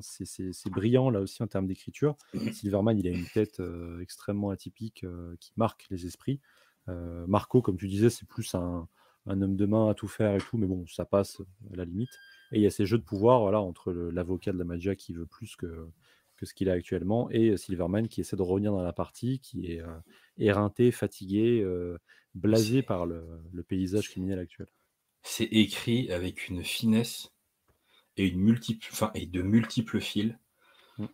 c'est 0.01 0.71
brillant 0.71 1.11
là 1.11 1.21
aussi 1.21 1.43
en 1.43 1.47
termes 1.47 1.67
d'écriture. 1.67 2.17
Silverman, 2.53 2.99
il 2.99 3.07
a 3.07 3.11
une 3.11 3.27
tête 3.27 3.61
extrêmement 4.01 4.51
atypique 4.51 5.05
qui 5.41 5.53
marque 5.57 5.87
les 5.91 6.07
esprits. 6.07 6.41
Marco, 6.87 7.63
comme 7.63 7.77
tu 7.77 7.89
disais, 7.89 8.11
c'est 8.11 8.27
plus 8.29 8.55
un, 8.55 8.89
un, 9.27 9.43
homme 9.43 9.57
de 9.57 9.67
main 9.67 9.91
à 9.91 9.95
tout 9.95 10.09
faire 10.09 10.35
et 10.35 10.39
tout, 10.39 10.57
mais 10.57 10.67
bon, 10.67 10.87
ça 10.87 11.05
passe 11.05 11.41
à 11.73 11.77
la 11.77 11.85
limite. 11.85 12.19
Et 12.53 12.59
il 12.59 12.63
y 12.63 12.67
a 12.67 12.71
ces 12.71 12.87
jeux 12.87 12.99
de 12.99 13.03
pouvoir 13.03 13.41
voilà, 13.41 13.61
entre 13.61 13.93
l'avocat 13.93 14.53
de 14.53 14.59
la 14.59 14.65
magia 14.65 14.95
qui 14.95 15.13
veut 15.13 15.27
plus 15.27 15.57
que, 15.57 15.89
que 16.37 16.47
ce 16.47 16.55
qu'il 16.55 16.71
a 16.71 16.73
actuellement 16.73 17.29
et 17.31 17.57
Silverman 17.57 18.09
qui 18.09 18.21
essaie 18.21 18.37
de 18.37 18.43
revenir 18.43 18.73
dans 18.73 18.83
la 18.83 18.93
partie, 18.93 19.41
qui 19.41 19.67
est 19.73 19.83
éreinté, 20.39 20.93
fatigué, 20.93 21.67
blasé 22.35 22.83
par 22.83 23.07
le, 23.07 23.25
paysage 23.67 24.11
criminel 24.11 24.39
actuel. 24.39 24.69
C'est 25.23 25.45
écrit 25.45 26.11
avec 26.13 26.49
une 26.49 26.63
finesse 26.63 27.33
et, 28.17 28.29
une 28.29 28.41
multiple, 28.41 28.87
enfin, 28.93 29.11
et 29.15 29.27
de 29.27 29.43
multiples 29.43 30.01
fils. 30.01 30.35
Mm. 30.99 31.07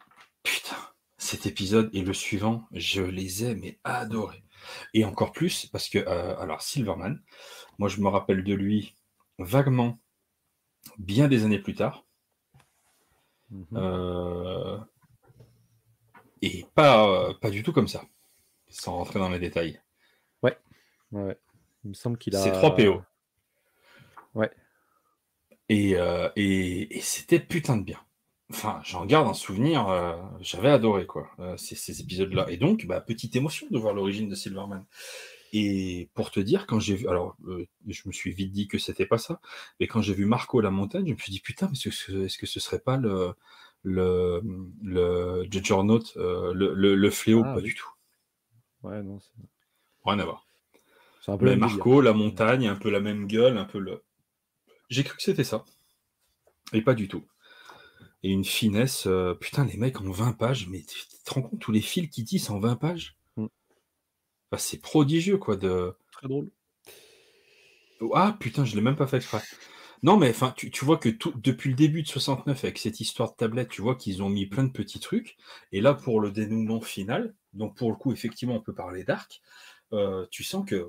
Putain, 0.42 0.76
cet 1.18 1.46
épisode 1.46 1.90
et 1.92 2.02
le 2.02 2.12
suivant, 2.12 2.66
je 2.72 3.02
les 3.02 3.44
ai 3.44 3.54
mais 3.54 3.78
adorés. 3.84 4.44
Et 4.94 5.04
encore 5.04 5.32
plus 5.32 5.66
parce 5.66 5.88
que, 5.88 5.98
euh, 5.98 6.38
alors 6.38 6.62
Silverman, 6.62 7.20
moi 7.78 7.88
je 7.88 8.00
me 8.00 8.08
rappelle 8.08 8.44
de 8.44 8.54
lui 8.54 8.94
vaguement 9.38 9.98
bien 10.98 11.28
des 11.28 11.44
années 11.44 11.58
plus 11.58 11.74
tard. 11.74 12.04
Mm-hmm. 13.52 13.76
Euh, 13.76 14.78
et 16.42 16.66
pas, 16.74 17.34
pas 17.34 17.50
du 17.50 17.62
tout 17.62 17.72
comme 17.72 17.88
ça, 17.88 18.02
sans 18.68 18.96
rentrer 18.96 19.18
dans 19.18 19.28
les 19.28 19.38
détails. 19.38 19.80
Ouais. 21.12 21.38
Il 21.84 21.90
me 21.90 21.94
semble 21.94 22.18
qu'il 22.18 22.34
a. 22.36 22.42
C'est 22.42 22.52
3 22.52 22.74
PO. 22.74 23.02
Ouais. 24.34 24.50
Euh, 25.72 26.28
et, 26.36 26.96
et, 26.96 27.00
c'était 27.00 27.40
putain 27.40 27.76
de 27.76 27.84
bien. 27.84 28.00
Enfin, 28.50 28.80
j'en 28.84 29.06
garde 29.06 29.28
un 29.28 29.34
souvenir, 29.34 29.88
euh, 29.88 30.16
j'avais 30.40 30.68
adoré 30.68 31.06
quoi, 31.06 31.30
euh, 31.38 31.56
ces, 31.56 32.00
épisodes-là. 32.00 32.46
Et 32.50 32.58
donc, 32.58 32.86
bah, 32.86 33.00
petite 33.00 33.34
émotion 33.34 33.66
de 33.70 33.78
voir 33.78 33.94
l'origine 33.94 34.28
de 34.28 34.34
Silverman. 34.34 34.84
Et 35.54 36.10
pour 36.14 36.30
te 36.30 36.40
dire, 36.40 36.66
quand 36.66 36.80
j'ai 36.80 36.96
vu, 36.96 37.08
alors 37.08 37.36
je 37.86 38.02
me 38.06 38.12
suis 38.12 38.32
vite 38.32 38.52
dit 38.52 38.68
que 38.68 38.78
c'était 38.78 39.06
pas 39.06 39.18
ça, 39.18 39.40
mais 39.80 39.86
quand 39.86 40.00
j'ai 40.00 40.14
vu 40.14 40.24
Marco 40.24 40.60
la 40.60 40.70
montagne, 40.70 41.06
je 41.08 41.12
me 41.12 41.18
suis 41.18 41.32
dit 41.32 41.40
putain, 41.40 41.68
mais 41.68 41.76
est-ce 41.76 42.38
que 42.38 42.46
ce 42.46 42.60
serait 42.60 42.78
pas 42.78 42.96
le 42.96 43.34
le 43.82 44.40
le 44.82 45.46
Juggernaut, 45.50 46.02
le, 46.16 46.74
le, 46.74 47.10
fléau? 47.10 47.42
Ah 47.44 47.54
Pas 47.54 47.60
du 47.60 47.74
tout. 47.74 47.90
Ouais, 48.82 49.02
non. 49.02 49.18
Rien 50.06 50.18
à 50.20 50.24
voir. 50.24 50.46
Un 51.28 51.36
peu 51.36 51.54
Marco, 51.54 52.00
la 52.00 52.14
montagne, 52.14 52.66
un 52.66 52.76
peu 52.76 52.90
la 52.90 53.00
même 53.00 53.26
gueule, 53.26 53.58
un 53.58 53.66
peu 53.66 53.78
le. 53.78 54.02
J'ai 54.92 55.04
cru 55.04 55.16
que 55.16 55.22
c'était 55.22 55.42
ça. 55.42 55.64
Et 56.74 56.82
pas 56.82 56.92
du 56.92 57.08
tout. 57.08 57.24
Et 58.22 58.28
une 58.28 58.44
finesse. 58.44 59.06
Euh, 59.06 59.32
putain, 59.32 59.64
les 59.64 59.78
mecs 59.78 59.98
en 60.02 60.10
20 60.10 60.34
pages, 60.34 60.68
mais 60.68 60.82
tu 60.82 61.00
te 61.24 61.32
rends 61.32 61.40
compte 61.40 61.60
tous 61.60 61.72
les 61.72 61.80
fils 61.80 62.10
qui 62.10 62.24
tissent 62.24 62.50
en 62.50 62.60
20 62.60 62.76
pages 62.76 63.16
mm. 63.38 63.46
C'est 64.58 64.82
prodigieux, 64.82 65.38
quoi. 65.38 65.56
De... 65.56 65.96
Très 66.12 66.28
drôle. 66.28 66.50
Ah 68.12 68.36
putain, 68.38 68.66
je 68.66 68.76
l'ai 68.76 68.82
même 68.82 68.96
pas 68.96 69.06
fait 69.06 69.16
exprès. 69.16 69.40
Non, 70.02 70.18
mais 70.18 70.28
enfin, 70.28 70.52
tu, 70.54 70.84
vois 70.84 70.98
que 70.98 71.08
tout, 71.08 71.32
depuis 71.36 71.70
le 71.70 71.76
début 71.76 72.02
de 72.02 72.08
69, 72.08 72.62
avec 72.64 72.76
cette 72.76 73.00
histoire 73.00 73.30
de 73.30 73.36
tablette, 73.36 73.70
tu 73.70 73.80
vois 73.80 73.94
qu'ils 73.94 74.22
ont 74.22 74.28
mis 74.28 74.46
plein 74.46 74.64
de 74.64 74.72
petits 74.72 75.00
trucs. 75.00 75.38
Et 75.70 75.80
là, 75.80 75.94
pour 75.94 76.20
le 76.20 76.32
dénouement 76.32 76.82
final, 76.82 77.34
donc 77.54 77.76
pour 77.78 77.90
le 77.90 77.96
coup, 77.96 78.12
effectivement, 78.12 78.56
on 78.56 78.60
peut 78.60 78.74
parler 78.74 79.04
d'arc. 79.04 79.40
Euh, 79.94 80.26
tu 80.30 80.44
sens 80.44 80.66
que 80.66 80.86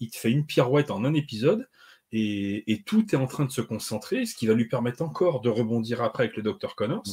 il 0.00 0.10
te 0.10 0.16
fait 0.16 0.32
une 0.32 0.44
pirouette 0.46 0.90
en 0.90 1.04
un 1.04 1.14
épisode 1.14 1.68
et, 2.12 2.82
tout 2.84 3.14
est 3.14 3.18
en 3.18 3.26
train 3.26 3.44
de 3.44 3.50
se 3.50 3.60
concentrer, 3.60 4.26
ce 4.26 4.34
qui 4.34 4.46
va 4.46 4.54
lui 4.54 4.68
permettre 4.68 5.02
encore 5.02 5.40
de 5.40 5.48
rebondir 5.48 6.02
après 6.02 6.24
avec 6.24 6.36
le 6.36 6.42
Dr 6.42 6.74
Connors. 6.74 7.04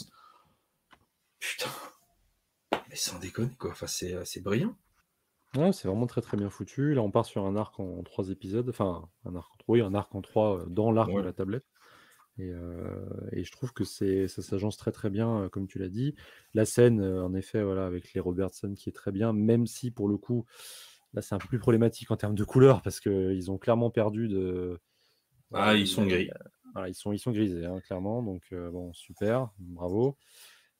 Putain, 1.39 1.69
mais 2.89 2.95
sans 2.95 3.17
déconner 3.19 3.55
quoi, 3.57 3.71
enfin, 3.71 3.87
c'est, 3.87 4.13
euh, 4.13 4.41
brillant. 4.41 4.75
Ouais, 5.55 5.71
c'est 5.71 5.87
vraiment 5.87 6.05
très 6.05 6.21
très 6.21 6.37
bien 6.37 6.49
foutu. 6.49 6.93
Là, 6.93 7.01
on 7.01 7.11
part 7.11 7.25
sur 7.25 7.45
un 7.45 7.55
arc 7.55 7.79
en, 7.79 8.03
trois 8.03 8.29
épisodes, 8.29 8.67
enfin 8.69 9.09
un 9.25 9.35
arc 9.35 9.49
en 9.53 9.57
trois, 9.57 9.73
oui, 9.73 9.81
un 9.81 9.95
arc 9.95 10.13
en 10.13 10.21
trois 10.21 10.59
euh, 10.59 10.65
dans 10.67 10.91
l'arc 10.91 11.11
de 11.13 11.21
la 11.21 11.33
tablette. 11.33 11.65
Et, 12.37 12.53
je 13.43 13.51
trouve 13.51 13.73
que 13.73 13.83
c'est, 13.83 14.29
ça 14.29 14.41
s'agence 14.41 14.77
très 14.77 14.93
très 14.93 15.09
bien, 15.09 15.49
comme 15.51 15.67
tu 15.67 15.77
l'as 15.77 15.89
dit. 15.89 16.15
La 16.53 16.63
scène, 16.63 17.03
en 17.03 17.33
effet, 17.33 17.61
voilà, 17.61 17.85
avec 17.85 18.13
les 18.13 18.21
Robertson 18.21 18.73
qui 18.75 18.87
est 18.87 18.93
très 18.93 19.11
bien, 19.11 19.33
même 19.33 19.67
si 19.67 19.91
pour 19.91 20.07
le 20.07 20.17
coup, 20.17 20.45
Là, 21.13 21.21
c'est 21.21 21.33
un 21.33 21.39
peu 21.39 21.47
plus 21.47 21.59
problématique 21.59 22.11
en 22.11 22.17
termes 22.17 22.35
de 22.35 22.43
couleur 22.43 22.81
parce 22.81 22.99
qu'ils 22.99 23.51
ont 23.51 23.57
clairement 23.57 23.89
perdu 23.89 24.27
de. 24.27 24.79
Ah, 25.53 25.75
ils 25.75 25.87
sont 25.87 26.05
gris. 26.05 26.29
ils 26.87 26.95
sont, 26.95 27.11
ils 27.11 27.19
sont 27.19 27.31
grisés, 27.31 27.65
hein, 27.65 27.79
clairement. 27.81 28.21
Donc, 28.21 28.43
euh, 28.51 28.69
bon, 28.69 28.93
super, 28.93 29.49
bravo. 29.59 30.17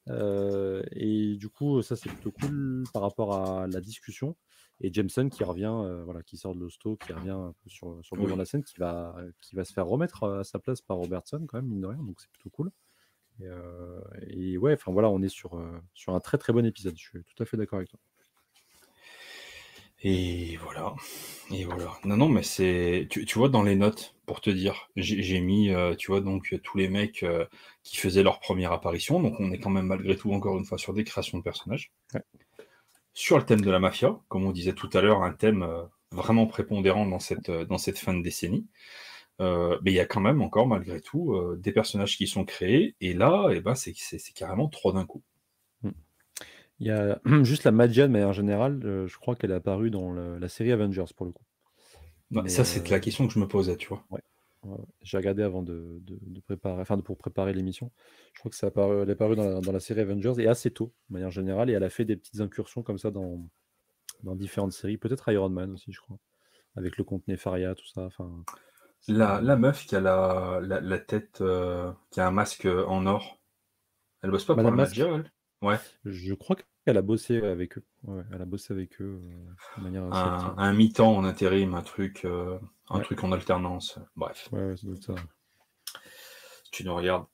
Euh, 0.10 0.84
et 0.92 1.36
du 1.36 1.50
coup, 1.50 1.82
ça, 1.82 1.96
c'est 1.96 2.10
plutôt 2.10 2.32
cool 2.32 2.84
par 2.94 3.02
rapport 3.02 3.34
à 3.36 3.68
la 3.68 3.82
discussion. 3.82 4.36
Et 4.82 4.94
Jameson 4.94 5.30
qui 5.30 5.44
revient, 5.44 5.74
euh, 5.84 6.04
voilà, 6.04 6.24
qui 6.24 6.38
sort 6.38 6.56
de 6.56 6.60
l'hosto, 6.60 6.96
qui 6.96 7.12
revient 7.12 7.32
un 7.32 7.54
peu 7.64 7.70
sur, 7.70 8.00
sur 8.04 8.16
le 8.16 8.24
devant 8.24 8.36
de 8.36 8.40
la 8.40 8.46
scène, 8.46 8.64
qui 8.64 8.80
va, 8.80 9.16
qui 9.42 9.56
va 9.56 9.66
se 9.66 9.74
faire 9.74 9.86
remettre 9.86 10.24
à 10.24 10.44
sa 10.44 10.60
place 10.60 10.82
par 10.82 10.98
Robertson, 10.98 11.46
quand 11.48 11.58
même, 11.58 11.68
mine 11.68 11.82
de 11.82 11.88
rien. 11.88 12.02
Donc, 12.02 12.22
c'est 12.22 12.32
plutôt 12.32 12.50
cool. 12.50 12.72
Et, 13.42 14.54
et 14.54 14.58
ouais, 14.58 14.74
enfin 14.74 14.92
voilà, 14.92 15.10
on 15.10 15.22
est 15.22 15.30
sur, 15.30 15.62
sur 15.94 16.14
un 16.16 16.20
très 16.20 16.38
très 16.38 16.54
bon 16.54 16.66
épisode. 16.66 16.96
Je 16.98 17.02
suis 17.02 17.24
tout 17.24 17.44
à 17.44 17.46
fait 17.46 17.58
d'accord 17.58 17.78
avec 17.78 17.90
toi. 17.90 18.00
Et 20.02 20.58
voilà. 20.58 20.96
Et 21.52 21.66
voilà. 21.66 21.92
Non, 22.06 22.18
non, 22.18 22.30
mais 22.30 22.44
c'est. 22.44 23.08
Tu, 23.10 23.26
tu 23.26 23.38
vois, 23.38 23.50
dans 23.50 23.64
les 23.64 23.76
notes, 23.76 24.16
pour 24.26 24.40
te 24.42 24.50
dire, 24.50 24.90
j'ai 24.96 25.40
mis, 25.42 25.70
euh, 25.72 25.96
tu 25.96 26.08
vois, 26.12 26.22
donc 26.22 26.56
tous 26.64 26.78
les 26.78 26.88
mecs 26.90 27.24
euh, 27.24 27.46
qui 27.84 27.98
faisaient 27.98 28.24
leur 28.24 28.40
première 28.40 28.72
apparition. 28.72 29.22
Donc 29.22 29.40
on 29.40 29.52
est 29.52 29.60
quand 29.60 29.70
même 29.70 29.88
malgré 29.88 30.16
tout, 30.16 30.32
encore 30.34 30.58
une 30.58 30.66
fois, 30.66 30.78
sur 30.78 30.94
des 30.94 31.04
créations 31.04 31.38
de 31.40 31.44
personnages. 31.44 31.92
Ouais. 32.14 32.22
Sur 33.14 33.38
le 33.38 33.46
thème 33.46 33.62
de 33.62 33.72
la 33.72 33.80
mafia, 33.80 34.20
comme 34.30 34.46
on 34.46 34.52
disait 34.54 34.74
tout 34.74 34.90
à 34.94 35.02
l'heure, 35.02 35.24
un 35.24 35.34
thème 35.34 35.64
euh, 35.64 35.84
vraiment 36.12 36.48
prépondérant 36.48 37.06
dans 37.08 37.20
cette, 37.20 37.50
euh, 37.50 37.66
dans 37.66 37.78
cette 37.80 38.00
fin 38.00 38.14
de 38.16 38.24
décennie. 38.24 38.68
Euh, 39.42 39.80
mais 39.84 39.92
il 39.92 39.96
y 39.96 40.00
a 40.02 40.06
quand 40.08 40.22
même 40.22 40.42
encore, 40.42 40.68
malgré 40.68 41.02
tout, 41.02 41.34
euh, 41.36 41.58
des 41.62 41.72
personnages 41.74 42.18
qui 42.18 42.28
sont 42.28 42.46
créés. 42.46 42.96
Et 43.02 43.14
là, 43.14 43.50
eh 43.54 43.62
ben, 43.62 43.76
c'est 43.76 43.94
c'est- 43.98 44.20
c'est 44.20 44.34
carrément 44.34 44.70
trop 44.70 44.94
d'un 44.94 45.06
coup. 45.06 45.24
Il 46.80 46.88
y 46.88 46.92
a 46.92 47.22
juste 47.44 47.64
la 47.64 47.72
Magia 47.72 48.08
de 48.08 48.12
manière 48.12 48.34
générale, 48.34 48.80
euh, 48.84 49.08
je 49.08 49.18
crois 49.18 49.36
qu'elle 49.36 49.52
est 49.52 49.56
apparue 49.56 49.92
dans 49.92 50.12
le- 50.12 50.38
la 50.40 50.50
série 50.50 50.72
Avengers 50.72 51.06
pour 51.16 51.26
le 51.26 51.32
coup. 51.32 51.44
Non, 52.32 52.44
Mais 52.44 52.50
ça, 52.50 52.66
c'est 52.66 52.90
euh, 52.90 52.90
la 52.90 53.00
question 53.00 53.28
que 53.28 53.34
je 53.34 53.38
me 53.40 53.48
posais, 53.48 53.78
tu 53.78 53.88
vois. 53.90 54.04
ouais. 54.10 54.22
J'ai 55.02 55.18
regardé 55.18 55.42
avant 55.44 55.64
de, 55.64 56.00
de- 56.02 56.20
de 56.22 56.40
préparer, 56.42 56.82
enfin 56.82 56.98
de- 56.98 57.02
pour 57.02 57.18
préparer 57.18 57.54
l'émission. 57.54 57.92
Je 58.34 58.40
crois 58.40 58.50
que 58.52 58.58
ça 58.58 58.68
a 58.68 58.70
apparu, 58.70 59.02
elle 59.02 59.10
est 59.10 59.14
apparue 59.14 59.36
dans 59.36 59.46
la, 59.50 59.62
dans 59.62 59.72
la 59.72 59.80
série 59.80 60.02
Avengers 60.02 60.34
et 60.40 60.48
assez 60.48 60.72
tôt, 60.72 60.94
de 61.10 61.14
manière 61.14 61.32
générale, 61.32 61.70
et 61.70 61.74
elle 61.74 61.84
a 61.84 61.90
fait 61.90 62.06
des 62.06 62.18
petites 62.18 62.42
incursions 62.42 62.84
comme 62.84 62.98
ça 62.98 63.10
dans, 63.12 63.50
dans 64.24 64.36
différentes 64.36 64.74
séries, 64.74 64.98
peut-être 64.98 65.32
Iron 65.32 65.50
Man 65.50 65.72
aussi, 65.74 65.94
je 65.94 66.02
crois, 66.02 66.20
avec 66.78 66.98
le 66.98 67.06
comte 67.06 67.28
Nefaria, 67.28 67.76
tout 67.76 67.88
ça. 67.88 68.04
Enfin, 68.06 68.46
c'est- 69.02 69.14
La, 69.14 69.42
la 69.42 69.58
meuf 69.58 69.86
qui 69.86 69.96
a 69.98 70.00
la, 70.00 70.62
la, 70.64 70.80
la 70.80 71.00
tête, 71.00 71.42
euh, 71.42 71.92
qui 72.12 72.22
a 72.22 72.28
un 72.28 72.32
masque 72.32 72.66
en 72.66 73.06
or, 73.08 73.42
elle 74.24 74.32
bosse 74.32 74.46
pas 74.46 74.56
pour 74.56 74.70
Madame 74.70 74.72
la 74.72 74.78
Masque, 74.78 75.08
Magia, 75.08 75.08
elle 75.08 75.32
Ouais. 75.62 75.78
je 76.06 76.34
crois 76.34 76.56
qu'elle 76.86 76.98
a 76.98 77.02
bossé 77.02 77.42
avec 77.44 77.78
eux. 77.78 77.84
Ouais, 78.04 78.24
elle 78.34 78.42
a 78.42 78.46
bossé 78.46 78.74
avec 78.74 79.00
eux 79.02 79.22
euh, 79.24 79.52
de 79.78 79.84
manière 79.84 80.04
assez 80.06 80.54
Un, 80.58 80.74
mi-temps 80.74 81.16
en 81.16 81.24
intérim, 81.26 81.74
un 81.76 81.82
truc, 81.82 82.24
euh, 82.26 82.58
un 82.90 82.98
Ouais, 82.98 83.04
truc 83.04 83.24
en 83.24 83.32
alternance. 83.32 84.00
Bref, 84.16 84.50
ouais, 84.52 84.70
ouais, 84.70 84.78
ça 84.78 85.14
ça. 85.16 85.22
tu 86.72 86.84
nous 86.86 86.96
regardes. 86.96 87.26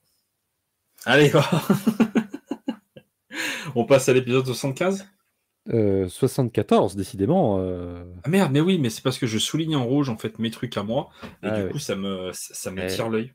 Allez, 1.05 1.29
va. 1.29 1.43
On 3.75 3.85
passe 3.85 4.09
à 4.09 4.13
l'épisode 4.13 4.45
75 4.45 5.07
Euh, 5.69 6.07
74, 6.07 6.95
décidément. 6.95 7.59
euh, 7.59 8.03
Ah 8.23 8.29
merde, 8.29 8.51
mais 8.51 8.61
oui, 8.61 8.79
mais 8.79 8.89
c'est 8.89 9.01
parce 9.03 9.17
que 9.19 9.27
je 9.27 9.37
souligne 9.37 9.75
en 9.75 9.85
rouge 9.85 10.09
en 10.09 10.17
fait 10.17 10.39
mes 10.39 10.49
trucs 10.51 10.77
à 10.77 10.83
moi, 10.83 11.09
et 11.43 11.47
Ah 11.49 11.59
du 11.59 11.65
oui. 11.65 11.71
coup 11.73 11.79
ça 11.79 11.95
me, 11.95 12.31
ça 12.33 12.53
ça 12.53 12.71
me 12.71 12.83
Eh, 12.83 12.87
tire 12.87 13.09
l'œil. 13.09 13.33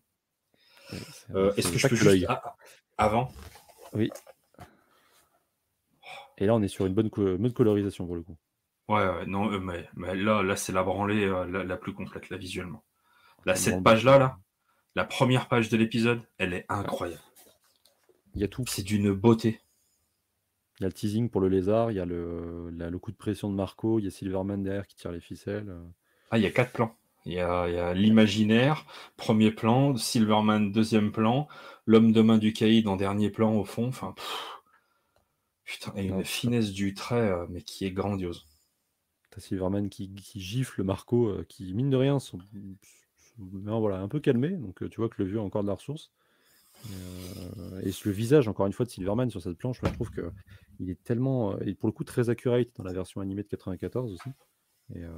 ouais, 0.93 0.99
c'est 1.13 1.35
Euh, 1.37 1.53
c'est 1.59 1.59
Est-ce 1.59 1.73
que 1.73 1.79
je 1.79 1.83
peux 1.89 1.91
que 1.91 1.97
juste... 1.97 2.07
l'œil. 2.07 2.27
ah, 2.29 2.57
avant? 2.99 3.31
Oui. 3.93 4.11
Et 6.41 6.47
là, 6.47 6.57
on 6.57 6.63
est 6.63 6.67
sur 6.67 6.87
une 6.87 6.95
bonne, 6.95 7.09
co- 7.09 7.39
bonne 7.39 7.53
colorisation 7.53 8.05
pour 8.05 8.17
le 8.17 8.23
coup. 8.23 8.37
Ouais, 8.89 9.07
ouais, 9.09 9.25
non, 9.27 9.51
euh, 9.53 9.59
mais, 9.59 9.89
mais 9.95 10.15
là, 10.15 10.43
là 10.43 10.55
c'est 10.57 10.73
la 10.73 10.83
branlée 10.83 11.25
euh, 11.25 11.47
la, 11.47 11.65
la 11.65 11.77
plus 11.79 11.95
complète, 11.95 12.29
là, 12.29 12.37
visuellement. 12.37 12.85
Là, 13.47 13.55
Ça 13.55 13.57
cette 13.57 13.83
page-là, 13.83 14.19
là, 14.19 14.39
la 14.97 15.05
première 15.05 15.49
page 15.49 15.69
de 15.71 15.77
l'épisode, 15.79 16.23
elle 16.39 16.55
est 16.55 16.67
incroyable. 16.71 17.23
Il 18.35 18.41
y 18.41 18.45
a 18.45 18.49
tout. 18.49 18.67
C'est 18.67 18.83
d'une 18.83 19.13
beauté. 19.13 19.61
Il 20.81 20.83
y 20.83 20.85
a 20.87 20.89
le 20.89 20.93
teasing 20.93 21.31
pour 21.31 21.41
le 21.41 21.47
lézard, 21.49 21.93
il 21.93 21.97
y 21.99 22.01
a 22.01 22.05
le, 22.05 22.71
la- 22.71 22.91
le 22.91 22.99
coup 22.99 23.13
de 23.13 23.17
pression 23.17 23.49
de 23.49 23.55
Marco, 23.55 24.01
il 24.01 24.05
y 24.07 24.09
a 24.09 24.11
Silverman 24.11 24.61
derrière 24.65 24.89
qui 24.89 24.97
tire 24.97 25.13
les 25.13 25.21
ficelles. 25.21 25.73
Ah, 26.31 26.39
il 26.39 26.43
y 26.45 26.47
a 26.47 26.51
quatre 26.51 26.73
plans. 26.73 26.97
Il 27.27 27.33
y 27.35 27.41
a, 27.41 27.69
il 27.69 27.75
y 27.75 27.79
a 27.79 27.93
l'imaginaire, 27.95 28.85
premier 29.17 29.51
plan, 29.51 29.97
Silverman, 29.97 30.73
deuxième 30.73 31.13
plan, 31.13 31.49
l'homme 31.87 32.13
de 32.13 32.23
main 32.23 32.39
du 32.39 32.53
caïd 32.53 32.89
en 32.89 32.97
dernier 32.97 33.31
plan 33.31 33.55
au 33.55 33.65
fond. 33.65 33.89
Enfin, 33.89 34.13
pff, 34.17 34.60
putain, 35.73 35.93
et 35.97 36.09
Non, 36.09 36.19
une 36.19 36.25
finesse 36.25 36.73
du 36.73 36.95
trait, 36.95 37.31
euh, 37.31 37.47
mais 37.49 37.63
qui 37.63 37.85
est 37.85 37.93
grandiose. 37.93 38.47
T'as 39.31 39.41
Silverman 39.41 39.89
qui, 39.89 40.13
qui 40.15 40.41
gifle 40.41 40.83
Marco, 40.83 41.29
euh, 41.29 41.45
qui, 41.49 41.73
mine 41.73 41.91
de 41.91 41.97
rien, 41.97 42.19
sont, 42.19 42.39
sont- 42.39 43.45
non, 43.53 43.81
voilà, 43.81 44.01
un 44.01 44.09
peu 44.09 44.21
calmé. 44.21 44.51
Donc, 44.51 44.83
euh, 44.83 44.89
tu 44.89 44.97
vois 45.01 45.09
que 45.09 45.23
le 45.23 45.29
vieux 45.29 45.39
a 45.39 45.43
encore 45.43 45.63
de 45.63 45.69
la 45.69 45.75
ressource. 45.75 46.11
Et, 46.87 46.93
euh, 47.59 47.81
et 47.83 47.91
le 48.05 48.11
visage, 48.13 48.49
encore 48.49 48.67
une 48.67 48.73
fois, 48.73 48.87
de 48.87 48.91
Silverman 48.91 49.31
sur 49.31 49.43
cette 49.43 49.59
planche, 49.59 49.81
je 49.85 49.91
trouve 49.93 50.11
que 50.11 50.31
il 50.81 50.91
est 50.91 51.03
tellement, 51.05 51.59
et 51.61 51.75
pour 51.75 51.89
le 51.89 51.93
coup, 51.93 52.05
très 52.05 52.31
accurate 52.31 52.69
dans 52.77 52.85
la 52.85 52.93
version 52.93 53.21
animée 53.21 53.43
de 53.43 53.49
94 53.49 54.13
aussi. 54.13 54.31
Et, 54.95 55.05
euh, 55.05 55.11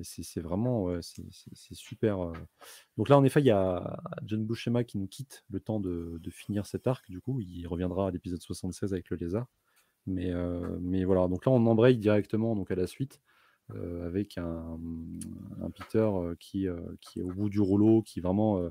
et 0.00 0.04
c'est 0.04 0.40
vraiment, 0.40 0.84
ouais, 0.84 1.00
c'est 1.02 1.74
super. 1.74 2.20
euh. 2.20 2.32
Donc 2.96 3.08
là, 3.08 3.18
en 3.18 3.24
effet, 3.24 3.40
il 3.40 3.46
y 3.46 3.50
a 3.50 4.00
John 4.24 4.44
Buscema 4.44 4.84
qui 4.84 4.98
nous 4.98 5.08
quitte 5.08 5.44
le 5.50 5.60
temps 5.60 5.80
de, 5.80 6.18
de 6.20 6.30
finir 6.30 6.66
cet 6.66 6.86
arc. 6.86 7.10
Du 7.10 7.20
coup, 7.20 7.40
il 7.40 7.66
reviendra 7.66 8.08
à 8.08 8.10
l'épisode 8.10 8.40
76 8.40 8.92
avec 8.94 9.10
le 9.10 9.16
lézard. 9.18 9.46
Mais, 10.08 10.32
euh, 10.32 10.78
mais 10.80 11.04
voilà, 11.04 11.28
donc 11.28 11.44
là, 11.44 11.52
on 11.52 11.66
embraye 11.66 11.98
directement 11.98 12.56
donc, 12.56 12.70
à 12.70 12.74
la 12.74 12.86
suite 12.86 13.20
euh, 13.74 14.06
avec 14.06 14.38
un, 14.38 14.78
Peter 15.74 15.98
euh, 15.98 16.34
qui, 16.40 16.66
est 16.66 17.22
au 17.22 17.32
bout 17.32 17.50
du 17.50 17.60
rouleau, 17.60 18.02
qui 18.02 18.20
vraiment, 18.20 18.70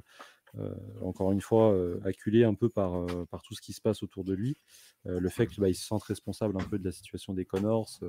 encore 1.02 1.32
une 1.32 1.42
fois, 1.42 1.78
acculé 2.04 2.44
un 2.44 2.56
peu 2.56 2.70
par, 2.70 3.06
tout 3.44 3.54
ce 3.54 3.62
qui 3.62 3.74
se 3.74 3.82
passe 3.82 4.02
autour 4.02 4.24
de 4.24 4.34
lui. 4.34 4.58
Le 5.06 5.30
fait 5.30 5.46
qu'il 5.46 5.62
bah, 5.62 5.72
se 5.72 5.86
sente 5.86 6.04
responsable 6.04 6.58
un 6.60 6.66
peu 6.66 6.80
de 6.80 6.84
la 6.84 6.92
situation 6.92 7.34
des 7.34 7.46
Connors 7.46 8.00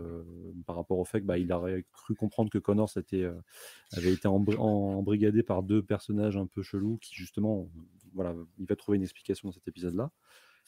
par 0.66 0.76
rapport 0.76 0.99
au 0.99 1.05
fait 1.05 1.20
qu'il 1.20 1.26
bah, 1.26 1.59
aurait 1.59 1.85
cru 1.93 2.14
comprendre 2.14 2.51
que 2.51 2.59
Connors 2.59 2.91
avait 3.93 4.12
été 4.12 4.26
embr- 4.26 4.59
embrigadé 4.59 5.43
par 5.43 5.62
deux 5.62 5.83
personnages 5.83 6.39
un 6.39 6.47
peu 6.47 6.62
chelous 6.62 6.97
qui, 7.03 7.14
justement, 7.14 7.68
voilà, 8.14 8.35
il 8.59 8.66
va 8.66 8.76
trouver 8.76 8.97
une 8.97 9.05
explication 9.05 9.49
dans 9.49 9.53
cet 9.53 9.68
épisode-là. 9.68 10.11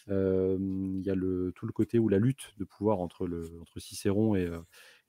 Il 0.09 1.03
y 1.03 1.11
a 1.11 1.15
tout 1.15 1.67
le 1.67 1.73
côté 1.73 1.99
où 1.99 2.09
la 2.09 2.19
lutte 2.19 2.55
de 2.59 2.65
pouvoir 2.65 3.01
entre, 3.01 3.29
Cicéron 3.79 4.35
et, 4.35 4.47
euh, 4.47 4.61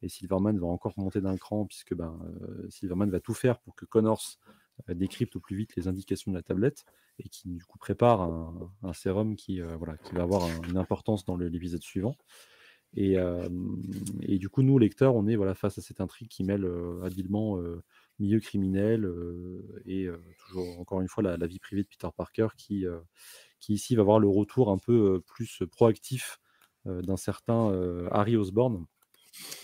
et 0.01 0.09
Silverman 0.09 0.57
va 0.59 0.67
encore 0.67 0.93
monter 0.97 1.21
d'un 1.21 1.37
cran, 1.37 1.65
puisque 1.65 1.93
ben, 1.93 2.19
euh, 2.41 2.69
Silverman 2.69 3.09
va 3.09 3.19
tout 3.19 3.33
faire 3.33 3.59
pour 3.59 3.75
que 3.75 3.85
Connors 3.85 4.39
euh, 4.89 4.93
décrypte 4.93 5.35
au 5.35 5.39
plus 5.39 5.55
vite 5.55 5.75
les 5.75 5.87
indications 5.87 6.31
de 6.31 6.37
la 6.37 6.43
tablette 6.43 6.85
et 7.19 7.29
qui 7.29 7.49
du 7.49 7.63
coup 7.65 7.77
prépare 7.77 8.21
un, 8.21 8.93
sérum 8.93 9.35
qui, 9.35 9.59
va 9.59 9.73
avoir 10.15 10.43
un- 10.43 10.61
une 10.69 10.77
importance 10.77 11.25
dans 11.25 11.37
l'épisode 11.37 11.81
suivant. 11.81 12.15
Et, 12.93 13.17
du 14.37 14.49
coup, 14.49 14.63
nous, 14.63 14.77
lecteurs, 14.77 15.15
on 15.15 15.27
est 15.27 15.37
face 15.55 15.77
à 15.77 15.81
cette 15.81 16.01
intrigue 16.01 16.27
qui 16.27 16.43
mêle 16.43 16.65
euh, 16.65 17.01
habilement 17.03 17.57
milieu 18.19 18.39
criminel 18.39 19.09
et 19.85 20.07
encore 20.79 21.01
une 21.01 21.07
fois, 21.07 21.23
la, 21.23 21.37
la 21.37 21.47
vie 21.47 21.59
privée 21.59 21.83
de 21.83 21.87
Peter 21.87 22.09
Parker 22.15 22.47
qui, 22.57 22.85
qui 23.61 23.73
ici 23.75 23.95
va 23.95 24.03
voir 24.03 24.19
le 24.19 24.27
retour 24.27 24.69
un 24.71 24.77
peu 24.77 25.21
plus 25.21 25.63
proactif 25.71 26.39
d'un 26.85 27.15
certain 27.15 27.71
Harry 28.11 28.35
Osborn 28.35 28.85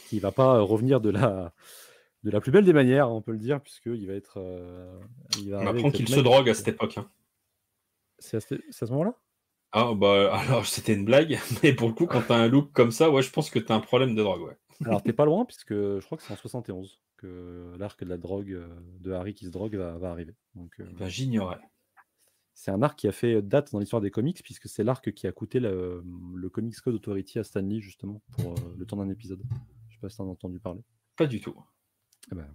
qui 0.07 0.19
va 0.19 0.31
pas 0.31 0.61
revenir 0.61 1.01
de 1.01 1.09
la, 1.09 1.53
de 2.23 2.29
la 2.31 2.39
plus 2.39 2.51
belle 2.51 2.63
des 2.63 2.73
manières, 2.73 3.09
on 3.11 3.21
peut 3.21 3.31
le 3.33 3.39
dire, 3.39 3.59
puisqu'il 3.61 4.07
va 4.07 4.13
être. 4.13 4.39
il 5.39 5.49
va 5.51 5.61
On 5.63 5.67
apprend 5.67 5.91
qu'il 5.91 6.07
se 6.07 6.19
drogue 6.21 6.49
à 6.49 6.53
cette 6.53 6.67
époque. 6.69 6.97
hein. 6.97 7.09
C'est 8.19 8.37
à, 8.37 8.39
ce- 8.39 8.55
c'est 8.71 8.83
à 8.83 8.87
ce 8.87 8.91
moment-là? 8.93 9.13
Ah, 9.71 9.93
bah, 9.93 10.33
alors, 10.33 10.65
c'était 10.65 10.93
une 10.93 11.05
blague, 11.05 11.37
mais 11.63 11.73
pour 11.73 11.87
le 11.89 11.93
coup, 11.93 12.07
quand 12.07 12.21
t'as 12.27 12.37
un 12.37 12.47
look 12.47 12.71
comme 12.71 12.91
ça, 12.91 13.11
ouais, 13.11 13.21
je 13.21 13.31
pense 13.31 13.49
que 13.49 13.59
t'as 13.59 13.75
un 13.75 13.79
problème 13.79 14.15
de 14.15 14.23
drogue, 14.23 14.41
ouais. 14.43 14.57
Alors, 14.85 15.03
t'es 15.03 15.13
pas 15.13 15.25
loin, 15.25 15.43
puisque 15.47 15.73
je 15.73 16.05
crois 16.05 16.17
que 16.17 16.23
c'est 16.23 16.31
en 16.31 16.37
71 16.37 17.01
que 17.17 17.75
l'arc 17.79 18.03
de 18.03 18.09
la 18.09 18.17
drogue 18.17 18.59
de 19.01 19.11
Harry 19.11 19.33
qui 19.33 19.45
se 19.45 19.49
drogue 19.49 19.75
va, 19.75 19.97
va 19.97 20.11
arriver. 20.11 20.35
Donc, 20.55 20.71
euh, 20.79 20.85
Ben, 20.97 21.07
j'ignorais. 21.09 21.59
C'est 22.57 22.71
un 22.71 22.81
arc 22.81 22.97
qui 22.97 23.07
a 23.07 23.11
fait 23.11 23.43
date 23.43 23.71
dans 23.71 23.77
l'histoire 23.77 24.01
des 24.01 24.09
comics, 24.09 24.41
puisque 24.43 24.67
c'est 24.67 24.83
l'arc 24.83 25.11
qui 25.13 25.27
a 25.27 25.31
coûté 25.31 25.59
le, 25.59 26.03
le 26.35 26.49
Comics 26.49 26.75
Code 26.81 26.95
Authority 26.95 27.37
à 27.37 27.43
Stanley, 27.43 27.81
justement, 27.81 28.23
pour 28.31 28.53
euh, 28.53 28.55
le 28.75 28.83
temps 28.83 28.97
d'un 28.97 29.09
épisode. 29.09 29.43
Je 29.89 29.93
sais 29.93 30.01
pas 30.01 30.09
si 30.09 30.17
t'en 30.17 30.25
as 30.27 30.31
entendu 30.31 30.59
parler. 30.59 30.81
Pas 31.15 31.27
du 31.27 31.39
tout. 31.39 31.55
Eh 32.31 32.35
ben, 32.35 32.47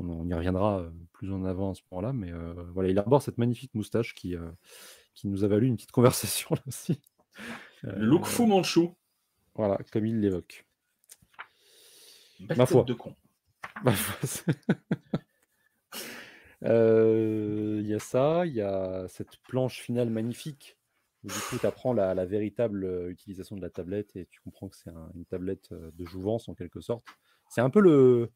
on, 0.00 0.08
on 0.10 0.26
y 0.28 0.34
reviendra 0.34 0.80
euh, 0.80 0.90
plus 1.12 1.32
en 1.32 1.44
avant 1.44 1.70
à 1.70 1.74
ce 1.74 1.82
moment-là, 1.92 2.12
mais 2.12 2.32
euh, 2.32 2.54
voilà, 2.72 2.88
il 2.88 2.98
arbore 2.98 3.22
cette 3.22 3.38
magnifique 3.38 3.72
moustache 3.74 4.16
qui, 4.16 4.34
euh, 4.34 4.50
qui 5.14 5.28
nous 5.28 5.44
a 5.44 5.46
valu 5.46 5.68
une 5.68 5.76
petite 5.76 5.92
conversation 5.92 6.48
là 6.50 6.62
aussi. 6.66 7.00
Look 7.84 8.26
fou 8.26 8.46
manchou. 8.46 8.96
Voilà, 9.54 9.78
comme 9.92 10.06
il 10.06 10.18
l'évoque. 10.18 10.66
Ma 12.56 12.66
foi. 12.66 12.82
de 12.82 12.94
con. 12.94 13.14
Euh, 13.86 13.92
Il 16.64 17.86
y 17.86 17.94
a 17.94 17.98
ça, 17.98 18.46
il 18.46 18.54
y 18.54 18.60
a 18.60 19.06
cette 19.08 19.36
planche 19.48 19.80
finale 19.80 20.10
magnifique. 20.10 20.78
Où, 21.24 21.28
du 21.28 21.34
coup, 21.34 21.58
tu 21.58 21.66
apprends 21.66 21.94
la, 21.94 22.14
la 22.14 22.26
véritable 22.26 22.84
euh, 22.84 23.10
utilisation 23.10 23.56
de 23.56 23.62
la 23.62 23.70
tablette 23.70 24.14
et 24.14 24.26
tu 24.26 24.40
comprends 24.42 24.68
que 24.68 24.76
c'est 24.76 24.90
un- 24.90 25.10
une 25.14 25.24
tablette 25.24 25.72
euh, 25.72 25.90
de 25.94 26.04
jouvence 26.04 26.48
en 26.50 26.54
quelque 26.54 26.82
sorte. 26.82 27.02
C'est 27.48 27.62
un 27.62 27.70
peu 27.70 27.80
le, 27.80 28.30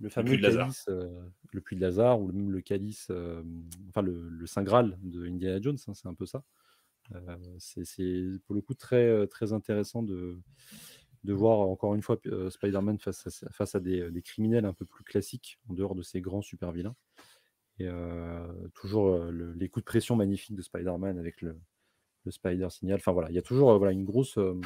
le 0.00 0.08
fameux 0.08 0.30
puits 0.30 0.38
de 0.38 0.42
Lazare. 0.42 0.68
calice, 0.68 0.84
euh, 0.88 1.08
le 1.52 1.60
puits 1.60 1.76
de 1.76 1.80
Lazare 1.82 2.20
ou 2.20 2.32
même 2.32 2.50
le 2.52 2.60
calice, 2.60 3.08
euh, 3.10 3.42
enfin 3.88 4.02
le, 4.02 4.28
le 4.28 4.46
Saint 4.46 4.62
Graal 4.62 4.98
de 5.02 5.26
Indiana 5.26 5.60
Jones, 5.60 5.78
hein, 5.88 5.94
c'est 5.94 6.08
un 6.08 6.14
peu 6.14 6.26
ça. 6.26 6.44
Euh, 7.14 7.36
c'est 7.58 7.84
pour 8.46 8.54
le 8.54 8.60
coup 8.62 8.74
très, 8.74 9.06
euh, 9.08 9.26
très 9.26 9.52
intéressant 9.52 10.02
de, 10.02 10.38
de 11.24 11.32
voir 11.32 11.60
encore 11.60 11.94
une 11.94 12.02
fois 12.02 12.18
euh, 12.26 12.50
Spider-Man 12.50 12.98
face 12.98 13.26
à, 13.44 13.50
face 13.50 13.74
à 13.74 13.80
des, 13.80 14.10
des 14.10 14.22
criminels 14.22 14.64
un 14.66 14.74
peu 14.74 14.86
plus 14.86 15.04
classiques 15.04 15.58
en 15.68 15.74
dehors 15.74 15.94
de 15.94 16.02
ces 16.02 16.20
grands 16.20 16.42
super 16.42 16.72
vilains. 16.72 16.96
Et 17.78 17.88
toujours 18.74 19.18
le- 19.18 19.52
les 19.52 19.68
coups 19.68 19.84
de 19.84 19.86
pression 19.86 20.16
magnifiques 20.16 20.56
de 20.56 20.62
Spider-Man 20.62 21.18
avec 21.18 21.42
le, 21.42 21.56
le 22.24 22.30
Spider 22.30 22.68
Signal. 22.70 22.96
Enfin 22.96 23.12
voilà, 23.12 23.28
il 23.30 23.34
y 23.34 23.38
a 23.38 23.42
toujours 23.42 23.76
voilà, 23.76 23.92
une, 23.92 24.04
grosse, 24.04 24.36
une 24.36 24.62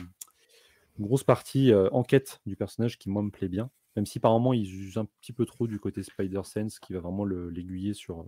grosse 0.98 1.24
partie 1.24 1.72
enquête 1.92 2.40
du 2.46 2.54
personnage 2.56 2.98
qui, 2.98 3.10
moi, 3.10 3.22
me 3.22 3.30
plaît 3.30 3.48
bien. 3.48 3.70
Même 3.96 4.06
si 4.06 4.20
par 4.20 4.30
moment, 4.32 4.52
ils 4.52 4.72
usent 4.72 4.98
un 4.98 5.06
petit 5.20 5.32
peu 5.32 5.44
trop 5.44 5.66
du 5.66 5.80
côté 5.80 6.04
Spider-Sense 6.04 6.78
qui 6.78 6.92
va 6.92 7.00
vraiment 7.00 7.24
l'aiguiller 7.24 7.92
sur 7.94 8.24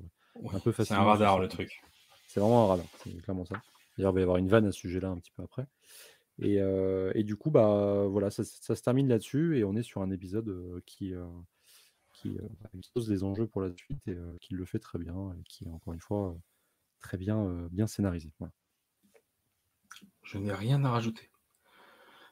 un 0.53 0.59
peu 0.59 0.73
C'est 0.73 0.95
un 0.95 1.05
radar 1.05 1.39
le 1.39 1.47
truc. 1.47 1.81
C'est 2.27 2.41
vraiment 2.41 2.65
un 2.65 2.67
radar, 2.67 2.87
c'est 3.05 3.17
clairement 3.23 3.45
ça. 3.45 3.63
D'ailleurs, 3.97 4.11
il 4.13 4.15
va 4.15 4.21
y 4.21 4.23
avoir 4.25 4.39
une 4.39 4.49
vanne 4.49 4.67
à 4.67 4.73
ce 4.73 4.79
sujet-là 4.81 5.11
un 5.11 5.19
petit 5.19 5.31
peu 5.37 5.43
après. 5.45 5.67
Et, 6.41 6.57
et 7.15 7.23
du 7.23 7.37
coup, 7.37 7.51
bah 7.53 8.07
voilà, 8.09 8.31
ça, 8.31 8.43
ça 8.43 8.75
se 8.75 8.83
termine 8.83 9.07
là-dessus 9.07 9.59
et 9.59 9.65
on 9.65 9.77
est 9.77 9.83
sur 9.83 10.03
un 10.03 10.11
épisode 10.11 10.83
qui, 10.87 11.15
qui 12.23 12.91
pose 12.95 13.09
des 13.09 13.25
enjeux 13.25 13.47
pour 13.47 13.61
la 13.61 13.71
suite 13.77 14.07
et 14.09 14.17
qui 14.41 14.55
le 14.55 14.65
fait 14.65 14.79
très 14.79 14.99
bien 14.99 15.33
et 15.39 15.43
qui 15.45 15.65
est 15.65 15.71
encore 15.71 15.95
une 15.95 16.01
fois 16.01 16.37
très 17.01 17.17
bien, 17.17 17.69
bien 17.71 17.87
scénarisé. 17.87 18.33
Je 20.23 20.39
n'ai 20.39 20.53
rien 20.53 20.85
à 20.85 20.91
rajouter. 20.91 21.31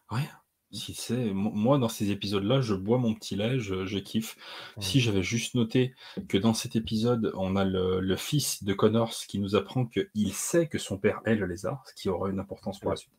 Rien. 0.09 0.31
Si 0.73 0.95
c'est 0.95 1.33
moi 1.33 1.79
dans 1.79 1.89
ces 1.89 2.13
épisodes-là, 2.13 2.61
je 2.61 2.75
bois 2.75 2.99
mon 2.99 3.13
petit 3.15 3.35
lait, 3.35 3.59
je, 3.59 3.99
kiffe. 3.99 4.37
Si 4.79 5.01
j'avais 5.01 5.23
juste 5.23 5.57
noté 5.57 5.95
que 6.29 6.39
dans 6.39 6.55
cet 6.55 6.77
épisode, 6.77 7.33
on 7.35 7.57
a 7.57 7.65
le, 7.65 8.17
fils 8.17 8.63
de 8.63 8.73
Connors 8.73 9.15
qui 9.27 9.41
nous 9.41 9.57
apprend 9.57 9.87
qu'il 9.87 10.33
sait 10.33 10.69
que 10.69 10.79
son 10.79 10.97
père 10.97 11.21
est 11.25 11.35
le 11.35 11.47
lézard, 11.47 11.83
ce 11.89 11.95
qui 12.01 12.09
aura 12.09 12.31
une 12.31 12.39
importance 12.39 12.79
pour 12.79 12.91
la 12.91 12.97
suite. 12.97 13.13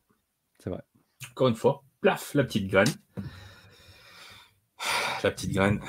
C'est 0.60 0.70
vrai. 0.70 0.82
Encore 1.30 1.48
une 1.48 1.54
fois, 1.54 1.84
plaf, 2.00 2.32
la 2.34 2.44
petite 2.44 2.68
graine. 2.68 2.88
La 5.22 5.30
petite 5.30 5.52
graine. 5.52 5.80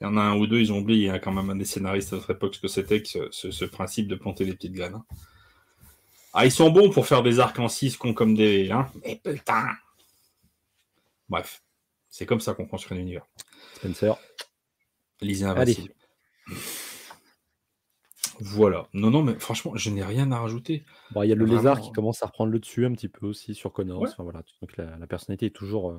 Il 0.00 0.04
y 0.04 0.06
en 0.06 0.16
a 0.16 0.20
un 0.20 0.36
ou 0.36 0.46
deux, 0.46 0.60
ils 0.60 0.72
ont 0.72 0.78
oublié, 0.78 1.06
il 1.06 1.06
y 1.06 1.10
a 1.10 1.18
quand 1.18 1.32
même 1.32 1.50
un 1.50 1.56
des 1.56 1.64
scénaristes 1.64 2.12
à 2.12 2.16
notre 2.16 2.30
époque 2.30 2.54
ce 2.54 2.60
que 2.60 2.68
c'était 2.68 3.02
que 3.02 3.28
ce, 3.30 3.64
principe 3.64 4.06
de 4.06 4.14
planter 4.14 4.44
des 4.44 4.54
petites 4.54 4.72
graines. 4.72 4.94
Hein. 4.94 5.04
Ah, 6.34 6.46
ils 6.46 6.52
sont 6.52 6.70
bons 6.70 6.90
pour 6.90 7.06
faire 7.06 7.22
des 7.22 7.40
arcs 7.40 7.58
en 7.58 7.68
6 7.68 7.96
con 7.96 8.14
comme 8.14 8.34
des. 8.34 8.70
Hein 8.70 8.86
Mais 9.04 9.16
putain 9.16 9.70
Bref, 11.28 11.62
c'est 12.08 12.26
comme 12.26 12.40
ça 12.40 12.54
qu'on 12.54 12.66
construit 12.66 12.96
un 12.96 13.00
univers. 13.00 13.26
Spencer. 13.74 14.16
Lisez 15.20 15.46
Invincible. 15.46 15.92
Voilà. 18.40 18.88
Non, 18.92 19.10
non, 19.10 19.22
mais 19.22 19.38
franchement, 19.38 19.72
je 19.74 19.90
n'ai 19.90 20.04
rien 20.04 20.30
à 20.30 20.38
rajouter. 20.38 20.84
Bon, 21.10 21.22
il 21.22 21.28
y 21.28 21.32
a 21.32 21.34
le 21.34 21.44
lézard 21.44 21.80
qui 21.80 21.90
commence 21.90 22.22
à 22.22 22.26
reprendre 22.26 22.52
le 22.52 22.60
dessus 22.60 22.86
un 22.86 22.92
petit 22.92 23.08
peu 23.08 23.26
aussi 23.26 23.54
sur 23.54 23.72
Connors. 23.72 24.06
voilà. 24.18 24.42
Donc 24.60 24.76
la, 24.76 25.06
personnalité 25.06 25.46
est 25.46 25.50
toujours 25.50 25.90
euh, 25.90 25.98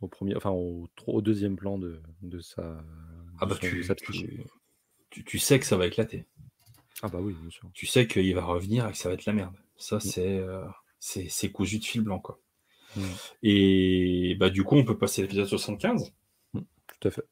au 0.00 0.08
premier, 0.08 0.36
enfin 0.36 0.50
au, 0.50 0.90
au, 1.06 1.22
deuxième 1.22 1.56
plan 1.56 1.78
de, 1.78 2.02
de 2.22 2.40
sa. 2.40 2.82
Ah 3.40 3.46
bah 3.46 3.56
tu, 3.60 3.86
tu, 5.10 5.24
tu, 5.24 5.38
sais 5.38 5.58
que 5.58 5.66
ça 5.66 5.76
va 5.76 5.86
éclater. 5.86 6.26
Ah 7.02 7.08
bah 7.08 7.18
oui, 7.20 7.34
bien 7.40 7.50
sûr. 7.50 7.68
Tu 7.72 7.86
sais 7.86 8.06
qu'il 8.06 8.34
va 8.34 8.44
revenir 8.44 8.86
et 8.86 8.92
que 8.92 8.98
ça 8.98 9.08
va 9.08 9.14
être 9.14 9.24
la 9.24 9.32
merde. 9.32 9.54
Ça, 9.76 9.96
mm. 9.96 10.00
c'est 10.00 10.38
euh, 10.38 10.64
c'est 10.98 11.50
cousu 11.50 11.78
de 11.78 11.84
fil 11.84 12.02
blanc, 12.02 12.18
quoi. 12.18 12.38
Mm. 12.96 13.02
Et 13.42 14.36
bah 14.38 14.50
du 14.50 14.64
coup, 14.64 14.76
on 14.76 14.84
peut 14.84 14.98
passer 14.98 15.22
à 15.22 15.24
l'épisode 15.24 15.46
75. 15.46 16.12
Mm, 16.52 16.60
tout 16.60 17.08
à 17.08 17.10
fait. 17.10 17.24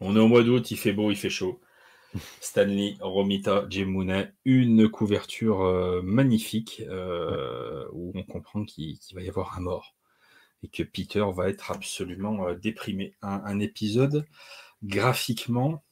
On 0.00 0.16
est 0.16 0.20
au 0.20 0.28
mois 0.28 0.42
d'août, 0.42 0.70
il 0.70 0.76
fait 0.76 0.92
beau, 0.92 1.10
il 1.10 1.16
fait 1.16 1.30
chaud. 1.30 1.60
Stanley, 2.40 2.96
Romita, 3.00 3.66
Jim 3.68 3.86
Mooney, 3.86 4.32
une 4.44 4.88
couverture 4.88 5.62
euh, 5.62 6.00
magnifique 6.02 6.82
euh, 6.88 7.86
où 7.92 8.12
on 8.14 8.22
comprend 8.22 8.64
qu'il 8.64 8.98
va 9.14 9.22
y 9.22 9.28
avoir 9.28 9.58
un 9.58 9.60
mort 9.60 9.94
et 10.62 10.68
que 10.68 10.82
Peter 10.82 11.24
va 11.34 11.48
être 11.48 11.70
absolument 11.70 12.52
déprimé. 12.54 13.14
un, 13.22 13.60
épisode 13.60 14.26
graphiquement 14.82 15.82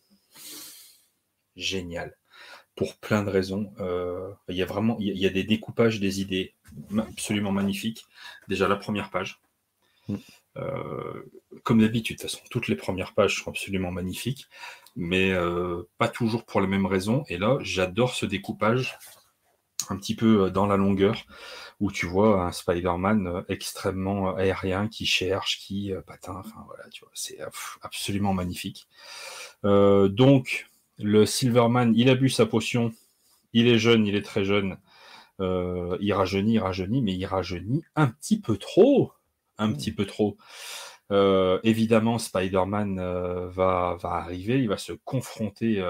génial 1.57 2.17
pour 2.77 2.97
plein 2.97 3.23
de 3.25 3.31
raisons. 3.31 3.73
Euh, 3.81 4.31
il 4.49 4.57
y 4.57 4.63
a 4.63 4.67
vraiment 4.67 4.97
il 5.01 5.17
y 5.17 5.27
a 5.27 5.31
des 5.31 5.45
découpages 5.45 5.99
des 5.99 6.21
idées 6.21 6.55
absolument 6.99 7.53
magnifiques. 7.53 8.05
Déjà 8.49 8.69
la 8.69 8.77
première 8.77 9.11
page. 9.11 9.41
Mm. 10.09 10.17
Euh, 10.59 11.23
comme 11.65 11.81
d'habitude, 11.81 12.17
de 12.17 12.23
toute 12.23 12.31
façon, 12.31 12.45
toutes 12.51 12.69
les 12.69 12.77
premières 12.77 13.15
pages 13.15 13.43
sont 13.43 13.51
absolument 13.51 13.91
magnifiques, 13.91 14.47
mais 14.95 15.31
euh, 15.33 15.83
pas 15.99 16.09
toujours 16.09 16.45
pour 16.45 16.61
les 16.61 16.67
mêmes 16.67 16.87
raisons. 16.87 17.25
Et 17.29 17.39
là, 17.39 17.59
j'adore 17.61 18.15
ce 18.15 18.27
découpage 18.27 18.99
un 19.89 19.97
petit 19.97 20.15
peu 20.15 20.51
dans 20.51 20.67
la 20.67 20.77
longueur, 20.77 21.25
où 21.81 21.93
tu 21.93 22.07
vois 22.07 22.43
un 22.43 22.53
Spider-Man 22.53 23.45
extrêmement 23.49 24.35
aérien 24.35 24.89
qui 24.89 25.07
cherche, 25.07 25.59
qui 25.59 25.93
patin, 26.07 26.43
enfin 26.45 26.65
voilà, 26.67 26.89
tu 26.91 27.05
vois, 27.05 27.13
c'est 27.15 27.39
absolument 27.83 28.33
magnifique. 28.33 28.89
donc, 29.63 30.67
le 30.99 31.27
Silverman, 31.27 31.93
il 31.97 32.09
a 32.09 32.15
bu 32.15 32.29
sa 32.29 32.47
potion. 32.47 32.93
Il 33.53 33.69
est 33.69 33.79
jeune, 33.79 34.07
il 34.07 34.15
est 34.15 34.25
très 34.25 34.45
jeune. 34.45 34.79
Euh, 35.41 35.97
il 36.01 36.13
rajeunit, 36.13 36.55
il 36.55 36.59
rajeunit, 36.59 37.03
mais 37.03 37.15
il 37.15 37.27
rajeunit 37.27 37.83
un 37.95 38.09
petit 38.09 38.41
peu 38.41 38.57
trop. 38.57 39.13
Un 39.59 39.73
petit 39.73 39.93
peu 39.93 40.07
trop. 40.07 40.37
Euh, 41.13 41.61
évidemment, 41.63 42.19
Spider-Man 42.19 42.99
euh, 42.99 43.49
va, 43.49 43.97
va, 44.01 44.11
arriver, 44.15 44.59
il 44.59 44.69
va 44.69 44.77
se 44.77 44.93
confronter 44.93 45.83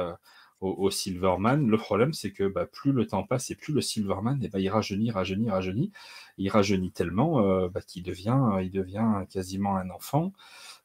au, 0.60 0.90
Silverman. 0.90 1.66
Le 1.68 1.76
problème, 1.76 2.12
c'est 2.12 2.32
que 2.32 2.44
bah, 2.48 2.66
plus 2.66 2.92
le 2.92 3.06
temps 3.06 3.24
passe 3.24 3.50
et 3.50 3.54
plus 3.54 3.72
le 3.72 3.80
Silverman, 3.80 4.40
eh 4.42 4.48
ben, 4.48 4.58
il 4.58 4.68
rajeunit, 4.68 5.10
rajeunit, 5.10 5.50
rajeunit. 5.50 5.92
Il 6.38 6.48
rajeunit 6.48 6.92
tellement 6.92 7.68
bah, 7.68 7.80
qu'il 7.86 8.02
devient, 8.02 8.40
il 8.62 8.70
devient 8.70 9.24
quasiment 9.30 9.76
un 9.76 9.90
enfant. 9.90 10.32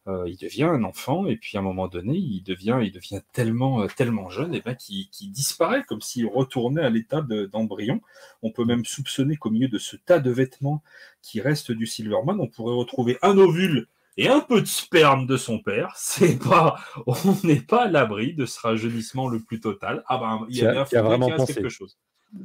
Euh, 0.08 0.28
il 0.28 0.38
devient 0.38 0.64
un 0.64 0.84
enfant 0.84 1.28
et 1.28 1.38
puis 1.38 1.58
à 1.58 1.60
un 1.60 1.64
moment 1.64 1.88
donné, 1.88 2.18
il 2.18 2.42
devient, 2.42 2.80
il 2.82 2.92
devient 2.92 3.22
tellement, 3.34 3.84
euh, 3.84 3.88
tellement 3.96 4.32
jeune 4.32 4.56
et 4.56 4.62
ben, 4.62 4.74
qu'il 4.74 5.08
disparaît 5.32 5.84
comme 5.84 6.02
s'il 6.02 6.26
retournait 6.26 6.82
à 6.82 6.90
l'état 6.90 7.22
d'embryon. 7.22 8.02
on 8.42 8.52
peut 8.52 8.66
même 8.66 8.84
soupçonner 8.84 9.36
qu'au 9.38 9.52
milieu 9.52 9.68
de 9.68 9.78
ce 9.78 9.96
tas 9.98 10.20
de 10.20 10.32
vêtements 10.32 10.82
qui 11.22 11.40
restent 11.40 11.72
du 11.72 11.86
Silverman, 11.86 12.40
on 12.40 12.48
pourrait 12.48 12.74
retrouver 12.74 13.20
un 13.22 13.38
ovule 13.38 13.88
et 14.18 14.28
un 14.28 14.40
peu 14.40 14.62
de 14.62 14.68
sperme 14.68 15.26
de 15.26 15.38
son 15.38 15.60
père. 15.60 15.94
C'est 15.98 16.38
pas, 16.38 16.80
on 17.06 17.36
n'est 17.44 17.62
pas 17.62 17.84
à 17.84 17.88
l'abri 17.88 18.34
de 18.34 18.46
ce 18.46 18.60
rajeunissement 18.60 19.28
le 19.28 19.40
plus 19.40 19.60
total. 19.60 20.04
Ah 20.08 20.18
ben, 20.18 20.46
il 20.50 20.58
y 20.58 20.66
a, 20.66 20.84
bien, 20.84 21.02
vraiment 21.02 21.30
pensé. 21.30 21.54
quelque 21.54 21.70
chose. 21.70 22.00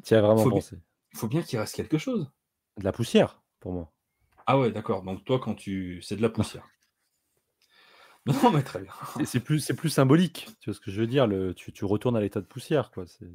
Tu 0.05 0.15
as 0.15 0.21
vraiment 0.21 0.49
pensé. 0.49 0.79
Il 1.13 1.19
faut 1.19 1.29
bien 1.29 1.43
qu'il 1.43 1.59
reste 1.59 1.75
quelque 1.75 1.99
chose. 1.99 2.31
De 2.79 2.85
la 2.85 2.93
poussière, 2.93 3.43
pour 3.61 3.73
moi. 3.73 3.93
Ah 4.47 4.59
ouais, 4.59 4.71
d'accord. 4.71 5.03
Donc 5.03 5.25
toi, 5.25 5.41
quand 5.41 5.55
tu, 5.55 6.03
c'est 6.03 6.17
de 6.17 6.23
la 6.23 6.29
poussière. 6.29 6.67
Non, 8.27 8.51
mais 8.51 8.65
très 8.65 8.81
bien. 8.81 8.91
C'est 9.25 9.39
plus, 9.39 9.61
c'est 9.61 9.77
plus 9.77 9.89
symbolique. 9.89 10.49
Tu 10.59 10.69
vois 10.69 10.75
ce 10.75 10.81
que 10.81 10.91
je 10.91 11.01
veux 11.01 11.07
dire? 11.07 11.29
Le, 11.29 11.55
tu, 11.55 11.73
tu 11.73 11.85
retournes 11.85 12.17
à 12.17 12.21
l'état 12.21 12.41
de 12.41 12.47
poussière, 12.47 12.91
quoi. 12.91 13.07
C'est... 13.07 13.31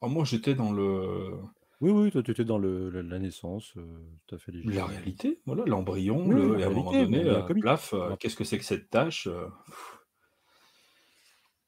Oh, 0.00 0.08
moi, 0.08 0.24
j'étais 0.24 0.54
dans 0.54 0.72
le. 0.72 1.38
Oui, 1.80 1.90
oui, 1.92 2.10
toi, 2.10 2.22
tu 2.22 2.30
étais 2.30 2.44
dans 2.44 2.58
le, 2.58 2.90
la, 2.90 3.18
naissance, 3.18 3.72
euh, 3.78 3.82
tout 4.26 4.34
à 4.34 4.38
fait 4.38 4.52
légitime. 4.52 4.74
La 4.74 4.84
réalité, 4.84 5.40
voilà, 5.46 5.64
l'embryon, 5.64 6.28
le, 6.28 6.58
et 6.58 6.64
à 6.64 6.66
un 6.66 6.70
moment 6.70 6.92
donné, 6.92 7.24
euh, 7.24 7.42
plaf, 7.42 7.94
euh, 7.94 8.16
qu'est-ce 8.16 8.36
que 8.36 8.44
c'est 8.44 8.58
que 8.58 8.64
cette 8.64 8.90
tâche 8.90 9.28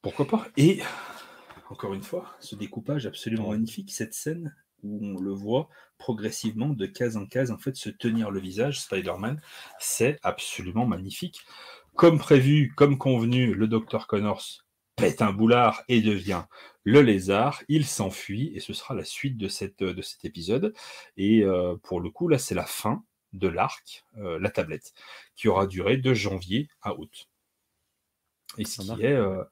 Pourquoi 0.02 0.26
pas? 0.26 0.46
Et, 0.58 0.82
encore 1.70 1.94
une 1.94 2.02
fois, 2.02 2.26
ce 2.40 2.54
découpage 2.56 3.06
absolument 3.06 3.50
magnifique, 3.50 3.90
cette 3.90 4.12
scène 4.12 4.54
où 4.82 4.98
on 5.02 5.18
le 5.18 5.32
voit 5.32 5.70
progressivement 5.96 6.70
de 6.70 6.86
case 6.86 7.16
en 7.16 7.24
case 7.24 7.50
en 7.50 7.58
fait 7.58 7.76
se 7.76 7.88
tenir 7.88 8.30
le 8.30 8.40
visage, 8.40 8.80
Spider-Man, 8.80 9.40
c'est 9.78 10.18
absolument 10.22 10.86
magnifique. 10.86 11.40
Comme 11.94 12.18
prévu, 12.18 12.72
comme 12.76 12.98
convenu, 12.98 13.54
le 13.54 13.66
docteur 13.66 14.06
Connors 14.06 14.64
pète 14.96 15.22
un 15.22 15.32
boulard 15.32 15.82
et 15.88 16.00
devient 16.00 16.44
le 16.84 17.02
lézard. 17.02 17.62
Il 17.68 17.86
s'enfuit 17.86 18.52
et 18.54 18.60
ce 18.60 18.72
sera 18.72 18.94
la 18.94 19.04
suite 19.04 19.36
de, 19.36 19.48
cette, 19.48 19.82
de 19.82 20.02
cet 20.02 20.24
épisode. 20.24 20.74
Et 21.16 21.42
euh, 21.44 21.76
pour 21.82 22.00
le 22.00 22.10
coup, 22.10 22.28
là, 22.28 22.38
c'est 22.38 22.54
la 22.54 22.66
fin 22.66 23.04
de 23.32 23.48
l'arc, 23.48 24.04
euh, 24.18 24.38
la 24.38 24.50
tablette, 24.50 24.92
qui 25.36 25.48
aura 25.48 25.66
duré 25.66 25.96
de 25.96 26.14
janvier 26.14 26.68
à 26.82 26.94
août. 26.94 27.28
Et 28.58 28.64
ce 28.64 28.82
qui, 28.82 29.02
est, 29.02 29.12
euh, 29.12 29.42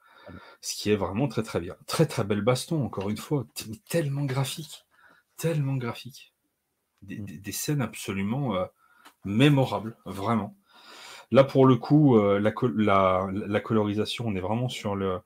ce 0.60 0.74
qui 0.74 0.90
est 0.90 0.96
vraiment 0.96 1.28
très 1.28 1.42
très 1.42 1.60
bien. 1.60 1.76
Très 1.86 2.06
très 2.06 2.24
belle 2.24 2.42
baston, 2.42 2.84
encore 2.84 3.08
une 3.08 3.16
fois, 3.16 3.46
tellement 3.88 4.24
graphique, 4.24 4.84
tellement 5.38 5.76
graphique. 5.76 6.34
Des, 7.00 7.18
mm. 7.18 7.24
des 7.24 7.52
scènes 7.52 7.80
absolument 7.80 8.54
mémorables, 9.24 9.96
vraiment. 10.04 10.54
Là, 11.32 11.44
pour 11.44 11.66
le 11.66 11.76
coup, 11.76 12.16
euh, 12.16 12.40
la, 12.40 13.60
colorisation, 13.60 14.26
on 14.26 14.34
est 14.34 14.40
vraiment 14.40 14.68
sur 14.68 14.96
le, 14.96 15.20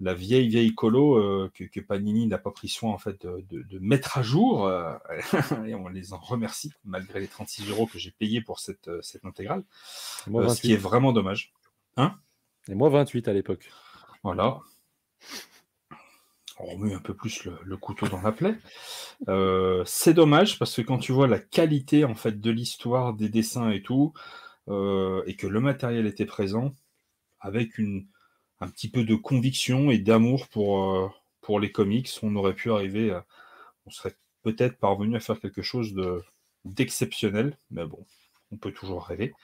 la 0.00 0.12
vieille, 0.12 0.48
vieille 0.48 0.74
colo 0.74 1.16
euh, 1.16 1.50
que, 1.54 1.80
Panini 1.80 2.26
n'a 2.26 2.38
pas 2.38 2.50
pris 2.50 2.68
soin 2.68 2.92
en 2.92 2.98
fait, 2.98 3.24
de, 3.24 3.78
mettre 3.78 4.18
à 4.18 4.22
jour. 4.22 4.66
Euh, 4.66 4.94
et 5.66 5.76
on 5.76 5.86
les 5.88 6.12
en 6.12 6.18
remercie, 6.18 6.72
malgré 6.84 7.20
les 7.20 7.28
36 7.28 7.70
euros 7.70 7.86
que 7.86 7.98
j'ai 7.98 8.10
payés 8.10 8.40
pour 8.40 8.58
cette, 8.58 8.90
cette 9.00 9.24
intégrale. 9.24 9.62
ce 10.26 10.60
qui 10.60 10.72
est 10.72 10.76
vraiment 10.76 11.12
dommage. 11.12 11.52
Hein? 11.96 12.16
Et 12.68 12.74
moi, 12.74 12.88
28 12.88 13.28
à 13.28 13.32
l'époque. 13.32 13.70
Voilà. 14.24 14.58
On 16.58 16.64
remet 16.64 16.92
un 16.92 16.98
peu 16.98 17.14
plus 17.14 17.44
le, 17.44 17.76
couteau 17.76 18.08
dans 18.08 18.20
la 18.22 18.32
plaie. 18.32 18.56
c'est 19.84 20.14
dommage 20.14 20.58
parce 20.58 20.74
que 20.74 20.82
quand 20.82 20.98
tu 20.98 21.12
vois 21.12 21.28
la 21.28 21.38
qualité 21.38 22.04
en 22.04 22.16
fait 22.16 22.40
de 22.40 22.50
l'histoire, 22.50 23.14
des 23.14 23.28
dessins 23.28 23.70
et 23.70 23.82
tout, 23.82 24.12
euh, 24.68 25.22
et 25.26 25.36
que 25.36 25.46
le 25.46 25.60
matériel 25.60 26.06
était 26.06 26.26
présent, 26.26 26.74
avec 27.40 27.78
un 28.60 28.68
petit 28.68 28.90
peu 28.90 29.04
de 29.04 29.14
conviction 29.14 29.90
et 29.90 29.98
d'amour 29.98 30.48
pour, 30.48 30.94
euh, 30.94 31.08
les 31.60 31.72
comics, 31.72 32.10
on 32.22 32.36
aurait 32.36 32.54
pu 32.54 32.70
arriver, 32.70 33.18
on 33.86 33.90
serait 33.90 34.14
peut-être 34.42 34.76
parvenu 34.78 35.16
à 35.16 35.20
faire 35.20 35.40
quelque 35.40 35.62
chose 35.62 35.94
de, 35.94 36.22
d'exceptionnel, 36.66 37.56
mais 37.70 37.86
bon, 37.86 38.04
on 38.50 38.56
peut 38.56 38.72
toujours 38.72 39.04
rêver. 39.04 39.34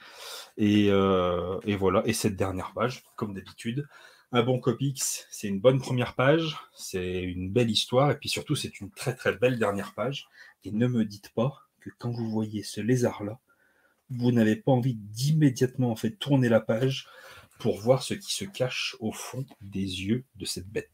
Et, 0.57 0.89
euh, 0.91 1.59
et 1.65 1.77
voilà, 1.77 2.03
et 2.07 2.13
cette 2.13 2.37
dernière 2.37 2.73
page, 2.75 3.03
comme 3.17 3.35
d'habitude, 3.35 3.87
un 4.33 4.43
bon 4.43 4.59
comics, 4.59 5.03
c'est 5.31 5.49
une 5.49 5.61
bonne 5.61 5.81
première 5.81 6.15
page, 6.15 6.57
c'est 6.75 7.23
une 7.23 7.51
belle 7.51 7.71
histoire, 7.71 8.11
et 8.11 8.19
puis 8.19 8.29
surtout, 8.29 8.57
c'est 8.57 8.81
une 8.81 8.91
très 8.91 9.15
très 9.15 9.35
belle 9.37 9.59
dernière 9.59 9.95
page. 9.95 10.29
Et 10.65 10.73
ne 10.73 10.87
me 10.87 11.05
dites 11.05 11.31
pas 11.35 11.63
que 11.81 11.91
quand 11.99 12.11
vous 12.11 12.31
voyez 12.31 12.63
ce 12.63 12.81
lézard-là, 12.81 13.39
vous 14.11 14.33
n'avez 14.33 14.57
pas 14.57 14.73
envie 14.73 14.95
d'immédiatement 14.95 15.91
en 15.91 15.97
fait 15.97 16.13
tourner 16.13 16.49
la 16.49 16.61
page 16.61 17.09
pour 17.59 17.79
voir 17.79 18.03
ce 18.03 18.15
qui 18.15 18.35
se 18.35 18.45
cache 18.45 18.97
au 19.01 19.13
fond 19.13 19.45
des 19.61 19.81
yeux 19.81 20.25
de 20.37 20.45
cette 20.45 20.69
bête. 20.69 20.93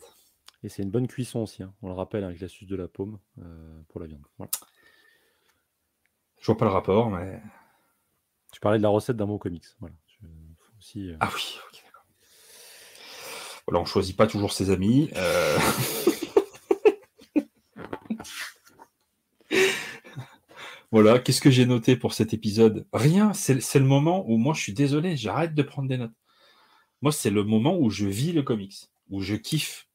Et 0.62 0.68
c'est 0.68 0.82
une 0.82 0.90
bonne 0.90 1.08
cuisson 1.08 1.40
aussi, 1.40 1.62
hein. 1.62 1.72
on 1.82 1.88
le 1.88 1.94
rappelle, 1.94 2.22
avec 2.22 2.40
l'astuce 2.40 2.68
de 2.68 2.76
la 2.76 2.86
paume 2.86 3.18
euh, 3.38 3.80
pour 3.88 4.00
la 4.00 4.06
viande. 4.06 4.24
Voilà. 4.36 4.50
Je 6.38 6.46
vois 6.46 6.56
pas 6.56 6.66
le 6.66 6.70
rapport, 6.70 7.10
mais. 7.10 7.40
Tu 8.52 8.60
parlais 8.60 8.78
de 8.78 8.82
la 8.82 8.88
recette 8.88 9.16
d'un 9.16 9.26
mot 9.26 9.38
comics. 9.38 9.64
Voilà. 9.78 9.94
aussi, 10.78 11.10
euh, 11.10 11.16
Ah 11.20 11.30
oui, 11.34 11.58
ok, 11.68 11.82
d'accord. 11.84 12.04
Voilà, 13.66 13.80
on 13.80 13.84
choisit 13.84 14.16
pas 14.16 14.26
toujours 14.26 14.52
ses 14.52 14.70
amis. 14.70 15.10
Euh. 15.16 15.58
voilà, 20.92 21.18
qu'est-ce 21.20 21.40
que 21.40 21.50
j'ai 21.50 21.66
noté 21.66 21.96
pour 21.96 22.14
cet 22.14 22.34
épisode? 22.34 22.86
Rien, 22.92 23.32
c'est 23.32 23.78
le 23.78 23.84
moment 23.84 24.24
où 24.28 24.36
moi 24.38 24.54
je 24.54 24.60
suis 24.60 24.72
désolé, 24.72 25.16
j'arrête 25.16 25.54
de 25.54 25.62
prendre 25.62 25.88
des 25.88 25.98
notes. 25.98 26.12
Moi, 27.02 27.12
c'est 27.12 27.30
le 27.30 27.44
moment 27.44 27.78
où 27.78 27.90
je 27.90 28.06
vis 28.06 28.32
le 28.32 28.42
comics, 28.42 28.88
où 29.08 29.22
je 29.22 29.34
kiffe. 29.34 29.88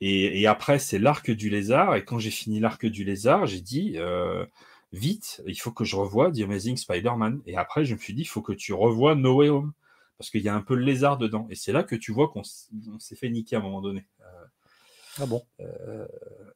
Et, 0.00 0.48
après, 0.48 0.80
c'est 0.80 0.98
l'arc 0.98 1.30
du 1.30 1.48
lézard. 1.48 1.94
Et 1.94 2.04
quand 2.04 2.18
j'ai 2.18 2.32
fini 2.32 2.58
l'arc 2.58 2.84
du 2.86 3.04
lézard, 3.04 3.46
j'ai 3.46 3.60
dit, 3.60 3.94
euh, 3.98 4.44
vite, 4.92 5.40
il 5.46 5.54
faut 5.54 5.70
que 5.70 5.84
je 5.84 5.94
revoie 5.94 6.32
The 6.32 6.40
Amazing 6.40 6.76
Spider-Man. 6.76 7.40
Et 7.46 7.56
après, 7.56 7.84
je 7.84 7.94
me 7.94 8.00
suis 8.00 8.12
dit, 8.12 8.22
il 8.22 8.26
faut 8.26 8.42
que 8.42 8.52
tu 8.52 8.72
revoies 8.72 9.14
No 9.14 9.36
Way 9.36 9.50
Home. 9.50 9.72
Parce 10.18 10.30
qu'il 10.30 10.42
y 10.42 10.48
a 10.48 10.54
un 10.54 10.60
peu 10.60 10.74
le 10.74 10.82
lézard 10.84 11.18
dedans. 11.18 11.46
Et 11.50 11.54
c'est 11.54 11.72
là 11.72 11.84
que 11.84 11.94
tu 11.94 12.10
vois 12.10 12.28
qu'on 12.28 12.42
s'est 12.42 13.16
fait 13.16 13.30
niquer 13.30 13.56
à 13.56 13.60
un 13.60 13.62
moment 13.62 13.80
donné. 13.80 14.04
Euh, 14.20 14.44
ah 15.18 15.26
bon? 15.26 15.42
Euh, 15.60 16.06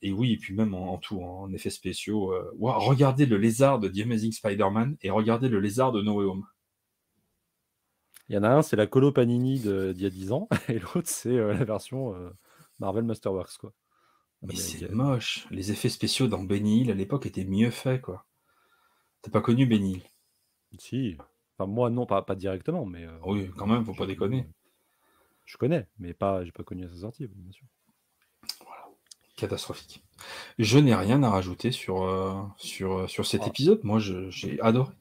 Et 0.03 0.13
oui, 0.13 0.33
et 0.33 0.37
puis 0.37 0.55
même 0.55 0.75
en, 0.75 0.99
tout, 0.99 1.21
en 1.23 1.53
effets 1.53 1.71
spéciaux. 1.71 2.33
Euh, 2.33 2.53
regardez 2.59 3.27
le 3.27 3.37
lézard 3.37 3.79
de 3.79 3.89
The 3.89 4.01
Amazing 4.01 4.33
Spider-Man 4.33 4.97
et 5.03 5.11
regardez 5.11 5.49
le 5.49 5.61
lézard 5.61 5.93
de 5.93 6.03
No 6.03 6.15
Way 6.15 6.25
Home. 6.25 6.47
Il 8.29 8.35
y 8.35 8.39
en 8.39 8.43
a 8.43 8.49
un, 8.49 8.63
c'est 8.63 8.77
la 8.77 8.87
colo 8.87 9.13
Panini 9.13 9.61
d'il 9.61 10.03
y 10.03 10.07
a 10.07 10.11
10 10.11 10.33
ans, 10.33 10.49
et 10.69 10.81
l'autre, 10.81 11.05
c'est 11.05 11.37
la 11.37 11.65
version 11.65 12.15
Marvel 12.81 13.05
Masterworks. 13.05 13.57
Quoi. 13.59 13.73
Mais 14.43 14.57
c'est 14.57 14.91
moche. 14.91 15.47
Les 15.51 15.73
effets 15.73 15.89
spéciaux 15.89 16.29
dans 16.29 16.43
Benny 16.43 16.83
Hill 16.83 16.91
à 16.91 16.95
l'époque 16.95 17.27
étaient 17.27 17.45
mieux 17.45 17.71
faits, 17.71 18.03
quoi. 18.03 18.27
T'as 19.23 19.31
pas 19.31 19.41
connu 19.41 19.67
Benny 19.67 19.95
Hill? 19.95 20.03
Si. 20.79 21.17
Enfin, 21.57 21.71
moi, 21.71 21.91
non, 21.91 22.07
pas, 22.07 22.23
pas 22.23 22.35
directement, 22.35 22.85
mais. 22.85 23.05
Euh, 23.05 23.19
oui, 23.25 23.51
quand 23.57 23.67
même, 23.67 23.85
faut 23.85 23.95
pas 23.95 24.07
déconner. 24.07 24.47
Je 25.45 25.57
connais, 25.57 25.87
mais 25.99 26.13
pas, 26.13 26.45
j'ai 26.45 26.53
pas 26.53 26.65
connu 26.65 26.85
à 26.85 26.89
sa 26.89 26.97
sortie, 26.97 27.27
bien 27.27 27.53
sûr. 27.53 27.67
Catastrophique. 29.37 30.03
Je 30.59 30.79
n'ai 30.79 30.95
rien 30.95 31.23
à 31.23 31.31
rajouter 31.31 31.71
sur, 31.73 32.03
euh, 32.03 32.35
sur, 32.57 33.01
euh, 33.01 33.07
sur 33.07 33.27
cet 33.27 33.43
ah. 33.45 33.49
épisode. 33.49 33.81
Moi, 33.85 33.99
j'ai 33.99 34.61
adoré. 34.61 34.93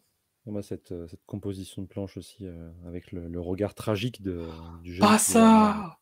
Moi, 0.45 0.61
cette, 0.61 0.93
cette, 1.09 1.25
composition 1.25 1.81
de 1.81 1.87
planche 1.87 2.17
aussi, 2.17 2.45
avec 2.85 3.11
le, 3.11 3.39
regard 3.39 3.73
tragique 3.73 4.21
de, 4.21 4.47
du 4.83 4.93
jeu. 4.93 4.99
Pas 4.99 5.17
ça 5.17 5.97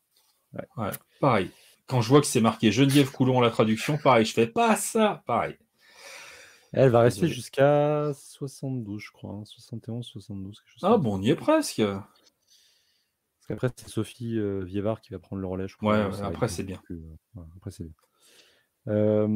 ouais. 0.54 0.92
pareil. 1.22 1.50
Quand 1.88 2.02
je 2.02 2.10
vois 2.10 2.20
que 2.20 2.28
c'est 2.28 2.42
marqué 2.42 2.72
Geneviève 2.72 3.10
Coulon 3.12 3.40
la 3.40 3.52
traduction, 3.52 3.98
pareil, 3.98 4.26
je 4.26 4.34
fais 4.34 4.48
pas 4.48 4.76
ça, 4.76 5.24
pareil. 5.26 5.56
Elle 6.74 6.90
va 6.90 7.02
rester 7.02 7.28
jusqu'à 7.28 8.12
72, 8.16 9.00
je 9.00 9.12
crois. 9.12 9.42
71, 9.46 10.06
72, 10.06 10.60
quelque 10.60 10.72
chose. 10.72 10.80
Ah 10.84 10.98
bon, 10.98 11.20
on 11.20 11.22
y 11.22 11.30
est 11.30 11.36
presque. 11.36 11.84
Parce 11.84 13.48
qu'après, 13.48 13.70
c'est 13.76 13.90
Sophie 13.90 14.40
euh, 14.40 14.64
Vievard 14.64 15.02
qui 15.02 15.12
va 15.12 15.20
prendre 15.20 15.42
le 15.42 15.48
relais, 15.48 15.68
je 15.68 15.78
crois. 15.78 16.08
Ouais, 16.08 16.22
après, 16.22 16.48
c'est 16.48 16.64
bien. 16.64 16.82
Euh, 16.90 16.98
après, 17.58 17.70
c'est 17.70 17.84
bien. 17.84 17.94
Euh, 18.88 19.28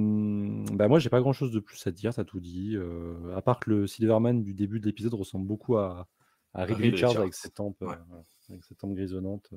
bah 0.74 0.88
moi, 0.88 1.00
j'ai 1.00 1.10
pas 1.10 1.22
grand 1.22 1.34
chose 1.34 1.52
de 1.52 1.60
plus 1.60 1.86
à 1.88 1.92
dire, 1.92 2.14
t'as 2.14 2.24
tout 2.24 2.40
dit. 2.40 2.76
Euh, 2.76 3.36
à 3.36 3.42
part 3.42 3.60
que 3.60 3.70
le 3.70 3.88
Silverman 3.88 4.44
du 4.44 4.54
début 4.54 4.80
de 4.80 4.86
l'épisode 4.86 5.14
ressemble 5.14 5.48
beaucoup 5.48 5.78
à, 5.78 6.08
à 6.54 6.66
Rick 6.66 6.78
Richards, 6.78 7.18
avec 7.18 7.34
ses 7.34 7.50
tempes, 7.50 7.82
avec 8.50 8.64
ses 8.64 8.76
tempes 8.76 8.94
grisonnantes. 8.94 9.52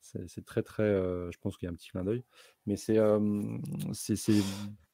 C'est 0.00 0.44
très, 0.44 0.62
très. 0.62 0.82
Euh, 0.82 1.30
je 1.30 1.38
pense 1.38 1.56
qu'il 1.56 1.66
y 1.66 1.68
a 1.68 1.72
un 1.72 1.76
petit 1.76 1.90
clin 1.90 2.04
d'œil. 2.04 2.24
Mais 2.66 2.76
c'est 2.76 2.98
c'est 3.92 4.42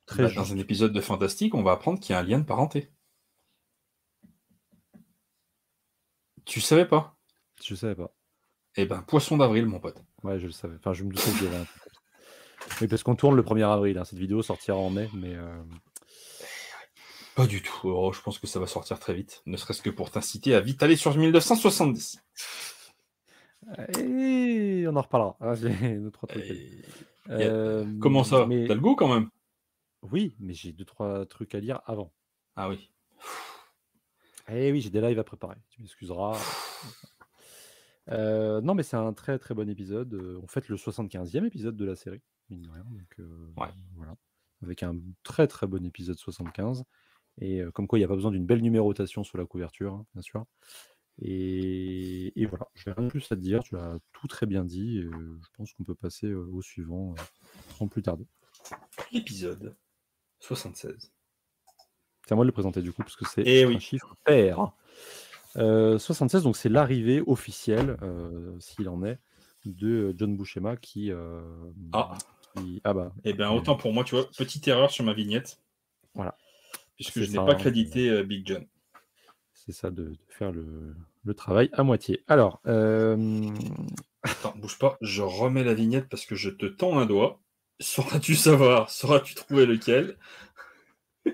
très. 0.06 0.24
Bah, 0.24 0.35
dans 0.35 0.52
un 0.52 0.59
épisode 0.59 0.93
de 0.93 1.01
Fantastique, 1.01 1.55
on 1.55 1.62
va 1.62 1.73
apprendre 1.73 1.98
qu'il 1.98 2.12
y 2.12 2.16
a 2.16 2.20
un 2.20 2.24
lien 2.24 2.39
de 2.39 2.44
parenté. 2.44 2.93
Tu 6.44 6.60
savais 6.60 6.86
pas? 6.86 7.19
Je 7.62 7.74
savais 7.74 7.94
pas. 7.94 8.15
Eh 8.77 8.86
ben, 8.86 9.02
poisson 9.02 9.36
d'avril, 9.36 9.66
mon 9.66 9.81
pote. 9.81 10.02
Ouais, 10.23 10.39
je 10.39 10.47
le 10.47 10.52
savais. 10.52 10.77
Enfin, 10.77 10.93
je 10.93 11.05
me 11.05 11.10
doutais 11.10 11.31
qu'il 11.32 11.44
y 11.44 11.47
avait 11.48 11.56
un 11.56 11.66
Oui, 12.81 12.89
parce 12.89 13.03
qu'on 13.03 13.16
tourne 13.16 13.36
le 13.36 13.43
1er 13.43 13.70
avril. 13.70 13.99
Hein. 13.99 14.05
Cette 14.05 14.19
vidéo 14.19 14.43
sortira 14.43 14.77
en 14.77 14.90
mai, 14.90 15.09
mais. 15.15 15.35
Euh, 15.35 15.62
pas 17.35 17.47
du 17.47 17.62
tout. 17.62 17.89
Oh, 17.89 18.12
je 18.12 18.20
pense 18.20 18.39
que 18.39 18.47
ça 18.47 18.59
va 18.59 18.66
sortir 18.66 18.99
très 18.99 19.15
vite. 19.15 19.43
Ne 19.47 19.57
serait-ce 19.57 19.82
que 19.82 19.90
pour 19.90 20.11
t'inciter 20.11 20.55
à 20.55 20.61
vite 20.61 20.82
aller 20.82 20.97
sur 20.97 21.16
1970. 21.16 22.20
Et 23.99 24.85
on 24.89 24.97
en 24.97 25.03
reparlera. 25.03 25.36
Ah, 25.40 25.55
euh, 27.31 27.86
Comment 28.01 28.24
ça? 28.24 28.47
mais... 28.47 28.66
T'as 28.66 28.74
le 28.74 28.81
goût 28.81 28.97
quand 28.97 29.12
même? 29.12 29.28
Oui, 30.03 30.35
mais 30.40 30.55
j'ai 30.55 30.73
deux, 30.73 30.85
trois 30.85 31.27
trucs 31.27 31.55
à 31.55 31.61
lire 31.61 31.81
avant. 31.86 32.12
Ah 32.57 32.69
oui. 32.69 32.90
Eh 34.51 34.73
oui, 34.73 34.81
j'ai 34.81 34.90
des 34.90 35.01
lives 35.01 35.19
à 35.19 35.24
préparer. 35.24 35.57
Tu 35.70 35.82
m'excuseras. 35.82 36.39
Euh, 38.10 38.60
non, 38.60 38.74
mais 38.74 38.82
c'est 38.82 38.97
un 38.97 39.12
très 39.12 39.39
très 39.39 39.55
bon 39.55 39.68
épisode. 39.68 40.14
Euh, 40.14 40.40
on 40.43 40.47
fait 40.47 40.68
le 40.68 40.76
75e 40.76 41.44
épisode 41.44 41.76
de 41.76 41.85
la 41.85 41.97
série, 41.97 42.22
mine 42.48 42.62
de 42.62 42.68
rien. 42.70 42.85
Donc, 42.90 43.16
ouais. 43.18 43.68
voilà. 43.97 44.14
Avec 44.62 44.82
un 44.82 44.97
très 45.22 45.47
très 45.47 45.66
bon 45.66 45.85
épisode 45.85 46.18
75. 46.18 46.85
Et 47.40 47.62
comme 47.72 47.86
quoi, 47.86 47.98
il 47.98 48.01
n'y 48.01 48.05
a 48.05 48.09
pas 48.09 48.16
besoin 48.16 48.32
d'une 48.32 48.47
belle 48.47 48.62
numérotation 48.62 49.22
sur 49.22 49.39
la 49.39 49.47
couverture, 49.47 49.94
hein, 49.94 50.06
bien 50.12 50.22
sûr. 50.22 50.44
Et, 51.20 52.47
voilà, 52.48 52.66
je 52.74 52.89
n'ai 52.89 52.94
rien 52.94 53.05
de 53.05 53.10
plus 53.10 53.30
à 53.30 53.36
te 53.36 53.40
dire, 53.40 53.62
tu 53.62 53.76
as 53.76 53.98
tout 54.12 54.26
très 54.26 54.47
bien 54.47 54.64
dit, 54.64 55.02
je 55.02 55.48
pense 55.56 55.72
qu'on 55.72 55.85
peut 55.85 55.94
passer 55.94 56.32
au 56.32 56.60
suivant 56.62 57.14
sans 57.76 57.86
plus 57.86 58.02
tarder. 58.02 58.26
L'épisode 59.12 59.76
76. 60.40 61.12
C'est 62.28 62.32
à 62.32 62.36
moi 62.36 62.44
de 62.44 62.48
le 62.48 62.52
présenter 62.52 62.82
du 62.82 62.93
coup, 62.93 63.02
parce 63.02 63.16
que 63.16 63.24
c'est 63.26 63.43
eh 63.47 63.64
un 63.64 63.78
chiffre 63.78 64.14
pair. 64.24 64.72
76, 65.55 66.43
donc 66.43 66.57
c'est 66.57 66.69
l'arrivée 66.69 67.23
officielle, 67.27 67.97
s'il 68.61 68.89
en 68.89 69.03
est, 69.05 69.19
de 69.65 70.15
John 70.16 70.37
Buscema 70.37 70.77
qui. 70.77 71.11
ah. 71.93 72.16
ah 72.85 72.95
bah. 72.95 73.12
Eh 73.25 73.33
bien, 73.33 73.51
autant 73.51 73.77
pour 73.77 73.93
moi, 73.93 74.05
tu 74.05 74.15
vois, 74.15 74.29
petite 74.37 74.66
erreur 74.69 74.91
sur 74.91 75.05
ma 75.05 75.12
vignette. 75.12 75.61
Voilà. 76.15 76.37
Puisque 76.97 77.20
je 77.20 77.31
n'ai 77.31 77.37
pas 77.37 77.55
crédité 77.55 78.23
Big 78.25 78.47
John 78.47 78.66
c'est 79.69 79.73
ça, 79.73 79.91
de, 79.91 80.15
faire 80.29 80.51
le, 80.51 80.95
travail 81.35 81.69
à 81.75 81.83
moitié. 81.83 82.25
Alors. 82.27 82.61
Euh... 82.66 83.51
Attends, 84.23 84.55
bouge 84.57 84.79
pas, 84.79 84.97
je 85.03 85.23
remets 85.23 85.62
la 85.62 85.75
vignette 85.75 86.09
parce 86.09 86.25
que 86.25 86.35
je 86.35 86.49
te 86.49 86.65
tends 86.65 86.99
un 86.99 87.05
doigt. 87.05 87.41
Sauras-tu 87.79 88.35
savoir 88.35 88.91
Sauras-tu 88.91 89.35
trouver 89.35 89.66
lequel? 89.66 90.16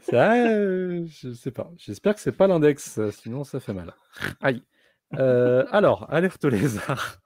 Ça, 0.02 0.34
euh, 0.34 1.04
Je 1.06 1.32
sais 1.32 1.50
pas. 1.50 1.70
J'espère 1.76 2.14
que 2.14 2.20
c'est 2.20 2.32
pas 2.32 2.46
l'index, 2.46 3.00
sinon 3.10 3.44
ça 3.44 3.60
fait 3.60 3.72
mal. 3.72 3.94
Aïe. 4.40 4.62
Euh, 5.14 5.64
alors, 5.70 6.12
alerte 6.12 6.44
au 6.44 6.48
lézard. 6.48 7.20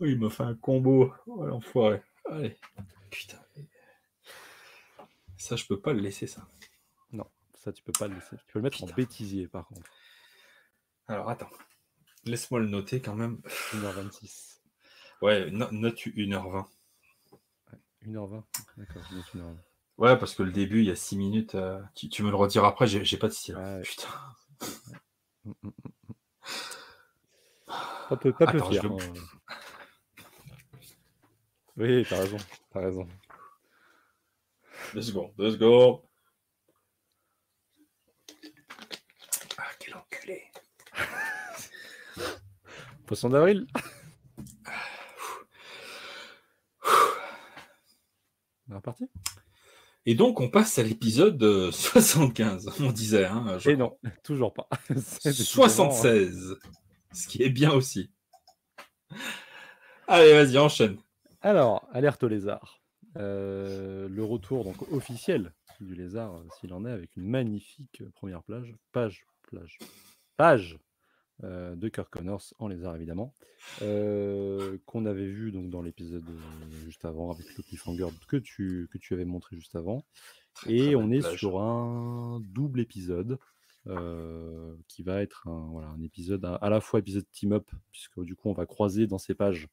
il 0.00 0.18
m'a 0.18 0.30
fait 0.30 0.42
un 0.42 0.54
combo. 0.54 1.12
Oh, 1.26 1.44
l'enfoiré. 1.46 2.02
Allez. 2.30 2.56
Putain. 3.10 3.38
Ça, 5.36 5.56
je 5.56 5.66
peux 5.66 5.80
pas 5.80 5.92
le 5.92 6.00
laisser, 6.00 6.26
ça. 6.26 6.46
Non, 7.12 7.26
ça, 7.54 7.72
tu 7.72 7.82
peux 7.82 7.92
pas 7.92 8.08
le 8.08 8.14
laisser. 8.14 8.36
Tu 8.36 8.52
peux 8.52 8.58
le 8.58 8.62
mettre 8.62 8.82
en 8.82 8.86
bêtisier, 8.86 9.46
par 9.46 9.66
contre. 9.66 9.90
Alors, 11.06 11.28
attends. 11.28 11.50
Laisse-moi 12.26 12.60
le 12.60 12.66
noter 12.66 13.00
quand 13.00 13.14
même. 13.14 13.40
1h26. 13.72 14.60
Ouais, 15.22 15.50
note 15.50 15.72
1h20. 15.72 16.66
1h20. 18.06 18.42
D'accord, 18.76 19.02
note 19.12 19.24
1h20. 19.34 19.56
Ouais, 19.96 20.18
parce 20.18 20.34
que 20.34 20.42
le 20.42 20.50
début, 20.50 20.80
il 20.80 20.86
y 20.86 20.90
a 20.90 20.96
6 20.96 21.16
minutes. 21.16 21.54
Euh, 21.54 21.80
tu, 21.94 22.22
me 22.22 22.30
le 22.30 22.36
rediras 22.36 22.68
après, 22.68 22.86
j'ai 22.86 23.16
pas 23.16 23.28
de 23.28 23.32
style. 23.32 23.56
Putain. 23.84 24.08
Mm, 25.44 25.50
mm, 25.62 25.68
mm, 25.68 26.14
pas 28.08 28.16
peu, 28.16 28.32
pas 28.32 28.44
Attends, 28.46 28.70
fier, 28.70 28.84
hein. 28.84 28.96
Oui, 31.76 32.06
t'as 32.08 32.18
raison, 32.18 32.36
t'as 32.72 32.80
raison. 32.80 33.08
Deux 34.94 35.02
secondes, 35.02 35.32
deux 35.36 35.50
secondes. 35.52 36.00
Poisson 43.06 43.28
d'avril. 43.28 43.66
On 48.68 48.72
est 48.72 48.76
reparti? 48.76 49.10
Et 50.06 50.14
donc, 50.14 50.40
on 50.40 50.48
passe 50.48 50.78
à 50.78 50.82
l'épisode 50.82 51.42
euh, 51.42 51.70
75, 51.72 52.70
on 52.80 52.92
disait. 52.92 53.24
Hein, 53.26 53.58
Et 53.66 53.76
non, 53.76 53.98
toujours 54.22 54.52
pas. 54.52 54.68
76, 54.96 56.52
hein. 56.52 56.68
ce 57.12 57.28
qui 57.28 57.42
est 57.42 57.50
bien 57.50 57.72
aussi. 57.72 58.10
Allez, 60.06 60.32
vas-y, 60.32 60.58
enchaîne. 60.58 60.98
Alors, 61.40 61.88
alerte 61.92 62.22
au 62.22 62.28
lézard. 62.28 62.80
Euh, 63.16 64.08
le 64.08 64.24
retour 64.24 64.64
donc 64.64 64.90
officiel 64.90 65.52
du 65.80 65.94
lézard, 65.94 66.34
euh, 66.34 66.46
s'il 66.58 66.72
en 66.72 66.84
est, 66.84 66.90
avec 66.90 67.16
une 67.16 67.28
magnifique 67.28 68.02
première 68.14 68.42
plage. 68.42 68.74
Page, 68.92 69.24
plage, 69.42 69.78
page 70.36 70.78
euh, 71.44 71.74
de 71.76 71.88
Kirk 71.88 72.08
Connors 72.10 72.54
en 72.58 72.68
lézard 72.68 72.96
évidemment, 72.96 73.34
euh, 73.82 74.78
qu'on 74.86 75.04
avait 75.04 75.26
vu 75.26 75.52
donc 75.52 75.68
dans 75.68 75.82
l'épisode 75.82 76.24
euh, 76.26 76.84
juste 76.84 77.04
avant 77.04 77.30
avec 77.30 77.46
le 77.56 77.62
cliffhanger 77.62 78.08
que 78.28 78.36
tu, 78.36 78.88
que 78.90 78.98
tu 78.98 79.12
avais 79.14 79.24
montré 79.24 79.56
juste 79.56 79.76
avant. 79.76 80.04
Et 80.66 80.96
on 80.96 81.10
est 81.10 81.22
sur 81.36 81.60
un 81.60 82.40
double 82.40 82.80
épisode 82.80 83.38
qui 84.88 85.02
va 85.02 85.20
être 85.20 85.46
un, 85.46 85.68
voilà, 85.72 85.88
un 85.88 86.00
épisode 86.02 86.42
à, 86.44 86.70
la 86.70 86.80
fois 86.80 87.00
épisode 87.00 87.26
team-up, 87.32 87.68
puisque 87.92 88.20
du 88.22 88.34
coup 88.34 88.48
on 88.48 88.54
va 88.54 88.64
croiser 88.64 89.06
dans 89.06 89.18
ces 89.18 89.34
pages 89.34 89.68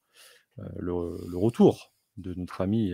le, 0.76 0.92
retour 1.34 1.94
de 2.18 2.34
notre 2.34 2.60
ami 2.60 2.92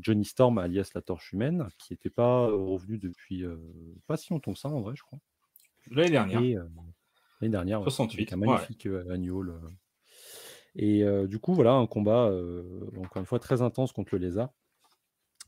Johnny 0.00 0.24
Storm 0.24 0.58
alias 0.58 0.90
la 0.94 1.02
torche 1.02 1.34
humaine, 1.34 1.68
qui 1.78 1.92
n'était 1.92 2.10
pas 2.10 2.46
revenu 2.46 2.98
depuis 2.98 3.44
pas 4.08 4.16
si 4.16 4.32
longtemps 4.32 4.54
que 4.54 4.58
ça 4.58 4.70
en 4.70 4.80
vrai 4.80 4.96
je 4.96 5.02
crois. 5.02 5.20
L'année 5.90 6.10
dernière. 6.10 6.66
L'année 7.40 7.52
dernière, 7.52 7.82
68. 7.82 8.32
un 8.32 8.36
magnifique 8.36 8.86
annual. 9.10 9.54
Et 10.74 11.04
du 11.26 11.38
coup, 11.38 11.54
voilà, 11.54 11.72
un 11.72 11.86
combat, 11.86 12.32
encore 12.96 13.20
une 13.20 13.26
fois, 13.26 13.38
très 13.38 13.62
intense 13.62 13.92
contre 13.92 14.14
le 14.14 14.20
lézard. 14.20 14.50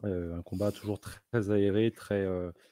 un 0.02 0.42
combat 0.42 0.72
toujours 0.72 1.00
très 1.00 1.50
aéré, 1.50 1.92
très, 1.92 2.26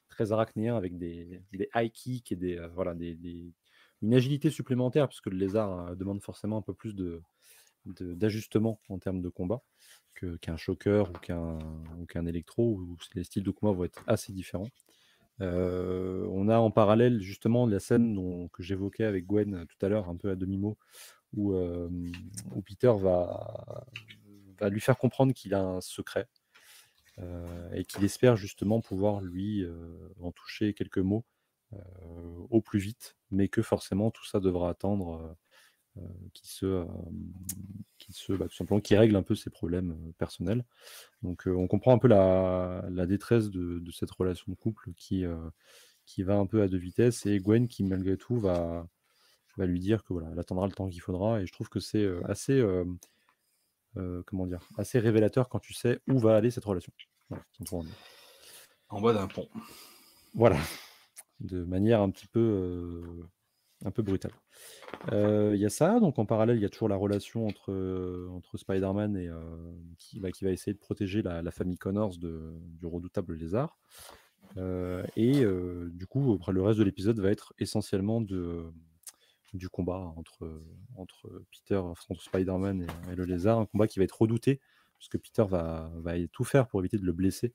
très 0.08 0.32
arachnéen, 0.32 0.76
avec 0.76 0.98
des, 0.98 1.42
des 1.52 1.68
high 1.74 1.90
kicks 1.90 2.32
et 2.32 2.36
des, 2.36 2.58
voilà, 2.74 2.94
des, 2.94 3.52
une 4.02 4.14
agilité 4.14 4.50
supplémentaire, 4.50 5.08
puisque 5.08 5.26
le 5.26 5.36
lézard 5.36 5.96
demande 5.96 6.22
forcément 6.22 6.58
un 6.58 6.62
peu 6.62 6.74
plus 6.74 6.94
de, 6.94 7.20
d'ajustement 7.84 8.80
en 8.88 8.98
termes 8.98 9.20
de 9.20 9.28
combat 9.28 9.62
qu'un 10.40 10.56
choker 10.56 11.10
ou 11.10 11.12
qu'un, 11.12 11.58
ou 12.00 12.06
qu'un 12.06 12.26
électro, 12.26 12.72
où 12.72 12.96
les 13.14 13.22
styles 13.24 13.44
de 13.44 13.50
combat 13.50 13.72
vont 13.72 13.84
être 13.84 14.02
assez 14.06 14.32
différents. 14.32 14.68
Euh, 15.40 16.26
on 16.30 16.48
a 16.48 16.58
en 16.58 16.70
parallèle 16.70 17.20
justement 17.20 17.66
la 17.66 17.80
scène 17.80 18.48
que 18.52 18.62
j'évoquais 18.62 19.04
avec 19.04 19.26
Gwen 19.26 19.66
tout 19.66 19.86
à 19.86 19.88
l'heure, 19.88 20.08
un 20.08 20.16
peu 20.16 20.30
à 20.30 20.36
demi-mot, 20.36 20.76
où, 21.32 21.54
euh, 21.54 21.88
Peter 22.64 22.92
va, 22.98 23.86
lui 24.68 24.80
faire 24.80 24.98
comprendre 24.98 25.32
qu'il 25.32 25.54
a 25.54 25.62
un 25.62 25.80
secret 25.80 26.28
euh, 27.18 27.72
et 27.72 27.84
qu'il 27.84 28.04
espère 28.04 28.36
justement 28.36 28.80
pouvoir 28.80 29.20
lui 29.20 29.64
en 30.20 30.32
toucher 30.32 30.74
quelques 30.74 30.98
mots 30.98 31.24
au 32.50 32.62
plus 32.62 32.78
vite, 32.78 33.16
mais 33.30 33.48
que 33.48 33.62
forcément 33.62 34.10
tout 34.10 34.24
ça 34.24 34.40
devra 34.40 34.70
attendre 34.70 35.36
qui 36.32 36.48
se, 36.48 36.86
qui 38.08 38.20
se 38.20 38.32
bah, 38.32 38.48
tout 38.48 38.56
simplement 38.56 38.80
qui 38.80 38.96
règle 38.96 39.16
un 39.16 39.22
peu 39.22 39.34
ses 39.34 39.50
problèmes 39.50 39.96
personnels. 40.18 40.64
Donc 41.22 41.44
on 41.46 41.66
comprend 41.66 41.92
un 41.92 41.98
peu 41.98 42.08
la, 42.08 42.84
la 42.90 43.06
détresse 43.06 43.50
de, 43.50 43.78
de, 43.78 43.92
cette 43.92 44.10
relation 44.10 44.50
de 44.50 44.56
couple 44.56 44.92
qui, 44.96 45.24
qui 46.06 46.22
va 46.22 46.36
un 46.36 46.46
peu 46.46 46.62
à 46.62 46.68
deux 46.68 46.78
vitesses 46.78 47.26
et 47.26 47.38
Gwen 47.38 47.68
qui 47.68 47.84
malgré 47.84 48.16
tout 48.16 48.38
va, 48.38 48.86
va 49.56 49.66
lui 49.66 49.80
dire 49.80 50.04
que 50.04 50.12
voilà, 50.12 50.28
elle 50.32 50.38
attendra 50.38 50.66
le 50.66 50.72
temps 50.72 50.88
qu'il 50.88 51.00
faudra 51.00 51.40
et 51.40 51.46
je 51.46 51.52
trouve 51.52 51.68
que 51.68 51.80
c'est 51.80 52.08
assez 52.24 52.64
comment 54.26 54.46
dire 54.46 54.60
assez 54.78 54.98
révélateur 54.98 55.48
quand 55.48 55.58
tu 55.58 55.74
sais 55.74 56.00
où 56.08 56.18
va 56.18 56.36
aller 56.36 56.50
cette 56.50 56.64
relation. 56.64 56.92
en 58.88 59.00
bas 59.00 59.12
d'un 59.12 59.26
pont. 59.26 59.48
Voilà, 60.34 60.58
de 61.40 61.64
manière 61.64 62.00
un 62.00 62.10
petit 62.10 62.26
peu 62.26 63.26
un 63.84 63.90
peu 63.90 64.02
brutal. 64.02 64.32
Il 65.12 65.56
y 65.56 65.64
a 65.64 65.70
ça, 65.70 66.00
donc 66.00 66.18
en 66.18 66.26
parallèle, 66.26 66.56
il 66.56 66.62
y 66.62 66.66
a 66.66 66.68
toujours 66.68 66.88
la 66.88 66.96
relation 66.96 67.46
entre, 67.46 68.28
entre 68.32 68.56
Spider-Man 68.58 69.16
et 69.16 69.30
qui, 69.98 70.20
bah, 70.20 70.30
qui, 70.32 70.44
va 70.44 70.50
essayer 70.50 70.72
de 70.72 70.78
protéger 70.78 71.22
la, 71.22 71.50
famille 71.50 71.78
Connors 71.78 72.16
de, 72.18 72.54
du 72.60 72.86
redoutable 72.86 73.34
lézard. 73.34 73.78
et 74.56 75.44
du 75.92 76.06
coup, 76.06 76.38
le 76.48 76.62
reste 76.62 76.78
de 76.78 76.84
l'épisode 76.84 77.20
va 77.20 77.30
être 77.30 77.54
essentiellement 77.58 78.20
de, 78.20 78.64
du 79.54 79.68
combat 79.68 80.12
entre, 80.16 80.62
entre 80.96 81.44
Peter, 81.50 81.76
entre 81.76 82.20
Spider-Man 82.20 82.82
et, 82.82 83.12
et, 83.12 83.14
le 83.14 83.24
lézard, 83.24 83.58
un 83.58 83.66
combat 83.66 83.86
qui 83.86 83.98
va 83.98 84.04
être 84.04 84.20
redouté, 84.20 84.60
parce 84.98 85.08
que 85.08 85.18
Peter 85.18 85.44
va, 85.48 85.90
va 85.96 86.14
tout 86.32 86.44
faire 86.44 86.66
pour 86.66 86.80
éviter 86.80 86.98
de 86.98 87.04
le 87.04 87.12
blesser. 87.12 87.54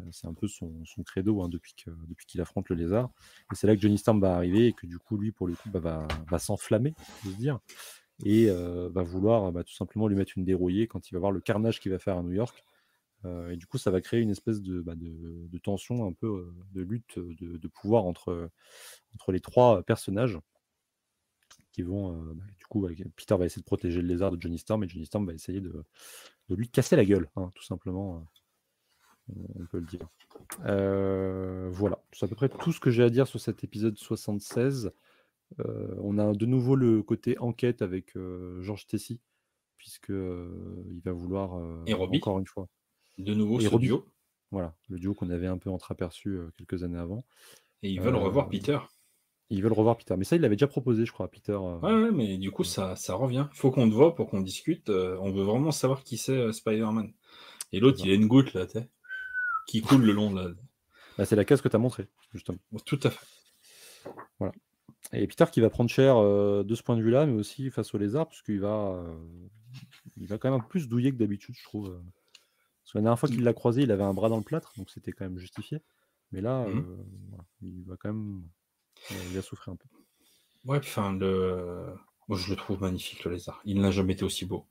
Euh, 0.00 0.08
c'est 0.12 0.26
un 0.26 0.34
peu 0.34 0.48
son, 0.48 0.72
credo 1.04 1.42
hein, 1.42 1.48
depuis 1.48 1.74
qu'il 1.74 2.40
affronte 2.40 2.68
le 2.68 2.76
lézard. 2.76 3.10
Et 3.52 3.54
c'est 3.54 3.66
là 3.66 3.74
que 3.74 3.80
Johnny 3.80 3.98
Storm 3.98 4.20
va 4.20 4.34
arriver 4.34 4.68
et 4.68 4.72
que 4.72 4.86
du 4.86 4.98
coup, 4.98 5.16
lui, 5.16 5.32
pour 5.32 5.46
le 5.46 5.54
coup, 5.54 5.70
bah, 5.70 6.06
va, 6.28 6.38
s'enflammer, 6.38 6.94
je 7.24 7.30
dire, 7.30 7.58
et 8.24 8.50
euh, 8.50 8.88
va 8.90 9.02
vouloir 9.02 9.50
bah, 9.52 9.64
tout 9.64 9.72
simplement 9.72 10.08
lui 10.08 10.16
mettre 10.16 10.32
une 10.36 10.44
dérouillée 10.44 10.86
quand 10.86 11.10
il 11.10 11.14
va 11.14 11.20
voir 11.20 11.32
le 11.32 11.40
carnage 11.40 11.80
qu'il 11.80 11.92
va 11.92 11.98
faire 11.98 12.18
à 12.18 12.22
New 12.22 12.32
York. 12.32 12.64
Euh, 13.26 13.50
et 13.50 13.56
du 13.56 13.66
coup, 13.66 13.78
ça 13.78 13.90
va 13.90 14.00
créer 14.00 14.20
une 14.20 14.30
espèce 14.30 14.62
de, 14.62 14.80
bah, 14.80 14.94
tension, 15.62 16.06
un 16.06 16.12
peu 16.12 16.52
de 16.72 16.82
lutte 16.82 17.18
de, 17.18 17.68
pouvoir 17.68 18.04
entre, 18.04 18.50
entre 19.14 19.32
les 19.32 19.40
trois 19.40 19.82
personnages 19.82 20.38
qui 21.72 21.82
vont. 21.82 22.34
du 22.58 22.66
coup, 22.68 22.86
Peter 23.16 23.36
va 23.36 23.46
essayer 23.46 23.60
de 23.60 23.66
protéger 23.66 24.00
le 24.02 24.08
lézard 24.08 24.32
de 24.32 24.40
Johnny 24.40 24.58
Storm 24.58 24.82
et 24.84 24.88
Johnny 24.88 25.06
Storm 25.06 25.26
va 25.26 25.34
essayer 25.34 25.60
de, 25.60 25.84
lui 26.48 26.68
casser 26.68 26.96
la 26.96 27.04
gueule, 27.04 27.28
hein, 27.36 27.50
tout 27.54 27.62
simplement 27.62 28.26
on 29.58 29.66
peut 29.66 29.78
le 29.78 29.86
dire. 29.86 30.08
Euh, 30.66 31.68
voilà, 31.70 32.02
c'est 32.12 32.24
à 32.24 32.28
peu 32.28 32.34
près 32.34 32.48
tout 32.48 32.72
ce 32.72 32.80
que 32.80 32.90
j'ai 32.90 33.02
à 33.02 33.10
dire 33.10 33.26
sur 33.26 33.40
cet 33.40 33.64
épisode 33.64 33.96
76. 33.96 34.92
Euh, 35.58 35.94
on 35.98 36.18
a 36.18 36.32
de 36.32 36.46
nouveau 36.46 36.76
le 36.76 37.02
côté 37.02 37.38
enquête 37.38 37.82
avec 37.82 38.16
euh, 38.16 38.62
Georges 38.62 38.86
Tessy, 38.86 39.20
puisque 39.78 40.10
il 40.10 41.00
va 41.04 41.12
vouloir 41.12 41.54
encore 41.88 42.38
une 42.38 42.46
fois. 42.46 42.68
De 43.18 43.34
nouveau 43.34 43.60
ce 43.60 43.74
duo. 43.76 44.06
Voilà, 44.50 44.74
le 44.88 44.98
duo 44.98 45.14
qu'on 45.14 45.30
avait 45.30 45.46
un 45.46 45.58
peu 45.58 45.70
entreaperçu 45.70 46.38
quelques 46.56 46.82
années 46.82 46.98
avant. 46.98 47.24
Et 47.82 47.90
ils 47.90 48.00
veulent 48.00 48.16
revoir 48.16 48.48
Peter. 48.48 48.78
Ils 49.48 49.62
veulent 49.62 49.72
revoir 49.72 49.96
Peter. 49.96 50.14
Mais 50.16 50.24
ça, 50.24 50.36
il 50.36 50.42
l'avait 50.42 50.56
déjà 50.56 50.66
proposé, 50.68 51.04
je 51.04 51.12
crois, 51.12 51.26
à 51.26 51.28
Peter. 51.28 51.56
Ouais, 51.56 52.10
mais 52.12 52.36
du 52.36 52.50
coup, 52.50 52.64
ça, 52.64 52.96
ça 52.96 53.14
revient. 53.14 53.46
Il 53.52 53.56
faut 53.56 53.70
qu'on 53.70 53.88
te 53.88 53.94
voit 53.94 54.14
pour 54.14 54.28
qu'on 54.28 54.40
discute. 54.40 54.90
on 54.90 55.30
veut 55.30 55.44
vraiment 55.44 55.70
savoir 55.70 56.02
qui 56.02 56.16
c'est 56.16 56.52
Spider-Man. 56.52 57.12
Et 57.72 57.78
l'autre, 57.78 58.00
il 58.04 58.10
a 58.10 58.14
une 58.14 58.26
goutte 58.26 58.54
là, 58.54 58.66
tu 58.66 58.78
qui 59.70 59.82
coule 59.82 60.02
le 60.02 60.12
long 60.12 60.32
de 60.32 60.40
la. 60.40 60.48
Bah, 61.16 61.24
c'est 61.24 61.36
la 61.36 61.44
case 61.44 61.60
que 61.60 61.68
tu 61.68 61.76
as 61.76 61.78
montré, 61.78 62.08
justement. 62.32 62.58
Tout 62.84 62.98
à 63.04 63.10
fait. 63.10 63.26
Voilà. 64.38 64.52
Et 65.12 65.26
Peter 65.26 65.44
qui 65.52 65.60
va 65.60 65.70
prendre 65.70 65.90
cher 65.90 66.16
euh, 66.16 66.62
de 66.64 66.74
ce 66.74 66.82
point 66.82 66.96
de 66.96 67.02
vue-là, 67.02 67.26
mais 67.26 67.34
aussi 67.34 67.70
face 67.70 67.94
au 67.94 67.98
lézard, 67.98 68.26
parce 68.26 68.42
qu'il 68.42 68.60
va, 68.60 68.92
euh, 68.92 69.16
il 70.16 70.26
va 70.26 70.38
quand 70.38 70.50
même 70.50 70.58
un 70.58 70.62
peu 70.62 70.68
plus 70.68 70.88
douiller 70.88 71.12
que 71.12 71.16
d'habitude, 71.16 71.54
je 71.56 71.64
trouve. 71.64 71.90
Parce 71.90 72.92
que 72.92 72.98
la 72.98 73.02
dernière 73.02 73.18
fois 73.18 73.28
qu'il 73.28 73.44
l'a 73.44 73.52
croisé, 73.52 73.82
il 73.82 73.92
avait 73.92 74.02
un 74.02 74.14
bras 74.14 74.28
dans 74.28 74.38
le 74.38 74.42
plâtre, 74.42 74.72
donc 74.76 74.90
c'était 74.90 75.12
quand 75.12 75.24
même 75.24 75.38
justifié. 75.38 75.80
Mais 76.32 76.40
là, 76.40 76.66
mmh. 76.66 76.78
euh, 76.78 76.96
il 77.62 77.84
va 77.84 77.96
quand 77.96 78.12
même, 78.12 78.42
il 79.10 79.36
va 79.36 79.42
souffrir 79.42 79.74
un 79.74 79.76
peu. 79.76 79.88
Ouais, 80.64 80.78
enfin, 80.78 81.12
le... 81.12 81.94
Moi, 82.28 82.38
je 82.38 82.50
le 82.50 82.56
trouve 82.56 82.80
magnifique, 82.80 83.24
le 83.24 83.32
lézard. 83.32 83.60
Il 83.64 83.80
n'a 83.80 83.90
jamais 83.90 84.12
été 84.12 84.24
aussi 84.24 84.46
beau. 84.46 84.66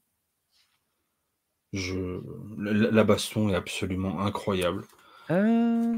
Je... 1.73 2.21
La, 2.57 3.03
baston 3.03 3.49
est 3.49 3.55
absolument 3.55 4.21
incroyable. 4.21 4.85
Euh, 5.29 5.95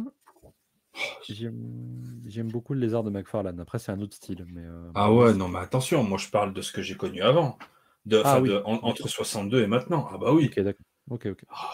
j'aime 1.29 2.51
beaucoup 2.51 2.73
le 2.73 2.81
lézard 2.81 3.03
de 3.03 3.09
McFarlane. 3.09 3.59
Après, 3.59 3.79
c'est 3.79 3.91
un 3.91 4.01
autre 4.01 4.15
style. 4.15 4.45
Mais 4.53 4.65
euh, 4.65 4.91
Ah 4.95 5.11
ouais, 5.13 5.33
non, 5.33 5.47
mais 5.47 5.59
attention, 5.59 6.03
moi 6.03 6.17
je 6.17 6.29
parle 6.29 6.53
de 6.53 6.61
ce 6.61 6.71
que 6.71 6.81
j'ai 6.81 6.95
connu 6.95 7.21
avant. 7.21 7.57
De, 8.05 8.21
ah 8.25 8.41
entre 8.65 9.07
62 9.07 9.61
et 9.61 9.67
maintenant. 9.67 10.09
Ah 10.11 10.17
bah 10.17 10.33
oui. 10.33 10.47
Ok, 10.47 10.59
d'accord. 10.59 10.85
Ok, 11.09 11.27
ok. 11.27 11.45
Ah, 11.49 11.69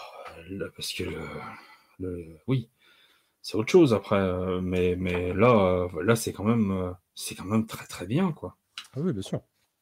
parce 0.76 0.92
que 0.92 1.04
le, 1.98 2.36
oui, 2.46 2.70
c'est 3.42 3.56
autre 3.56 3.70
chose 3.70 3.94
après. 3.94 4.20
Euh, 4.20 4.60
mais, 4.60 4.94
mais 4.96 5.32
là, 5.32 5.88
là 6.02 6.16
c'est 6.16 6.32
quand 6.32 6.44
même, 6.44 6.94
quand 7.36 7.44
même 7.44 7.66
très 7.66 7.86
très 7.86 8.06
bien, 8.06 8.32
quoi. 8.32 8.56
Ah 8.94 9.00
oui, 9.00 9.12
bien 9.12 9.22
sûr. 9.22 9.40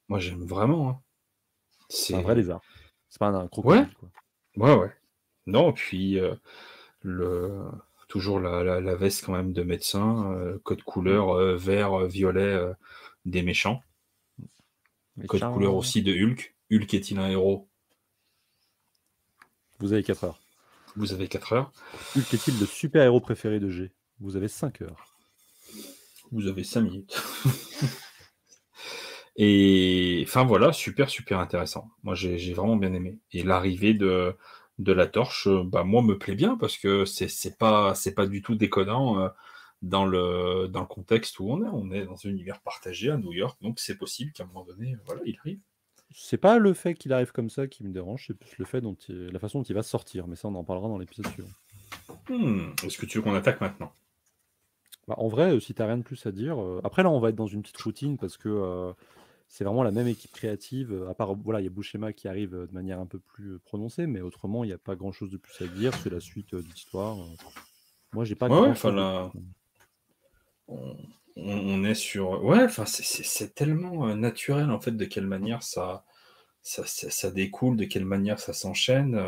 Moi, 0.08 0.18
j'aime 0.20 0.44
vraiment. 0.44 0.88
Hein. 0.88 1.00
C'est 1.88 2.14
un 2.14 2.22
vrai 2.22 2.34
lézard. 2.34 2.60
C'est 3.16 3.20
pas 3.20 3.28
un 3.28 3.48
crocodile. 3.48 3.88
Ouais. 4.56 4.68
ouais, 4.68 4.76
ouais. 4.76 4.92
Non, 5.46 5.72
puis 5.72 6.20
euh, 6.20 6.34
le 7.00 7.62
toujours 8.08 8.40
la, 8.40 8.62
la, 8.62 8.94
veste 8.94 9.24
quand 9.24 9.32
même 9.32 9.54
de 9.54 9.62
médecin, 9.62 10.34
euh, 10.34 10.58
code 10.64 10.82
couleur 10.82 11.30
euh, 11.30 11.56
vert, 11.56 12.04
violet 12.04 12.60
des 13.24 13.40
méchants. 13.40 13.82
Code 15.28 15.50
couleur 15.50 15.76
aussi 15.76 16.02
de 16.02 16.12
Hulk. 16.12 16.54
Hulk 16.70 16.92
est-il 16.92 17.18
un 17.18 17.30
héros? 17.30 17.66
Vous 19.78 19.94
avez 19.94 20.02
4 20.02 20.24
heures. 20.24 20.40
Vous 20.94 21.14
avez 21.14 21.26
4 21.26 21.54
heures. 21.54 21.72
Hulk 22.16 22.34
est-il 22.34 22.60
le 22.60 22.66
super-héros 22.66 23.20
préféré 23.20 23.60
de 23.60 23.70
G? 23.70 23.92
Vous 24.20 24.36
avez 24.36 24.48
5 24.48 24.82
heures. 24.82 25.16
Vous 26.32 26.48
avez 26.48 26.64
5 26.64 26.82
minutes. 26.82 27.18
Et 29.36 30.22
enfin 30.26 30.44
voilà, 30.44 30.72
super, 30.72 31.10
super 31.10 31.38
intéressant. 31.38 31.90
Moi, 32.02 32.14
j'ai 32.14 32.54
vraiment 32.54 32.76
bien 32.76 32.92
aimé. 32.94 33.18
Et 33.32 33.42
l'arrivée 33.42 33.94
de, 33.94 34.34
de 34.78 34.92
la 34.92 35.06
torche, 35.06 35.48
bah, 35.66 35.84
moi, 35.84 36.02
me 36.02 36.18
plaît 36.18 36.34
bien 36.34 36.56
parce 36.56 36.78
que 36.78 37.04
c'est 37.04 37.58
pas, 37.58 37.94
pas 38.16 38.26
du 38.26 38.42
tout 38.42 38.54
déconnant 38.54 39.30
dans, 39.82 40.06
le, 40.06 40.68
dans 40.68 40.80
le 40.80 40.86
contexte 40.86 41.38
où 41.38 41.50
on 41.50 41.62
est. 41.64 41.68
On 41.68 41.90
est 41.92 42.04
dans 42.04 42.16
un 42.24 42.30
univers 42.30 42.60
partagé 42.60 43.10
à 43.10 43.16
New 43.16 43.32
York, 43.32 43.58
donc 43.62 43.78
c'est 43.78 43.96
possible 43.96 44.32
qu'à 44.32 44.44
un 44.44 44.46
moment 44.46 44.64
donné, 44.64 44.96
voilà, 45.06 45.22
il 45.24 45.36
arrive. 45.38 45.60
C'est 46.14 46.38
pas 46.38 46.58
le 46.58 46.72
fait 46.72 46.94
qu'il 46.94 47.12
arrive 47.12 47.32
comme 47.32 47.50
ça 47.50 47.66
qui 47.66 47.84
me 47.84 47.92
dérange, 47.92 48.24
c'est 48.28 48.38
plus 48.38 48.54
le 48.58 48.64
fait 48.64 48.80
dont 48.80 48.96
la 49.08 49.38
façon 49.38 49.58
dont 49.58 49.64
il 49.64 49.74
va 49.74 49.82
sortir, 49.82 50.26
mais 50.26 50.36
ça 50.36 50.48
on 50.48 50.54
en 50.54 50.64
parlera 50.64 50.88
dans 50.88 50.98
l'épisode 50.98 51.26
suivant. 51.28 51.48
Hmm, 52.28 52.70
est-ce 52.84 52.96
que 52.96 53.06
tu 53.06 53.18
veux 53.18 53.24
qu'on 53.24 53.34
attaque 53.34 53.60
maintenant? 53.60 53.92
Bah, 55.08 55.14
En 55.18 55.28
vrai, 55.28 55.52
euh, 55.54 55.60
si 55.60 55.74
t'as 55.74 55.86
rien 55.86 55.98
de 55.98 56.02
plus 56.02 56.24
à 56.26 56.32
dire, 56.32 56.60
euh, 56.62 56.80
après 56.84 57.02
là 57.02 57.10
on 57.10 57.20
va 57.20 57.30
être 57.30 57.36
dans 57.36 57.46
une 57.46 57.62
petite 57.62 57.80
routine 57.80 58.18
parce 58.18 58.36
que 58.36 58.48
euh, 58.48 58.92
c'est 59.48 59.64
vraiment 59.64 59.82
la 59.82 59.90
même 59.90 60.08
équipe 60.08 60.32
créative, 60.32 61.06
à 61.08 61.14
part 61.14 61.34
voilà, 61.34 61.60
il 61.60 61.64
y 61.64 61.66
a 61.66 61.70
Bouchema 61.70 62.12
qui 62.12 62.28
arrive 62.28 62.52
de 62.52 62.72
manière 62.72 63.00
un 63.00 63.06
peu 63.06 63.18
plus 63.18 63.58
prononcée, 63.60 64.06
mais 64.06 64.20
autrement 64.20 64.64
il 64.64 64.68
n'y 64.68 64.72
a 64.72 64.78
pas 64.78 64.96
grand 64.96 65.12
chose 65.12 65.30
de 65.30 65.36
plus 65.36 65.64
à 65.64 65.68
dire, 65.68 65.92
c'est 66.02 66.10
la 66.10 66.20
suite 66.20 66.54
de 66.54 66.62
l'histoire. 66.62 67.16
Moi 68.12 68.24
j'ai 68.24 68.34
pas 68.34 68.48
ouais, 68.48 68.68
enfin 68.68 68.92
là... 68.92 69.30
on, 71.36 71.84
est 71.84 71.94
sur. 71.94 72.44
Ouais, 72.44 72.64
enfin 72.64 72.84
c'est 72.86 73.54
tellement 73.54 74.14
naturel 74.16 74.70
en 74.70 74.80
fait 74.80 74.92
de 74.92 75.04
quelle 75.04 75.26
manière 75.26 75.62
ça, 75.62 76.04
ça, 76.62 76.84
ça, 76.86 77.30
découle, 77.30 77.76
de 77.76 77.84
quelle 77.84 78.04
manière 78.04 78.40
ça 78.40 78.52
s'enchaîne. 78.52 79.20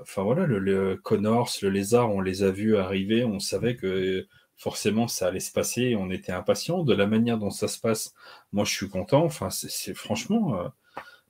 Enfin 0.00 0.22
voilà, 0.22 0.46
le, 0.46 0.96
Connors, 0.96 1.50
le 1.62 1.68
lézard, 1.68 2.10
on 2.10 2.20
les 2.20 2.42
a 2.42 2.50
vus 2.50 2.76
arriver, 2.76 3.24
on 3.24 3.38
savait 3.38 3.76
que 3.76 4.26
forcément 4.58 5.06
ça 5.08 5.28
allait 5.28 5.40
se 5.40 5.52
passer, 5.52 5.96
on 5.96 6.10
était 6.10 6.32
impatient. 6.32 6.82
De 6.82 6.92
la 6.92 7.06
manière 7.06 7.38
dont 7.38 7.50
ça 7.50 7.68
se 7.68 7.78
passe, 7.78 8.14
moi 8.52 8.64
je 8.64 8.74
suis 8.74 8.88
content. 8.88 9.24
Enfin, 9.24 9.48
c'est 9.50 9.94
franchement, 9.94 10.60
euh, 10.60 10.68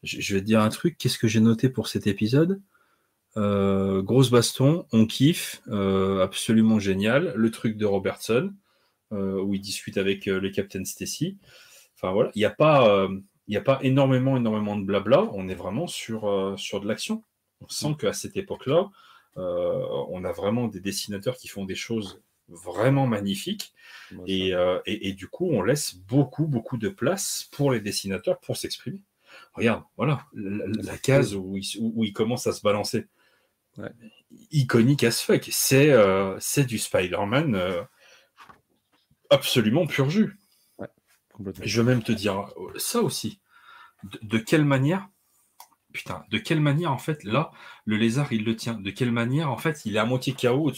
je, 0.02 0.34
vais 0.34 0.40
te 0.40 0.46
dire 0.46 0.60
un 0.60 0.70
truc. 0.70 0.96
Qu'est-ce 0.98 1.18
que 1.18 1.28
j'ai 1.28 1.40
noté 1.40 1.68
pour 1.68 1.86
cet 1.88 2.06
épisode? 2.06 2.60
Euh, 3.36 4.02
Grosse 4.02 4.30
baston, 4.30 4.86
on 4.92 5.06
kiffe, 5.06 5.62
euh, 5.68 6.22
absolument 6.22 6.78
génial. 6.80 7.32
Le 7.36 7.50
truc 7.50 7.76
de 7.76 7.86
Robertson 7.86 8.52
où 9.10 9.54
il 9.54 9.60
discute 9.60 9.96
avec 9.96 10.26
le 10.26 10.50
Captain 10.50 10.84
Stacy. 10.84 11.38
Enfin 11.94 12.12
voilà, 12.12 12.30
il 12.34 12.40
n'y 12.40 12.44
a 12.44 12.50
pas, 12.50 13.08
il 13.46 13.56
a 13.56 13.62
pas 13.62 13.78
énormément, 13.82 14.36
énormément 14.36 14.76
de 14.76 14.84
blabla. 14.84 15.30
On 15.32 15.48
est 15.48 15.54
vraiment 15.54 15.86
sur 15.86 16.54
sur 16.58 16.80
de 16.80 16.86
l'action 16.86 17.24
on 17.62 17.68
sent 17.68 17.96
qu'à 17.98 18.12
cette 18.12 18.36
époque-là, 18.36 18.90
on 19.36 20.24
a 20.24 20.32
vraiment 20.32 20.68
des 20.68 20.80
dessinateurs 20.80 21.38
qui 21.38 21.48
font 21.48 21.64
des 21.64 21.74
choses 21.74 22.20
vraiment 22.48 23.06
magnifiques. 23.06 23.74
Euh, 24.28 24.80
et, 24.86 25.12
du 25.12 25.28
coup, 25.28 25.48
on 25.50 25.62
laisse 25.62 25.94
beaucoup, 25.94 26.46
beaucoup 26.46 26.76
de 26.76 26.88
place 26.88 27.48
pour 27.52 27.72
les 27.72 27.80
dessinateurs 27.80 28.40
pour 28.40 28.56
s'exprimer. 28.56 29.00
Regarde, 29.54 29.84
voilà, 29.96 30.24
la, 30.32 30.96
case 30.98 31.34
où 31.34 31.56
il, 31.56 32.12
commence 32.12 32.46
à 32.46 32.52
se 32.52 32.62
balancer. 32.62 33.06
Iconique 34.50 35.04
as 35.04 35.22
fuck. 35.22 35.48
C'est 35.50 35.90
euh, 35.90 36.38
du 36.66 36.78
Spider-Man 36.78 37.86
absolument 39.30 39.86
pur 39.86 40.08
jus. 40.08 40.38
je 41.62 41.82
vais 41.82 41.86
même 41.86 42.02
te 42.02 42.12
dire 42.12 42.52
ça 42.76 43.00
aussi. 43.00 43.40
de 44.22 44.38
quelle 44.38 44.64
manière 44.64 45.08
putain, 45.98 46.24
de 46.30 46.38
quelle 46.38 46.60
manière, 46.60 46.92
en 46.92 46.98
fait, 46.98 47.24
là, 47.24 47.50
le 47.84 47.96
lézard, 47.96 48.32
il 48.32 48.44
le 48.44 48.54
tient? 48.54 48.74
De 48.74 48.90
quelle 48.90 49.10
manière, 49.10 49.50
en 49.50 49.56
fait, 49.56 49.84
il 49.84 49.96
est 49.96 49.98
à 49.98 50.04
moitié 50.04 50.32
KO 50.32 50.70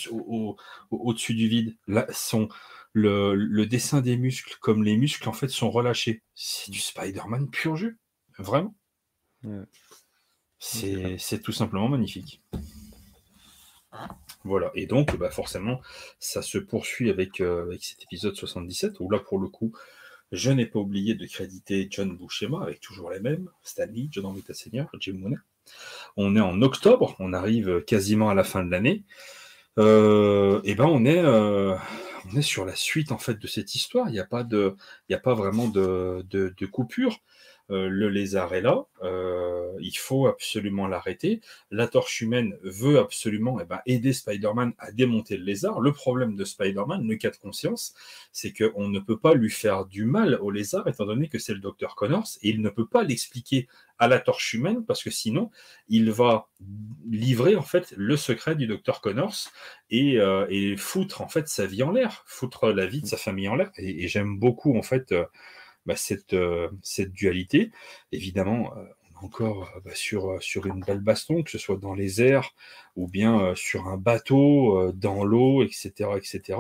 au-dessus 0.91 1.35
du 1.35 1.47
vide? 1.47 1.77
Là, 1.87 2.07
son, 2.11 2.49
le, 2.95 3.65
dessin 3.67 4.01
des 4.01 4.17
muscles, 4.17 4.57
comme 4.63 4.83
les 4.83 4.97
muscles, 4.97 5.29
en 5.29 5.35
fait, 5.35 5.49
sont 5.49 5.71
relâchés. 5.71 6.23
C'est 6.35 6.71
du 6.71 6.81
Spider-Man 6.81 7.51
pur 7.51 7.77
jus. 7.77 7.99
Vraiment. 8.39 8.75
C'est 10.59 11.43
tout 11.43 11.53
simplement 11.53 11.91
magnifique. 11.91 12.43
Voilà, 14.45 14.71
et 14.75 14.87
donc 14.87 15.19
bah 15.19 15.31
forcément, 15.31 15.83
ça 16.19 16.41
se 16.41 16.57
poursuit 16.57 17.11
avec, 17.11 17.43
euh, 17.43 17.65
avec 17.65 17.85
cet 17.85 18.03
épisode 18.05 18.35
77, 18.35 18.99
où 19.01 19.11
là, 19.11 19.19
pour 19.19 19.39
le 19.39 19.49
coup, 19.49 19.73
je 20.33 20.51
n'ai 20.51 20.67
pas 20.67 20.79
oublié 20.79 21.15
de 21.15 21.27
créditer 21.27 21.89
John 21.91 22.17
Buscema 22.17 22.63
avec 22.63 22.81
toujours 22.81 23.11
les 23.11 23.21
mêmes, 23.21 23.49
Stanley, 23.63 24.09
John 24.11 24.27
Romita 24.27 24.55
Senior, 24.55 24.89
Jim 24.99 25.15
Mooney. 25.15 25.37
On 26.17 26.37
est 26.37 26.41
en 26.41 26.63
octobre, 26.63 27.17
on 27.19 27.33
arrive 27.33 27.83
quasiment 27.85 28.31
à 28.31 28.35
la 28.35 28.45
fin 28.45 28.65
de 28.65 28.71
l'année. 28.71 29.05
Euh, 29.79 30.61
et 30.65 30.75
ben 30.75 30.87
on 30.87 31.05
est, 31.05 31.23
euh, 31.23 31.77
on 32.31 32.37
est 32.37 32.43
sur 32.43 32.65
la 32.65 32.75
suite 32.75 33.13
en 33.13 33.19
fait 33.19 33.39
de 33.39 33.47
cette 33.47 33.75
histoire. 33.75 34.09
Il 34.09 34.13
n'y 34.13 34.19
a 34.21 35.19
pas 35.19 35.35
vraiment 35.35 35.69
de 35.69 36.67
coupure. 36.71 37.21
Euh, 37.71 37.89
le 37.89 38.09
lézard 38.09 38.53
est 38.55 38.63
là, 38.63 38.85
euh, 39.03 39.73
il 39.81 39.97
faut 39.97 40.27
absolument 40.27 40.89
l'arrêter. 40.89 41.41
La 41.71 41.87
torche 41.87 42.21
humaine 42.21 42.57
veut 42.63 42.99
absolument 42.99 43.59
eh 43.61 43.65
ben, 43.65 43.81
aider 43.87 44.13
Spider-Man 44.13 44.73
à 44.79 44.91
démonter 44.91 45.37
le 45.37 45.45
lézard. 45.45 45.81
Le 45.81 45.93
problème 45.93 46.35
de 46.35 46.45
Spider-Man, 46.45 47.07
le 47.07 47.17
cas 47.17 47.31
de 47.31 47.37
conscience, 47.37 47.95
c'est 48.33 48.53
qu'on 48.53 48.89
ne 48.89 48.99
peut 48.99 49.19
pas 49.19 49.35
lui 49.35 49.51
faire 49.51 49.87
du 49.87 50.05
mal 50.05 50.39
au 50.41 50.51
lézard, 50.51 50.89
étant 50.89 51.07
donné 51.07 51.29
que 51.29 51.39
c'est 51.39 51.55
le 51.55 51.61
docteur 51.61 51.95
Connors, 51.95 52.29
et 52.43 52.49
il 52.49 52.61
ne 52.61 52.71
peut 52.71 52.87
pas 52.87 53.05
l'expliquer 53.05 53.69
à 53.99 54.09
la 54.09 54.19
torche 54.19 54.55
humaine, 54.55 54.85
parce 54.85 55.05
que 55.05 55.11
sinon, 55.11 55.51
il 55.89 56.11
va 56.11 56.49
livrer 57.09 57.55
en 57.55 57.63
fait 57.63 57.95
le 57.97 58.17
secret 58.17 58.57
du 58.57 58.67
docteur 58.67 59.01
Connors 59.01 59.51
et, 59.91 60.19
euh, 60.19 60.77
foutre 60.77 61.21
en 61.21 61.29
fait 61.29 61.49
sa 61.49 61.67
vie 61.67 61.83
en 61.83 61.93
l'air, 61.93 62.25
foutre 62.27 62.73
la 62.73 62.87
vie 62.87 63.03
de 63.03 63.07
sa 63.07 63.17
famille 63.17 63.49
en 63.49 63.55
l'air. 63.55 63.71
Et, 63.77 64.09
j'aime 64.09 64.39
beaucoup 64.39 64.77
en 64.77 64.83
fait 64.83 65.15
bah, 65.87 65.97
cette, 65.97 66.35
euh, 66.35 66.69
cette 66.83 67.13
dualité. 67.13 67.71
Évidemment, 68.13 68.73
euh, 68.77 68.85
encore 69.23 69.71
euh, 69.77 69.81
bah, 69.85 69.95
sur, 69.95 70.43
sur 70.43 70.67
une 70.67 70.81
belle 70.81 71.01
baston, 71.01 71.43
que 71.43 71.51
ce 71.51 71.59
soit 71.59 71.77
dans 71.77 71.95
les 71.95 72.23
airs 72.23 72.55
ou 72.97 73.09
bien 73.09 73.55
sur 73.55 73.89
un 73.89 73.97
bateau, 73.97 74.93
dans 74.93 75.25
l'eau, 75.25 75.63
etc. 75.63 76.11
etc. 76.17 76.59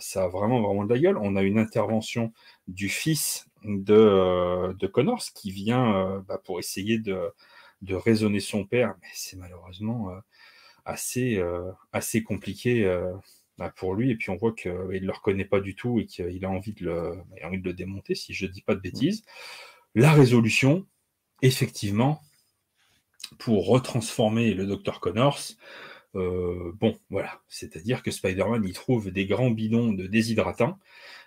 ça 0.00 0.24
a 0.24 0.28
vraiment, 0.28 0.60
vraiment 0.60 0.84
de 0.84 0.92
la 0.92 0.98
gueule. 0.98 1.16
On 1.18 1.36
a 1.36 1.42
une 1.42 1.58
intervention 1.58 2.32
du 2.66 2.88
fils 2.88 3.48
de, 3.64 4.74
de 4.78 4.86
Connors 4.86 5.24
qui 5.34 5.50
vient 5.50 6.22
bah, 6.28 6.40
pour 6.44 6.58
essayer 6.58 6.98
de, 6.98 7.32
de 7.82 7.94
raisonner 7.94 8.40
son 8.40 8.64
père, 8.64 8.94
mais 9.00 9.08
c'est 9.14 9.36
malheureusement 9.36 10.10
assez, 10.84 11.42
assez 11.92 12.22
compliqué 12.22 12.84
bah, 13.58 13.72
pour 13.74 13.94
lui. 13.94 14.10
Et 14.10 14.16
puis 14.16 14.30
on 14.30 14.36
voit 14.36 14.52
qu'il 14.52 14.72
ne 14.72 14.98
le 14.98 15.12
reconnaît 15.12 15.44
pas 15.44 15.60
du 15.60 15.74
tout 15.74 16.00
et 16.00 16.06
qu'il 16.06 16.44
a 16.44 16.50
envie 16.50 16.72
de 16.72 16.84
le, 16.84 17.18
envie 17.44 17.60
de 17.60 17.64
le 17.64 17.74
démonter, 17.74 18.14
si 18.14 18.32
je 18.32 18.46
ne 18.46 18.50
dis 18.50 18.62
pas 18.62 18.74
de 18.74 18.80
bêtises. 18.80 19.24
La 19.94 20.12
résolution, 20.12 20.86
effectivement, 21.42 22.22
pour 23.38 23.66
retransformer 23.66 24.54
le 24.54 24.66
docteur 24.66 25.00
Connors, 25.00 25.40
euh, 26.14 26.72
bon, 26.74 26.98
voilà, 27.10 27.40
c'est-à-dire 27.48 28.02
que 28.02 28.10
Spider-Man, 28.10 28.64
il 28.64 28.72
trouve 28.72 29.10
des 29.10 29.26
grands 29.26 29.50
bidons 29.50 29.92
de 29.92 30.06
déshydratant, 30.06 30.78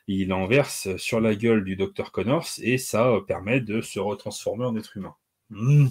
il 0.08 0.34
en 0.34 0.48
verse 0.48 0.95
sur 0.98 1.22
la 1.22 1.36
gueule 1.36 1.64
du 1.64 1.76
docteur 1.76 2.12
Connors 2.12 2.48
et 2.62 2.78
ça 2.78 3.20
permet 3.28 3.62
de 3.62 3.82
se 3.82 3.99
retransformer 3.99 4.66
en 4.66 4.76
être 4.76 4.98
humain. 4.98 5.16
Mmh. 5.49 5.88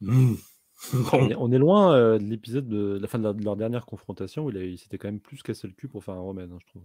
Mmh. 0.00 0.34
On, 1.12 1.52
est, 1.52 1.58
loin 1.58 1.94
euh, 1.94 2.18
de 2.18 2.24
l'épisode 2.24 2.68
de, 2.68 2.98
la 3.00 3.08
fin 3.08 3.18
de, 3.18 3.42
leur 3.42 3.56
dernière 3.56 3.86
confrontation 3.86 4.44
où 4.44 4.50
il, 4.50 4.78
s'était 4.78 4.98
quand 4.98 5.08
même 5.08 5.20
plus 5.20 5.42
cassé 5.42 5.66
le 5.66 5.72
cul 5.72 5.88
pour 5.88 6.04
faire 6.04 6.14
un 6.14 6.20
remède, 6.20 6.52
hein, 6.52 6.58
je 6.60 6.66
trouve. 6.66 6.82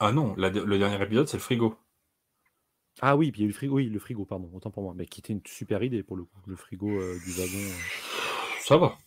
Ah 0.00 0.12
non, 0.12 0.34
le 0.36 0.78
dernier 0.78 1.02
épisode, 1.02 1.28
c'est 1.28 1.36
le 1.36 1.42
frigo. 1.42 1.76
Ah 3.00 3.16
oui, 3.16 3.30
puis 3.30 3.40
il 3.40 3.42
y 3.42 3.44
a 3.44 3.46
eu 3.46 3.50
le 3.50 3.54
frigo, 3.54 3.76
oui, 3.76 3.88
le 3.88 3.98
frigo, 3.98 4.24
pardon, 4.24 4.50
autant 4.52 4.70
pour 4.70 4.82
moi. 4.82 4.94
Mais 4.96 5.06
qui 5.06 5.20
était 5.20 5.32
une 5.32 5.40
super 5.46 5.82
idée 5.82 6.02
pour 6.02 6.16
le 6.16 6.24
coup, 6.24 6.40
le 6.46 6.56
frigo 6.56 6.90
euh, 6.90 7.16
du 7.24 7.30
wagon. 7.30 7.56
Euh. 7.56 7.82
Ça 8.60 8.76
va. 8.76 8.98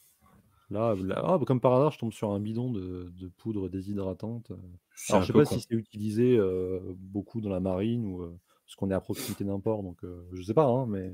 Là, 0.71 0.95
ah, 1.17 1.37
bah, 1.37 1.45
comme 1.45 1.59
par 1.59 1.73
hasard, 1.73 1.91
je 1.91 1.99
tombe 1.99 2.13
sur 2.13 2.31
un 2.31 2.39
bidon 2.39 2.71
de, 2.71 3.11
poudre 3.37 3.69
déshydratante. 3.69 4.51
Alors, 5.09 5.21
je 5.21 5.27
sais 5.27 5.33
pas 5.33 5.45
si 5.45 5.59
c'est 5.59 5.75
utilisé 5.75 6.39
beaucoup 6.97 7.41
dans 7.41 7.51
la 7.51 7.59
marine 7.59 8.05
ou 8.05 8.25
parce 8.65 8.75
qu'on 8.75 8.89
est 8.89 8.95
à 8.95 9.01
proximité 9.01 9.43
d'un 9.43 9.59
port, 9.59 9.83
donc 9.83 9.99
je 10.31 10.41
sais 10.41 10.53
pas, 10.53 10.65
hein, 10.65 10.87
mais. 10.87 11.13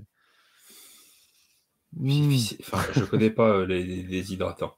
Mmh. 1.94 2.34
Enfin, 2.62 2.82
je 2.96 3.04
connais 3.04 3.30
pas 3.30 3.50
euh, 3.50 3.66
les, 3.66 4.34
hydratants. 4.34 4.78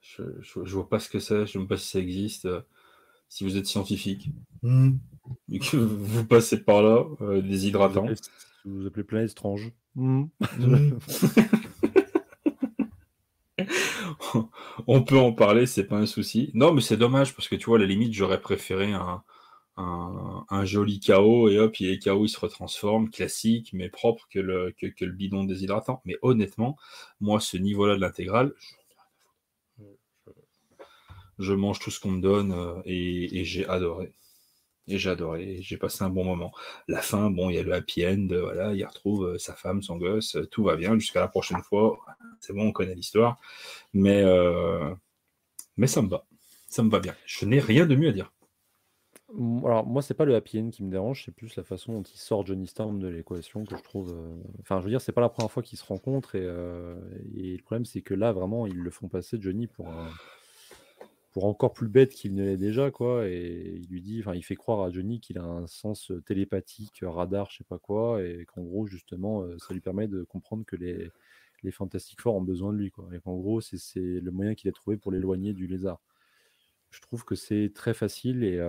Je, 0.00 0.22
je, 0.40 0.74
vois 0.74 0.88
pas 0.88 1.00
ce 1.00 1.08
que 1.08 1.18
c'est, 1.18 1.46
je 1.46 1.58
ne 1.58 1.64
sais 1.64 1.68
pas 1.68 1.76
si 1.76 1.88
ça 1.88 1.98
existe. 1.98 2.44
Euh, 2.44 2.60
si 3.32 3.42
vous 3.44 3.56
êtes 3.56 3.66
scientifique 3.66 4.28
mmh. 4.62 4.90
et 5.50 5.58
que 5.58 5.78
vous 5.78 6.26
passez 6.26 6.62
par 6.62 6.82
là, 6.82 7.06
euh, 7.22 7.40
des 7.40 7.66
hydratants. 7.66 8.04
Vous, 8.66 8.80
vous 8.80 8.86
appelez 8.86 9.04
plein 9.04 9.24
étrange. 9.24 9.72
Mmh. 9.94 10.24
On 14.86 15.02
peut 15.02 15.18
en 15.18 15.32
parler, 15.32 15.64
c'est 15.64 15.84
pas 15.84 15.96
un 15.96 16.04
souci. 16.04 16.50
Non, 16.52 16.74
mais 16.74 16.82
c'est 16.82 16.98
dommage 16.98 17.34
parce 17.34 17.48
que 17.48 17.56
tu 17.56 17.64
vois, 17.66 17.78
à 17.78 17.80
la 17.80 17.86
limite, 17.86 18.12
j'aurais 18.12 18.42
préféré 18.42 18.92
un, 18.92 19.22
un, 19.76 20.64
joli 20.64 21.00
chaos 21.00 21.48
et 21.48 21.58
hop, 21.58 21.80
il 21.80 21.90
est 21.90 21.98
chaos, 21.98 22.26
il 22.26 22.28
se 22.28 22.38
retransforme, 22.38 23.10
classique, 23.10 23.70
mais 23.72 23.88
propre 23.88 24.26
que 24.30 24.38
le, 24.38 24.72
que, 24.72 25.04
bidon 25.04 25.44
déshydratant. 25.44 26.02
Mais 26.04 26.16
honnêtement, 26.22 26.76
moi, 27.20 27.40
ce 27.40 27.56
niveau-là 27.56 27.96
de 27.96 28.00
l'intégrale, 28.00 28.52
je, 31.38 31.52
mange 31.54 31.78
tout 31.78 31.90
ce 31.90 32.00
qu'on 32.00 32.12
me 32.12 32.20
donne 32.20 32.52
euh, 32.52 32.82
et, 32.84 33.44
j'ai 33.44 33.66
adoré. 33.66 34.12
Et 34.88 34.98
j'ai 34.98 35.10
adoré, 35.10 35.58
j'ai 35.62 35.76
passé 35.76 36.04
un 36.04 36.10
bon 36.10 36.24
moment. 36.24 36.52
La 36.88 37.00
fin, 37.00 37.30
bon, 37.30 37.50
il 37.50 37.56
y 37.56 37.58
a 37.58 37.62
le 37.62 37.72
happy 37.72 38.04
end, 38.06 38.26
voilà, 38.30 38.74
il 38.74 38.84
retrouve 38.84 39.26
euh, 39.26 39.38
sa 39.38 39.54
femme, 39.54 39.80
son 39.82 39.96
gosse, 39.96 40.36
euh, 40.36 40.46
tout 40.46 40.64
va 40.64 40.76
bien 40.76 40.98
jusqu'à 40.98 41.20
la 41.20 41.28
prochaine 41.28 41.62
fois. 41.62 41.98
C'est 42.40 42.52
bon, 42.52 42.68
on 42.68 42.72
connaît 42.72 42.94
l'histoire. 42.94 43.38
Mais, 43.94 44.24
mais 45.76 45.86
ça 45.86 46.02
me 46.02 46.08
va. 46.08 46.26
Ça 46.68 46.82
me 46.82 46.90
va 46.90 47.00
bien. 47.00 47.14
Je 47.26 47.46
n'ai 47.46 47.60
rien 47.60 47.86
de 47.86 47.94
mieux 47.94 48.08
à 48.08 48.12
dire. 48.12 48.32
Alors, 49.34 49.86
moi, 49.86 50.02
c'est 50.02 50.14
pas 50.14 50.26
le 50.26 50.34
happy 50.34 50.58
end 50.60 50.70
qui 50.70 50.82
me 50.84 50.90
dérange, 50.90 51.24
c'est 51.24 51.34
plus 51.34 51.56
la 51.56 51.62
façon 51.62 51.94
dont 51.94 52.02
il 52.02 52.18
sort 52.18 52.44
Johnny 52.44 52.66
Storm 52.66 53.00
de 53.00 53.08
l'équation 53.08 53.64
que 53.64 53.76
je 53.76 53.82
trouve. 53.82 54.14
Enfin, 54.60 54.78
je 54.80 54.84
veux 54.84 54.90
dire, 54.90 55.00
c'est 55.00 55.12
pas 55.12 55.22
la 55.22 55.30
première 55.30 55.50
fois 55.50 55.62
qu'ils 55.62 55.78
se 55.78 55.84
rencontrent 55.84 56.34
et, 56.34 56.44
et 57.36 57.56
le 57.56 57.62
problème, 57.62 57.86
c'est 57.86 58.02
que 58.02 58.12
là, 58.12 58.32
vraiment, 58.32 58.66
ils 58.66 58.78
le 58.78 58.90
font 58.90 59.08
passer 59.08 59.38
Johnny 59.40 59.66
pour 59.66 59.88
pour 61.32 61.46
encore 61.46 61.72
plus 61.72 61.88
bête 61.88 62.12
qu'il 62.12 62.34
ne 62.34 62.44
l'est 62.44 62.58
déjà, 62.58 62.90
quoi. 62.90 63.26
Et 63.26 63.80
il 63.80 63.86
lui 63.88 64.02
dit, 64.02 64.20
enfin, 64.20 64.34
il 64.34 64.42
fait 64.42 64.54
croire 64.54 64.82
à 64.82 64.90
Johnny 64.90 65.18
qu'il 65.18 65.38
a 65.38 65.44
un 65.44 65.66
sens 65.66 66.12
télépathique, 66.26 67.00
radar, 67.02 67.50
je 67.50 67.58
sais 67.58 67.64
pas 67.64 67.78
quoi, 67.78 68.22
et 68.22 68.44
qu'en 68.44 68.62
gros, 68.62 68.86
justement, 68.86 69.44
ça 69.58 69.72
lui 69.72 69.80
permet 69.80 70.08
de 70.08 70.24
comprendre 70.24 70.64
que 70.66 70.76
les, 70.76 71.10
les 71.62 71.70
Fantastic 71.70 72.20
Four 72.20 72.34
ont 72.36 72.42
besoin 72.42 72.72
de 72.72 72.78
lui, 72.78 72.90
quoi. 72.90 73.08
Et 73.14 73.20
qu'en 73.20 73.36
gros, 73.36 73.60
c'est 73.62 73.96
le 73.96 74.30
moyen 74.30 74.54
qu'il 74.54 74.68
a 74.68 74.72
trouvé 74.72 74.98
pour 74.98 75.10
l'éloigner 75.10 75.54
du 75.54 75.66
lézard. 75.66 76.00
Je 76.92 77.00
trouve 77.00 77.24
que 77.24 77.34
c'est 77.34 77.72
très 77.74 77.94
facile 77.94 78.44
et, 78.44 78.62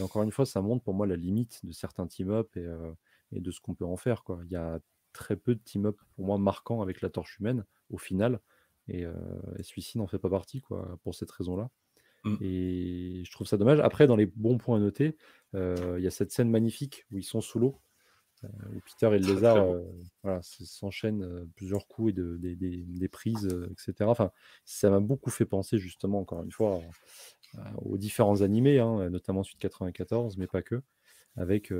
encore 0.00 0.22
une 0.22 0.32
fois, 0.32 0.46
ça 0.46 0.60
montre 0.62 0.82
pour 0.82 0.94
moi 0.94 1.06
la 1.06 1.16
limite 1.16 1.64
de 1.64 1.72
certains 1.72 2.06
team-up 2.06 2.56
et, 2.56 2.66
et, 3.32 3.40
de 3.40 3.50
ce 3.50 3.60
qu'on 3.60 3.74
peut 3.74 3.84
en 3.84 3.96
faire, 3.96 4.24
quoi. 4.24 4.40
Il 4.46 4.50
y 4.50 4.56
a 4.56 4.80
très 5.12 5.36
peu 5.36 5.54
de 5.54 5.60
team-up 5.60 6.00
pour 6.16 6.24
moi 6.24 6.38
marquants 6.38 6.82
avec 6.82 7.00
la 7.00 7.10
torche 7.10 7.38
humaine 7.38 7.64
au 7.90 7.98
final. 7.98 8.40
Et, 8.88 9.04
celui-ci 9.60 9.98
n'en 9.98 10.06
fait 10.06 10.18
pas 10.18 10.30
partie, 10.30 10.62
quoi, 10.62 10.98
pour 11.04 11.14
cette 11.14 11.30
raison-là. 11.30 11.70
Mmh. 12.24 12.36
Et 12.40 13.22
je 13.24 13.30
trouve 13.30 13.46
ça 13.46 13.56
dommage. 13.56 13.80
Après, 13.80 14.06
dans 14.06 14.16
les 14.16 14.26
bons 14.26 14.58
points 14.58 14.78
à 14.78 14.80
noter, 14.80 15.16
il 15.52 16.00
y 16.00 16.06
a 16.06 16.10
cette 16.10 16.32
scène 16.32 16.50
magnifique 16.50 17.06
où 17.12 17.18
ils 17.18 17.24
sont 17.24 17.40
sous 17.40 17.58
l'eau. 17.58 17.78
Où 18.44 18.80
Peter 18.80 19.06
et 19.14 19.18
le 19.18 19.26
lézard 19.26 19.66
voilà, 20.22 20.40
s'enchaînent 20.42 21.46
plusieurs 21.56 21.86
coups 21.86 22.10
et 22.10 22.12
de, 22.12 22.36
des, 22.36 23.08
prises, 23.08 23.48
etc. 23.70 23.94
Enfin, 24.02 24.30
ça 24.64 24.90
m'a 24.90 25.00
beaucoup 25.00 25.30
fait 25.30 25.44
penser, 25.44 25.78
justement, 25.78 26.20
encore 26.20 26.42
une 26.42 26.52
fois, 26.52 26.80
aux 27.76 27.98
différents 27.98 28.42
animés, 28.42 28.78
hein, 28.78 29.10
notamment 29.10 29.42
suite 29.42 29.60
94, 29.60 30.36
mais 30.36 30.46
pas 30.46 30.62
que, 30.62 30.82
avec 31.36 31.72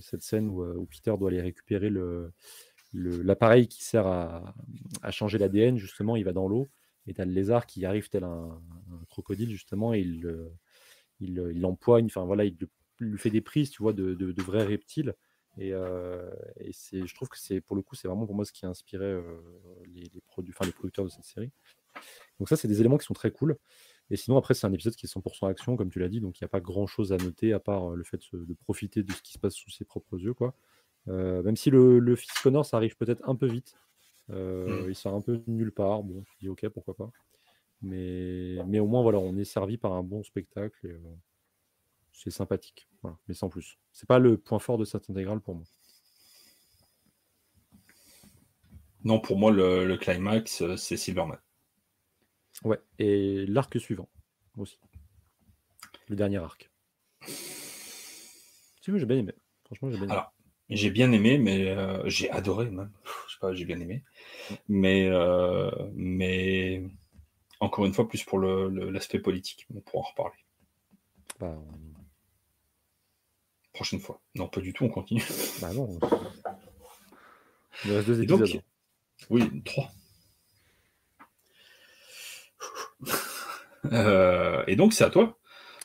cette 0.00 0.22
scène 0.22 0.48
où, 0.48 0.62
où, 0.62 0.86
Peter 0.86 1.14
doit 1.18 1.30
aller 1.30 1.40
récupérer 1.40 1.90
le, 1.90 2.32
l'appareil 2.92 3.68
qui 3.68 3.84
sert 3.84 4.06
à, 4.06 4.54
changer 5.10 5.38
l'ADN, 5.38 5.76
justement, 5.76 6.16
il 6.16 6.24
va 6.24 6.32
dans 6.32 6.48
l'eau. 6.48 6.68
Et 7.06 7.12
tu 7.12 7.20
as 7.20 7.26
le 7.26 7.32
lézard 7.32 7.66
qui 7.66 7.84
arrive 7.84 8.08
tel 8.08 8.24
un, 8.24 8.60
crocodile, 9.10 9.50
justement, 9.50 9.92
et 9.92 10.00
il, 10.00 10.50
il, 11.20 11.52
il 11.54 11.66
empoigne, 11.66 12.06
enfin 12.06 12.24
voilà, 12.24 12.44
il, 12.44 12.56
lui 13.00 13.18
fait 13.18 13.30
des 13.30 13.40
prises, 13.40 13.70
tu 13.70 13.82
vois, 13.82 13.92
de, 13.92 14.14
de, 14.14 14.42
vrais 14.42 14.64
reptiles. 14.64 15.14
Et, 15.58 15.72
euh, 15.72 16.30
et 16.56 16.72
c'est, 16.72 17.06
je 17.06 17.14
trouve 17.14 17.28
que 17.28 17.38
c'est, 17.38 17.60
pour 17.60 17.76
le 17.76 17.82
coup, 17.82 17.94
c'est 17.94 18.08
vraiment 18.08 18.26
pour 18.26 18.34
moi 18.34 18.44
ce 18.44 18.52
qui 18.52 18.66
a 18.66 18.68
inspiré 18.68 19.04
euh, 19.04 19.22
les, 19.86 20.02
les, 20.12 20.20
produits, 20.20 20.54
les 20.64 20.72
producteurs 20.72 21.04
de 21.04 21.10
cette 21.10 21.24
série. 21.24 21.50
Donc 22.38 22.48
ça, 22.48 22.56
c'est 22.56 22.68
des 22.68 22.80
éléments 22.80 22.98
qui 22.98 23.06
sont 23.06 23.14
très 23.14 23.30
cool. 23.30 23.56
Et 24.10 24.16
sinon, 24.16 24.36
après, 24.36 24.54
c'est 24.54 24.66
un 24.66 24.72
épisode 24.72 24.94
qui 24.94 25.06
est 25.06 25.14
100% 25.14 25.48
action, 25.48 25.76
comme 25.76 25.90
tu 25.90 25.98
l'as 25.98 26.08
dit, 26.08 26.20
donc 26.20 26.38
il 26.40 26.44
n'y 26.44 26.46
a 26.46 26.48
pas 26.48 26.60
grand-chose 26.60 27.12
à 27.12 27.16
noter 27.16 27.52
à 27.52 27.60
part 27.60 27.92
euh, 27.92 27.96
le 27.96 28.04
fait 28.04 28.20
de, 28.32 28.44
de, 28.44 28.54
profiter 28.54 29.02
de 29.02 29.12
ce 29.12 29.22
qui 29.22 29.32
se 29.32 29.38
passe 29.38 29.54
sous 29.54 29.70
ses 29.70 29.84
propres 29.84 30.18
yeux, 30.18 30.34
quoi. 30.34 30.54
Euh, 31.08 31.42
même 31.42 31.56
si 31.56 31.70
le, 31.70 31.98
le 31.98 32.16
fils 32.16 32.32
Connor, 32.42 32.64
ça 32.64 32.76
arrive 32.76 32.96
peut-être 32.96 33.28
un 33.28 33.36
peu 33.36 33.46
vite. 33.46 33.74
Euh, 34.30 34.84
mm. 34.84 34.90
Il 34.90 34.94
sort 34.94 35.14
un 35.14 35.20
peu 35.20 35.42
nulle 35.46 35.72
part. 35.72 36.02
Bon, 36.02 36.22
je 36.24 36.38
dis 36.40 36.48
ok, 36.48 36.68
pourquoi 36.68 36.94
pas. 36.94 37.10
Mais, 37.82 38.56
mais 38.66 38.78
au 38.78 38.86
moins, 38.86 39.02
voilà, 39.02 39.18
on 39.18 39.36
est 39.36 39.44
servi 39.44 39.76
par 39.76 39.92
un 39.92 40.02
bon 40.02 40.22
spectacle. 40.22 40.86
Et, 40.86 40.96
c'est 42.14 42.30
sympathique. 42.30 42.88
Voilà, 43.02 43.18
mais 43.28 43.34
sans 43.34 43.50
plus. 43.50 43.78
C'est 43.92 44.08
pas 44.08 44.18
le 44.18 44.38
point 44.38 44.58
fort 44.58 44.78
de 44.78 44.86
cette 44.86 45.10
intégrale 45.10 45.40
pour 45.40 45.56
moi. 45.56 45.64
Non, 49.04 49.20
pour 49.20 49.38
moi, 49.38 49.50
le, 49.50 49.84
le 49.86 49.98
climax, 49.98 50.64
c'est 50.76 50.96
Silverman. 50.96 51.38
Ouais, 52.62 52.80
et 52.98 53.44
l'arc 53.46 53.78
suivant 53.78 54.08
aussi. 54.56 54.78
Le 56.08 56.16
dernier 56.16 56.38
arc. 56.38 56.70
Si, 57.26 58.90
j'ai 58.96 59.06
bien 59.06 59.18
aimé. 59.18 59.34
Franchement, 59.64 59.90
j'ai 59.90 59.98
bien 59.98 60.08
aimé. 60.08 60.22
J'ai 60.70 60.90
bien 60.90 61.12
aimé, 61.12 61.36
mais 61.36 61.68
euh, 61.68 62.08
j'ai 62.08 62.30
adoré 62.30 62.70
même. 62.70 62.90
Je 63.26 63.32
sais 63.34 63.38
pas, 63.40 63.52
j'ai 63.52 63.66
bien 63.66 63.80
aimé. 63.80 64.02
Mais, 64.68 65.08
euh, 65.08 65.70
mais 65.94 66.82
encore 67.60 67.84
une 67.84 67.92
fois, 67.92 68.08
plus 68.08 68.24
pour 68.24 68.38
l'aspect 68.38 69.18
politique. 69.18 69.66
On 69.74 69.80
pourra 69.80 70.04
en 70.04 70.08
reparler. 70.08 70.38
Bah, 71.40 71.62
Prochaine 73.74 74.00
fois. 74.00 74.20
Non, 74.34 74.48
pas 74.48 74.60
du 74.60 74.72
tout, 74.72 74.84
on 74.84 74.88
continue. 74.88 75.24
Bah 75.60 75.72
non. 75.72 75.98
Il 77.84 77.92
reste 77.92 78.06
deux 78.06 78.22
épisodes. 78.22 78.62
oui, 79.30 79.62
trois. 79.64 79.90
Euh, 83.92 84.64
et 84.66 84.76
donc, 84.76 84.94
c'est 84.94 85.04
à 85.04 85.10
toi. 85.10 85.38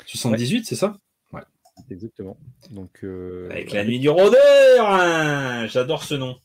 78, 0.06 0.66
c'est 0.66 0.78
ça? 0.78 0.98
Exactement. 1.92 2.38
Donc, 2.72 3.04
euh, 3.04 3.50
Avec 3.52 3.72
la 3.72 3.84
nuit 3.84 4.00
du 4.00 4.10
rôdeur 4.10 4.40
hein 4.80 5.68
J'adore 5.68 6.04
ce 6.04 6.16
nom. 6.16 6.38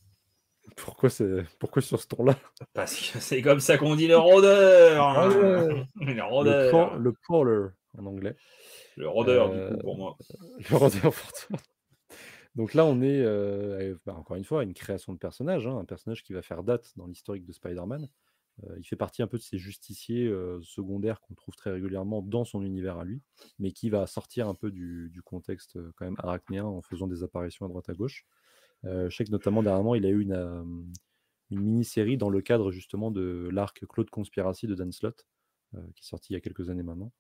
Pourquoi, 0.77 1.11
c'est... 1.11 1.45
Pourquoi 1.59 1.83
sur 1.83 2.01
ce 2.01 2.07
ton-là? 2.09 2.37
Parce 2.73 2.95
que 2.95 3.21
c'est 3.21 3.43
comme 3.43 3.61
ça 3.61 3.79
qu'on 3.79 3.95
dit 3.95 4.09
le 4.09 4.17
rôdeur 4.17 5.07
hein. 5.07 5.29
Le 6.01 6.23
rôdeur 6.23 6.99
Le, 6.99 7.13
crawler 7.13 7.69
en 7.99 8.07
anglais. 8.07 8.37
Le 8.97 9.09
rôdeur, 9.09 9.51
du 9.51 9.75
coup, 9.75 9.81
pour 9.81 9.97
moi. 9.97 10.17
Euh, 10.31 10.59
le 10.71 10.77
rôdeur 10.77 11.13
pour 11.13 11.33
toi. 11.33 11.59
Donc 12.55 12.75
là, 12.75 12.85
on 12.85 13.01
est, 13.03 13.21
euh, 13.21 13.97
bah, 14.07 14.15
encore 14.15 14.37
une 14.37 14.45
fois, 14.45 14.61
à 14.61 14.63
une 14.63 14.75
création 14.75 15.13
de 15.13 15.19
personnage, 15.19 15.67
hein, 15.67 15.77
un 15.77 15.85
personnage 15.85 16.23
qui 16.23 16.33
va 16.33 16.43
faire 16.43 16.63
date 16.63 16.93
dans 16.97 17.07
l'historique 17.07 17.45
de 17.45 17.53
Spider-Man. 17.53 18.09
Euh, 18.63 18.77
il 18.79 18.85
fait 18.85 18.97
partie 18.97 19.23
un 19.23 19.27
peu 19.27 19.39
de 19.39 19.43
ces 19.43 19.59
justiciers 19.59 20.27
euh, 20.27 20.61
secondaires 20.63 21.21
qu'on 21.21 21.35
trouve 21.35 21.57
très 21.57 21.73
régulièrement 21.73 22.23
dans 22.23 22.45
son 22.45 22.63
univers 22.63 22.99
à 22.99 23.05
lui, 23.05 23.21
mais 23.59 23.73
qui 23.73 23.91
va 23.91 24.07
sortir 24.07 24.49
un 24.49 24.55
peu 24.55 24.71
du, 24.71 25.11
contexte 25.25 25.77
euh, 25.77 25.93
quand 25.97 26.05
même 26.05 26.17
arachnéen 26.19 26.65
en 26.65 26.83
faisant 26.83 27.07
des 27.07 27.23
apparitions 27.23 27.67
à 27.67 27.69
droite 27.69 27.89
à 27.89 27.95
gauche. 27.95 28.27
je 28.85 29.09
sais 29.11 29.25
que 29.25 29.31
notamment 29.31 29.63
dernièrement, 29.63 29.95
il 29.95 30.07
a 30.07 30.11
eu 30.11 30.21
une, 30.21 30.85
une 31.51 31.61
mini-série 31.61 32.17
dans 32.17 32.31
le 32.31 32.43
cadre 32.43 32.71
justement 32.71 33.11
de 33.11 33.49
l'arc 33.51 33.85
Claude 33.87 34.11
Conspiracy 34.11 34.67
de 34.67 34.75
Dan 34.75 34.93
Slott, 34.93 35.27
qui 35.73 36.03
est 36.03 36.07
sorti 36.07 36.33
il 36.33 36.35
y 36.35 36.37
a 36.37 36.41
quelques 36.41 36.71
années 36.71 36.83
maintenant. 36.83 37.11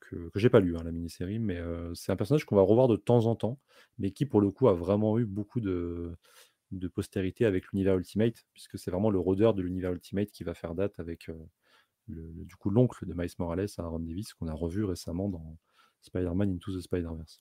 Que 0.00 0.30
j'ai 0.36 0.50
pas 0.50 0.60
lu, 0.60 0.76
hein, 0.76 0.82
la 0.84 0.92
mini-série, 0.92 1.38
mais 1.38 1.60
c'est 1.94 2.12
un 2.12 2.16
personnage 2.16 2.44
qu'on 2.44 2.56
va 2.56 2.62
revoir 2.62 2.86
de 2.86 2.96
temps 2.96 3.26
en 3.26 3.34
temps, 3.34 3.58
mais 3.98 4.12
qui 4.12 4.24
pour 4.24 4.40
le 4.40 4.50
coup 4.50 4.68
a 4.68 4.74
vraiment 4.74 5.18
eu 5.18 5.24
beaucoup 5.24 5.60
de, 5.60 6.16
postérité 6.94 7.44
avec 7.44 7.66
l'univers 7.68 7.96
Ultimate, 7.96 8.44
puisque 8.52 8.78
c'est 8.78 8.90
vraiment 8.90 9.10
le 9.10 9.18
rôdeur 9.18 9.52
de 9.52 9.62
l'univers 9.62 9.92
Ultimate 9.92 10.30
qui 10.30 10.44
va 10.44 10.54
faire 10.54 10.74
date 10.74 10.98
avec 11.00 11.28
du 12.06 12.56
coup 12.56 12.70
l'oncle 12.70 13.04
de 13.06 13.14
Miles 13.14 13.30
Morales, 13.38 13.66
Aaron 13.78 13.98
Davis, 13.98 14.32
qu'on 14.34 14.46
a 14.46 14.52
revu 14.52 14.84
récemment 14.84 15.28
dans 15.28 15.56
Spider-Man 16.02 16.52
Into 16.52 16.76
the 16.76 16.80
Spider-Verse. 16.80 17.40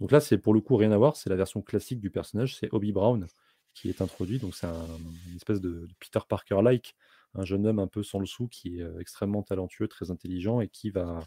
Donc 0.00 0.10
là, 0.10 0.20
c'est 0.20 0.38
pour 0.38 0.54
le 0.54 0.60
coup 0.60 0.76
rien 0.76 0.92
à 0.92 0.96
voir, 0.96 1.16
c'est 1.16 1.30
la 1.30 1.36
version 1.36 1.62
classique 1.62 2.00
du 2.00 2.10
personnage, 2.10 2.56
c'est 2.56 2.72
Obi 2.72 2.92
Brown 2.92 3.26
qui 3.74 3.88
est 3.88 4.02
introduit, 4.02 4.38
donc 4.38 4.54
c'est 4.54 4.66
un, 4.66 4.86
une 5.28 5.36
espèce 5.36 5.60
de, 5.60 5.88
Peter 5.98 6.20
Parker-like, 6.28 6.94
un 7.34 7.44
jeune 7.44 7.66
homme 7.66 7.78
un 7.78 7.86
peu 7.86 8.02
sans 8.02 8.18
le 8.18 8.26
sou 8.26 8.48
qui 8.48 8.80
est 8.80 9.00
extrêmement 9.00 9.42
talentueux, 9.42 9.88
très 9.88 10.10
intelligent 10.10 10.60
et 10.60 10.68
qui 10.68 10.90
va 10.90 11.20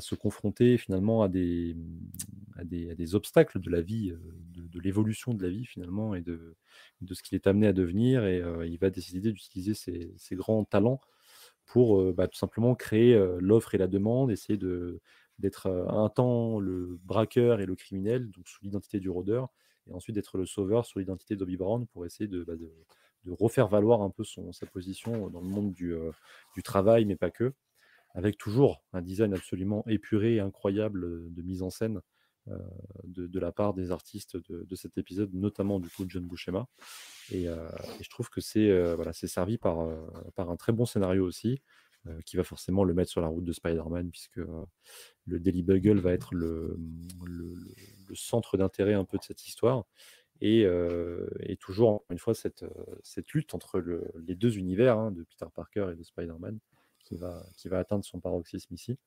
se 0.00 0.14
confronter 0.14 0.78
finalement 0.78 1.22
à 1.22 1.28
des, 1.28 1.74
obstacles 3.14 3.60
de 3.60 3.70
la 3.70 3.80
vie, 3.80 4.12
de, 4.52 4.80
l'évolution 4.80 5.34
de 5.34 5.42
la 5.42 5.50
vie 5.50 5.64
finalement, 5.64 6.14
et 6.14 6.20
de, 6.20 6.54
ce 7.10 7.22
qu'il 7.22 7.36
est 7.36 7.46
amené 7.46 7.66
à 7.66 7.72
devenir. 7.72 8.24
Et 8.24 8.42
il 8.66 8.78
va 8.78 8.90
décider 8.90 9.32
d'utiliser 9.32 9.74
ses, 9.74 10.36
grands 10.36 10.64
talents 10.64 11.00
pour 11.66 12.12
bah, 12.12 12.28
tout 12.28 12.38
simplement 12.38 12.74
créer 12.74 13.18
l'offre 13.40 13.74
et 13.74 13.78
la 13.78 13.86
demande, 13.86 14.30
essayer 14.30 14.58
de, 14.58 15.00
d'être 15.40 15.66
un 15.66 16.08
temps 16.08 16.60
le 16.60 16.98
braqueur 17.02 17.60
et 17.60 17.66
le 17.66 17.74
criminel, 17.74 18.30
donc 18.30 18.48
sous 18.48 18.62
l'identité 18.62 19.00
du 19.00 19.08
rôdeur, 19.08 19.48
et 19.88 19.92
ensuite 19.92 20.14
d'être 20.14 20.38
le 20.38 20.46
sauveur 20.46 20.86
sous 20.86 20.98
l'identité 20.98 21.36
d'Obi 21.36 21.56
Brown 21.56 21.86
pour 21.86 22.04
essayer 22.06 22.28
de, 22.28 22.44
bah, 22.44 22.56
de, 22.56 22.72
refaire 23.28 23.68
valoir 23.68 24.02
un 24.02 24.10
peu 24.10 24.24
son, 24.24 24.52
sa 24.52 24.66
position 24.66 25.28
dans 25.28 25.40
le 25.40 25.48
monde 25.48 25.72
du, 25.72 25.94
du 26.54 26.62
travail, 26.62 27.04
mais 27.04 27.16
pas 27.16 27.30
que 27.30 27.52
avec 28.14 28.38
toujours 28.38 28.82
un 28.92 29.02
design 29.02 29.34
absolument 29.34 29.84
épuré 29.86 30.36
et 30.36 30.40
incroyable 30.40 31.04
euh, 31.04 31.28
de 31.30 31.42
mise 31.42 31.62
en 31.62 31.70
scène 31.70 32.00
euh, 32.48 32.58
de, 33.04 33.38
la 33.38 33.52
part 33.52 33.74
des 33.74 33.90
artistes 33.90 34.36
de, 34.36 34.74
cet 34.74 34.98
épisode, 34.98 35.32
notamment 35.34 35.78
du 35.78 35.88
coup 35.90 36.04
John 36.08 36.26
Buscema. 36.26 36.66
Et, 37.30 37.48
euh, 37.48 37.68
et 38.00 38.02
je 38.02 38.10
trouve 38.10 38.30
que 38.30 38.40
c'est 38.40 38.94
voilà, 38.94 39.12
servi 39.12 39.58
par, 39.58 39.86
par 40.34 40.50
un 40.50 40.56
très 40.56 40.72
bon 40.72 40.86
scénario 40.86 41.24
aussi, 41.24 41.60
qui 42.24 42.38
va 42.38 42.42
forcément 42.42 42.82
le 42.82 42.94
mettre 42.94 43.10
sur 43.10 43.20
la 43.20 43.28
route 43.28 43.44
de 43.44 43.52
Spider-Man, 43.52 44.10
puisque 44.10 44.40
le 45.26 45.38
Daily 45.38 45.62
Bugle 45.62 46.00
va 46.00 46.12
être 46.12 46.34
le, 46.34 46.78
le, 47.24 47.54
centre 48.14 48.56
d'intérêt 48.56 48.94
un 48.94 49.04
peu 49.04 49.18
de 49.18 49.22
cette 49.22 49.46
histoire. 49.46 49.84
Et, 50.40 50.62
et, 51.40 51.56
toujours, 51.56 52.04
une 52.10 52.18
fois, 52.18 52.34
cette, 52.34 52.64
lutte 53.34 53.54
entre 53.54 53.82
les 54.26 54.34
deux 54.34 54.58
univers 54.58 54.98
hein, 54.98 55.10
de 55.10 55.22
Peter 55.24 55.46
Parker 55.54 55.90
et 55.92 55.96
de 55.96 56.02
Spider-Man 56.02 56.58
qui 57.04 57.16
va, 57.68 57.78
atteindre 57.78 58.04
son 58.04 58.20
paroxysme 58.20 58.72
ici, 58.74 58.98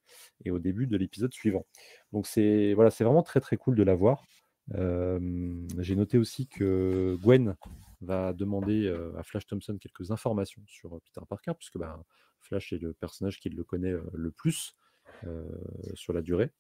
et 0.44 0.52
au 0.52 0.60
début 0.60 0.88
de 0.88 0.98
l'épisode 0.98 1.34
suivant. 1.34 1.66
Donc 2.12 2.28
c'est 2.28 2.74
voilà, 2.74 2.90
vraiment 2.90 3.24
très 3.24 3.40
très 3.40 3.58
cool 3.58 3.76
de 3.76 3.84
la 3.84 3.96
voir. 3.96 4.24
J'ai 4.70 5.96
noté 5.96 6.18
aussi 6.18 6.48
que 6.48 7.18
Gwen 7.22 7.56
va 8.02 8.34
demander 8.34 8.94
à 9.18 9.24
Flash 9.24 9.48
Thompson 9.48 9.78
quelques 9.80 10.12
informations 10.12 10.64
sur 10.68 11.00
Peter 11.02 11.26
Parker, 11.28 11.54
puisque 11.58 11.78
ben, 11.78 12.04
Flash 12.42 12.74
est 12.74 12.80
le 12.80 12.94
personnage 12.94 13.40
qui 13.40 13.50
le 13.50 13.64
connaît 13.64 13.96
le 14.14 14.32
plus 14.32 14.76
sur 15.94 16.14
la 16.14 16.22
durée. 16.22 16.52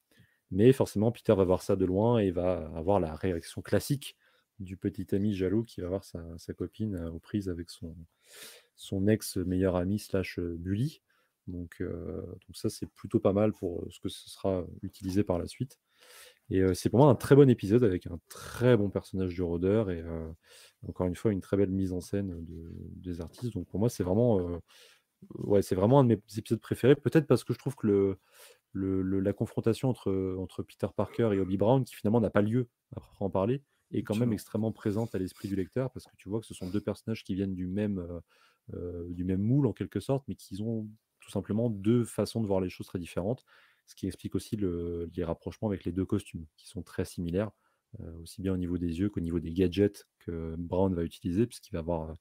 Mais 0.51 0.71
forcément, 0.71 1.11
Peter 1.11 1.33
va 1.33 1.43
voir 1.43 1.61
ça 1.61 1.75
de 1.75 1.85
loin 1.85 2.19
et 2.19 2.31
va 2.31 2.71
avoir 2.75 2.99
la 2.99 3.15
réaction 3.15 3.61
classique 3.61 4.15
du 4.63 4.77
petit 4.77 5.13
ami 5.13 5.33
jaloux 5.33 5.63
qui 5.63 5.81
va 5.81 5.87
voir 5.87 6.03
sa, 6.03 6.53
copine 6.53 6.97
aux 7.07 7.19
prises 7.19 7.49
avec 7.49 7.69
son, 7.69 7.95
son 8.75 9.07
ex 9.07 9.37
meilleur 9.37 9.75
ami 9.75 9.99
slash 9.99 10.39
bully. 10.39 11.01
Donc, 11.47 11.81
donc 11.81 12.55
ça, 12.55 12.69
c'est 12.69 12.87
plutôt 12.87 13.19
pas 13.19 13.33
mal 13.33 13.53
pour 13.53 13.85
ce 13.91 13.99
que 13.99 14.09
ce 14.09 14.29
sera 14.29 14.65
utilisé 14.81 15.23
par 15.23 15.39
la 15.39 15.47
suite. 15.47 15.79
Et 16.49 16.61
c'est 16.73 16.89
pour 16.89 16.99
moi 16.99 17.09
un 17.09 17.15
très 17.15 17.35
bon 17.35 17.49
épisode 17.49 17.83
avec 17.83 18.07
un 18.07 18.19
très 18.29 18.77
bon 18.77 18.89
personnage 18.89 19.33
du 19.33 19.41
rôdeur 19.41 19.91
et 19.91 20.03
encore 20.87 21.07
une 21.07 21.15
fois 21.15 21.31
une 21.31 21.41
très 21.41 21.57
belle 21.57 21.71
mise 21.71 21.93
en 21.93 22.01
scène 22.01 22.45
des 22.95 23.21
artistes. 23.21 23.53
Donc 23.53 23.67
pour 23.67 23.79
moi, 23.79 23.89
c'est 23.89 24.03
vraiment, 24.03 24.59
ouais, 25.35 25.61
vraiment 25.71 25.99
un 25.99 26.03
de 26.03 26.09
mes 26.09 26.21
épisodes 26.37 26.59
préférés. 26.59 26.95
Peut-être 26.95 27.27
parce 27.27 27.43
que 27.43 27.53
je 27.53 27.59
trouve 27.59 27.75
que 27.75 27.87
le, 28.73 29.19
la 29.19 29.33
confrontation 29.33 29.89
entre, 29.89 30.35
entre 30.37 30.63
Peter 30.63 30.87
Parker 30.95 31.31
et 31.33 31.39
Obi 31.39 31.57
Brown, 31.57 31.83
qui 31.83 31.95
finalement 31.95 32.21
n'a 32.21 32.29
pas 32.29 32.41
lieu 32.41 32.67
à 32.95 33.01
en 33.19 33.29
parler, 33.29 33.61
est 33.93 34.03
quand 34.03 34.15
même 34.15 34.33
extrêmement 34.33 34.71
présente 34.71 35.13
à 35.15 35.19
l'esprit 35.19 35.47
du 35.47 35.55
lecteur 35.55 35.91
parce 35.91 36.05
que 36.05 36.15
tu 36.17 36.29
vois 36.29 36.39
que 36.39 36.45
ce 36.45 36.53
sont 36.53 36.69
deux 36.69 36.81
personnages 36.81 37.23
qui 37.23 37.35
viennent 37.35 37.55
du 37.55 37.67
même, 37.67 38.05
du 39.09 39.23
même 39.23 39.41
moule 39.41 39.67
en 39.67 39.73
quelque 39.73 39.99
sorte, 39.99 40.23
mais 40.27 40.35
qui 40.35 40.61
ont 40.61 40.87
tout 41.19 41.31
simplement 41.31 41.69
deux 41.69 42.03
façons 42.03 42.41
de 42.41 42.47
voir 42.47 42.59
les 42.59 42.69
choses 42.69 42.87
très 42.87 42.99
différentes 42.99 43.45
ce 43.85 43.95
qui 43.95 44.07
explique 44.07 44.35
aussi 44.35 44.57
les 44.57 45.23
rapprochements 45.23 45.67
avec 45.67 45.85
les 45.85 45.91
deux 45.91 46.05
costumes, 46.05 46.45
qui 46.57 46.67
sont 46.67 46.83
très 46.83 47.05
similaires, 47.05 47.51
euh, 47.99 48.21
aussi 48.21 48.41
bien 48.41 48.53
au 48.53 48.57
niveau 48.57 48.77
des 48.77 48.99
yeux 48.99 49.09
qu'au 49.09 49.19
niveau 49.19 49.39
des 49.39 49.51
gadgets 49.51 50.07
que 50.19 50.55
Brown 50.57 50.93
va 50.95 51.03
utiliser, 51.03 51.45
puisqu'il 51.45 51.73
va 51.73 51.79
avoir 51.79 52.09
euh, 52.09 52.13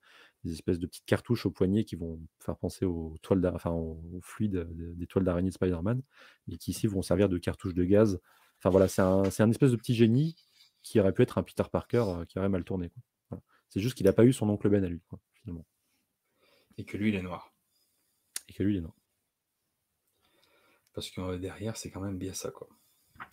des 0.44 0.52
espèces 0.52 0.78
de 0.78 0.86
petites 0.86 1.06
cartouches 1.06 1.46
au 1.46 1.50
poignet 1.50 1.84
qui 1.84 1.96
vont 1.96 2.20
faire 2.40 2.56
penser 2.56 2.84
aux 2.84 3.16
toiles 3.22 3.50
enfin, 3.54 3.70
au, 3.70 3.98
fluide 4.20 4.66
des 4.70 5.06
toiles 5.06 5.24
d'araignée 5.24 5.50
de 5.50 5.54
Spider-Man, 5.54 6.02
et 6.50 6.58
qui 6.58 6.72
ici 6.72 6.86
vont 6.86 7.02
servir 7.02 7.28
de 7.28 7.38
cartouches 7.38 7.74
de 7.74 7.84
gaz. 7.84 8.20
Enfin 8.58 8.70
voilà, 8.70 8.88
c'est 8.88 9.02
un, 9.02 9.22
un, 9.22 9.50
espèce 9.50 9.70
de 9.70 9.76
petit 9.76 9.94
génie 9.94 10.36
qui 10.82 11.00
aurait 11.00 11.12
pu 11.12 11.22
être 11.22 11.38
un 11.38 11.42
Peter 11.42 11.64
Parker 11.70 12.04
euh, 12.08 12.24
qui 12.24 12.38
aurait 12.38 12.48
mal 12.48 12.64
tourné. 12.64 12.90
C'est 13.68 13.80
juste 13.80 13.96
qu'il 13.96 14.04
n'a 14.04 14.12
pas 14.12 14.24
eu 14.24 14.32
son 14.32 14.50
oncle 14.50 14.68
Ben 14.68 14.84
à 14.84 14.88
lui, 14.88 15.00
finalement. 15.40 15.64
Et 16.76 16.84
que 16.84 16.96
lui, 16.96 17.08
il 17.08 17.14
est 17.14 17.22
noir. 17.22 17.54
Et 18.48 18.52
que 18.52 18.62
lui, 18.62 18.74
il 18.74 18.78
est 18.78 18.82
noir. 18.82 18.94
Parce 20.92 21.10
que 21.10 21.36
derrière, 21.38 21.76
c'est 21.76 21.90
quand 21.90 22.00
même 22.00 22.18
bien 22.18 22.34
ça, 22.34 22.50
quoi. 22.50 22.68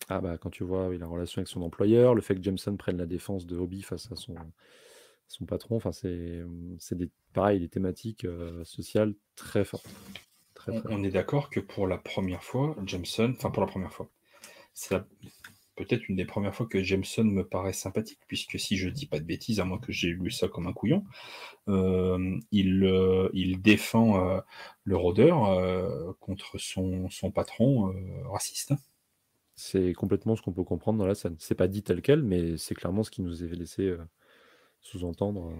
Ah 0.08 0.22
bah 0.22 0.38
quand 0.38 0.50
tu 0.50 0.64
vois 0.64 0.96
la 0.96 1.08
relation 1.08 1.40
avec 1.40 1.48
son 1.48 1.62
employeur, 1.62 2.16
le 2.16 2.22
fait 2.22 2.36
que 2.36 2.44
Jameson 2.44 2.78
prenne 2.78 2.98
la 2.98 3.06
défense 3.06 3.46
de 3.46 3.58
Hobby 3.58 3.82
face 3.82 4.12
à 4.12 4.16
son, 4.16 4.36
son 5.28 5.46
patron, 5.46 5.76
enfin 5.76 5.92
c'est 5.92 6.96
des 6.96 7.10
pareil 7.34 7.60
des 7.60 7.70
thématiques 7.70 8.26
euh, 8.26 8.64
sociales 8.66 9.14
très 9.36 9.64
fortes. 9.64 9.90
on, 10.68 11.04
est 11.04 11.12
d'accord 11.12 11.50
que 11.50 11.60
pour 11.60 11.88
la 11.88 11.98
première 11.98 12.44
fois, 12.44 12.76
Jameson, 12.86 13.34
enfin 13.36 13.52
pour 13.52 13.62
la 13.62 13.68
première 13.68 13.94
fois, 13.94 14.10
c'est 14.74 15.02
peut-être 15.80 16.10
une 16.10 16.18
des 16.18 16.26
premières 16.26 16.54
fois 16.54 16.66
que 16.66 16.84
Jameson 16.84 17.24
me 17.24 17.48
paraît 17.48 17.74
sympathique, 17.74 18.20
puisque 18.28 18.60
si 18.60 18.76
je 18.76 18.90
dis 18.90 19.06
pas 19.06 19.20
de 19.20 19.24
bêtises, 19.24 19.62
à 19.62 19.66
moins 19.66 19.80
que 19.80 19.94
j'ai 19.94 20.10
lu 20.10 20.30
ça 20.30 20.50
comme 20.50 20.68
un 20.68 20.74
couillon, 20.74 21.06
euh, 21.70 22.38
il, 22.52 22.84
euh, 22.84 23.30
il, 23.34 23.62
défend 23.62 24.20
euh, 24.20 24.42
le 24.84 24.98
rôdeur 24.98 26.16
contre 26.20 26.58
son, 26.58 27.10
son 27.10 27.32
patron 27.32 27.94
raciste. 28.26 28.74
C'est 29.56 29.94
complètement 29.94 30.36
ce 30.36 30.42
qu'on 30.42 30.52
peut 30.52 30.64
comprendre 30.64 31.00
dans 31.00 31.08
la 31.08 31.16
scène. 31.16 31.38
C'est 31.40 31.56
pas 31.56 31.70
dit 31.70 31.82
tel 31.82 32.02
quel, 32.02 32.24
mais 32.24 32.58
c'est 32.58 32.76
clairement 32.76 33.04
ce 33.04 33.12
qui 33.12 33.22
nous 33.22 33.44
est 33.44 33.56
laissé 33.56 33.96
sous-entendre. 34.82 35.54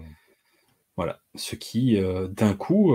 Voilà, 0.96 1.20
ce 1.34 1.56
qui, 1.56 1.98
d'un 2.30 2.54
coup, 2.54 2.94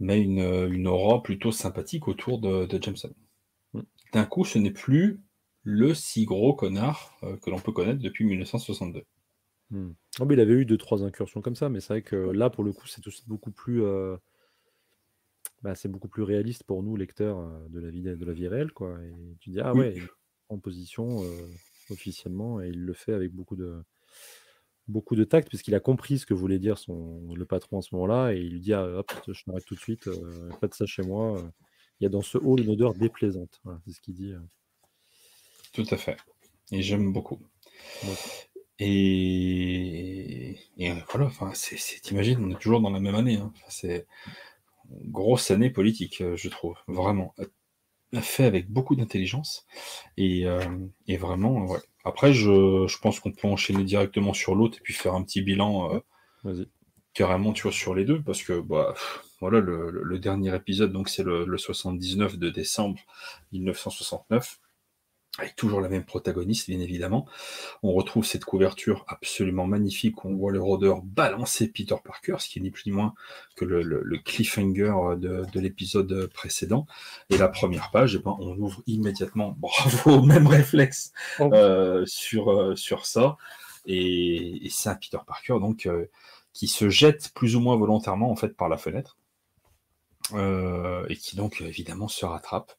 met 0.00 0.20
une, 0.20 0.68
une, 0.70 0.86
aura 0.86 1.22
plutôt 1.22 1.50
sympathique 1.50 2.08
autour 2.08 2.40
de, 2.40 2.66
de 2.66 2.82
Jameson. 2.82 3.14
Mm. 3.72 3.80
D'un 4.12 4.26
coup, 4.26 4.44
ce 4.44 4.58
n'est 4.58 4.70
plus 4.70 5.23
le 5.64 5.94
si 5.94 6.24
gros 6.26 6.54
connard 6.54 7.16
euh, 7.24 7.36
que 7.38 7.50
l'on 7.50 7.58
peut 7.58 7.72
connaître 7.72 8.00
depuis 8.00 8.24
1962. 8.24 9.04
Hmm. 9.70 9.92
Oh, 10.20 10.26
il 10.30 10.38
avait 10.38 10.52
eu 10.52 10.66
deux 10.66 10.76
trois 10.76 11.02
incursions 11.02 11.40
comme 11.40 11.56
ça, 11.56 11.70
mais 11.70 11.80
c'est 11.80 11.94
vrai 11.94 12.02
que 12.02 12.16
là 12.16 12.50
pour 12.50 12.62
le 12.62 12.72
coup 12.72 12.86
c'est 12.86 13.04
aussi 13.06 13.24
beaucoup 13.26 13.50
plus, 13.50 13.82
euh, 13.82 14.16
bah, 15.62 15.74
c'est 15.74 15.88
beaucoup 15.88 16.08
plus 16.08 16.22
réaliste 16.22 16.64
pour 16.64 16.82
nous 16.82 16.96
lecteurs 16.96 17.38
euh, 17.38 17.68
de 17.70 17.80
la 17.80 17.90
vie 17.90 18.02
de 18.02 18.24
la 18.24 18.32
vie 18.34 18.46
réelle 18.46 18.72
quoi. 18.72 19.02
Et 19.02 19.36
tu 19.40 19.50
dis 19.50 19.60
ah 19.60 19.74
ouais, 19.74 19.96
en 20.50 20.58
position 20.58 21.22
officiellement 21.90 22.60
et 22.60 22.68
il 22.68 22.84
le 22.84 22.92
fait 22.92 23.14
avec 23.14 23.32
beaucoup 23.32 23.56
de 23.56 23.82
beaucoup 24.86 25.16
de 25.16 25.24
tact 25.24 25.48
puisqu'il 25.48 25.74
a 25.74 25.80
compris 25.80 26.18
ce 26.18 26.26
que 26.26 26.34
voulait 26.34 26.58
dire 26.58 26.76
son 26.76 27.34
le 27.34 27.46
patron 27.46 27.78
à 27.78 27.82
ce 27.82 27.94
moment-là 27.94 28.34
et 28.34 28.40
il 28.40 28.52
lui 28.52 28.60
dit 28.60 28.74
ah, 28.74 28.84
hop 28.84 29.10
je 29.26 29.42
m'arrête 29.46 29.64
tout 29.64 29.74
de 29.74 29.80
suite, 29.80 30.10
pas 30.60 30.68
de 30.68 30.74
ça 30.74 30.84
chez 30.84 31.02
moi. 31.02 31.42
Il 32.00 32.04
y 32.04 32.06
a 32.06 32.10
dans 32.10 32.22
ce 32.22 32.36
hall 32.36 32.60
une 32.60 32.70
odeur 32.70 32.92
déplaisante. 32.92 33.62
c'est 33.86 33.92
ce 33.92 34.00
qu'il 34.02 34.14
dit. 34.14 34.34
Tout 35.74 35.86
à 35.90 35.96
fait. 35.96 36.16
Et 36.72 36.82
j'aime 36.82 37.12
beaucoup. 37.12 37.40
Et... 38.78 40.56
voilà, 41.10 41.26
enfin, 41.26 41.50
c'est, 41.54 41.76
t'imagines, 42.00 42.42
on 42.42 42.50
est 42.50 42.58
toujours 42.58 42.80
dans 42.80 42.90
la 42.90 43.00
même 43.00 43.16
année. 43.16 43.36
Hein. 43.36 43.52
c'est 43.68 44.06
une 44.90 45.10
grosse 45.10 45.50
année 45.50 45.70
politique, 45.70 46.20
euh, 46.20 46.36
je 46.36 46.48
trouve, 46.48 46.76
vraiment. 46.86 47.34
Fait 48.20 48.44
avec 48.44 48.70
beaucoup 48.70 48.94
d'intelligence. 48.94 49.66
Et, 50.16 50.46
euh, 50.46 50.60
vraiment, 51.08 51.66
ouais. 51.66 51.80
Après, 52.04 52.32
je, 52.32 52.98
pense 53.00 53.18
qu'on 53.18 53.32
peut 53.32 53.48
enchaîner 53.48 53.82
directement 53.82 54.32
sur 54.32 54.54
l'autre 54.54 54.78
et 54.78 54.80
puis 54.80 54.94
faire 54.94 55.14
un 55.14 55.22
petit 55.24 55.42
bilan 55.42 56.00
euh, 56.44 56.64
carrément 57.14 57.52
tu 57.52 57.62
vois, 57.62 57.72
sur 57.72 57.94
les 57.94 58.04
deux, 58.04 58.22
parce 58.22 58.42
que 58.42 58.60
bah, 58.60 58.94
voilà, 59.40 59.60
le, 59.60 60.18
dernier 60.18 60.54
épisode, 60.54 60.92
donc 60.92 61.08
c'est 61.08 61.24
le, 61.24 61.44
le 61.44 61.58
79 61.58 62.38
de 62.38 62.50
décembre 62.50 63.00
1969 63.52 64.60
avec 65.38 65.56
toujours 65.56 65.80
la 65.80 65.88
même 65.88 66.04
protagoniste, 66.04 66.68
bien 66.68 66.78
évidemment. 66.78 67.26
On 67.82 67.92
retrouve 67.92 68.24
cette 68.24 68.44
couverture 68.44 69.04
absolument 69.08 69.66
magnifique 69.66 70.24
où 70.24 70.28
on 70.28 70.36
voit 70.36 70.52
le 70.52 70.62
rôdeur 70.62 71.02
balancer 71.02 71.66
Peter 71.68 71.96
Parker, 72.04 72.36
ce 72.38 72.48
qui 72.48 72.60
n'est 72.60 72.70
plus 72.70 72.86
ni 72.86 72.92
moins 72.92 73.14
que 73.56 73.64
le, 73.64 74.18
cliffhanger 74.18 75.16
de, 75.18 75.44
l'épisode 75.54 76.30
précédent. 76.32 76.86
Et 77.30 77.36
la 77.36 77.48
première 77.48 77.90
page, 77.90 78.14
eh 78.14 78.18
ben, 78.18 78.36
on 78.38 78.56
ouvre 78.58 78.82
immédiatement, 78.86 79.56
bravo, 79.58 80.22
même 80.22 80.46
réflexe 80.46 81.12
oh. 81.40 81.50
euh, 81.52 82.04
sur, 82.06 82.52
euh, 82.52 82.76
sur 82.76 83.04
ça. 83.04 83.36
Et, 83.86 84.68
c'est 84.70 84.88
un 84.88 84.94
Peter 84.94 85.18
Parker 85.26 85.56
donc 85.60 85.86
euh, 85.86 86.06
qui 86.52 86.68
se 86.68 86.88
jette 86.88 87.32
plus 87.34 87.56
ou 87.56 87.60
moins 87.60 87.76
volontairement 87.76 88.30
en 88.30 88.36
fait 88.36 88.56
par 88.56 88.68
la 88.68 88.76
fenêtre 88.76 89.18
et 91.10 91.16
qui 91.16 91.36
donc 91.36 91.60
évidemment 91.60 92.08
se 92.08 92.24
rattrape 92.24 92.72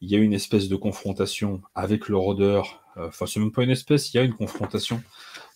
il 0.00 0.10
y 0.10 0.16
a 0.16 0.18
une 0.18 0.32
espèce 0.32 0.68
de 0.68 0.76
confrontation 0.76 1.62
avec 1.74 2.08
le 2.08 2.16
rôdeur. 2.16 2.82
Euh, 2.96 3.08
enfin, 3.08 3.26
c'est 3.26 3.40
même 3.40 3.52
pas 3.52 3.62
une 3.64 3.70
espèce, 3.70 4.12
il 4.12 4.16
y 4.16 4.20
a 4.20 4.24
une 4.24 4.34
confrontation. 4.34 5.02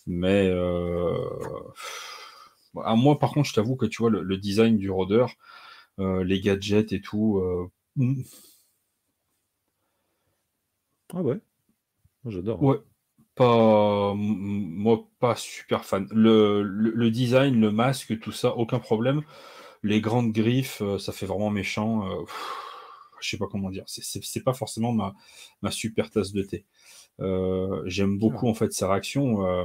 Mais 0.07 0.49
euh... 0.49 1.17
à 2.85 2.95
moi, 2.97 3.19
par 3.19 3.33
contre, 3.33 3.49
je 3.49 3.55
t'avoue 3.55 3.77
que 3.77 3.87
tu 3.87 4.03
vois, 4.03 4.11
le, 4.11 4.37
design 4.37 4.77
du 4.79 4.91
rôdeur, 4.91 5.33
euh, 6.01 6.25
les 6.25 6.41
gadgets 6.41 6.93
et 6.93 7.01
tout. 7.01 7.39
Euh, 7.39 7.71
hmm. 7.97 8.23
Ah 11.15 11.23
ouais, 11.23 11.39
j'adore. 12.27 12.63
Ouais, 12.63 12.79
pas 13.35 14.15
moi 14.15 15.07
pas 15.21 15.37
super 15.37 15.85
fan. 15.85 16.07
Le, 16.11 16.63
le, 16.63 17.11
design, 17.11 17.61
le 17.61 17.71
masque, 17.71 18.19
tout 18.21 18.33
ça, 18.33 18.57
aucun 18.57 18.79
problème. 18.79 19.23
Les 19.83 20.01
grandes 20.01 20.33
griffes, 20.33 20.83
ça 20.99 21.13
fait 21.13 21.27
vraiment 21.27 21.51
méchant 21.51 22.09
je 23.21 23.31
sais 23.31 23.39
pas 23.39 23.47
comment 23.51 23.71
dire. 23.71 23.85
C'est 23.87 24.45
pas 24.45 24.55
forcément 24.55 24.93
ma, 24.93 25.15
ma, 25.63 25.71
super 25.71 26.11
tasse 26.11 26.33
de 26.33 26.43
thé. 26.43 26.65
Euh, 27.21 27.83
j'aime 27.87 28.19
beaucoup 28.19 28.49
en 28.49 28.55
fait 28.55 28.73
sa 28.73 28.91
réaction 28.91 29.47
euh, 29.47 29.65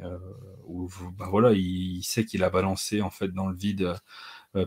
euh, 0.00 0.18
où 0.66 0.88
bah, 1.18 1.28
voilà, 1.30 1.52
il, 1.52 2.02
sait 2.02 2.24
qu'il 2.24 2.42
a 2.44 2.50
balancé 2.50 3.02
en 3.02 3.10
fait 3.10 3.28
dans 3.28 3.46
le 3.46 3.56
vide 3.56 3.94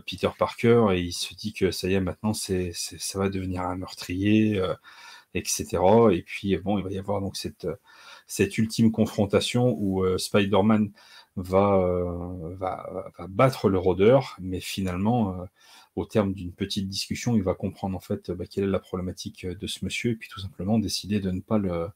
Peter 0.06 0.30
Parker 0.38 0.86
et 0.92 1.00
il 1.00 1.12
se 1.12 1.34
dit 1.34 1.52
que 1.52 1.70
ça 1.70 1.88
y 1.88 1.94
est 1.94 2.00
maintenant 2.00 2.32
c'est 2.32 2.72
ça 2.74 3.18
va 3.18 3.28
devenir 3.28 3.62
un 3.62 3.76
meurtrier, 3.76 4.62
etc. 5.34 5.66
Et 6.12 6.22
puis 6.22 6.56
bon, 6.58 6.78
il 6.78 6.84
va 6.84 6.90
y 6.90 6.98
avoir 6.98 7.20
donc 7.20 7.36
cette 7.36 7.66
cette 8.26 8.56
ultime 8.58 8.92
confrontation 8.92 9.76
où 9.78 10.06
Spider-Man 10.18 10.92
va, 11.36 11.78
va, 12.58 13.12
va, 13.18 13.26
battre 13.28 13.68
le 13.68 13.78
rôdeur, 13.78 14.36
mais 14.40 14.60
finalement, 14.60 15.46
au 15.96 16.06
terme 16.06 16.32
d'une 16.32 16.52
petite 16.52 16.88
discussion, 16.88 17.36
il 17.36 17.42
va 17.42 17.54
comprendre 17.54 17.96
en 17.96 18.00
fait 18.00 18.30
bah, 18.30 18.44
quelle 18.50 18.64
est 18.64 18.68
la 18.68 18.78
problématique 18.78 19.44
euh, 19.44 19.54
de 19.54 19.66
ce 19.66 19.84
monsieur 19.84 20.12
et 20.12 20.16
puis 20.16 20.28
tout 20.28 20.40
simplement 20.40 20.78
décider 20.78 21.20
de 21.20 21.30
ne 21.30 21.40
pas 21.40 21.58
le, 21.58 21.92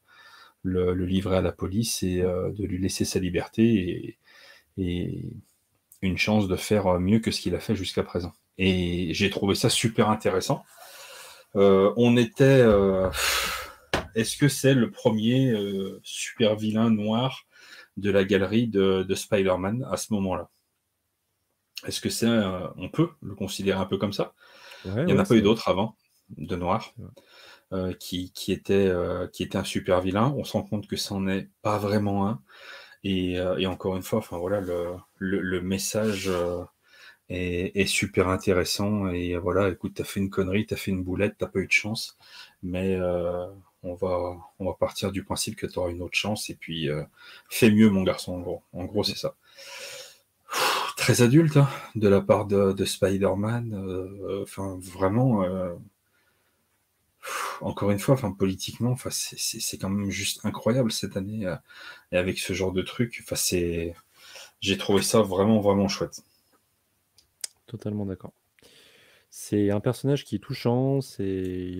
livrer 1.04 1.36
à 1.36 1.42
la 1.42 1.52
police 1.52 2.02
et 2.02 2.20
euh, 2.20 2.50
de 2.52 2.64
lui 2.64 2.78
laisser 2.78 3.04
sa 3.04 3.18
liberté 3.18 4.18
et, 4.78 5.28
une 6.02 6.18
chance 6.18 6.46
de 6.46 6.56
faire 6.56 7.00
mieux 7.00 7.20
que 7.20 7.30
ce 7.30 7.40
qu'il 7.40 7.54
a 7.54 7.60
fait 7.60 7.74
jusqu'à 7.74 8.02
présent. 8.02 8.32
Et 8.58 9.14
j'ai 9.14 9.30
trouvé 9.30 9.54
ça 9.54 9.70
super 9.70 10.10
intéressant. 10.10 10.62
on 11.54 12.16
était. 12.18 12.62
Est-ce 14.14 14.36
que 14.36 14.48
c'est 14.48 14.74
le 14.74 14.90
premier 14.90 15.54
super 16.02 16.54
vilain 16.54 16.90
noir 16.90 17.46
de 17.96 18.10
la 18.10 18.24
galerie 18.24 18.68
de, 18.68 19.06
Spider-Man 19.14 19.86
à 19.90 19.96
ce 19.96 20.12
moment-là? 20.12 20.50
Est-ce 21.84 22.00
que 22.00 22.08
c'est. 22.08 22.28
on 22.76 22.88
peut 22.88 23.10
le 23.22 23.34
considérer 23.34 23.78
un 23.78 23.86
peu 23.86 23.98
comme 23.98 24.12
ça? 24.12 24.32
Il 24.84 25.04
n'y 25.04 25.12
en 25.12 25.18
a 25.18 25.24
pas 25.24 25.34
eu 25.34 25.42
d'autres 25.42 25.68
avant, 25.68 25.96
de 26.30 26.56
noir. 26.56 26.94
qui, 27.98 28.32
était, 28.48 28.92
qui 29.32 29.42
était 29.42 29.58
un 29.58 29.64
super 29.64 30.00
vilain. 30.00 30.34
On 30.36 30.44
se 30.44 30.52
rend 30.52 30.62
compte 30.62 30.86
que 30.86 30.96
ça 30.96 31.14
n'en 31.14 31.28
est 31.28 31.48
pas 31.62 31.78
vraiment 31.78 32.28
un. 32.28 32.40
Euh, 33.06 33.56
et, 33.58 33.66
encore 33.66 33.96
une 33.96 34.02
fois, 34.02 34.18
enfin 34.18 34.38
voilà, 34.38 34.60
le, 35.18 35.60
message 35.60 36.28
euh, 36.28 36.64
est, 37.28 37.86
super 37.86 38.28
intéressant. 38.28 39.08
Et 39.08 39.36
voilà, 39.36 39.68
écoute, 39.68 39.94
t'as 39.96 40.04
fait 40.04 40.20
une 40.20 40.30
connerie, 40.30 40.66
t'as 40.66 40.76
fait 40.76 40.90
une 40.90 41.04
boulette, 41.04 41.36
t'as 41.38 41.46
pas 41.46 41.60
eu 41.60 41.66
de 41.66 41.72
chance, 41.72 42.16
mais 42.62 42.96
euh, 42.96 43.46
on 43.82 43.94
va 43.94 44.36
on 44.58 44.66
va 44.66 44.74
partir 44.74 45.12
du 45.12 45.24
principe 45.24 45.56
que 45.56 45.66
tu 45.66 45.78
auras 45.78 45.90
une 45.90 46.02
autre 46.02 46.16
chance. 46.16 46.50
Et 46.50 46.54
puis 46.54 46.88
fais 47.50 47.70
mieux, 47.70 47.90
mon 47.90 48.02
garçon. 48.02 48.34
En 48.34 48.40
gros, 48.40 48.62
en 48.72 48.84
gros, 48.84 49.04
c'est 49.04 49.16
ça. 49.16 49.34
Très 51.06 51.22
adulte 51.22 51.56
hein, 51.56 51.68
de 51.94 52.08
la 52.08 52.20
part 52.20 52.46
de, 52.46 52.72
de 52.72 52.84
Spider-Man. 52.84 54.42
Enfin, 54.42 54.78
vraiment 54.80 55.44
encore 57.60 57.90
une 57.90 57.98
fois, 57.98 58.14
enfin, 58.14 58.32
politiquement, 58.32 58.96
c'est 59.10 59.78
quand 59.78 59.88
même 59.88 60.10
juste 60.10 60.44
incroyable 60.44 60.92
cette 60.92 61.16
année. 61.16 61.46
Euh, 61.46 61.56
et 62.12 62.16
avec 62.16 62.38
ce 62.38 62.52
genre 62.52 62.72
de 62.72 62.82
truc, 62.82 63.24
c'est. 63.34 63.94
J'ai 64.60 64.78
trouvé 64.78 65.02
ça 65.02 65.20
vraiment, 65.20 65.60
vraiment 65.60 65.88
chouette. 65.88 66.22
Totalement 67.66 68.06
d'accord. 68.06 68.32
C'est 69.28 69.70
un 69.70 69.80
personnage 69.80 70.24
qui 70.24 70.36
est 70.36 70.38
touchant, 70.38 71.02
c'est 71.02 71.22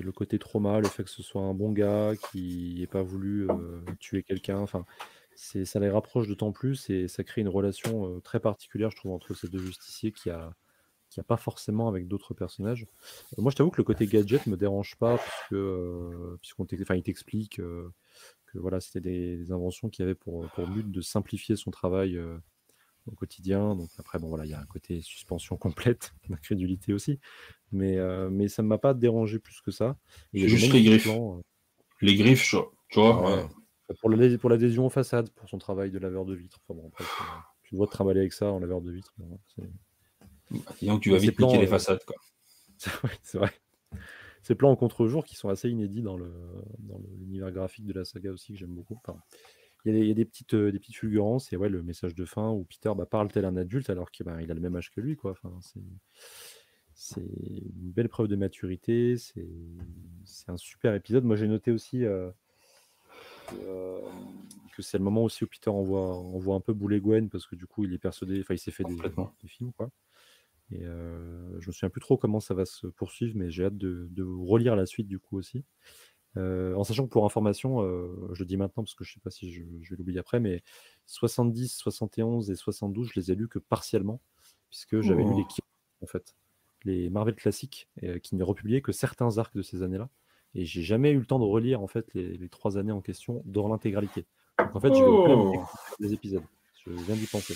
le 0.02 0.12
côté 0.12 0.38
trauma, 0.38 0.78
le 0.78 0.88
fait 0.88 1.04
que 1.04 1.10
ce 1.10 1.22
soit 1.22 1.40
un 1.40 1.54
bon 1.54 1.72
gars 1.72 2.12
qui 2.30 2.76
n'ait 2.78 2.86
pas 2.86 3.02
voulu 3.02 3.48
euh, 3.48 3.80
tuer 3.98 4.22
quelqu'un. 4.22 4.58
Enfin, 4.58 4.84
ça 5.36 5.80
les 5.80 5.90
rapproche 5.90 6.28
d'autant 6.28 6.52
plus 6.52 6.90
et 6.90 7.08
ça 7.08 7.22
crée 7.24 7.42
une 7.42 7.48
relation 7.48 8.20
très 8.20 8.40
particulière, 8.40 8.90
je 8.90 8.96
trouve, 8.96 9.12
entre 9.12 9.34
ces 9.34 9.48
deux 9.48 9.58
justiciers 9.58 10.12
qui 10.12 10.30
a, 10.30 10.52
qu'il 11.10 11.20
n'y 11.20 11.24
a 11.24 11.28
pas 11.28 11.36
forcément 11.36 11.88
avec 11.88 12.08
d'autres 12.08 12.34
personnages. 12.34 12.86
Moi, 13.38 13.50
je 13.50 13.56
t'avoue 13.56 13.70
que 13.70 13.78
le 13.78 13.84
côté 13.84 14.06
gadget 14.06 14.46
me 14.46 14.56
dérange 14.56 14.96
pas, 14.96 15.18
puisque, 15.18 15.52
euh, 15.52 16.36
puisqu'on 16.40 16.66
il 16.66 17.02
t'explique 17.02 17.56
que 17.56 17.92
voilà, 18.54 18.80
c'était 18.80 19.00
des, 19.00 19.52
inventions 19.52 19.88
qui 19.88 20.02
avaient 20.02 20.14
pour, 20.14 20.48
pour 20.50 20.66
but 20.66 20.90
de 20.90 21.00
simplifier 21.00 21.56
son 21.56 21.70
travail 21.70 22.18
au 23.06 23.14
quotidien. 23.14 23.76
Donc 23.76 23.90
après, 23.98 24.18
bon 24.18 24.28
voilà, 24.28 24.46
il 24.46 24.50
y 24.50 24.54
a 24.54 24.60
un 24.60 24.66
côté 24.66 25.00
suspension 25.02 25.56
complète, 25.56 26.14
d'incrédulité 26.28 26.92
aussi, 26.92 27.20
mais, 27.72 27.98
mais 28.30 28.48
ça 28.48 28.62
ne 28.62 28.68
m'a 28.68 28.78
pas 28.78 28.94
dérangé 28.94 29.38
plus 29.38 29.60
que 29.60 29.70
ça. 29.70 29.96
juste 30.32 30.72
les 30.72 30.82
griffes. 30.82 31.08
les 32.00 32.16
griffes, 32.16 32.54
tu 32.88 33.00
vois. 33.00 33.48
Pour, 34.00 34.10
l'adhésion 34.50 34.86
aux 34.86 34.90
façades, 34.90 35.30
pour 35.30 35.48
son 35.48 35.58
travail 35.58 35.90
de 35.90 35.98
laveur 35.98 36.24
de 36.24 36.34
vitres. 36.34 36.58
Enfin, 36.64 36.80
bon, 36.80 36.88
après, 36.88 37.04
tu 37.62 37.74
dois 37.76 37.86
te 37.86 37.92
trimballer 37.92 38.20
avec 38.20 38.32
ça 38.32 38.50
en 38.50 38.58
laveur 38.58 38.80
de 38.80 38.90
vitres. 38.90 39.14
Disons 40.80 40.96
que 40.96 41.02
tu 41.02 41.10
vas 41.10 41.18
vite 41.18 41.36
piquer 41.36 41.58
les 41.58 41.66
façades. 41.66 42.04
Quoi. 42.04 42.16
c'est 43.22 43.38
vrai. 43.38 43.52
Ces 44.42 44.54
plans 44.54 44.70
en 44.70 44.76
contre-jour 44.76 45.24
qui 45.24 45.34
sont 45.34 45.48
assez 45.48 45.68
inédits 45.68 46.02
dans, 46.02 46.16
le, 46.16 46.32
dans 46.78 47.00
l'univers 47.18 47.50
graphique 47.50 47.86
de 47.86 47.92
la 47.92 48.04
saga 48.04 48.30
aussi, 48.30 48.52
que 48.52 48.58
j'aime 48.58 48.74
beaucoup. 48.74 48.96
il, 49.84 50.06
y 50.06 50.10
a 50.10 50.14
des, 50.14 50.24
petites, 50.24 50.54
euh, 50.54 50.70
des 50.70 50.78
petites 50.78 50.96
fulgurances 50.96 51.52
et 51.52 51.56
ouais, 51.56 51.68
le 51.68 51.82
message 51.82 52.14
de 52.14 52.24
fin 52.24 52.50
où 52.50 52.64
Peter 52.64 52.92
bah, 52.96 53.06
parle 53.06 53.28
tel 53.32 53.44
un 53.44 53.56
adulte 53.56 53.90
alors 53.90 54.10
qu'il 54.12 54.24
bah, 54.24 54.36
a 54.36 54.42
le 54.42 54.60
même 54.60 54.76
âge 54.76 54.92
que 54.92 55.00
lui. 55.00 55.16
Quoi. 55.16 55.32
Enfin, 55.32 55.52
c'est, 55.62 55.80
c'est 56.94 57.20
une 57.20 57.90
belle 57.90 58.08
preuve 58.08 58.28
de 58.28 58.36
maturité. 58.36 59.16
C'est, 59.16 59.48
c'est 60.24 60.48
un 60.48 60.56
super 60.56 60.94
épisode. 60.94 61.24
Moi, 61.24 61.34
j'ai 61.34 61.48
noté 61.48 61.72
aussi 61.72 62.04
euh, 62.04 62.30
euh, 63.54 64.00
que 64.74 64.82
c'est 64.82 64.98
le 64.98 65.04
moment 65.04 65.24
aussi 65.24 65.44
où 65.44 65.46
Peter 65.46 65.70
envoie, 65.70 66.16
envoie 66.16 66.54
un 66.54 66.60
peu 66.60 66.72
bouler 66.72 67.00
Gwen 67.00 67.28
parce 67.30 67.46
que 67.46 67.56
du 67.56 67.66
coup, 67.66 67.84
il 67.84 67.92
est 67.92 67.98
persuadé, 67.98 68.40
enfin, 68.40 68.54
il 68.54 68.58
s'est 68.58 68.70
fait 68.70 68.84
des, 68.84 68.94
des 68.94 69.48
films. 69.48 69.72
Quoi. 69.72 69.90
Et 70.72 70.84
euh, 70.84 71.60
je 71.60 71.68
me 71.68 71.72
souviens 71.72 71.90
plus 71.90 72.00
trop 72.00 72.16
comment 72.16 72.40
ça 72.40 72.54
va 72.54 72.64
se 72.64 72.86
poursuivre, 72.86 73.34
mais 73.36 73.50
j'ai 73.50 73.64
hâte 73.64 73.76
de, 73.76 74.22
relire 74.22 74.76
la 74.76 74.86
suite 74.86 75.06
du 75.06 75.18
coup 75.18 75.38
aussi. 75.38 75.64
Euh, 76.36 76.74
en 76.74 76.84
sachant 76.84 77.06
que 77.06 77.10
pour 77.10 77.24
information, 77.24 77.80
euh, 77.80 78.28
je 78.32 78.40
le 78.40 78.46
dis 78.46 78.56
maintenant 78.56 78.82
parce 78.82 78.94
que 78.94 79.04
je 79.04 79.14
sais 79.14 79.20
pas 79.20 79.30
si 79.30 79.50
je, 79.50 79.62
vais 79.62 79.96
l'oublier 79.96 80.18
après, 80.18 80.40
mais 80.40 80.62
70, 81.06 81.72
71 81.72 82.50
et 82.50 82.56
72, 82.56 83.08
je 83.08 83.18
les 83.18 83.32
ai 83.32 83.34
lus 83.34 83.48
que 83.48 83.58
partiellement, 83.58 84.20
puisque 84.68 85.00
j'avais 85.00 85.22
lu 85.22 85.34
les 85.34 85.44
oh. 85.48 85.62
en 86.02 86.06
fait, 86.06 86.36
les 86.84 87.08
Marvel 87.08 87.36
classiques, 87.36 87.88
qui 88.22 88.36
ne 88.36 88.44
republiaient 88.44 88.82
que 88.82 88.92
certains 88.92 89.38
arcs 89.38 89.56
de 89.56 89.62
ces 89.62 89.82
années-là. 89.82 90.10
Et 90.54 90.64
j'ai 90.64 90.82
jamais 90.82 91.10
eu 91.10 91.18
le 91.18 91.26
temps 91.26 91.38
de 91.38 91.44
relire 91.44 91.82
en 91.82 91.86
fait 91.86 92.06
les, 92.14 92.48
trois 92.48 92.78
années 92.78 92.92
en 92.92 93.02
question 93.02 93.42
dans 93.44 93.68
l'intégralité. 93.68 94.26
Donc 94.58 94.76
en 94.76 94.80
fait, 94.80 94.94
je 94.94 95.00
vais 95.00 95.04
oh. 95.06 95.64
les 96.00 96.12
épisodes. 96.14 96.44
Je 96.86 96.92
viens 96.92 97.16
d'y 97.16 97.26
penser. 97.26 97.54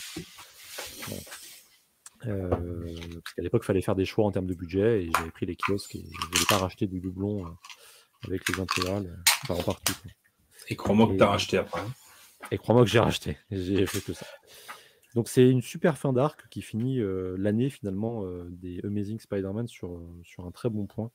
Euh, 2.26 2.48
parce 2.50 3.34
qu'à 3.34 3.42
l'époque, 3.42 3.62
il 3.64 3.66
fallait 3.66 3.80
faire 3.80 3.94
des 3.94 4.04
choix 4.04 4.26
en 4.26 4.30
termes 4.30 4.46
de 4.46 4.54
budget 4.54 5.04
et 5.04 5.10
j'avais 5.16 5.30
pris 5.30 5.46
les 5.46 5.56
kiosques 5.56 5.96
et 5.96 6.04
je 6.04 6.26
ne 6.26 6.32
voulais 6.32 6.46
pas 6.48 6.58
racheter 6.58 6.86
du 6.86 7.00
doublon 7.00 7.46
euh, 7.46 7.50
avec 8.26 8.46
les 8.48 8.60
intégrales, 8.60 9.18
enfin 9.42 9.54
en 9.54 9.62
partie. 9.62 9.94
Et 10.68 10.76
crois-moi 10.76 11.08
que 11.08 11.16
tu 11.16 11.22
as 11.22 11.28
racheté 11.28 11.56
après. 11.58 11.80
Hein. 11.80 11.92
Et 12.50 12.58
crois-moi 12.58 12.84
que 12.84 12.90
j'ai 12.90 12.98
racheté, 12.98 13.38
j'ai 13.50 13.86
fait 13.86 14.00
que 14.00 14.12
ça. 14.12 14.26
Donc 15.14 15.28
c'est 15.28 15.48
une 15.48 15.62
super 15.62 15.98
fin 15.98 16.12
d'arc 16.12 16.46
qui 16.50 16.62
finit 16.62 17.00
euh, 17.00 17.34
l'année 17.38 17.70
finalement 17.70 18.24
des 18.50 18.80
Amazing 18.84 19.18
Spider-Man 19.18 19.66
sur, 19.66 20.00
sur 20.22 20.46
un 20.46 20.50
très 20.50 20.68
bon 20.68 20.86
point, 20.86 21.10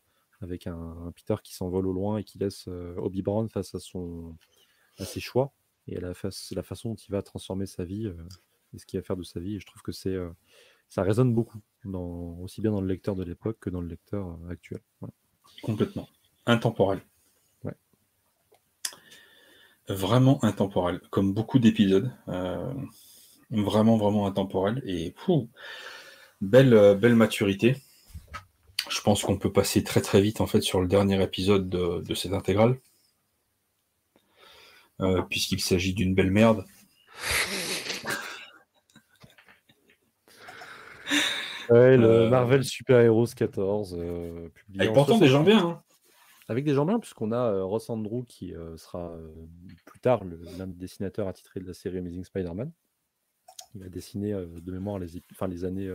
avec 0.46 0.68
un, 0.68 1.12
Peter 1.16 1.36
qui 1.44 1.54
s'envole 1.54 1.88
au 1.88 1.94
loin 1.94 2.18
et 2.18 2.24
qui 2.24 2.38
laisse 2.38 2.68
Obi 2.98 3.22
Brown 3.22 3.50
face 3.50 3.76
à, 3.76 3.80
son, 3.80 4.36
à 5.00 5.06
ses 5.06 5.20
choix 5.20 5.52
et 5.88 5.98
à 5.98 6.02
la, 6.02 6.14
la 6.52 6.64
façon 6.64 6.90
dont 6.90 6.96
il 6.96 7.12
va 7.12 7.22
transformer 7.22 7.66
sa 7.66 7.84
vie 7.84 8.08
et 8.74 8.78
ce 8.78 8.86
qu'il 8.86 9.00
va 9.00 9.04
faire 9.04 9.18
de 9.18 9.24
sa 9.24 9.40
vie. 9.40 9.56
Et 9.56 9.60
je 9.60 9.66
trouve 9.66 9.82
que 9.82 9.92
c'est 9.92 10.18
ça 10.90 11.04
résonne 11.04 11.34
beaucoup, 11.34 11.60
dans, 11.84 12.38
aussi 12.42 12.62
bien 12.62 12.72
dans 12.72 12.82
le 12.82 12.88
lecteur 12.88 13.16
de 13.16 13.24
l'époque 13.24 13.58
que 13.60 13.70
dans 13.70 13.82
le 13.82 13.88
lecteur 13.88 14.28
euh, 14.28 14.52
actuel. 14.52 14.80
Complètement. 15.62 16.08
Intemporel. 16.46 17.02
Vraiment 19.88 20.44
intemporel, 20.44 21.00
comme 21.12 21.34
beaucoup 21.34 21.60
d'épisodes. 21.60 22.12
Euh, 22.28 22.74
vraiment, 23.52 23.98
vraiment 23.98 24.26
intemporel. 24.26 24.82
Et 24.84 25.14
belle, 26.42 26.74
euh, 26.74 26.96
belle 26.96 27.16
maturité. 27.16 27.76
Je 28.96 29.02
pense 29.02 29.24
qu'on 29.24 29.38
peut 29.38 29.52
passer 29.52 29.84
très 29.84 30.00
très 30.00 30.22
vite 30.22 30.40
en 30.40 30.48
fait 30.48 30.62
sur 30.62 30.80
le 30.80 30.88
dernier 30.88 31.22
épisode 31.22 31.68
de, 31.68 32.14
cette 32.14 32.32
intégrale. 32.32 32.80
puisqu'il 35.30 35.60
s'agit 35.60 35.94
d'une 35.94 36.16
belle 36.16 36.32
merde. 36.32 36.66
Ouais, 41.70 41.98
le 41.98 42.06
euh, 42.06 42.30
Marvel 42.30 42.64
Super 42.64 43.02
Heroes 43.02 43.28
14. 43.36 43.98
Euh, 44.00 44.50
Avec 44.78 44.94
pourtant 44.94 45.18
des 45.18 45.28
gens 45.28 45.44
bien. 45.44 45.68
Hein. 45.68 45.82
Avec 46.48 46.64
des 46.64 46.74
gens 46.74 46.86
bien, 46.86 47.00
puisqu'on 47.00 47.32
a 47.32 47.52
euh, 47.52 47.64
Ross 47.64 47.90
Andrew 47.90 48.24
qui 48.24 48.54
sera 48.78 49.18
plus 49.86 50.00
tard 50.00 50.24
l'un 50.58 50.68
des 50.68 50.78
dessinateurs 50.78 51.28
attitrés 51.28 51.60
de 51.60 51.68
la 51.68 51.74
série 51.74 51.98
Amazing 51.98 52.24
Spider-Man. 52.24 52.72
Il 53.74 53.84
a 53.84 53.90
dessiné 53.90 54.32
de 54.32 54.72
mémoire 54.72 55.00
les, 55.00 55.22
enfin, 55.32 55.48
les 55.48 55.66
années 55.66 55.92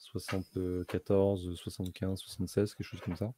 74, 0.00 1.54
75, 1.54 2.18
76, 2.18 2.74
quelque 2.74 2.86
chose 2.86 3.00
comme 3.00 3.16
ça. 3.16 3.32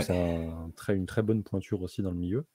C'est 0.00 0.16
un, 0.16 0.72
une 0.94 1.06
très 1.06 1.22
bonne 1.22 1.42
pointure 1.42 1.82
aussi 1.82 2.02
dans 2.02 2.10
le 2.10 2.16
milieu. 2.16 2.46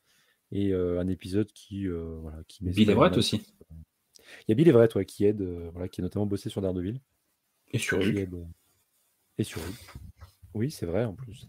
Et 0.52 0.74
un 0.74 1.08
épisode 1.08 1.52
qui, 1.52 1.88
voilà, 1.88 2.40
qui 2.48 2.64
Bill 2.64 2.90
Everett 2.90 3.18
aussi. 3.18 3.46
Il 4.20 4.50
y 4.50 4.52
a 4.52 4.56
Bill 4.56 4.68
Everett 4.68 4.94
ouais, 4.96 5.06
qui 5.06 5.26
aide, 5.26 5.42
voilà, 5.72 5.88
qui 5.88 6.02
a 6.02 6.04
notamment 6.04 6.26
bossé 6.26 6.50
sur 6.50 6.62
Daredevil. 6.62 7.00
Et 7.72 7.78
sur 7.78 8.00
lui. 8.00 8.26
Et 9.38 9.44
sur 9.44 9.62
lui. 9.66 9.74
Oui, 10.54 10.72
c'est 10.72 10.86
vrai 10.86 11.06
en 11.06 11.14
plus. 11.14 11.48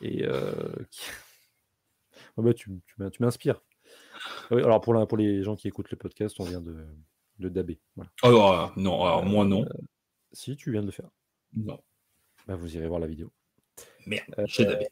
Et 0.00 0.24
euh, 0.24 0.52
bah, 2.36 2.52
tu, 2.52 2.82
tu 2.86 3.22
m'inspires. 3.22 3.62
alors 4.50 4.80
pour, 4.80 5.06
pour 5.08 5.16
les 5.16 5.42
gens 5.42 5.56
qui 5.56 5.68
écoutent 5.68 5.90
le 5.90 5.96
podcast, 5.96 6.36
on 6.40 6.44
vient 6.44 6.60
de, 6.60 6.86
de. 7.38 7.78
Voilà. 7.96 8.10
Alors, 8.22 8.72
oh, 8.76 8.80
non, 8.80 9.04
alors 9.04 9.24
moi 9.24 9.44
non. 9.44 9.64
Euh, 9.64 9.68
si, 10.32 10.56
tu 10.56 10.72
viens 10.72 10.80
de 10.80 10.86
le 10.86 10.92
faire. 10.92 11.10
Non. 11.54 11.78
Bah, 12.46 12.56
vous 12.56 12.76
irez 12.76 12.86
voir 12.86 13.00
la 13.00 13.06
vidéo. 13.06 13.32
Merde, 14.06 14.34
euh, 14.38 14.44
j'ai 14.46 14.64
dabé. 14.64 14.88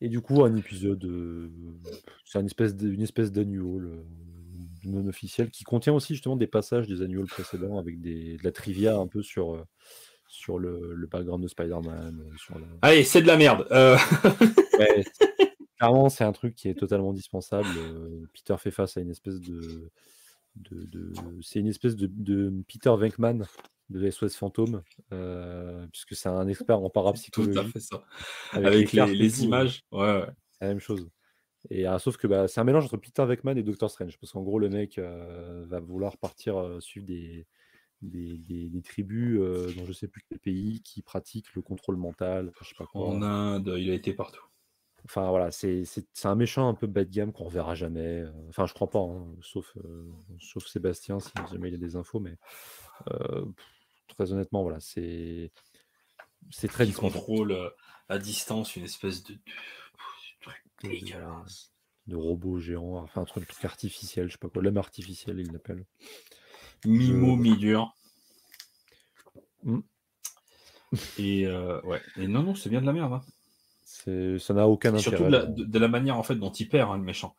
Et 0.00 0.08
du 0.08 0.20
coup, 0.20 0.44
un 0.44 0.56
épisode, 0.56 1.06
c'est 2.24 2.40
une 2.40 2.46
espèce, 2.46 2.72
une 2.80 3.02
espèce 3.02 3.32
d'annual 3.32 4.02
non 4.84 5.06
officiel 5.06 5.50
qui 5.50 5.64
contient 5.64 5.92
aussi 5.92 6.14
justement 6.14 6.36
des 6.36 6.46
passages 6.46 6.86
des 6.86 7.02
annuals 7.02 7.26
précédents 7.26 7.78
avec 7.78 8.00
des, 8.00 8.36
de 8.36 8.44
la 8.44 8.52
trivia 8.52 8.96
un 8.96 9.06
peu 9.06 9.22
sur, 9.22 9.54
euh, 9.54 9.64
sur 10.28 10.58
le, 10.58 10.94
le 10.94 11.06
background 11.06 11.42
de 11.42 11.48
Spider-Man. 11.48 12.24
Euh, 12.24 12.58
Allez, 12.82 13.04
c'est 13.04 13.22
de 13.22 13.26
la 13.26 13.36
merde. 13.36 13.66
Euh. 13.70 13.96
clairement, 15.78 16.08
c'est 16.08 16.24
un 16.24 16.32
truc 16.32 16.54
qui 16.54 16.68
est 16.68 16.74
totalement 16.74 17.10
indispensable. 17.10 17.68
Peter 18.32 18.56
fait 18.58 18.70
face 18.70 18.96
à 18.96 19.00
une 19.00 19.10
espèce 19.10 19.40
de, 19.40 19.90
de, 20.56 21.12
c'est 21.42 21.60
une 21.60 21.68
espèce 21.68 21.96
de, 21.96 22.52
Peter 22.68 22.92
Venkman 22.96 23.46
de 23.88 24.10
SOS 24.10 24.36
Fantôme, 24.36 24.82
puisque 25.92 26.14
c'est 26.14 26.28
un 26.28 26.46
expert 26.48 26.80
en 26.80 26.90
parapsychologie. 26.90 27.54
Tout 27.54 27.60
à 27.60 27.64
fait 27.64 27.80
ça. 27.80 28.04
Avec, 28.52 28.92
les, 28.92 29.44
images, 29.44 29.84
ouais, 29.92 30.26
La 30.60 30.68
même 30.68 30.80
chose. 30.80 31.08
Et 31.68 31.84
ah, 31.84 31.98
sauf 31.98 32.16
que 32.16 32.26
bah, 32.26 32.48
c'est 32.48 32.60
un 32.60 32.64
mélange 32.64 32.84
entre 32.84 32.96
Peter 32.96 33.24
Venkman 33.24 33.58
et 33.58 33.62
Doctor 33.62 33.90
Strange, 33.90 34.16
parce 34.18 34.32
qu'en 34.32 34.42
gros, 34.42 34.58
le 34.58 34.68
mec 34.68 34.98
va 34.98 35.80
vouloir 35.80 36.16
partir 36.16 36.80
suivre 36.80 37.06
des, 37.06 37.46
des, 38.02 38.82
tribus 38.82 39.38
dans 39.76 39.84
je 39.84 39.92
sais 39.92 40.08
plus 40.08 40.22
quel 40.28 40.38
pays 40.38 40.80
qui 40.82 41.02
pratiquent 41.02 41.54
le 41.54 41.62
contrôle 41.62 41.96
mental. 41.96 42.52
Je 42.60 42.68
sais 42.68 42.74
pas 42.76 42.86
quoi. 42.86 43.08
En 43.08 43.22
Inde, 43.22 43.74
il 43.76 43.90
a 43.90 43.94
été 43.94 44.12
partout. 44.12 44.44
Enfin 45.10 45.28
voilà, 45.28 45.50
c'est 45.50 45.82
un 46.22 46.36
méchant 46.36 46.68
un 46.68 46.74
peu 46.74 46.86
bas 46.86 47.04
de 47.04 47.10
gamme 47.10 47.32
qu'on 47.32 47.42
reverra 47.42 47.74
jamais. 47.74 48.22
Enfin, 48.48 48.66
je 48.66 48.74
crois 48.74 48.88
pas, 48.88 49.00
hein, 49.00 49.26
sauf, 49.42 49.76
sauf 50.38 50.68
Sébastien 50.68 51.18
si 51.18 51.32
jamais 51.50 51.68
il 51.68 51.74
a 51.74 51.78
des 51.78 51.96
infos, 51.96 52.20
mais 52.20 52.38
très 54.06 54.32
honnêtement, 54.32 54.62
voilà, 54.62 54.78
c'est 54.78 55.50
très 56.68 56.86
Il 56.86 56.94
contrôle 56.94 57.72
à 58.08 58.18
distance 58.20 58.76
une 58.76 58.84
espèce 58.84 59.24
de, 59.24 59.36
de 62.06 62.14
robot 62.14 62.60
géant, 62.60 62.98
enfin 62.98 63.22
un 63.22 63.24
truc, 63.24 63.48
artificiel, 63.64 64.28
je 64.28 64.32
sais 64.34 64.38
pas 64.38 64.48
quoi, 64.48 64.62
l'homme 64.62 64.78
artificiel, 64.78 65.40
il 65.40 65.50
l'appelle. 65.50 65.86
Mimo 66.84 67.34
mi-dur. 67.34 67.96
Mmh. 69.64 69.80
Et 71.18 71.48
ouais, 71.48 72.00
et 72.16 72.28
non, 72.28 72.44
non, 72.44 72.54
c'est 72.54 72.70
bien 72.70 72.80
de 72.80 72.86
la 72.86 72.92
merde. 72.92 73.14
Hein. 73.14 73.22
Ça 74.04 74.54
n'a 74.54 74.66
aucun 74.66 74.94
intérêt. 74.94 75.16
Surtout 75.16 75.30
de 75.30 75.78
la, 75.78 75.88
manière 75.88 76.16
en 76.16 76.22
fait 76.22 76.36
dont 76.36 76.52
il 76.52 76.68
perd 76.68 76.90
hein, 76.90 76.96
le 76.96 77.02
méchant. 77.02 77.36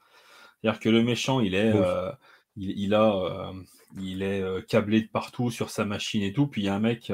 C'est-à-dire 0.62 0.80
que 0.80 0.90
le 0.90 1.04
méchant, 1.04 1.40
il 1.40 1.56
est, 1.56 1.74
euh, 1.74 2.12
il, 2.56 2.94
a, 2.94 3.16
euh, 3.16 3.54
il 4.00 4.22
est 4.22 4.42
euh, 4.42 4.62
câblé 4.62 5.02
de 5.02 5.08
partout 5.08 5.50
sur 5.50 5.70
sa 5.70 5.86
machine 5.86 6.22
et 6.22 6.34
tout. 6.34 6.48
Puis 6.48 6.62
il 6.62 6.66
y 6.66 6.70
a 6.70 6.76
un 6.76 6.80
mec 6.80 7.12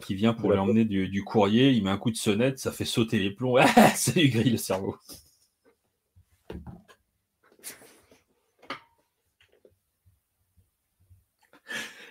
qui 0.00 0.14
vient 0.14 0.32
pour 0.32 0.52
lui 0.52 0.58
emmener 0.58 0.84
du, 0.84 1.22
courrier. 1.24 1.70
Il 1.72 1.84
met 1.84 1.90
un 1.90 1.98
coup 1.98 2.10
de 2.10 2.16
sonnette, 2.16 2.58
ça 2.58 2.72
fait 2.72 2.84
sauter 2.84 3.18
les 3.18 3.30
plombs. 3.30 3.56
ça 3.94 4.12
lui 4.12 4.30
grille 4.30 4.50
le 4.50 4.56
cerveau. 4.56 4.96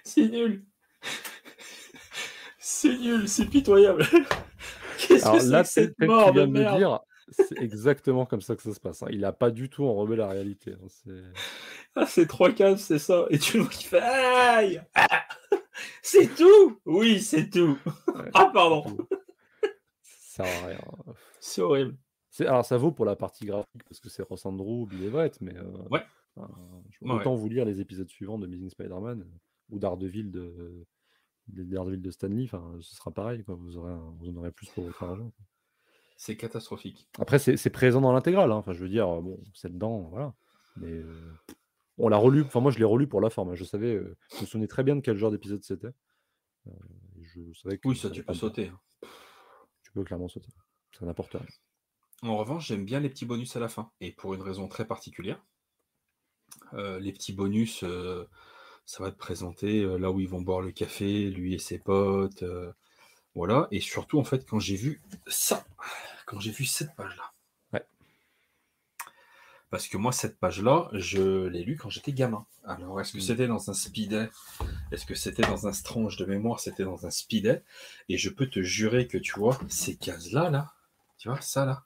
C'est 0.04 0.28
nul. 0.28 0.66
C'est 2.60 2.98
nul, 2.98 3.28
c'est 3.28 3.46
pitoyable. 3.46 4.06
Alors 5.24 5.42
là, 5.44 5.64
c'est 5.64 5.96
tu 5.96 6.06
viens 6.06 6.32
de 6.34 6.46
me 6.46 6.78
dire, 6.78 7.00
c'est 7.32 7.60
exactement 7.60 8.26
comme 8.26 8.42
ça 8.42 8.56
que 8.56 8.62
ça 8.62 8.74
se 8.74 8.80
passe. 8.80 9.04
Hein. 9.04 9.08
Il 9.12 9.22
n'a 9.22 9.32
pas 9.32 9.52
du 9.52 9.70
tout 9.70 9.86
enrobé 9.86 10.16
la 10.16 10.28
réalité. 10.28 10.74
Hein. 10.74 10.88
C'est 10.88 11.24
ah, 11.96 12.06
c'est 12.06 12.28
trois 12.28 12.52
cases, 12.52 12.82
c'est 12.82 13.00
ça. 13.00 13.26
Et 13.30 13.40
tu 13.40 13.58
le 13.58 13.64
vois 13.64 13.72
qui 13.72 13.86
fait 13.86 14.02
Aïe 14.02 14.82
C'est 16.02 16.36
tout 16.36 16.80
Oui, 16.86 17.20
c'est 17.20 17.50
tout. 17.50 17.78
ah, 18.34 18.50
pardon. 18.54 18.84
Ça 20.02 20.46
sert 20.46 20.64
à 20.64 20.68
rien. 20.68 20.80
C'est 21.40 21.62
horrible. 21.62 21.96
Alors, 22.42 22.66
ça 22.66 22.78
vaut 22.78 22.92
pour 22.92 23.06
la 23.06 23.16
partie 23.16 23.46
graphique 23.46 23.84
parce 23.88 24.00
que 24.00 24.10
c'est 24.10 24.24
Rossandro 24.24 24.82
ou 24.82 24.86
Bill 24.86 25.04
Everett, 25.04 25.42
mais 25.42 25.56
euh, 25.58 25.88
ouais. 25.90 26.04
autant 27.02 27.36
vous 27.36 27.50
lire 27.50 27.66
les 27.66 27.82
épisodes 27.82 28.10
suivants 28.10 28.38
de 28.38 28.46
Amazing 28.46 28.70
Spider-Man 28.70 29.26
ou 29.70 29.80
d'Ardeville 29.80 30.32
de, 30.32 30.86
Daredevil 31.54 32.02
de 32.02 32.12
Stanley, 32.12 32.46
enfin, 32.46 32.76
ce 32.82 32.96
sera 32.96 33.12
pareil, 33.12 33.44
quoi. 33.44 33.56
Vous, 33.56 33.78
aurez 33.78 33.94
vous 34.20 34.30
en 34.30 34.36
aurez 34.38 34.52
plus 34.52 34.68
pour 34.70 34.84
votre 34.84 35.04
argent. 35.04 35.32
C'est 36.18 36.36
catastrophique. 36.36 37.08
Après, 37.18 37.40
c'est 37.40 37.70
présent 37.70 38.02
dans 38.02 38.12
l'intégrale. 38.12 38.52
Hein. 38.52 38.56
Enfin, 38.56 38.74
je 38.74 38.80
veux 38.80 38.90
dire, 38.90 39.08
bon, 39.22 39.40
c'est 39.54 39.72
dedans, 39.72 40.10
voilà. 40.12 40.36
Mais 40.76 40.92
euh, 40.92 41.34
on 41.98 42.10
l'a 42.10 42.18
relu. 42.18 42.42
Enfin, 42.44 42.60
moi, 42.60 42.72
je 42.72 42.78
l'ai 42.78 42.84
relu 42.84 43.08
pour 43.08 43.22
la 43.22 43.30
forme. 43.30 43.52
Hein. 43.52 43.56
Je 43.56 43.64
savais, 43.64 43.94
euh, 43.94 44.18
je 44.36 44.42
me 44.42 44.46
souvenais 44.46 44.68
très 44.68 44.84
bien 44.84 44.98
de 44.98 45.02
quel 45.02 45.18
genre 45.18 45.32
d'épisode 45.32 45.64
c'était. 45.64 45.94
Euh, 46.68 46.72
je 47.22 47.54
savais 47.54 47.78
que 47.78 47.88
oui, 47.88 47.96
ça, 47.96 48.10
tu 48.10 48.24
peux 48.24 48.34
sauter. 48.34 48.68
Hein. 48.68 48.80
Tu 49.84 49.92
peux 49.94 50.04
clairement 50.04 50.28
sauter. 50.28 50.50
Ça 50.98 51.06
n'importe 51.06 51.32
rien. 51.32 51.46
En 52.22 52.36
revanche, 52.36 52.68
j'aime 52.68 52.84
bien 52.84 53.00
les 53.00 53.10
petits 53.10 53.26
bonus 53.26 53.56
à 53.56 53.62
la 53.62 53.70
fin. 53.70 53.92
Et 54.02 54.12
pour 54.12 54.34
une 54.34 54.42
raison 54.42 54.68
très 54.68 54.86
particulière. 54.86 55.42
les 56.74 57.14
petits 57.14 57.32
bonus 57.34 57.86
ça 58.90 59.04
va 59.04 59.12
te 59.12 59.18
présenter 59.18 59.84
là 60.00 60.10
où 60.10 60.20
ils 60.20 60.28
vont 60.28 60.42
boire 60.42 60.62
le 60.62 60.72
café, 60.72 61.30
lui 61.30 61.54
et 61.54 61.60
ses 61.60 61.78
potes. 61.78 62.44
voilà. 63.36 63.68
Et 63.70 63.82
surtout, 63.82 64.18
en 64.18 64.24
fait, 64.24 64.48
quand 64.48 64.58
j'ai 64.58 64.76
vu 64.76 65.00
ça, 65.28 65.64
quand 66.26 66.40
j'ai 66.40 66.50
vu 66.50 66.66
cette 66.66 66.96
page-là. 66.96 67.32
Ouais. 67.72 67.86
Parce 69.70 69.88
que 69.88 69.96
moi, 69.98 70.12
cette 70.12 70.40
page-là, 70.40 70.90
je 70.94 71.46
l'ai 71.46 71.64
lue 71.64 71.78
quand 71.78 71.92
j'étais 71.92 72.14
gamin. 72.14 72.48
Alors, 72.66 73.00
est-ce 73.00 73.14
que 73.14 73.20
mmh. 73.20 73.22
c'était 73.22 73.48
dans 73.48 73.70
un 73.70 73.76
speeday 73.76 74.28
Est-ce 74.92 75.06
que 75.06 75.14
c'était 75.14 75.44
dans 75.44 75.68
un 75.68 75.72
strange 75.72 76.18
de 76.18 76.26
mémoire? 76.26 76.60
C'était 76.60 76.84
dans 76.84 77.06
un 77.06 77.12
speeday. 77.12 77.64
Et 78.10 78.18
je 78.18 78.32
peux 78.32 78.50
te 78.50 78.64
jurer 78.64 79.08
que 79.08 79.20
tu 79.20 79.38
vois, 79.38 79.60
ces 79.70 79.98
cases-là, 79.98 80.50
là, 80.50 80.74
tu 81.20 81.30
vois, 81.30 81.42
ça 81.42 81.64
là, 81.64 81.86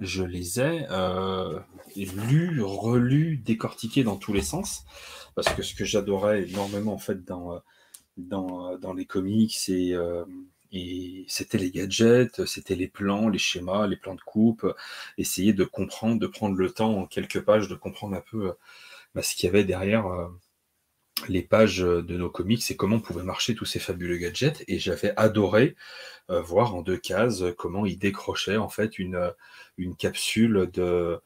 je 0.00 0.22
les 0.22 0.60
ai 0.60 0.86
euh, 0.90 1.58
lus, 1.96 2.62
relus, 2.62 3.38
décortiqués 3.38 4.04
dans 4.04 4.16
tous 4.16 4.32
les 4.32 4.42
sens. 4.42 4.84
Parce 5.34 5.48
que 5.54 5.62
ce 5.62 5.74
que 5.74 5.84
j'adorais 5.84 6.48
énormément 6.48 6.94
en 6.94 6.98
fait 6.98 7.24
dans, 7.24 7.54
euh, 7.54 7.58
dans, 8.16 8.76
dans 8.78 8.92
les 8.92 9.06
comics, 9.06 9.56
euh, 9.70 10.24
et 10.72 11.24
c'était 11.28 11.58
les 11.58 11.70
gadgets, 11.70 12.44
c'était 12.44 12.74
les 12.74 12.88
plans, 12.88 13.28
les 13.28 13.38
schémas, 13.38 13.86
les 13.86 13.96
plans 13.96 14.14
de 14.14 14.20
coupe, 14.20 14.66
essayer 15.16 15.52
de 15.52 15.64
comprendre, 15.64 16.18
de 16.20 16.26
prendre 16.26 16.56
le 16.56 16.70
temps 16.70 16.98
en 16.98 17.06
quelques 17.06 17.40
pages 17.40 17.68
de 17.68 17.74
comprendre 17.74 18.16
un 18.16 18.20
peu 18.20 18.52
bah, 19.14 19.22
ce 19.22 19.34
qu'il 19.34 19.46
y 19.46 19.48
avait 19.48 19.64
derrière 19.64 20.06
les 21.28 21.42
pages 21.42 21.78
de 21.78 22.16
nos 22.16 22.30
comics 22.30 22.70
et 22.70 22.76
comment 22.76 23.00
pouvaient 23.00 23.22
marcher 23.22 23.54
tous 23.54 23.64
ces 23.64 23.78
fabuleux 23.78 24.18
gadgets. 24.18 24.64
Et 24.68 24.78
j'avais 24.78 25.12
adoré 25.16 25.76
voir 26.28 26.74
en 26.74 26.82
deux 26.82 26.98
cases 26.98 27.42
comment 27.56 27.86
ils 27.86 27.98
décrochaient 27.98 28.58
en 28.58 28.68
fait 28.68 28.98
une, 28.98 29.32
une 29.78 29.96
capsule 29.96 30.70
de, 30.72 31.20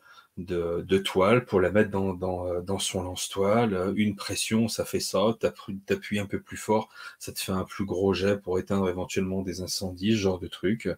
toile 0.99 1.45
pour 1.45 1.61
la 1.61 1.71
mettre 1.73 1.91
dans, 1.91 2.15
dans, 2.15 2.79
son 2.79 3.03
lance-toile. 3.03 3.93
Une 3.97 4.17
pression, 4.17 4.69
ça 4.69 4.85
fait 4.85 5.01
ça. 5.01 5.37
Tu 5.41 5.47
appuies 5.93 6.19
un 6.21 6.27
peu 6.27 6.41
plus 6.41 6.57
fort, 6.57 6.89
ça 7.19 7.33
te 7.33 7.41
fait 7.41 7.53
un 7.53 7.65
plus 7.65 7.85
gros 7.85 8.15
jet 8.15 8.41
pour 8.41 8.59
éteindre 8.59 8.89
éventuellement 8.89 9.43
des 9.43 9.61
incendies, 9.61 10.13
ce 10.13 10.19
genre 10.19 10.39
de 10.39 10.49
truc. 10.49 10.89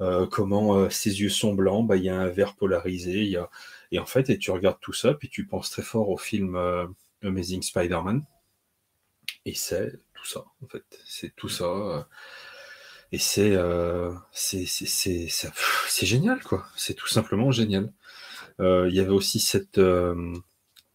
Euh, 0.00 0.26
comment 0.26 0.74
euh, 0.76 0.90
ses 0.90 1.20
yeux 1.20 1.28
sont 1.28 1.54
blancs, 1.54 1.86
bah, 1.86 1.96
il 1.96 2.04
y 2.04 2.08
a 2.08 2.18
un 2.18 2.28
verre 2.28 2.54
polarisé. 2.56 3.24
Y 3.24 3.36
a... 3.36 3.48
Et 3.92 3.98
en 3.98 4.06
fait, 4.06 4.28
et 4.30 4.38
tu 4.38 4.50
regardes 4.50 4.80
tout 4.80 4.92
ça, 4.92 5.14
puis 5.14 5.28
tu 5.28 5.46
penses 5.46 5.70
très 5.70 5.82
fort 5.82 6.08
au 6.08 6.16
film 6.18 6.56
euh, 6.56 6.86
Amazing 7.24 7.62
Spider-Man. 7.62 8.24
Et 9.44 9.54
c'est 9.54 9.92
tout 10.14 10.24
ça, 10.24 10.44
en 10.62 10.68
fait. 10.68 10.84
C'est 11.06 11.34
tout 11.34 11.48
ça. 11.48 12.08
Et 13.12 13.18
c'est 13.18 13.56
c'est 14.32 16.06
génial, 16.06 16.42
quoi. 16.42 16.66
C'est 16.76 16.94
tout 16.94 17.08
simplement 17.08 17.50
génial. 17.50 17.92
Euh, 18.60 18.88
il 18.88 18.94
y 18.94 19.00
avait 19.00 19.10
aussi 19.10 19.40
cette. 19.40 19.78
Euh, 19.78 20.34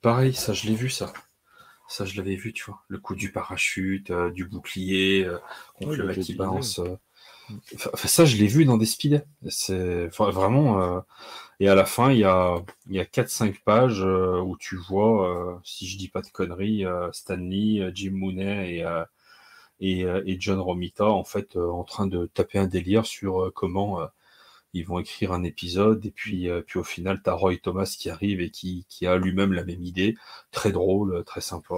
pareil, 0.02 0.34
ça, 0.34 0.54
je 0.54 0.68
l'ai 0.68 0.76
vu, 0.76 0.90
ça. 0.90 1.14
Ça, 1.88 2.06
je 2.06 2.16
l'avais 2.18 2.36
vu, 2.36 2.54
tu 2.54 2.66
vois. 2.66 2.84
Le 2.88 3.00
coup 3.00 3.16
du 3.16 3.32
parachute, 3.32 4.12
euh, 4.12 4.30
du 4.32 4.46
bouclier, 4.46 5.28
contre 5.76 5.96
le 5.96 6.06
mec 6.06 6.20
qui 6.20 6.36
balance. 6.36 6.80
Ça, 7.96 8.26
je 8.26 8.38
l'ai 8.38 8.48
vu 8.48 8.66
dans 8.66 8.78
des 8.78 8.86
speedés. 8.86 9.22
C'est 9.50 10.08
vraiment. 10.08 11.04
Et 11.60 11.68
à 11.68 11.76
la 11.76 11.86
fin, 11.86 12.12
il 12.12 12.20
y 12.20 12.24
a, 12.24 12.64
il 12.88 12.96
y 12.96 13.00
a 13.00 13.06
4-5 13.06 13.64
pages 13.64 14.02
où 14.02 14.58
tu 14.58 14.78
vois, 14.78 15.60
si 15.64 15.88
je 15.88 15.98
dis 15.98 16.10
pas 16.10 16.22
de 16.22 16.30
conneries, 16.30 16.86
Stanley, 17.12 17.92
Jim 17.94 18.12
Mooney 18.14 18.84
et, 19.80 20.02
et, 20.02 20.38
John 20.40 20.60
Romita, 20.60 21.06
en 21.06 21.24
fait, 21.24 21.56
en 21.58 21.84
train 21.84 22.08
de 22.08 22.28
taper 22.28 22.60
un 22.60 22.68
délire 22.68 23.06
sur 23.06 23.52
comment 23.54 24.00
ils 24.74 24.86
vont 24.86 25.00
écrire 25.00 25.32
un 25.32 25.44
épisode, 25.44 26.06
et 26.06 26.12
puis, 26.12 26.50
euh, 26.50 26.62
puis 26.62 26.80
au 26.80 26.84
final, 26.84 27.22
tu 27.24 27.30
as 27.30 27.34
Roy 27.34 27.58
Thomas 27.58 27.96
qui 27.98 28.10
arrive 28.10 28.42
et 28.42 28.52
qui, 28.52 28.86
qui 28.90 29.08
a 29.08 29.18
lui-même 29.18 29.54
la 29.54 29.64
même 29.64 29.84
idée. 29.84 30.16
Très 30.52 30.72
drôle, 30.72 31.24
très 31.26 31.42
sympa. 31.42 31.76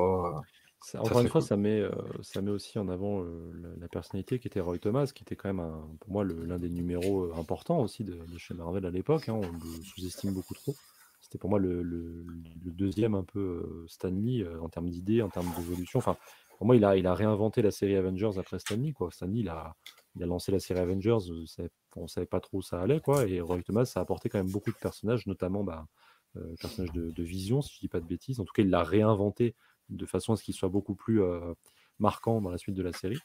Encore 0.98 1.22
une 1.22 1.28
fois, 1.28 1.42
ça, 1.42 1.58
met, 1.58 1.80
euh, 1.80 1.92
ça 2.22 2.42
met 2.42 2.52
aussi 2.52 2.80
en 2.80 2.90
avant 2.90 3.24
euh, 3.24 3.52
la, 3.80 3.88
personnalité 3.88 4.40
qui 4.40 4.48
était 4.48 4.60
Roy 4.60 4.80
Thomas, 4.80 5.12
qui 5.14 5.24
était 5.24 5.36
quand 5.36 5.54
même, 5.54 5.72
pour 6.00 6.12
moi, 6.12 6.24
l'un 6.24 6.58
des 6.58 6.70
numéros 6.70 7.34
importants 7.36 7.80
aussi 7.80 8.04
de, 8.04 8.18
chez 8.38 8.54
Marvel 8.54 8.86
à 8.86 8.90
l'époque. 8.90 9.30
Hein, 9.30 9.34
on 9.36 9.42
le 9.42 9.84
sous-estime 9.84 10.34
beaucoup 10.34 10.54
trop. 10.54 10.76
C'était 11.22 11.38
pour 11.38 11.50
moi 11.50 11.60
le, 11.60 11.84
le, 11.84 12.26
deuxième 12.72 13.14
un 13.14 13.24
peu 13.24 13.86
Stanley 13.88 14.44
en 14.62 14.70
termes 14.70 14.90
d'idées, 14.90 15.22
en 15.22 15.30
termes 15.30 15.52
d'évolution. 15.56 16.00
Enfin, 16.00 16.18
pour 16.58 16.66
moi, 16.66 16.76
il 16.76 16.84
a, 16.84 16.98
il 16.98 17.06
a 17.08 17.14
réinventé 17.14 17.62
la 17.62 17.72
série 17.72 17.96
Avengers 17.96 18.38
après 18.38 18.60
Stanley. 18.60 18.92
Quoi. 18.92 19.12
Stanley, 19.12 19.40
il 19.40 19.50
a, 19.50 19.76
il 20.16 20.24
a 20.24 20.26
lancé 20.26 20.52
la 20.52 20.60
série 20.60 20.80
Avengers, 20.80 21.18
euh, 21.30 21.68
on 21.96 22.04
ne 22.04 22.08
savait 22.08 22.28
pas 22.28 22.40
trop 22.40 22.58
où 22.58 22.62
ça 22.62 22.82
allait, 22.82 23.00
quoi. 23.00 23.28
Et 23.28 23.42
Roy 23.42 23.64
Thomas, 23.64 23.86
ça 23.86 24.00
a 24.00 24.04
apporté 24.04 24.30
quand 24.30 24.38
même 24.38 24.52
beaucoup 24.52 24.72
de 24.72 24.78
personnages, 24.78 25.26
notamment 25.26 25.64
bah, 25.64 25.88
euh, 26.36 26.50
le 26.50 26.56
personnage 26.56 26.92
de, 26.92 27.24
Vision, 27.24 27.62
si 27.62 27.76
je 27.76 27.80
dis 27.80 27.88
pas 27.88 28.00
de 28.00 28.06
bêtises. 28.06 28.40
En 28.40 28.46
tout 28.46 28.54
cas, 28.54 28.64
il 28.64 28.70
l'a 28.70 28.84
réinventé 28.84 29.56
de 29.92 30.06
façon 30.06 30.34
à 30.34 30.36
ce 30.36 30.44
qu'il 30.44 30.54
soit 30.54 30.70
beaucoup 30.70 30.96
plus 30.96 31.22
euh, 31.22 31.54
marquant 32.00 32.42
dans 32.42 32.50
la 32.50 32.58
suite 32.58 32.76
de 32.76 32.82
la 32.82 32.94
série. 32.94 33.20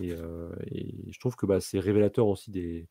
Et, 0.00 0.14
je 0.14 1.18
trouve 1.18 1.36
que 1.36 1.46
bah, 1.46 1.60
c'est 1.60 1.80
révélateur 1.80 2.26
aussi 2.28 2.50
des, 2.50 2.88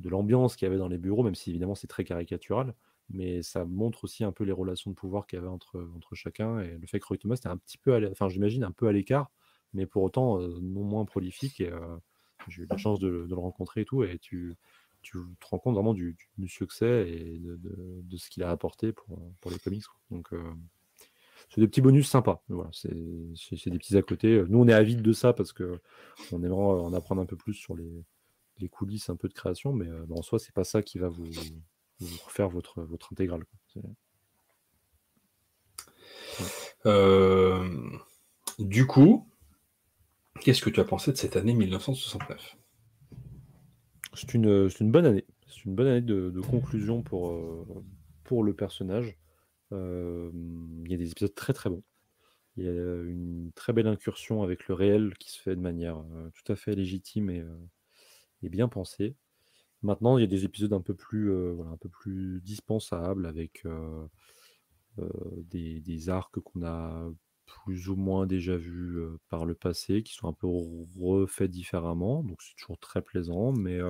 de 0.00 0.08
l'ambiance 0.08 0.56
qu'il 0.56 0.66
y 0.66 0.68
avait 0.68 0.78
dans 0.78 0.88
les 0.88 0.98
bureaux, 0.98 1.22
même 1.22 1.34
si 1.34 1.50
évidemment 1.50 1.74
c'est 1.74 1.86
très 1.86 2.04
caricatural. 2.04 2.74
mais 3.08 3.42
ça 3.42 3.64
montre 3.64 4.04
aussi 4.04 4.24
un 4.24 4.32
peu 4.32 4.44
les 4.44 4.52
relations 4.52 4.90
de 4.90 4.96
pouvoir 4.96 5.26
qu'il 5.26 5.38
y 5.38 5.40
avait 5.40 5.48
entre, 5.48 5.88
entre 5.96 6.14
chacun. 6.14 6.60
Et 6.60 6.76
le 6.76 6.86
fait 6.86 7.00
que 7.00 7.06
Roy 7.06 7.18
Thomas 7.18 7.36
était 7.36 7.48
un 7.48 7.56
petit 7.56 7.78
peu, 7.78 8.10
enfin, 8.10 8.28
j'imagine, 8.28 8.64
un 8.64 8.72
peu 8.72 8.88
à 8.88 8.92
l'écart, 8.92 9.30
mais 9.72 9.86
pour 9.86 10.02
autant 10.02 10.38
non 10.40 10.84
moins 10.84 11.04
prolifique. 11.04 11.62
J'ai 12.48 12.62
eu 12.62 12.66
la 12.68 12.76
chance 12.76 12.98
de, 12.98 13.08
le 13.08 13.34
rencontrer 13.34 13.82
et 13.82 13.84
tout. 13.84 14.04
Et 14.04 14.18
tu, 14.18 14.56
tu 15.02 15.18
te 15.40 15.46
rends 15.46 15.58
compte 15.58 15.74
vraiment 15.74 15.94
du, 15.94 16.16
succès 16.46 17.08
et 17.08 17.38
de, 17.38 17.58
de, 18.02 18.16
ce 18.16 18.28
qu'il 18.28 18.42
a 18.42 18.50
apporté 18.50 18.92
pour, 18.92 19.18
pour 19.40 19.50
les 19.50 19.58
comics. 19.58 19.84
Donc, 20.10 20.32
c'est 21.50 21.60
des 21.60 21.68
petits 21.68 21.80
bonus 21.80 22.08
sympas. 22.08 22.42
Voilà, 22.48 22.70
c'est 22.72 22.90
des 22.92 23.78
petits 23.78 23.96
à 23.96 24.02
côté. 24.02 24.42
Nous, 24.48 24.58
on 24.58 24.68
est 24.68 24.72
avides 24.72 25.02
de 25.02 25.12
ça 25.12 25.32
parce 25.32 25.52
que 25.52 25.80
on 26.32 26.42
aimerait 26.42 26.62
en 26.62 26.92
apprendre 26.92 27.22
un 27.22 27.26
peu 27.26 27.36
plus 27.36 27.54
sur 27.54 27.76
les, 27.76 28.04
les 28.58 28.68
coulisses 28.68 29.10
un 29.10 29.16
peu 29.16 29.28
de 29.28 29.34
création, 29.34 29.72
mais 29.72 29.88
en 30.10 30.22
soi, 30.22 30.38
c'est 30.38 30.54
pas 30.54 30.64
ça 30.64 30.82
qui 30.82 30.98
va 30.98 31.08
vous, 31.08 31.28
refaire 32.24 32.48
votre, 32.48 32.82
votre 32.82 33.12
intégrale. 33.12 33.44
du 38.58 38.86
coup, 38.86 39.28
qu'est-ce 40.40 40.62
que 40.62 40.70
tu 40.70 40.80
as 40.80 40.84
pensé 40.84 41.12
de 41.12 41.16
cette 41.16 41.36
année 41.36 41.54
1969 41.54 42.56
C'est 44.14 44.34
une, 44.34 44.70
une, 44.80 44.90
bonne 44.90 45.06
année. 45.06 45.26
C'est 45.48 45.64
une 45.64 45.74
bonne 45.74 45.86
année 45.86 46.02
de, 46.02 46.40
conclusion 46.40 47.02
pour, 47.02 47.38
pour 48.24 48.44
le 48.44 48.54
personnage. 48.54 49.16
Il 49.74 50.90
y 50.90 50.94
a 50.94 50.96
des 50.96 51.10
épisodes 51.10 51.34
très 51.34 51.52
très 51.52 51.70
bons. 51.70 51.82
Il 52.56 52.64
y 52.64 52.68
a 52.68 52.72
une 52.72 53.50
très 53.54 53.72
belle 53.72 53.88
incursion 53.88 54.42
avec 54.42 54.68
le 54.68 54.74
réel 54.74 55.14
qui 55.18 55.30
se 55.30 55.40
fait 55.40 55.56
de 55.56 55.60
manière 55.60 56.02
tout 56.34 56.52
à 56.52 56.56
fait 56.56 56.74
légitime 56.74 57.30
et, 57.30 57.44
bien 58.48 58.68
pensé. 58.68 59.16
Maintenant, 59.82 60.18
il 60.18 60.20
y 60.20 60.24
a 60.24 60.28
des 60.28 60.44
épisodes 60.44 60.72
un 60.72 60.80
peu 60.80 60.94
plus, 60.94 61.30
voilà, 61.52 61.72
un 61.72 61.76
peu 61.76 61.88
plus 61.88 62.40
dispensables 62.42 63.26
avec 63.26 63.66
des, 64.98 65.80
des, 65.80 66.08
arcs 66.08 66.38
qu'on 66.40 66.64
a 66.64 67.10
plus 67.46 67.88
ou 67.88 67.96
moins 67.96 68.26
déjà 68.26 68.56
vus 68.56 68.98
par 69.28 69.44
le 69.44 69.54
passé, 69.54 70.02
qui 70.02 70.14
sont 70.14 70.28
un 70.28 70.32
peu 70.32 70.46
refaits 70.46 71.50
différemment. 71.50 72.22
Donc 72.22 72.42
c'est 72.42 72.54
toujours 72.56 72.78
très 72.78 73.02
plaisant, 73.02 73.52
mais 73.52 73.80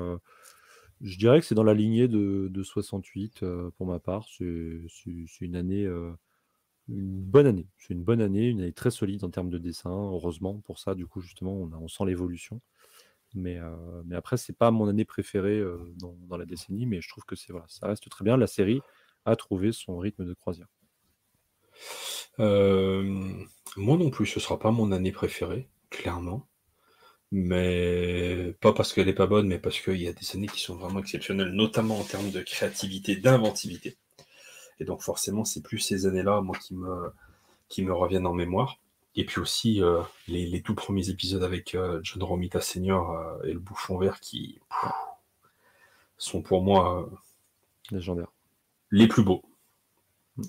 je 1.01 1.19
dirais 1.19 1.41
que 1.41 1.47
c'est 1.47 1.55
dans 1.55 1.65
la 1.65 1.75
lignée 1.75 2.09
de, 2.09 2.49
de 2.51 2.63
68 2.63 3.45
pour 3.77 3.87
ma 3.87 3.99
part. 3.99 4.27
C'est 4.29 4.45
une 5.41 5.57
année, 5.57 5.85
une 6.89 7.21
bonne 7.21 7.47
année. 7.47 7.67
C'est 7.79 7.95
une 7.95 8.03
bonne 8.05 8.21
année, 8.21 8.49
une 8.49 8.61
année 8.61 8.73
très 8.73 8.91
solide 8.91 9.25
en 9.25 9.31
termes 9.31 9.51
de 9.51 9.59
dessin. 9.59 9.91
Heureusement 9.91 10.61
pour 10.61 10.79
ça, 10.79 10.95
du 10.95 11.07
coup 11.07 11.21
justement, 11.21 11.53
on, 11.53 11.89
sent 11.89 12.05
l'évolution. 12.07 12.61
Mais, 13.35 13.59
mais 14.05 14.15
après, 14.17 14.37
c'est 14.37 14.57
pas 14.57 14.71
mon 14.71 14.89
année 14.89 15.05
préférée 15.05 15.63
dans, 15.97 16.37
la 16.37 16.47
décennie, 16.47 16.87
mais 16.87 17.01
je 17.01 17.09
trouve 17.09 17.25
que 17.25 17.37
c'est 17.37 17.53
voilà, 17.53 17.67
ça 17.69 17.87
reste 17.87 18.09
très 18.09 18.25
bien. 18.25 18.37
La 18.37 18.47
série 18.47 18.81
a 19.25 19.37
trouvé 19.37 19.73
son 19.73 19.99
rythme 19.99 20.25
de 20.25 20.35
croisière. 20.35 20.69
moi 22.39 23.97
non 23.97 24.11
plus, 24.11 24.27
ce 24.27 24.41
sera 24.41 24.59
pas 24.59 24.71
mon 24.71 24.93
année 24.93 25.13
préférée, 25.13 25.69
clairement. 25.91 26.47
Mais 27.33 28.55
pas 28.61 28.73
parce 28.73 28.93
qu'elle 28.93 29.09
est 29.09 29.15
pas 29.15 29.27
bonne, 29.27 29.49
mais 29.49 29.59
parce 29.59 29.81
qu'il 29.81 30.01
y 30.01 30.09
a 30.09 30.13
des 30.13 30.37
années 30.37 30.47
qui 30.47 30.61
sont 30.61 30.77
vraiment 30.77 31.01
exceptionnelles, 31.01 31.51
notamment 31.51 31.99
en 31.99 32.05
termes 32.05 32.31
de 32.31 32.41
créativité, 32.43 33.17
d'inventivité. 33.17 33.97
Et 34.81 34.85
donc 34.85 35.03
forcément, 35.03 35.45
c'est 35.45 35.63
plus 35.63 35.79
ces 35.79 36.07
années-là, 36.07 36.41
moi, 36.41 36.57
qui 36.59 36.75
me, 36.75 37.13
qui 37.69 37.83
me 37.83 37.93
reviennent 37.93 38.27
en 38.27 38.35
mémoire. 38.35 38.79
Et 39.17 39.25
puis 39.25 39.41
aussi 39.41 39.81
euh, 39.81 40.03
les, 40.27 40.63
tout 40.63 40.75
premiers 40.75 41.09
épisodes 41.09 41.43
avec 41.43 41.75
euh, 41.75 42.01
John 42.03 42.23
Romita 42.23 42.61
Senior 42.61 43.13
euh, 43.13 43.43
et 43.45 43.53
le 43.53 43.61
Bouffon 43.61 43.97
Vert 43.99 44.19
qui 44.19 44.61
sont 46.19 46.43
pour 46.43 46.63
moi 46.63 47.09
légendaires. 47.91 48.33
Les 48.91 49.07
plus 49.07 49.23
beaux 49.23 49.43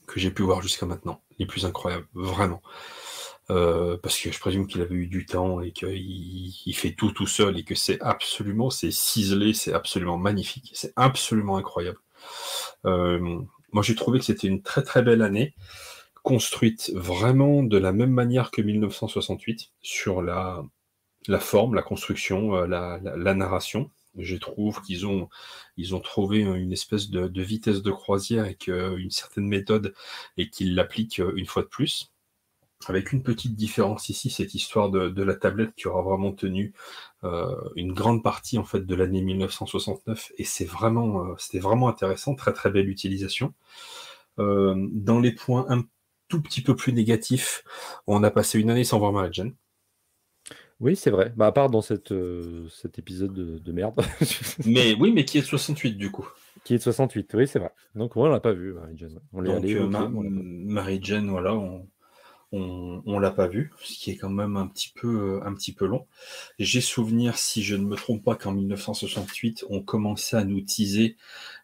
que 0.07 0.19
j'ai 0.19 0.31
pu 0.31 0.41
voir 0.41 0.61
jusqu'à 0.61 0.87
maintenant, 0.87 1.21
les 1.37 1.45
plus 1.45 1.65
incroyables, 1.65 2.07
vraiment. 2.13 2.61
Parce 3.47 4.19
que 4.19 4.31
je 4.31 4.39
présume 4.39 4.67
qu'il 4.67 4.81
avait 4.81 4.95
eu 4.95 5.07
du 5.07 5.25
temps 5.25 5.61
et 5.61 5.71
qu'il 5.71 5.95
il 5.95 6.73
fait 6.73 6.91
tout 6.91 7.11
tout 7.11 7.27
seul 7.27 7.57
et 7.57 7.63
que 7.63 7.75
c'est 7.75 8.01
absolument, 8.01 8.69
c'est 8.69 8.91
ciselé, 8.91 9.53
c'est 9.53 9.73
absolument 9.73 10.17
magnifique, 10.17 10.71
c'est 10.73 10.93
absolument 10.95 11.57
incroyable. 11.57 11.99
moi 12.83 13.83
j'ai 13.83 13.95
trouvé 13.95 14.19
que 14.19 14.25
c'était 14.25 14.47
une 14.47 14.61
très 14.61 14.83
très 14.83 15.01
belle 15.01 15.21
année 15.21 15.53
construite 16.25 16.91
vraiment 16.95 17.61
de 17.61 17.77
la 17.77 17.91
même 17.91 18.09
manière 18.09 18.49
que 18.49 18.59
1968 18.59 19.71
sur 19.83 20.23
la, 20.23 20.65
la 21.27 21.39
forme, 21.39 21.75
la 21.75 21.83
construction, 21.83 22.55
euh, 22.55 22.67
la, 22.67 22.99
la, 23.03 23.35
narration. 23.35 23.91
Je 24.17 24.35
trouve 24.35 24.81
qu'ils 24.81 25.05
ont, 25.05 25.29
ils 25.77 25.93
ont 25.93 25.99
trouvé 25.99 26.39
une 26.39 26.73
espèce 26.73 27.11
de, 27.11 27.27
de 27.27 27.41
vitesse 27.43 27.83
de 27.83 27.91
croisière 27.91 28.45
et 28.45 28.57
une 28.67 29.11
certaine 29.11 29.45
méthode 29.45 29.93
et 30.37 30.49
qu'ils 30.49 30.73
l'appliquent 30.73 31.19
euh, 31.19 31.33
une 31.35 31.45
fois 31.45 31.61
de 31.61 31.67
plus. 31.67 32.11
Avec 32.87 33.13
une 33.13 33.23
petite 33.23 33.55
différence 33.55 34.09
ici, 34.09 34.29
cette 34.29 34.53
histoire 34.53 34.89
de, 34.91 35.09
de 35.09 35.23
la 35.23 35.33
tablette 35.33 35.73
qui 35.75 35.87
aura 35.87 36.01
vraiment 36.01 36.33
tenu 36.33 36.73
euh, 37.23 37.55
une 37.75 37.93
grande 37.93 38.21
partie 38.21 38.57
en 38.57 38.63
fait 38.63 38.85
de 38.85 38.95
l'année 38.95 39.21
1969 39.21 40.33
et 40.37 40.43
c'est 40.43 40.65
vraiment, 40.65 41.23
euh, 41.23 41.33
c'était 41.39 41.59
vraiment 41.59 41.87
intéressant, 41.87 42.35
très 42.35 42.53
très 42.53 42.69
belle 42.69 42.89
utilisation. 42.89 43.53
Euh, 44.37 44.75
dans 44.91 45.19
les 45.19 45.31
points 45.31 45.65
un 45.69 45.83
tout 46.27 46.41
petit 46.41 46.61
peu 46.61 46.75
plus 46.75 46.91
négatif. 46.91 47.63
On 48.07 48.23
a 48.23 48.31
passé 48.31 48.59
une 48.59 48.69
année 48.69 48.83
sans 48.83 48.99
voir 48.99 49.13
Mary 49.13 49.29
Jane. 49.31 49.55
Oui, 50.79 50.95
c'est 50.95 51.11
vrai. 51.11 51.31
Bah, 51.37 51.47
à 51.47 51.51
part 51.53 51.69
dans 51.69 51.81
cette, 51.81 52.13
cet 52.69 52.99
épisode 52.99 53.33
de, 53.33 53.71
merde. 53.71 54.01
mais 54.65 54.93
oui, 54.99 55.11
mais 55.13 55.23
qui 55.23 55.37
est 55.37 55.41
de 55.41 55.45
68 55.45 55.93
du 55.93 56.11
coup. 56.11 56.27
Qui 56.65 56.73
est 56.73 56.77
de 56.77 56.83
68, 56.83 57.33
oui, 57.35 57.47
c'est 57.47 57.59
vrai. 57.59 57.71
Donc, 57.93 58.17
on 58.17 58.25
l'a 58.25 58.39
pas 58.39 58.53
vu, 58.53 58.73
Mary 58.73 58.93
Jane. 58.95 59.19
On 59.31 59.39
l'a 59.39 59.59
Mary 59.59 60.99
Jane, 61.01 61.29
voilà, 61.29 61.53
on, 61.53 61.87
on, 62.51 63.19
l'a 63.19 63.31
pas 63.31 63.47
vu, 63.47 63.71
ce 63.83 63.93
qui 63.97 64.11
est 64.11 64.17
quand 64.17 64.29
même 64.29 64.55
un 64.55 64.67
petit 64.67 64.91
peu, 64.95 65.41
un 65.43 65.53
petit 65.53 65.73
peu 65.73 65.85
long. 65.85 66.07
J'ai 66.57 66.81
souvenir, 66.81 67.37
si 67.37 67.63
je 67.63 67.75
ne 67.75 67.85
me 67.85 67.95
trompe 67.95 68.23
pas, 68.23 68.35
qu'en 68.35 68.53
1968, 68.53 69.65
on 69.69 69.81
commençait 69.81 70.37
à 70.37 70.45
nous 70.45 70.61
teaser 70.61 71.17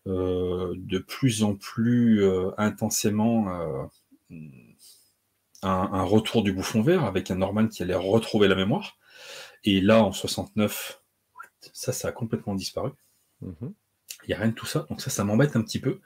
euh, 0.08 0.74
de 0.76 1.00
plus 1.00 1.44
en 1.44 1.56
plus 1.56 2.24
euh, 2.24 2.52
intensément 2.58 3.90
un, 5.64 6.04
retour 6.04 6.44
du 6.44 6.52
bouffon 6.52 6.82
vert 6.82 7.06
avec 7.06 7.32
un 7.32 7.36
Norman 7.36 7.68
qui 7.68 7.84
allait 7.84 7.96
retrouver 7.96 8.48
la 8.48 8.56
mémoire. 8.56 8.98
Et 9.64 9.80
là, 9.82 10.04
en 10.04 10.12
69, 10.12 11.02
ça, 11.74 11.92
ça 11.94 12.08
a 12.10 12.12
complètement 12.12 12.56
disparu. 12.56 12.92
Mhm. 13.42 13.74
Il 14.24 14.28
n'y 14.28 14.34
a 14.34 14.38
rien 14.38 14.50
de 14.50 14.54
tout 14.54 14.66
ça. 14.66 14.86
Donc 14.90 15.02
ça, 15.02 15.10
ça 15.10 15.24
m'embête 15.24 15.56
un 15.56 15.62
petit 15.62 15.80
peu. 15.80 16.00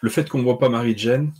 Le 0.00 0.10
fait 0.10 0.28
qu'on 0.28 0.38
ne 0.38 0.44
voit 0.44 0.58
pas 0.58 0.68
Marie-Jane, 0.68 1.32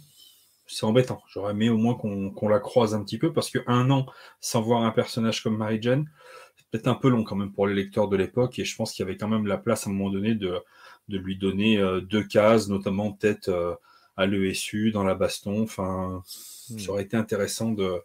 c'est 0.66 0.84
embêtant. 0.84 1.22
J'aurais 1.28 1.52
aimé 1.52 1.68
au 1.68 1.76
moins 1.76 1.94
qu'on 1.94 2.48
la 2.48 2.60
croise 2.60 2.94
un 2.94 3.02
petit 3.02 3.18
peu 3.18 3.32
parce 3.32 3.50
qu'un 3.50 3.90
an 3.90 4.06
sans 4.40 4.62
voir 4.62 4.82
un 4.82 4.90
personnage 4.90 5.42
comme 5.42 5.56
Marie-Jane, 5.56 6.10
c'est 6.56 6.66
peut-être 6.70 6.88
un 6.88 6.94
peu 6.94 7.08
long 7.08 7.24
quand 7.24 7.36
même 7.36 7.52
pour 7.52 7.66
les 7.66 7.74
lecteurs 7.74 8.08
de 8.08 8.16
l'époque. 8.16 8.58
Et 8.58 8.64
je 8.64 8.76
pense 8.76 8.92
qu'il 8.92 9.04
y 9.04 9.08
avait 9.08 9.16
quand 9.16 9.28
même 9.28 9.46
la 9.46 9.58
place 9.58 9.86
à 9.86 9.90
un 9.90 9.92
moment 9.92 10.10
donné 10.10 10.34
de, 10.34 10.60
de 11.08 11.18
lui 11.18 11.36
donner 11.38 11.78
euh, 11.78 12.00
deux 12.00 12.24
cases, 12.24 12.68
notamment 12.68 13.12
peut-être 13.12 13.48
euh, 13.48 13.74
à 14.16 14.26
l'ESU, 14.26 14.90
dans 14.90 15.04
la 15.04 15.14
baston. 15.14 15.62
Enfin, 15.62 16.22
hmm. 16.70 16.78
ça 16.78 16.90
aurait 16.90 17.02
été 17.02 17.16
intéressant 17.16 17.72
de, 17.72 18.02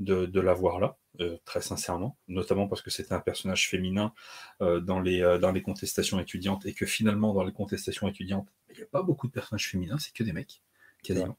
de, 0.00 0.40
la 0.40 0.54
voir 0.54 0.80
là, 0.80 0.96
euh, 1.20 1.36
très 1.44 1.60
sincèrement, 1.60 2.16
notamment 2.28 2.68
parce 2.68 2.82
que 2.82 2.90
c'était 2.90 3.14
un 3.14 3.20
personnage 3.20 3.68
féminin 3.68 4.12
euh, 4.60 4.80
dans, 4.80 5.00
les, 5.00 5.22
euh, 5.22 5.38
dans 5.38 5.52
les 5.52 5.62
contestations 5.62 6.18
étudiantes 6.20 6.66
et 6.66 6.74
que 6.74 6.86
finalement, 6.86 7.32
dans 7.32 7.44
les 7.44 7.52
contestations 7.52 8.08
étudiantes, 8.08 8.48
il 8.70 8.76
n'y 8.76 8.82
a 8.82 8.86
pas 8.86 9.02
beaucoup 9.02 9.28
de 9.28 9.32
personnages 9.32 9.68
féminins, 9.68 9.98
c'est 9.98 10.12
que 10.12 10.24
des 10.24 10.32
mecs, 10.32 10.62
quasiment. 11.02 11.38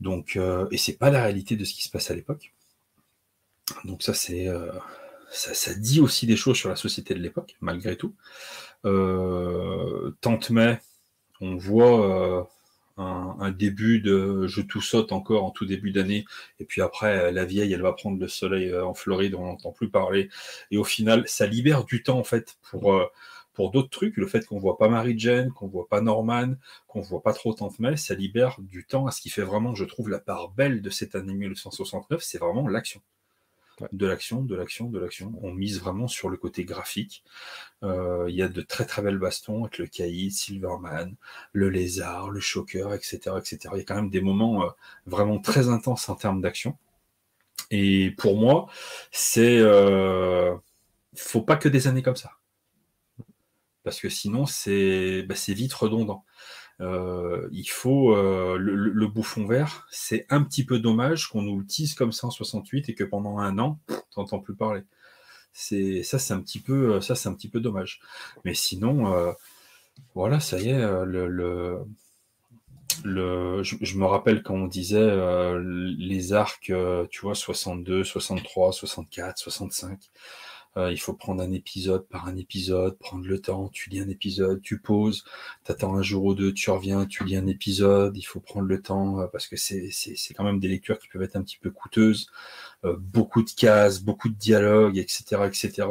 Donc, 0.00 0.38
et 0.70 0.76
c'est 0.76 0.98
pas 0.98 1.10
la 1.10 1.22
réalité 1.22 1.56
de 1.56 1.64
ce 1.64 1.74
qui 1.74 1.82
se 1.82 1.90
passe 1.90 2.10
à 2.10 2.14
l'époque. 2.14 2.52
Donc 3.84 4.02
ça, 4.02 4.12
c'est 4.12 4.48
ça, 5.30 5.54
ça, 5.54 5.74
dit 5.74 6.00
aussi 6.00 6.26
des 6.26 6.36
choses 6.36 6.56
sur 6.56 6.68
la 6.68 6.76
société 6.76 7.14
de 7.14 7.20
l'époque, 7.20 7.56
malgré 7.60 7.96
tout. 7.96 8.14
Tante 8.82 10.50
May, 10.50 10.78
on 11.40 11.56
voit 11.56 12.48
un, 12.96 13.50
début 13.50 14.00
de 14.00 14.46
je 14.46 14.60
tout 14.60 14.80
saute 14.80 15.12
encore 15.12 15.44
en 15.44 15.50
tout 15.50 15.66
début 15.66 15.90
d'année, 15.90 16.24
et 16.60 16.64
puis 16.64 16.80
après 16.82 17.32
la 17.32 17.44
vieille 17.44 17.72
elle 17.72 17.82
va 17.82 17.92
prendre 17.92 18.18
le 18.20 18.28
soleil 18.28 18.68
euh, 18.70 18.86
en 18.86 18.94
Floride, 18.94 19.34
on 19.34 19.46
n'entend 19.46 19.72
plus 19.72 19.90
parler, 19.90 20.28
et 20.70 20.76
au 20.76 20.84
final 20.84 21.24
ça 21.26 21.46
libère 21.46 21.84
du 21.84 22.02
temps 22.02 22.18
en 22.18 22.24
fait 22.24 22.56
pour 22.70 22.94
euh, 22.94 23.06
pour 23.54 23.70
d'autres 23.70 23.90
trucs, 23.90 24.16
le 24.16 24.26
fait 24.26 24.46
qu'on 24.46 24.58
voit 24.58 24.78
pas 24.78 24.88
Mary 24.88 25.18
Jane, 25.18 25.50
qu'on 25.52 25.68
voit 25.68 25.88
pas 25.88 26.00
Norman, 26.00 26.54
qu'on 26.88 27.00
voit 27.00 27.22
pas 27.22 27.32
trop 27.32 27.54
Tante 27.54 27.78
May, 27.78 27.96
ça 27.96 28.14
libère 28.14 28.56
du 28.60 28.84
temps 28.84 29.06
à 29.06 29.10
ce 29.10 29.20
qui 29.20 29.30
fait 29.30 29.42
vraiment, 29.42 29.74
je 29.74 29.84
trouve, 29.84 30.10
la 30.10 30.18
part 30.18 30.50
belle 30.50 30.82
de 30.82 30.90
cette 30.90 31.14
année 31.14 31.34
1969, 31.34 32.22
c'est 32.22 32.38
vraiment 32.38 32.68
l'action 32.68 33.00
de 33.92 34.06
l'action, 34.06 34.42
de 34.42 34.54
l'action, 34.54 34.88
de 34.88 34.98
l'action. 34.98 35.32
On 35.42 35.52
mise 35.52 35.80
vraiment 35.80 36.08
sur 36.08 36.28
le 36.28 36.36
côté 36.36 36.64
graphique. 36.64 37.24
Euh, 37.82 38.26
il 38.28 38.34
y 38.34 38.42
a 38.42 38.48
de 38.48 38.60
très 38.62 38.84
très 38.86 39.02
belles 39.02 39.18
bastons 39.18 39.64
avec 39.64 39.78
le 39.78 39.86
caïd, 39.86 40.32
Silverman, 40.32 41.14
le 41.52 41.68
lézard, 41.70 42.30
le 42.30 42.40
choker, 42.40 42.94
etc., 42.94 43.18
etc. 43.36 43.58
Il 43.72 43.78
y 43.78 43.80
a 43.80 43.84
quand 43.84 43.96
même 43.96 44.10
des 44.10 44.20
moments 44.20 44.64
euh, 44.64 44.70
vraiment 45.06 45.38
très 45.40 45.68
intenses 45.68 46.08
en 46.08 46.14
termes 46.14 46.40
d'action. 46.40 46.76
Et 47.70 48.12
pour 48.18 48.36
moi, 48.38 48.68
c'est 49.10 49.58
euh, 49.58 50.54
faut 51.14 51.42
pas 51.42 51.56
que 51.56 51.68
des 51.68 51.86
années 51.88 52.02
comme 52.02 52.16
ça, 52.16 52.32
parce 53.84 54.00
que 54.00 54.08
sinon 54.08 54.46
c'est 54.46 55.22
bah, 55.22 55.34
vite 55.48 55.74
redondant. 55.74 56.24
il 56.80 57.68
faut 57.70 58.16
le, 58.16 59.06
bouffon 59.06 59.46
vert. 59.46 59.86
C'est 59.90 60.26
un 60.30 60.42
petit 60.42 60.64
peu 60.64 60.78
dommage 60.78 61.28
qu'on 61.28 61.42
nous 61.42 61.60
le 61.60 61.66
tease 61.66 61.94
comme 61.94 62.12
ça 62.12 62.26
en 62.26 62.30
68 62.30 62.88
et 62.88 62.94
que 62.94 63.04
pendant 63.04 63.38
un 63.38 63.58
an, 63.58 63.78
t'entends 64.12 64.40
plus 64.40 64.56
parler. 64.56 64.82
C'est 65.52 66.02
ça, 66.02 66.18
c'est 66.18 66.34
un 66.34 66.40
petit 66.40 66.60
peu, 66.60 67.00
ça, 67.00 67.14
c'est 67.14 67.28
un 67.28 67.34
petit 67.34 67.48
peu 67.48 67.60
dommage. 67.60 68.00
Mais 68.44 68.54
sinon, 68.54 69.34
voilà, 70.14 70.40
ça 70.40 70.60
y 70.60 70.70
est, 70.70 71.04
le, 71.04 71.84
je, 73.02 73.98
me 73.98 74.04
rappelle 74.04 74.42
quand 74.42 74.54
on 74.54 74.66
disait 74.66 75.10
les 75.98 76.32
arcs, 76.32 76.72
tu 77.10 77.20
vois, 77.22 77.34
62, 77.34 78.04
63, 78.04 78.72
64, 78.72 79.38
65. 79.38 79.98
Euh, 80.76 80.90
il 80.90 80.98
faut 80.98 81.14
prendre 81.14 81.42
un 81.42 81.52
épisode 81.52 82.06
par 82.08 82.26
un 82.26 82.36
épisode, 82.36 82.98
prendre 82.98 83.26
le 83.26 83.40
temps, 83.40 83.68
tu 83.68 83.90
lis 83.90 84.00
un 84.00 84.08
épisode, 84.08 84.60
tu 84.60 84.80
poses, 84.80 85.24
tu 85.64 85.70
attends 85.72 85.94
un 85.96 86.02
jour 86.02 86.24
ou 86.24 86.34
deux, 86.34 86.52
tu 86.52 86.70
reviens, 86.70 87.06
tu 87.06 87.24
lis 87.24 87.36
un 87.36 87.46
épisode, 87.46 88.16
il 88.16 88.22
faut 88.22 88.40
prendre 88.40 88.66
le 88.66 88.82
temps 88.82 89.20
euh, 89.20 89.26
parce 89.28 89.46
que 89.46 89.56
c'est 89.56 89.90
quand 90.36 90.44
même 90.44 90.58
des 90.58 90.68
lectures 90.68 90.98
qui 90.98 91.08
peuvent 91.08 91.22
être 91.22 91.36
un 91.36 91.42
petit 91.42 91.58
peu 91.58 91.70
coûteuses, 91.70 92.26
euh, 92.84 92.96
beaucoup 92.98 93.42
de 93.42 93.50
cases, 93.50 94.00
beaucoup 94.02 94.28
de 94.28 94.34
dialogues, 94.34 94.98
etc. 94.98 95.42
etc. 95.46 95.88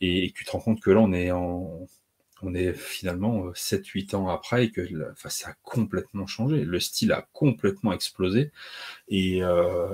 Et, 0.00 0.32
tu 0.34 0.44
te 0.44 0.50
rends 0.50 0.60
compte 0.60 0.80
que 0.80 0.90
là, 0.90 1.00
on 1.00 1.12
est 1.12 1.30
en, 1.30 1.86
on 2.42 2.54
est 2.54 2.72
finalement 2.72 3.52
7-8 3.52 4.14
ans 4.16 4.28
après 4.28 4.64
et 4.66 4.70
que 4.72 4.82
enfin, 5.12 5.28
ça 5.28 5.50
a 5.50 5.54
complètement 5.62 6.26
changé. 6.26 6.64
Le 6.64 6.80
style 6.80 7.12
a 7.12 7.28
complètement 7.32 7.92
explosé 7.92 8.52
et, 9.08 9.38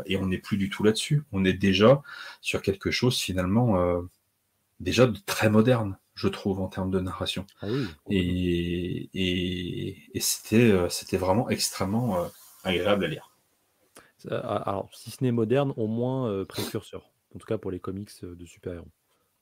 et 0.06 0.16
on 0.16 0.26
n'est 0.26 0.38
plus 0.38 0.56
du 0.58 0.68
tout 0.70 0.82
là-dessus. 0.84 1.24
On 1.32 1.44
est 1.44 1.54
déjà 1.54 2.02
sur 2.42 2.62
quelque 2.62 2.90
chose 2.90 3.18
finalement 3.18 4.02
déjà 4.80 5.10
très 5.26 5.48
moderne, 5.48 5.98
je 6.14 6.28
trouve, 6.28 6.60
en 6.60 6.68
termes 6.68 6.90
de 6.90 7.00
narration. 7.00 7.46
Ah 7.60 7.66
et, 8.10 9.10
et, 9.14 10.20
c'était, 10.20 10.70
euh, 10.70 10.88
c'était 10.88 11.16
vraiment 11.16 11.48
extrêmement 11.48 12.20
euh, 12.20 12.28
agréable 12.62 13.04
à 13.04 13.08
lire. 13.08 13.30
Alors, 14.30 14.88
si 14.94 15.10
ce 15.10 15.22
n'est 15.22 15.32
moderne, 15.32 15.74
au 15.76 15.86
moins 15.86 16.30
euh, 16.30 16.44
précurseur. 16.44 17.10
En 17.34 17.38
tout 17.38 17.46
cas 17.46 17.58
pour 17.58 17.72
les 17.72 17.80
comics 17.80 18.10
de 18.22 18.46
super-héros. 18.46 18.88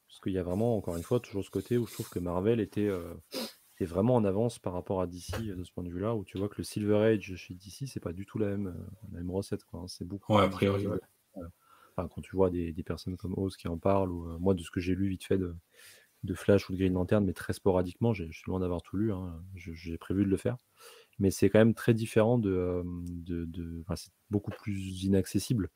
Parce 0.08 0.20
qu'il 0.20 0.32
y 0.32 0.38
a 0.38 0.42
vraiment, 0.42 0.76
encore 0.76 0.96
une 0.96 1.02
fois, 1.02 1.20
toujours 1.20 1.44
ce 1.44 1.50
côté 1.50 1.76
où 1.76 1.86
je 1.86 1.92
trouve 1.92 2.08
que 2.08 2.18
Marvel 2.18 2.58
était, 2.58 2.90
vraiment 3.80 4.14
en 4.14 4.24
avance 4.24 4.58
par 4.58 4.72
rapport 4.72 5.00
à 5.00 5.06
DC 5.06 5.42
de 5.42 5.64
ce 5.64 5.72
point 5.72 5.84
de 5.84 5.90
vue-là, 5.90 6.14
où 6.14 6.24
tu 6.24 6.38
vois 6.38 6.48
que 6.48 6.54
le 6.58 6.64
Silver 6.64 6.98
Age 6.98 7.34
chez 7.36 7.54
DC, 7.54 7.86
c'est 7.86 8.00
pas 8.00 8.12
du 8.12 8.26
tout 8.26 8.38
la 8.38 8.46
même, 8.46 8.74
la 9.10 9.18
même 9.18 9.30
recette. 9.30 9.64
Quoi, 9.64 9.80
hein. 9.80 9.88
C'est 9.88 10.06
beaucoup. 10.06 10.34
Ouais, 10.34 10.42
a 10.42 10.48
priori, 10.48 10.86
quand 11.96 12.20
tu 12.20 12.36
vois 12.36 12.50
des, 12.50 12.72
personnes 12.84 13.16
comme 13.16 13.34
Oz 13.36 13.56
qui 13.56 13.68
en 13.68 13.78
parlent, 13.78 14.10
ou 14.10 14.28
euh, 14.28 14.38
moi 14.38 14.54
de 14.54 14.62
ce 14.62 14.70
que 14.70 14.80
j'ai 14.80 14.94
lu 14.94 15.08
vite 15.08 15.24
fait 15.24 15.38
de, 15.38 15.54
Flash 16.34 16.68
ou 16.68 16.72
de 16.72 16.78
Green 16.78 16.94
Lantern, 16.94 17.24
mais 17.24 17.32
très 17.32 17.52
sporadiquement, 17.52 18.14
je 18.14 18.24
suis 18.30 18.44
loin 18.46 18.60
d'avoir 18.60 18.82
tout 18.82 18.96
lu, 18.96 19.12
hein, 19.12 19.42
j'ai 19.54 19.98
prévu 19.98 20.24
de 20.24 20.30
le 20.30 20.36
faire. 20.36 20.56
Mais 21.18 21.30
c'est 21.30 21.50
quand 21.50 21.58
même 21.58 21.74
très 21.74 21.94
différent 21.94 22.38
de. 22.38 22.50
Euh, 22.50 23.86
c'est 23.96 24.10
beaucoup 24.30 24.50
plus 24.50 25.04
inaccessible 25.04 25.68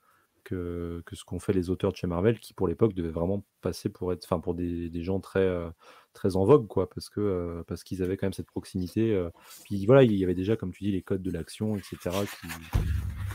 que, 0.45 1.03
ce 1.13 1.25
qu'ont 1.25 1.41
fait 1.41 1.53
les 1.53 1.69
auteurs 1.69 1.93
de 1.93 1.97
chez 1.97 2.07
Marvel, 2.07 2.39
qui 2.39 2.55
pour 2.55 2.69
l'époque 2.69 2.95
devaient 2.95 3.11
vraiment 3.11 3.45
passer 3.61 3.89
pour 3.89 4.13
être, 4.13 4.25
enfin 4.25 4.41
pour 4.41 4.55
des, 4.55 5.03
gens 5.03 5.21
très, 5.21 5.41
euh, 5.41 5.69
très 6.15 6.37
en 6.37 6.45
vogue, 6.45 6.69
quoi, 6.69 6.89
parce 6.89 7.11
que 7.11 7.63
parce 7.67 7.83
qu'ils 7.85 8.03
avaient 8.03 8.17
quand 8.17 8.27
même 8.27 8.33
cette 8.33 8.47
proximité. 8.47 9.29
puis 9.65 9.85
voilà, 9.85 10.05
il 10.05 10.13
y 10.15 10.25
avait 10.25 10.35
déjà, 10.35 10.57
comme 10.57 10.73
tu 10.73 10.85
dis, 10.85 10.93
les 10.93 11.03
codes 11.03 11.23
de 11.23 11.31
l'action, 11.31 11.77
etc., 11.77 11.99
qui, 12.41 12.47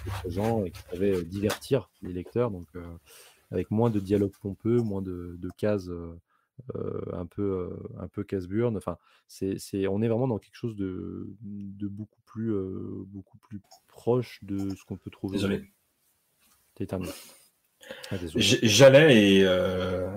présent 0.10 0.66
et 0.66 0.72
qui 0.72 0.82
savait 0.92 1.24
divertir 1.24 1.90
les 2.02 2.14
lecteurs. 2.14 2.52
Donc, 2.52 2.68
avec 3.52 3.72
moins 3.72 3.90
de 3.90 4.00
dialogue 4.00 4.34
pompeux, 4.42 4.78
moins 4.78 5.02
de, 5.02 5.38
cases 5.58 5.90
un 7.14 7.26
peu 7.26 7.70
un 8.00 8.08
peu 8.08 8.24
casse-burne. 8.24 8.78
Enfin, 8.78 8.98
c'est, 9.28 9.88
on 9.88 10.02
est 10.02 10.08
vraiment 10.08 10.28
dans 10.28 10.40
quelque 10.40 10.56
chose 10.56 10.76
de, 10.76 11.28
de 11.42 11.88
beaucoup 11.88 12.22
plus 12.26 12.54
beaucoup 13.08 13.38
plus 13.38 13.60
proche 13.88 14.40
de 14.44 14.76
ce 14.76 14.84
qu'on 14.86 14.98
peut 14.98 15.12
trouver. 15.12 15.38
Désolé. 15.38 15.72
T'es 16.76 16.88
ah, 18.12 18.16
J'allais 18.36 19.40
et, 19.40 19.40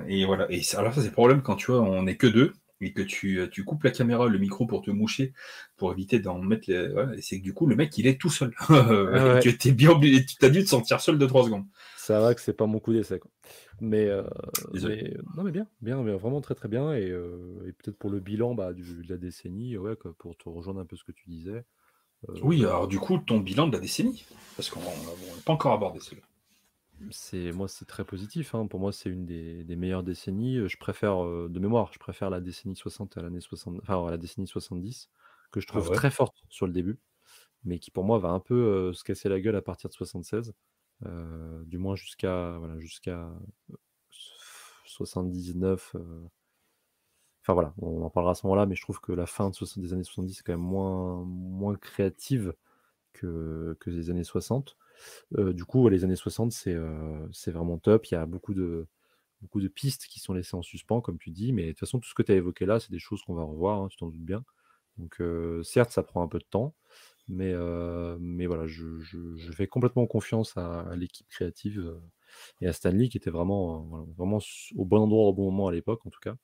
et 0.09 0.25
voilà. 0.25 0.47
Et 0.51 0.63
alors 0.75 0.95
ça 0.95 1.01
c'est 1.01 1.09
le 1.09 1.13
problème 1.13 1.43
quand 1.43 1.57
tu 1.57 1.71
vois 1.71 1.81
on 1.81 2.05
n'est 2.05 2.17
que 2.17 2.27
deux 2.27 2.53
et 2.81 2.93
que 2.93 3.03
tu, 3.03 3.39
euh, 3.39 3.49
tu, 3.49 3.65
coupes 3.65 3.85
la 3.85 3.91
caméra, 3.91 4.27
le 4.29 4.39
micro 4.39 4.67
pour 4.67 4.83
te 4.83 4.91
moucher, 4.91 5.33
pour 5.77 5.93
éviter 5.93 6.19
d'en 6.19 6.39
mettre 6.39 6.71
les. 6.71 6.89
Voilà, 6.89 7.13
c'est 7.21 7.39
que 7.39 7.45
du 7.45 7.55
coup, 7.55 7.67
le 7.67 7.77
mec, 7.77 7.97
il 7.99 8.07
est 8.07 8.21
tout 8.21 8.31
seul. 8.31 8.55
Ah 8.69 9.39
tu 9.41 9.69
es 9.69 9.73
bien 9.73 9.91
obligé, 9.91 10.25
tu 10.25 10.45
as 10.45 10.51
dû 10.51 10.63
te 10.65 10.69
sentir 10.69 11.01
seul 11.01 11.19
de 11.19 11.27
3 11.27 11.45
secondes. 11.45 11.65
Ça 11.97 12.21
va 12.21 12.35
que 12.35 12.41
c'est 12.41 12.53
pas 12.53 12.67
mon 12.67 12.81
coup 12.81 12.93
d'essai. 12.93 13.21
Mais, 13.81 14.07
euh, 14.07 14.23
non, 15.37 15.43
mais 15.43 15.53
bien, 15.53 15.67
bien, 15.81 16.03
vraiment 16.03 16.41
très 16.41 16.55
très 16.55 16.69
bien. 16.69 16.93
Et, 16.95 17.09
euh, 17.11 17.73
peut-être 17.79 17.99
pour 17.99 18.11
le 18.11 18.21
bilan 18.21 18.55
bah, 18.55 18.73
du, 18.73 18.83
de 18.83 19.09
la 19.09 19.17
décennie, 19.17 19.77
ouais, 19.77 19.95
pour 20.19 20.37
te 20.37 20.49
rejoindre 20.49 20.81
un 20.81 20.85
peu 20.85 20.97
ce 20.97 21.05
que 21.05 21.13
tu 21.13 21.29
disais. 21.29 21.65
Oui, 22.43 22.65
alors 22.65 22.89
du 22.89 22.99
coup, 22.99 23.19
ton 23.19 23.39
bilan 23.39 23.67
de 23.69 23.73
la 23.73 23.81
décennie, 23.81 24.25
parce 24.57 24.71
qu'on 24.71 24.81
n'a 24.81 24.87
pas 25.45 25.53
encore 25.53 25.73
abordé 25.73 26.01
celui 26.01 26.23
c'est 27.11 27.53
moi, 27.53 27.69
c'est 27.69 27.85
très 27.87 28.05
positif, 28.05 28.55
hein. 28.55 28.67
Pour 28.67 28.81
moi, 28.81 28.93
c'est 28.93 29.11
une 29.11 29.27
des 29.27 29.77
meilleures 29.77 30.03
décennies. 30.03 30.69
Je 30.69 30.77
préfère, 30.79 31.25
de 31.25 31.59
mémoire, 31.59 31.93
je 31.93 31.99
préfère 31.99 32.31
la 32.31 32.41
décennie 32.41 32.77
60 32.77 33.17
à 33.19 33.23
l'année 33.23 33.41
60 33.41 33.79
enfin, 33.83 34.11
la 34.11 34.17
décennie 34.17 34.47
70, 34.47 35.11
que 35.51 35.61
je 35.61 35.67
ah 35.71 35.73
trouve 35.73 35.91
très 35.93 36.11
forte 36.11 36.37
sur 36.49 36.67
le 36.67 36.73
début, 36.73 36.99
mais 37.65 37.79
qui 37.79 37.91
pour 37.91 38.05
moi 38.05 38.19
va 38.19 38.31
un 38.31 38.41
peu, 38.41 38.93
se 38.95 39.05
casser 39.05 39.29
la 39.29 39.41
gueule 39.41 39.57
à 39.57 39.63
partir 39.63 39.91
de 39.91 39.95
76, 39.95 40.55
du 41.67 41.79
moins 41.79 41.97
jusqu'à 41.97 42.57
voilà, 42.59 42.79
jusqu'à, 42.79 43.29
79, 44.87 45.97
enfin 47.43 47.53
voilà, 47.53 47.75
on 47.79 48.03
en 48.03 48.11
parlera 48.11 48.33
à 48.33 48.35
ce 48.35 48.47
moment-là, 48.47 48.67
mais 48.67 48.75
je 48.75 48.83
trouve 48.83 49.01
que 49.01 49.13
la 49.13 49.27
fin 49.27 49.51
de 49.51 49.81
des 49.81 49.93
années 49.93 50.05
70 50.05 50.41
est 50.41 50.43
quand 50.43 50.53
même 50.53 50.61
moins 50.61 51.25
moins 51.25 51.77
créative 51.77 52.55
que 53.13 53.77
que 53.81 53.91
les 53.91 54.11
années 54.11 54.25
60 54.25 54.77
du 55.33 55.65
coup, 55.65 55.89
les 55.89 56.05
années 56.05 56.17
60, 56.17 56.53
c'est 56.53 57.51
vraiment 57.51 57.79
top. 57.79 58.07
Il 58.07 58.15
y 58.15 58.17
a 58.17 58.27
beaucoup 58.27 58.55
de, 58.55 58.87
beaucoup 59.43 59.61
de 59.61 59.69
pistes 59.69 60.07
qui 60.07 60.21
sont 60.21 60.33
laissées 60.33 60.57
en 60.57 60.63
suspens, 60.63 61.01
comme 61.01 61.19
tu 61.19 61.31
dis, 61.31 61.53
mais 61.53 61.67
de 61.67 61.71
toute 61.71 61.81
façon, 61.81 62.01
tout 62.01 62.09
ce 62.09 62.15
que 62.15 62.23
tu 62.23 62.33
as 62.33 62.37
évoqué 62.37 62.67
là, 62.67 62.81
c'est 62.81 62.91
des 62.91 62.99
choses 62.99 63.23
qu'on 63.23 63.35
va 63.35 63.43
revoir, 63.43 63.81
hein, 63.81 63.89
tu 63.89 63.97
t'en 63.97 64.09
doutes 64.09 64.25
bien. 64.25 64.45
Donc, 64.99 65.21
certes, 65.65 65.91
ça 65.91 66.03
prend 66.03 66.23
un 66.23 66.29
peu 66.29 66.39
de 66.39 66.47
temps, 66.49 66.75
mais, 67.29 67.55
mais 68.21 68.47
voilà, 68.47 68.67
je, 68.67 69.01
fais 69.53 69.67
complètement 69.67 70.07
confiance 70.07 70.57
à, 70.57 70.95
l'équipe 70.97 71.29
créative 71.29 71.95
et 72.61 72.67
à 72.67 72.73
Stanley, 72.73 73.09
qui 73.09 73.17
était 73.17 73.31
vraiment, 73.31 74.07
vraiment 74.17 74.39
au 74.77 74.85
bon 74.85 75.01
endroit 75.01 75.27
au 75.27 75.33
bon 75.33 75.45
moment 75.45 75.69
à 75.69 75.73
l'époque, 75.73 76.07
en 76.07 76.11
tout 76.11 76.21
cas. 76.21 76.37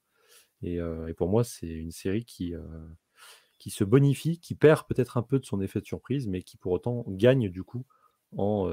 Et, 0.62 0.78
pour 1.16 1.28
moi, 1.28 1.44
c'est 1.44 1.68
une 1.68 1.92
série 1.92 2.24
qui, 2.24 2.54
qui 3.58 3.70
se 3.70 3.84
bonifie, 3.84 4.40
qui 4.40 4.54
perd 4.54 4.86
peut-être 4.88 5.16
un 5.16 5.22
peu 5.22 5.38
de 5.38 5.46
son 5.46 5.60
effet 5.60 5.80
de 5.80 5.86
surprise, 5.86 6.26
mais 6.26 6.42
qui 6.42 6.56
pour 6.56 6.72
autant 6.72 7.04
gagne 7.08 7.48
du 7.48 7.62
coup 7.62 7.86
en, 8.36 8.70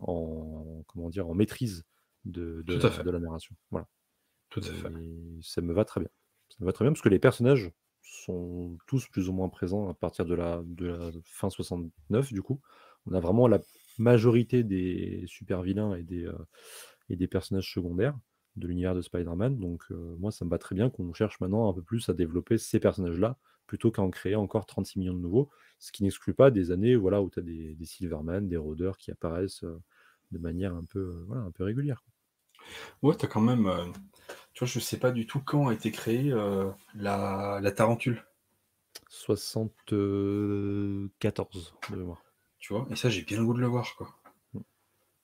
en, 0.00 0.82
comment 0.86 1.08
dire, 1.08 1.28
en 1.28 1.34
maîtrise 1.34 1.84
de, 2.24 2.62
de, 2.66 2.74
la, 3.10 3.18
narration. 3.18 3.54
Voilà. 3.70 3.86
Tout 4.50 4.60
à 4.60 4.72
fait. 4.72 4.88
ça 5.42 5.60
me 5.60 5.72
va 5.72 5.84
très 5.84 6.00
bien. 6.00 6.10
Ça 6.48 6.56
me 6.60 6.66
va 6.66 6.72
très 6.72 6.84
bien 6.84 6.92
parce 6.92 7.02
que 7.02 7.08
les 7.08 7.18
personnages 7.18 7.70
sont 8.02 8.78
tous 8.86 9.08
plus 9.08 9.28
ou 9.28 9.32
moins 9.32 9.48
présents 9.48 9.88
à 9.88 9.94
partir 9.94 10.24
de 10.24 10.34
la, 10.34 10.62
de 10.64 10.86
la 10.86 11.10
fin 11.24 11.50
69, 11.50 12.32
du 12.32 12.42
coup. 12.42 12.60
On 13.06 13.14
a 13.14 13.20
vraiment 13.20 13.48
la 13.48 13.60
majorité 13.98 14.62
des 14.62 15.24
super 15.26 15.62
vilains 15.62 15.94
et 15.94 16.02
des, 16.02 16.30
et 17.08 17.16
des 17.16 17.26
personnages 17.28 17.72
secondaires 17.72 18.16
de 18.56 18.66
l'univers 18.66 18.94
de 18.94 19.02
Spider-Man. 19.02 19.58
Donc, 19.58 19.84
moi, 19.90 20.30
ça 20.30 20.44
me 20.44 20.50
va 20.50 20.58
très 20.58 20.74
bien 20.74 20.90
qu'on 20.90 21.12
cherche 21.12 21.40
maintenant 21.40 21.68
un 21.68 21.72
peu 21.72 21.82
plus 21.82 22.08
à 22.08 22.14
développer 22.14 22.58
ces 22.58 22.80
personnages-là 22.80 23.38
plutôt 23.66 23.90
qu'à 23.90 24.02
en 24.02 24.10
créer 24.10 24.36
encore 24.36 24.64
36 24.64 25.00
millions 25.00 25.14
de 25.14 25.18
nouveaux, 25.18 25.50
ce 25.80 25.90
qui 25.90 26.04
n'exclut 26.04 26.34
pas 26.34 26.52
des 26.52 26.70
années 26.70 26.94
voilà, 26.94 27.20
où 27.20 27.30
tu 27.30 27.40
as 27.40 27.42
des, 27.42 27.74
des, 27.74 27.84
Silverman, 27.84 28.48
des 28.48 28.56
Rôdeurs 28.56 28.96
qui 28.96 29.10
apparaissent 29.10 29.64
de 30.30 30.38
manière 30.38 30.74
un 30.74 30.84
peu, 30.84 31.24
voilà, 31.26 31.42
un 31.42 31.50
peu 31.50 31.64
régulière. 31.64 32.04
Ouais, 33.02 33.16
tu 33.16 33.24
as 33.24 33.28
quand 33.28 33.40
même. 33.40 33.70
tu 34.52 34.60
vois, 34.60 34.68
je 34.68 34.80
sais 34.80 34.98
pas 34.98 35.10
du 35.10 35.26
tout 35.26 35.40
quand 35.40 35.68
a 35.68 35.74
été 35.74 35.90
créée 35.90 36.30
la, 36.94 37.58
la, 37.60 37.72
Tarentule. 37.72 38.22
74 39.08 41.74
de 41.90 41.96
mémoire. 41.96 42.22
Tu 42.58 42.72
vois, 42.72 42.86
et 42.90 42.96
ça, 42.96 43.08
j'ai 43.08 43.22
bien 43.22 43.38
le 43.38 43.44
goût 43.44 43.54
de 43.54 43.60
le 43.60 43.66
voir, 43.66 43.94
quoi. 43.96 44.14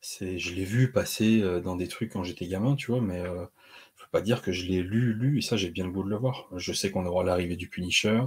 C'est, 0.02 0.38
je 0.38 0.52
l'ai 0.52 0.64
vu 0.64 0.92
passer 0.92 1.40
dans 1.62 1.76
des 1.76 1.88
trucs 1.88 2.12
quand 2.12 2.24
j'étais 2.24 2.46
gamin, 2.46 2.74
tu 2.74 2.90
vois, 2.90 3.00
mais 3.00 3.22
je 3.96 4.04
peux 4.04 4.10
pas 4.10 4.20
dire 4.20 4.42
que 4.42 4.52
je 4.52 4.66
l'ai 4.66 4.82
lu, 4.82 5.12
lu, 5.14 5.38
et 5.38 5.42
ça 5.42 5.56
j'ai 5.56 5.70
bien 5.70 5.84
le 5.84 5.92
goût 5.92 6.02
de 6.02 6.10
le 6.10 6.16
voir. 6.16 6.48
Je 6.56 6.72
sais 6.72 6.90
qu'on 6.90 7.06
aura 7.06 7.24
l'arrivée 7.24 7.56
du 7.56 7.68
Punisher. 7.68 8.20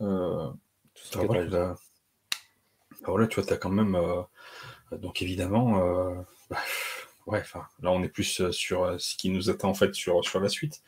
Euh, 0.00 0.50
voilà, 1.14 1.74
voilà, 3.04 3.26
tu 3.26 3.36
vois, 3.36 3.44
tu 3.46 3.52
as 3.52 3.56
quand 3.56 3.70
même. 3.70 3.94
Euh, 3.94 4.22
donc 4.92 5.22
évidemment, 5.22 5.82
euh, 5.82 6.14
bah, 6.50 6.58
ouais, 7.26 7.42
là 7.80 7.90
on 7.90 8.02
est 8.02 8.08
plus 8.08 8.50
sur 8.50 9.00
ce 9.00 9.16
qui 9.16 9.30
nous 9.30 9.50
attend 9.50 9.70
en 9.70 9.74
fait 9.74 9.94
sur, 9.94 10.22
sur 10.24 10.40
la 10.40 10.48
suite. 10.48 10.82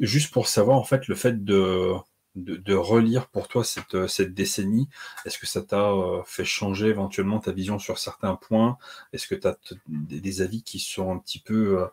juste 0.00 0.32
pour 0.32 0.48
savoir 0.48 0.78
en 0.78 0.84
fait 0.84 1.06
le 1.06 1.14
fait 1.14 1.44
de, 1.44 1.92
de, 2.36 2.74
relire 2.74 3.28
pour 3.28 3.48
toi 3.48 3.64
cette, 3.64 4.06
cette 4.06 4.34
décennie, 4.34 4.88
est-ce 5.24 5.38
que 5.38 5.46
ça 5.46 5.62
t'a 5.62 5.92
fait 6.24 6.44
changer 6.44 6.86
éventuellement 6.86 7.40
ta 7.40 7.52
vision 7.52 7.78
sur 7.78 7.98
certains 7.98 8.36
points? 8.36 8.78
Est-ce 9.12 9.26
que 9.26 9.34
tu 9.34 9.46
as 9.46 9.58
des, 9.88 10.42
avis 10.42 10.62
qui 10.62 10.78
sont 10.78 11.12
un 11.12 11.18
petit 11.18 11.40
peu 11.40 11.86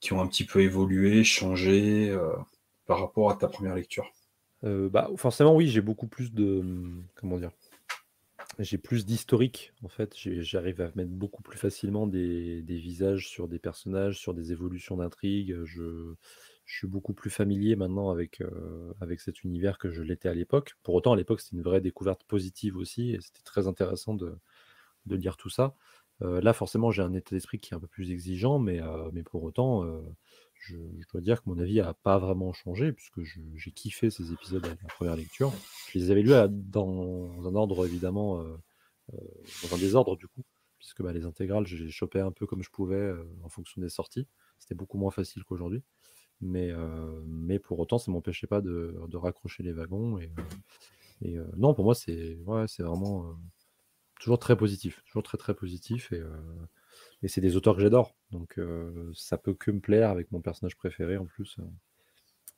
qui 0.00 0.12
ont 0.12 0.20
un 0.20 0.26
petit 0.26 0.44
peu 0.44 0.62
évolué, 0.62 1.24
changé 1.24 2.08
euh, 2.08 2.32
par 2.86 3.00
rapport 3.00 3.30
à 3.30 3.36
ta 3.36 3.48
première 3.48 3.74
lecture? 3.74 4.10
Bah, 4.62 5.08
forcément, 5.16 5.54
oui, 5.54 5.68
j'ai 5.68 5.80
beaucoup 5.80 6.06
plus 6.06 6.32
de, 6.32 6.60
mmh, 6.60 7.04
comment 7.14 7.38
dire? 7.38 7.50
J'ai 8.58 8.76
plus 8.76 9.06
d'historique, 9.06 9.72
en 9.82 9.88
fait. 9.88 10.14
j'arrive 10.16 10.82
à 10.82 10.90
mettre 10.96 11.10
beaucoup 11.10 11.42
plus 11.42 11.56
facilement 11.56 12.06
des 12.06 12.62
visages 12.66 13.28
sur 13.28 13.48
des 13.48 13.58
personnages, 13.58 14.18
sur 14.18 14.34
des 14.34 14.52
évolutions 14.52 14.96
d'intrigue. 14.96 15.56
Je 16.70 16.78
suis 16.78 16.86
beaucoup 16.86 17.14
plus 17.14 17.30
familier 17.30 17.74
maintenant 17.76 18.10
avec, 18.10 18.42
avec 19.00 19.20
cet 19.20 19.42
univers 19.42 19.76
que 19.78 19.90
je 19.90 20.02
l'étais 20.02 20.28
à 20.28 20.34
l'époque. 20.34 20.76
Pour 20.84 20.94
autant, 20.94 21.12
à 21.12 21.16
l'époque, 21.16 21.40
c'était 21.40 21.56
une 21.56 21.62
vraie 21.62 21.80
découverte 21.80 22.22
positive 22.24 22.76
aussi 22.76 23.10
et 23.10 23.20
c'était 23.20 23.42
très 23.42 23.66
intéressant 23.66 24.14
de 24.14 24.36
de 25.06 25.16
lire 25.16 25.36
tout 25.36 25.50
ça. 25.50 25.74
là, 26.20 26.52
forcément, 26.52 26.90
j'ai 26.90 27.02
un 27.02 27.14
état 27.14 27.34
d'esprit 27.34 27.58
qui 27.58 27.74
est 27.74 27.76
un 27.76 27.80
peu 27.80 27.88
plus 27.88 28.12
exigeant, 28.12 28.58
mais 28.58 28.80
mais 29.12 29.22
pour 29.24 29.42
autant, 29.42 29.84
je, 30.60 30.76
dois 31.12 31.20
dire 31.20 31.42
que 31.42 31.48
mon 31.48 31.58
avis 31.58 31.76
n'a 31.76 31.94
pas 31.94 32.18
vraiment 32.18 32.52
changé, 32.52 32.92
puisque 32.92 33.22
j'ai 33.22 33.72
kiffé 33.72 34.10
ces 34.10 34.32
épisodes 34.32 34.64
à 34.64 34.68
la 34.68 34.76
première 34.88 35.16
lecture. 35.16 35.52
Je 35.92 35.98
les 35.98 36.10
avais 36.10 36.22
lus 36.22 36.32
dans 36.48 37.46
un 37.46 37.54
ordre, 37.54 37.86
évidemment, 37.86 38.40
euh, 38.40 38.56
euh, 39.14 39.18
dans 39.62 39.74
un 39.74 39.78
désordre, 39.78 40.16
du 40.16 40.28
coup, 40.28 40.44
puisque 40.78 41.02
bah, 41.02 41.12
les 41.12 41.24
intégrales, 41.24 41.66
j'ai 41.66 41.90
chopé 41.90 42.20
un 42.20 42.30
peu 42.30 42.46
comme 42.46 42.62
je 42.62 42.70
pouvais 42.70 42.96
euh, 42.96 43.24
en 43.42 43.48
fonction 43.48 43.80
des 43.80 43.88
sorties. 43.88 44.26
C'était 44.58 44.74
beaucoup 44.74 44.98
moins 44.98 45.10
facile 45.10 45.44
qu'aujourd'hui. 45.44 45.82
Mais, 46.40 46.72
mais 47.26 47.58
pour 47.58 47.78
autant, 47.78 47.98
ça 47.98 48.10
ne 48.10 48.14
m'empêchait 48.14 48.46
pas 48.46 48.60
de, 48.60 48.94
raccrocher 49.14 49.62
les 49.62 49.72
wagons. 49.72 50.18
Et, 50.18 50.30
et 51.22 51.36
non, 51.56 51.74
pour 51.74 51.84
moi, 51.84 51.94
c'est 51.94 52.38
ouais, 52.46 52.64
vraiment 52.78 53.36
toujours 54.20 54.38
très 54.38 54.56
positif. 54.56 55.02
Toujours 55.04 55.22
très, 55.22 55.38
très 55.38 55.54
positif. 55.54 56.12
Et 56.12 56.22
et 57.22 57.28
c'est 57.28 57.40
des 57.40 57.56
auteurs 57.56 57.76
que 57.76 57.82
j'adore. 57.82 58.14
Donc 58.30 58.58
euh, 58.58 59.10
ça 59.14 59.38
peut 59.38 59.54
que 59.54 59.70
me 59.70 59.80
plaire 59.80 60.10
avec 60.10 60.30
mon 60.32 60.40
personnage 60.40 60.76
préféré 60.76 61.16
en 61.16 61.26
plus. 61.26 61.56
Euh, 61.58 61.64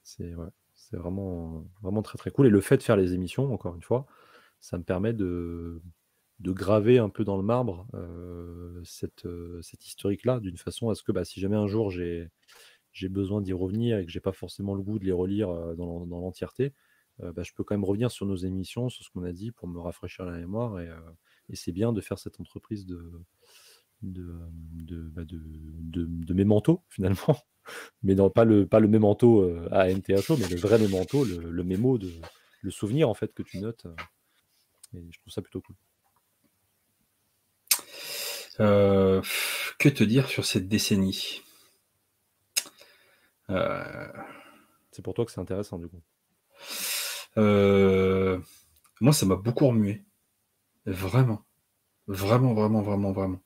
c'est 0.02 0.34
c'est 0.74 0.96
vraiment, 0.96 1.64
vraiment 1.82 2.02
très 2.02 2.18
très 2.18 2.30
cool. 2.30 2.46
Et 2.46 2.50
le 2.50 2.60
fait 2.60 2.76
de 2.76 2.82
faire 2.82 2.96
les 2.96 3.14
émissions, 3.14 3.52
encore 3.52 3.74
une 3.74 3.82
fois, 3.82 4.06
ça 4.60 4.78
me 4.78 4.82
permet 4.82 5.12
de, 5.12 5.80
de 6.40 6.52
graver 6.52 6.98
un 6.98 7.08
peu 7.08 7.24
dans 7.24 7.36
le 7.36 7.42
marbre 7.42 7.86
euh, 7.94 8.80
cette, 8.84 9.28
cette 9.62 9.86
historique-là, 9.86 10.40
d'une 10.40 10.56
façon 10.56 10.90
à 10.90 10.94
ce 10.94 11.02
que 11.02 11.12
bah, 11.12 11.24
si 11.24 11.40
jamais 11.40 11.56
un 11.56 11.68
jour 11.68 11.90
j'ai, 11.90 12.30
j'ai 12.92 13.08
besoin 13.08 13.40
d'y 13.40 13.52
revenir 13.52 13.98
et 13.98 14.06
que 14.06 14.12
j'ai 14.12 14.20
pas 14.20 14.32
forcément 14.32 14.74
le 14.74 14.82
goût 14.82 14.98
de 14.98 15.04
les 15.04 15.12
relire 15.12 15.48
dans, 15.76 16.04
l'entièreté, 16.04 16.72
bah, 17.18 17.42
je 17.42 17.52
peux 17.52 17.64
quand 17.64 17.74
même 17.74 17.84
revenir 17.84 18.10
sur 18.10 18.26
nos 18.26 18.36
émissions, 18.36 18.88
sur 18.88 19.04
ce 19.04 19.10
qu'on 19.10 19.22
a 19.22 19.32
dit 19.32 19.50
pour 19.52 19.68
me 19.68 19.78
rafraîchir 19.78 20.24
la 20.24 20.36
mémoire. 20.36 20.80
Et, 20.80 20.88
c'est 21.54 21.72
bien 21.72 21.92
de 21.92 22.00
faire 22.00 22.18
cette 22.18 22.40
entreprise 22.40 22.86
de, 22.86 23.12
de, 24.02 24.34
de, 24.72 25.08
bah, 25.10 26.34
mes 26.34 26.44
manteaux 26.44 26.82
finalement. 26.88 27.38
Mais 28.02 28.14
non, 28.14 28.28
pas 28.30 28.44
le, 28.44 28.66
pas 28.66 28.80
le 28.80 28.88
mémento 28.88 29.48
à 29.70 29.88
NTHO, 29.88 30.36
mais 30.36 30.48
le 30.48 30.56
vrai 30.56 30.78
mémento, 30.78 31.24
le, 31.24 31.50
le 31.50 31.64
mémo, 31.64 31.98
de, 31.98 32.10
le 32.62 32.70
souvenir 32.70 33.08
en 33.08 33.14
fait 33.14 33.34
que 33.34 33.42
tu 33.42 33.58
notes. 33.58 33.86
Et 34.94 35.04
je 35.10 35.18
trouve 35.20 35.32
ça 35.32 35.42
plutôt 35.42 35.60
cool. 35.60 35.76
Que 39.78 39.88
te 39.88 40.04
dire 40.04 40.28
sur 40.28 40.44
cette 40.44 40.68
décennie? 40.68 41.42
C'est 43.48 45.02
pour 45.02 45.14
toi 45.14 45.24
que 45.24 45.32
c'est 45.32 45.40
intéressant 45.40 45.78
du 45.78 45.88
coup. 45.88 46.02
moi, 47.36 49.12
ça 49.12 49.26
m'a 49.26 49.36
beaucoup 49.36 49.68
remué. 49.68 50.04
Vraiment. 50.86 51.44
Vraiment, 52.08 52.54
vraiment, 52.54 52.82
vraiment, 52.82 53.12
vraiment. 53.12 53.40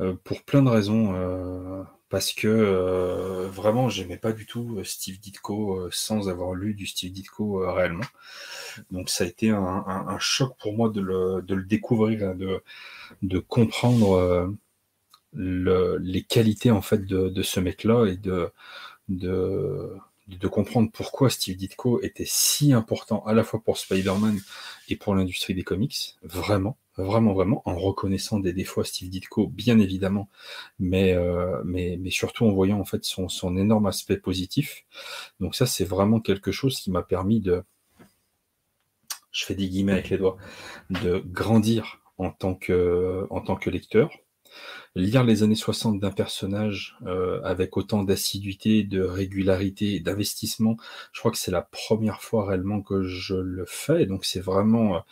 Euh, 0.00 0.14
pour 0.24 0.42
plein 0.42 0.62
de 0.62 0.68
raisons. 0.68 1.14
Euh, 1.14 1.82
parce 2.08 2.32
que 2.32 2.48
euh, 2.48 3.48
vraiment, 3.48 3.88
j'aimais 3.88 4.16
pas 4.18 4.32
du 4.32 4.46
tout 4.46 4.82
Steve 4.84 5.18
Ditko 5.18 5.88
sans 5.90 6.28
avoir 6.28 6.54
lu 6.54 6.74
du 6.74 6.86
Steve 6.86 7.12
Ditko 7.12 7.72
réellement. 7.72 8.04
Donc 8.90 9.10
ça 9.10 9.24
a 9.24 9.26
été 9.26 9.50
un, 9.50 10.18
choc 10.20 10.56
pour 10.58 10.74
moi 10.74 10.90
de 10.90 11.00
le, 11.00 11.42
découvrir, 11.64 12.34
de, 12.36 12.62
de 13.22 13.38
comprendre 13.40 14.54
les 15.32 16.22
qualités 16.22 16.70
en 16.70 16.82
fait 16.82 17.04
de, 17.04 17.42
ce 17.42 17.60
mec-là 17.60 18.06
et 18.06 18.16
de, 18.16 18.48
de, 19.08 19.96
de 20.28 20.48
comprendre 20.48 20.90
pourquoi 20.92 21.30
Steve 21.30 21.56
Ditko 21.56 22.00
était 22.02 22.24
si 22.26 22.72
important 22.72 23.24
à 23.24 23.34
la 23.34 23.44
fois 23.44 23.60
pour 23.60 23.78
Spider-Man 23.78 24.38
et 24.88 24.96
pour 24.96 25.14
l'industrie 25.14 25.54
des 25.54 25.64
comics, 25.64 26.16
vraiment 26.22 26.76
vraiment, 26.96 27.34
vraiment, 27.34 27.62
en 27.64 27.76
reconnaissant 27.76 28.38
des 28.38 28.52
défauts 28.52 28.80
à 28.80 28.84
Steve 28.84 29.10
Ditko, 29.10 29.48
bien 29.48 29.78
évidemment, 29.78 30.28
mais, 30.78 31.14
euh, 31.14 31.60
mais, 31.64 31.98
mais 32.00 32.10
surtout 32.10 32.44
en 32.44 32.52
voyant 32.52 32.78
en 32.78 32.84
fait 32.84 33.04
son, 33.04 33.28
son 33.28 33.56
énorme 33.56 33.86
aspect 33.86 34.16
positif. 34.16 34.84
Donc 35.40 35.54
ça, 35.54 35.66
c'est 35.66 35.84
vraiment 35.84 36.20
quelque 36.20 36.52
chose 36.52 36.78
qui 36.78 36.90
m'a 36.90 37.02
permis 37.02 37.40
de, 37.40 37.64
je 39.32 39.44
fais 39.44 39.54
des 39.54 39.68
guillemets 39.68 39.92
avec 39.92 40.10
les 40.10 40.18
doigts, 40.18 40.36
de 40.90 41.22
grandir 41.26 42.00
en 42.18 42.30
tant 42.30 42.54
que, 42.54 43.26
en 43.30 43.40
tant 43.40 43.56
que 43.56 43.70
lecteur, 43.70 44.10
lire 44.94 45.24
les 45.24 45.42
années 45.42 45.54
60 45.54 45.98
d'un 45.98 46.10
personnage 46.10 46.96
euh, 47.06 47.40
avec 47.42 47.76
autant 47.76 48.04
d'assiduité, 48.04 48.84
de 48.84 49.02
régularité 49.02 50.00
d'investissement, 50.00 50.76
je 51.12 51.20
crois 51.20 51.32
que 51.32 51.38
c'est 51.38 51.50
la 51.50 51.62
première 51.62 52.22
fois 52.22 52.46
réellement 52.46 52.80
que 52.80 53.02
je 53.02 53.34
le 53.34 53.64
fais. 53.66 54.06
Donc 54.06 54.24
c'est 54.24 54.40
vraiment, 54.40 55.02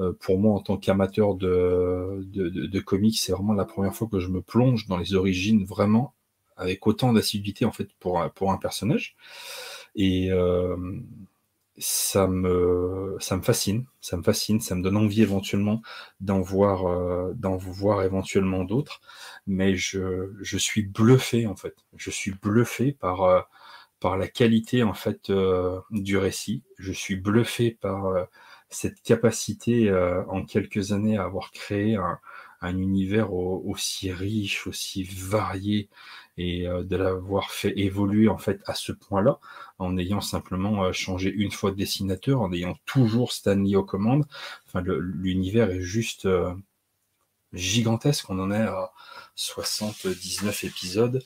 euh, 0.00 0.12
pour 0.20 0.38
moi 0.38 0.54
en 0.54 0.60
tant 0.60 0.76
qu'amateur 0.76 1.34
de, 1.34 2.24
de, 2.32 2.48
de, 2.48 2.80
comics, 2.80 3.18
c'est 3.18 3.32
vraiment 3.32 3.54
la 3.54 3.66
première 3.66 3.94
fois 3.94 4.08
que 4.10 4.20
je 4.20 4.28
me 4.28 4.40
plonge 4.40 4.86
dans 4.86 4.96
les 4.96 5.14
origines 5.14 5.64
vraiment 5.64 6.14
avec 6.56 6.86
autant 6.86 7.12
d'assiduité 7.12 7.66
en 7.66 7.72
fait 7.72 7.88
pour, 8.00 8.22
pour 8.34 8.52
un 8.52 8.56
personnage. 8.56 9.16
Et, 9.94 10.30
euh, 10.32 10.76
ça 11.78 12.26
me, 12.26 13.16
ça 13.20 13.36
me 13.36 13.42
fascine, 13.42 13.86
ça 14.00 14.16
me 14.16 14.22
fascine, 14.22 14.60
ça 14.60 14.74
me 14.74 14.82
donne 14.82 14.96
envie 14.96 15.22
éventuellement 15.22 15.82
d'en 16.20 16.40
voir, 16.40 16.86
euh, 16.86 17.32
d'en 17.34 17.56
voir 17.56 18.02
éventuellement 18.02 18.64
d'autres, 18.64 19.00
mais 19.46 19.76
je, 19.76 20.32
je 20.40 20.58
suis 20.58 20.82
bluffé 20.82 21.46
en 21.46 21.56
fait, 21.56 21.74
je 21.96 22.10
suis 22.10 22.32
bluffé 22.32 22.92
par, 22.92 23.22
euh, 23.24 23.40
par 24.00 24.16
la 24.16 24.28
qualité 24.28 24.82
en 24.82 24.94
fait 24.94 25.30
euh, 25.30 25.80
du 25.90 26.16
récit, 26.18 26.62
je 26.78 26.92
suis 26.92 27.16
bluffé 27.16 27.72
par 27.72 28.26
cette 28.68 29.00
capacité 29.02 29.92
en 30.28 30.44
quelques 30.44 30.92
années 30.92 31.16
à 31.18 31.24
avoir 31.24 31.52
créé 31.52 31.96
un 32.60 32.78
univers 32.78 33.32
aussi 33.32 34.12
riche, 34.12 34.66
aussi 34.66 35.04
varié, 35.04 35.88
et 36.38 36.66
euh, 36.66 36.82
de 36.82 36.96
l'avoir 36.96 37.50
fait 37.50 37.78
évoluer 37.78 38.28
en 38.28 38.38
fait 38.38 38.60
à 38.66 38.74
ce 38.74 38.92
point-là, 38.92 39.38
en 39.78 39.96
ayant 39.98 40.20
simplement 40.20 40.84
euh, 40.84 40.92
changé 40.92 41.30
une 41.30 41.50
fois 41.50 41.70
de 41.70 41.76
dessinateur, 41.76 42.40
en 42.40 42.52
ayant 42.52 42.76
toujours 42.84 43.32
Stanley 43.32 43.76
aux 43.76 43.84
commandes. 43.84 44.26
Enfin, 44.66 44.82
l'univers 44.84 45.70
est 45.70 45.80
juste 45.80 46.26
euh, 46.26 46.52
gigantesque. 47.52 48.28
On 48.30 48.38
en 48.38 48.50
est 48.50 48.56
à 48.56 48.92
79 49.34 50.64
épisodes. 50.64 51.22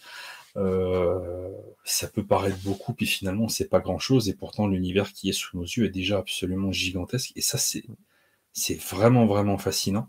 ça 1.85 2.09
peut 2.09 2.25
paraître 2.27 2.59
beaucoup, 2.65 2.95
puis 2.95 3.07
finalement 3.07 3.49
c'est 3.49 3.69
pas 3.69 3.81
grand 3.81 3.99
chose, 3.99 4.29
et 4.29 4.35
pourtant 4.35 4.67
l'univers 4.67 5.13
qui 5.13 5.31
est 5.31 5.33
sous 5.33 5.57
nos 5.57 5.65
yeux 5.65 5.87
est 5.87 5.91
déjà 5.91 6.19
absolument 6.19 6.73
gigantesque, 6.73 7.33
et 7.37 7.41
ça 7.41 7.59
c'est 7.59 8.81
vraiment 8.91 9.27
vraiment 9.27 9.59
fascinant. 9.59 10.09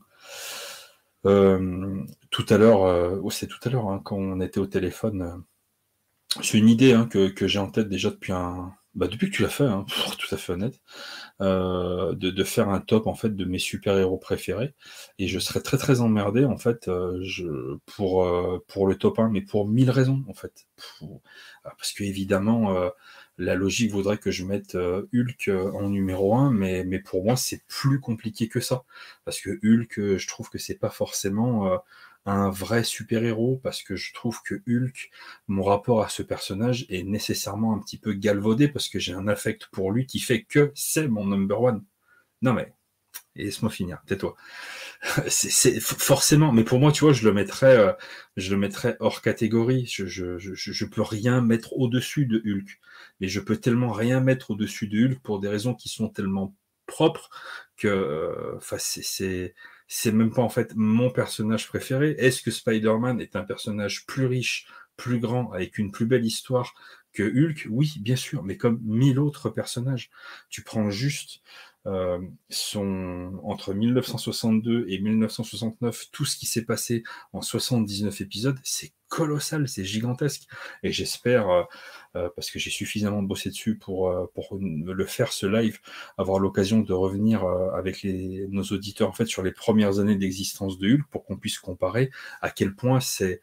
Euh, 1.25 2.03
tout 2.31 2.45
à 2.49 2.57
l'heure, 2.57 2.83
euh, 2.83 3.19
oh, 3.21 3.29
c'est 3.29 3.47
tout 3.47 3.59
à 3.63 3.69
l'heure, 3.69 3.89
hein, 3.89 4.01
quand 4.03 4.17
on 4.17 4.41
était 4.41 4.59
au 4.59 4.65
téléphone, 4.67 5.21
euh, 5.21 5.37
c'est 6.41 6.57
une 6.57 6.69
idée 6.69 6.93
hein, 6.93 7.07
que, 7.07 7.47
j'ai 7.47 7.59
en 7.59 7.69
tête 7.69 7.89
déjà 7.89 8.09
depuis 8.09 8.33
un, 8.33 8.73
bah, 8.95 9.07
depuis 9.07 9.29
que 9.29 9.35
tu 9.35 9.43
l'as 9.43 9.49
fait, 9.49 9.65
hein, 9.65 9.85
pour 10.05 10.17
tout 10.17 10.33
à 10.33 10.37
fait 10.37 10.53
honnête, 10.53 10.79
euh, 11.41 12.15
de, 12.15 12.43
faire 12.43 12.69
un 12.69 12.81
top 12.81 13.07
en 13.07 13.15
fait 13.15 13.35
de 13.35 13.45
mes 13.45 13.59
super 13.59 13.97
héros 13.97 14.17
préférés, 14.17 14.73
et 15.19 15.27
je 15.27 15.39
serais 15.39 15.61
très 15.61 15.77
très 15.77 16.01
emmerdé 16.01 16.45
en 16.45 16.57
fait 16.57 16.89
pour 17.85 18.27
pour 18.67 18.87
le 18.87 18.95
top 18.97 19.19
1, 19.19 19.29
mais 19.29 19.41
pour 19.41 19.67
mille 19.67 19.91
raisons 19.91 20.23
en 20.27 20.33
fait, 20.33 20.67
parce 21.63 21.93
que 21.93 22.03
évidemment 22.03 22.91
la 23.41 23.55
logique 23.55 23.91
voudrait 23.91 24.17
que 24.19 24.31
je 24.31 24.45
mette 24.45 24.75
euh, 24.75 25.07
Hulk 25.13 25.47
euh, 25.47 25.71
en 25.71 25.89
numéro 25.89 26.35
1, 26.35 26.51
mais, 26.51 26.99
pour 26.99 27.23
moi, 27.23 27.35
c'est 27.35 27.65
plus 27.67 27.99
compliqué 27.99 28.47
que 28.47 28.59
ça. 28.59 28.83
Parce 29.25 29.41
que 29.41 29.59
Hulk, 29.63 29.99
euh, 29.99 30.17
je 30.17 30.27
trouve 30.27 30.49
que 30.49 30.59
c'est 30.59 30.75
pas 30.77 30.89
forcément 30.89 31.81
un 32.25 32.51
vrai 32.51 32.83
super-héros, 32.83 33.59
parce 33.63 33.81
que 33.81 33.95
je 33.95 34.13
trouve 34.13 34.41
que 34.43 34.61
Hulk, 34.67 35.09
mon 35.47 35.63
rapport 35.63 36.03
à 36.03 36.09
ce 36.09 36.21
personnage 36.21 36.85
est 36.89 37.03
nécessairement 37.03 37.73
un 37.75 37.79
petit 37.79 37.97
peu 37.97 38.13
galvaudé, 38.13 38.67
parce 38.67 38.89
que 38.89 38.99
j'ai 38.99 39.13
un 39.13 39.27
affect 39.27 39.67
pour 39.71 39.91
lui 39.91 40.05
qui 40.05 40.19
fait 40.19 40.43
que 40.43 40.71
c'est 40.75 41.07
mon 41.07 41.25
number 41.25 41.61
one. 41.61 41.83
Non 42.43 42.53
mais, 42.53 42.73
laisse-moi 43.35 43.71
finir, 43.71 44.03
tais-toi. 44.07 44.35
c'est 45.27 45.79
forcément, 45.79 46.51
mais 46.53 46.63
pour 46.63 46.79
moi, 46.79 46.91
tu 46.91 47.05
vois, 47.05 47.13
je 47.13 47.25
le 47.27 47.33
mettrais, 47.33 47.95
je 48.37 48.51
le 48.51 48.57
mettrais 48.57 48.97
hors 48.99 49.21
catégorie. 49.21 49.87
Je, 49.87 50.05
je, 50.05 50.37
je, 50.37 50.53
je 50.55 50.85
peux 50.85 51.01
rien 51.01 51.41
mettre 51.41 51.73
au-dessus 51.73 52.25
de 52.27 52.37
Hulk 52.45 52.79
mais 53.21 53.27
je 53.27 53.39
peux 53.39 53.57
tellement 53.57 53.91
rien 53.91 54.19
mettre 54.19 54.51
au-dessus 54.51 54.87
de 54.87 55.05
Hulk 55.05 55.19
pour 55.21 55.39
des 55.39 55.47
raisons 55.47 55.73
qui 55.73 55.87
sont 55.87 56.09
tellement 56.09 56.55
propres 56.87 57.29
que 57.77 57.87
euh, 57.87 58.57
enfin 58.57 58.77
c'est 58.79 60.11
même 60.11 60.33
pas 60.33 60.41
en 60.41 60.49
fait 60.49 60.73
mon 60.75 61.09
personnage 61.09 61.67
préféré. 61.67 62.15
Est-ce 62.17 62.41
que 62.41 62.51
Spider-Man 62.51 63.21
est 63.21 63.35
un 63.35 63.43
personnage 63.43 64.05
plus 64.05 64.25
riche, 64.25 64.67
plus 64.97 65.19
grand, 65.19 65.51
avec 65.51 65.77
une 65.77 65.91
plus 65.91 66.05
belle 66.05 66.25
histoire 66.25 66.73
que 67.13 67.23
Hulk, 67.23 67.67
oui, 67.69 67.93
bien 67.99 68.15
sûr, 68.15 68.43
mais 68.43 68.57
comme 68.57 68.79
mille 68.83 69.19
autres 69.19 69.49
personnages. 69.49 70.09
Tu 70.49 70.63
prends 70.63 70.89
juste 70.89 71.41
euh, 71.87 72.19
son, 72.49 73.39
entre 73.43 73.73
1962 73.73 74.85
et 74.87 74.99
1969, 74.99 76.09
tout 76.11 76.25
ce 76.25 76.37
qui 76.37 76.45
s'est 76.45 76.63
passé 76.63 77.03
en 77.33 77.41
79 77.41 78.21
épisodes, 78.21 78.59
c'est 78.63 78.93
colossal, 79.07 79.67
c'est 79.67 79.83
gigantesque. 79.83 80.43
Et 80.83 80.91
j'espère, 80.91 81.49
euh, 81.49 81.63
parce 82.13 82.51
que 82.51 82.59
j'ai 82.59 82.69
suffisamment 82.69 83.21
bossé 83.23 83.49
dessus 83.49 83.77
pour, 83.77 84.13
pour 84.33 84.57
le 84.59 85.05
faire, 85.05 85.31
ce 85.31 85.45
live, 85.45 85.79
avoir 86.17 86.39
l'occasion 86.39 86.79
de 86.79 86.93
revenir 86.93 87.45
avec 87.73 88.01
les, 88.01 88.47
nos 88.49 88.63
auditeurs 88.63 89.09
en 89.09 89.13
fait 89.13 89.25
sur 89.25 89.43
les 89.43 89.51
premières 89.51 89.99
années 89.99 90.15
d'existence 90.15 90.77
de 90.77 90.93
Hulk 90.93 91.07
pour 91.09 91.23
qu'on 91.23 91.37
puisse 91.37 91.59
comparer 91.59 92.11
à 92.41 92.49
quel 92.49 92.75
point 92.75 92.99
c'est 92.99 93.41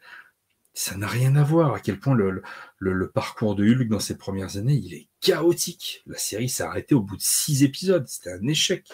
ça 0.73 0.95
n'a 0.95 1.07
rien 1.07 1.35
à 1.35 1.43
voir 1.43 1.73
à 1.73 1.79
quel 1.79 1.99
point 1.99 2.15
le, 2.15 2.41
le, 2.77 3.11
parcours 3.11 3.55
de 3.55 3.65
Hulk 3.65 3.89
dans 3.89 3.99
ses 3.99 4.17
premières 4.17 4.55
années, 4.55 4.75
il 4.75 4.93
est 4.93 5.07
chaotique. 5.19 6.03
La 6.05 6.17
série 6.17 6.47
s'est 6.47 6.63
arrêtée 6.63 6.95
au 6.95 7.01
bout 7.01 7.17
de 7.17 7.21
six 7.21 7.63
épisodes. 7.63 8.07
C'était 8.07 8.31
un 8.31 8.47
échec. 8.47 8.87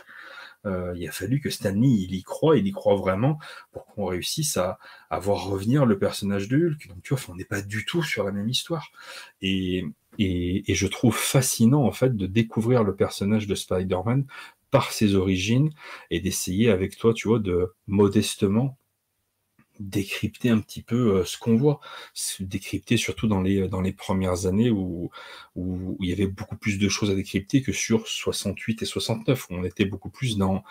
Euh, 0.66 0.94
il 0.96 1.08
a 1.08 1.12
fallu 1.12 1.40
que 1.40 1.50
Stanley 1.50 1.90
il 1.90 2.16
y 2.16 2.24
croit, 2.24 2.58
il 2.58 2.68
y 2.68 2.72
croit 2.72 2.96
vraiment 2.96 3.40
pour 3.72 3.86
qu'on 3.86 4.06
réussisse 4.06 4.58
à, 4.58 4.80
à, 5.10 5.20
voir 5.20 5.46
revenir 5.46 5.86
le 5.86 5.98
personnage 5.98 6.48
de 6.48 6.58
Hulk. 6.58 6.88
Donc 6.88 7.02
tu 7.04 7.14
vois, 7.14 7.24
on 7.30 7.36
n'est 7.36 7.46
pas 7.46 7.62
du 7.62 7.86
tout 7.86 8.04
sur 8.04 8.24
la 8.24 8.32
même 8.32 8.50
histoire. 8.50 8.92
Et, 9.42 9.86
et, 10.18 10.72
et, 10.72 10.76
je 10.76 10.88
trouve 10.88 11.16
fascinant 11.16 11.84
en 11.84 11.92
fait 11.92 12.16
de 12.16 12.26
découvrir 12.26 12.84
le 12.84 12.96
personnage 12.96 13.48
de 13.48 13.56
Spider-Man 13.56 14.26
par 14.72 14.92
ses 14.92 15.16
origines 15.16 15.72
et 16.10 16.20
d'essayer 16.20 16.70
avec 16.70 16.98
toi, 16.98 17.14
tu 17.14 17.28
vois, 17.28 17.40
de 17.40 17.74
modestement 17.88 18.78
décrypter 19.80 20.50
un 20.50 20.60
petit 20.60 20.82
peu 20.82 21.18
euh, 21.18 21.26
ce 21.26 21.38
qu'on 21.38 21.56
voit, 21.58 21.80
décrypter 22.40 22.98
surtout 22.98 23.28
dans 23.28 23.42
les, 23.42 23.68
dans 23.68 23.82
les 23.82 23.94
premières 23.94 24.46
années 24.46 24.70
où, 24.70 25.10
où, 25.56 25.98
il 26.02 26.10
y 26.10 26.14
avait 26.14 26.28
beaucoup 26.28 26.58
plus 26.58 26.78
de 26.78 26.90
choses 26.90 27.10
à 27.12 27.16
décrypter 27.16 27.62
que 27.62 27.72
sur 27.72 28.08
68 28.08 28.82
et 28.82 28.86
69, 28.86 29.50
où 29.50 29.56
on 29.56 29.64
était 29.64 29.86
beaucoup 29.86 30.10
plus 30.10 30.38
dans, 30.38 30.64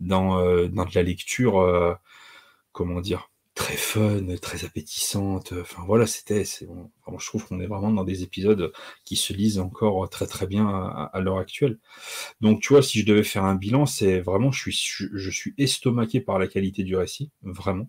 dans, 0.00 0.38
euh, 0.38 0.68
dans 0.68 0.84
de 0.84 0.94
la 0.94 1.02
lecture, 1.02 1.58
euh, 1.60 1.94
comment 2.72 3.00
dire, 3.00 3.30
très 3.54 3.76
fun, 3.76 4.36
très 4.40 4.64
appétissante. 4.64 5.52
Enfin 5.60 5.82
voilà, 5.86 6.06
c'était, 6.06 6.44
je 6.44 7.26
trouve 7.26 7.46
qu'on 7.46 7.60
est 7.60 7.66
vraiment 7.66 7.90
dans 7.90 8.04
des 8.04 8.22
épisodes 8.22 8.72
qui 9.04 9.16
se 9.16 9.32
lisent 9.32 9.58
encore 9.58 10.08
très 10.10 10.26
très 10.26 10.46
bien 10.46 10.68
à, 10.68 11.10
à 11.12 11.20
l'heure 11.20 11.38
actuelle. 11.38 11.78
Donc 12.40 12.60
tu 12.60 12.74
vois, 12.74 12.82
si 12.82 13.00
je 13.00 13.06
devais 13.06 13.24
faire 13.24 13.44
un 13.44 13.54
bilan, 13.54 13.86
c'est 13.86 14.20
vraiment, 14.20 14.52
je 14.52 14.70
suis, 14.70 15.08
je 15.12 15.30
suis 15.30 15.54
estomaqué 15.58 16.20
par 16.20 16.38
la 16.38 16.46
qualité 16.48 16.84
du 16.84 16.96
récit, 16.96 17.30
vraiment. 17.42 17.88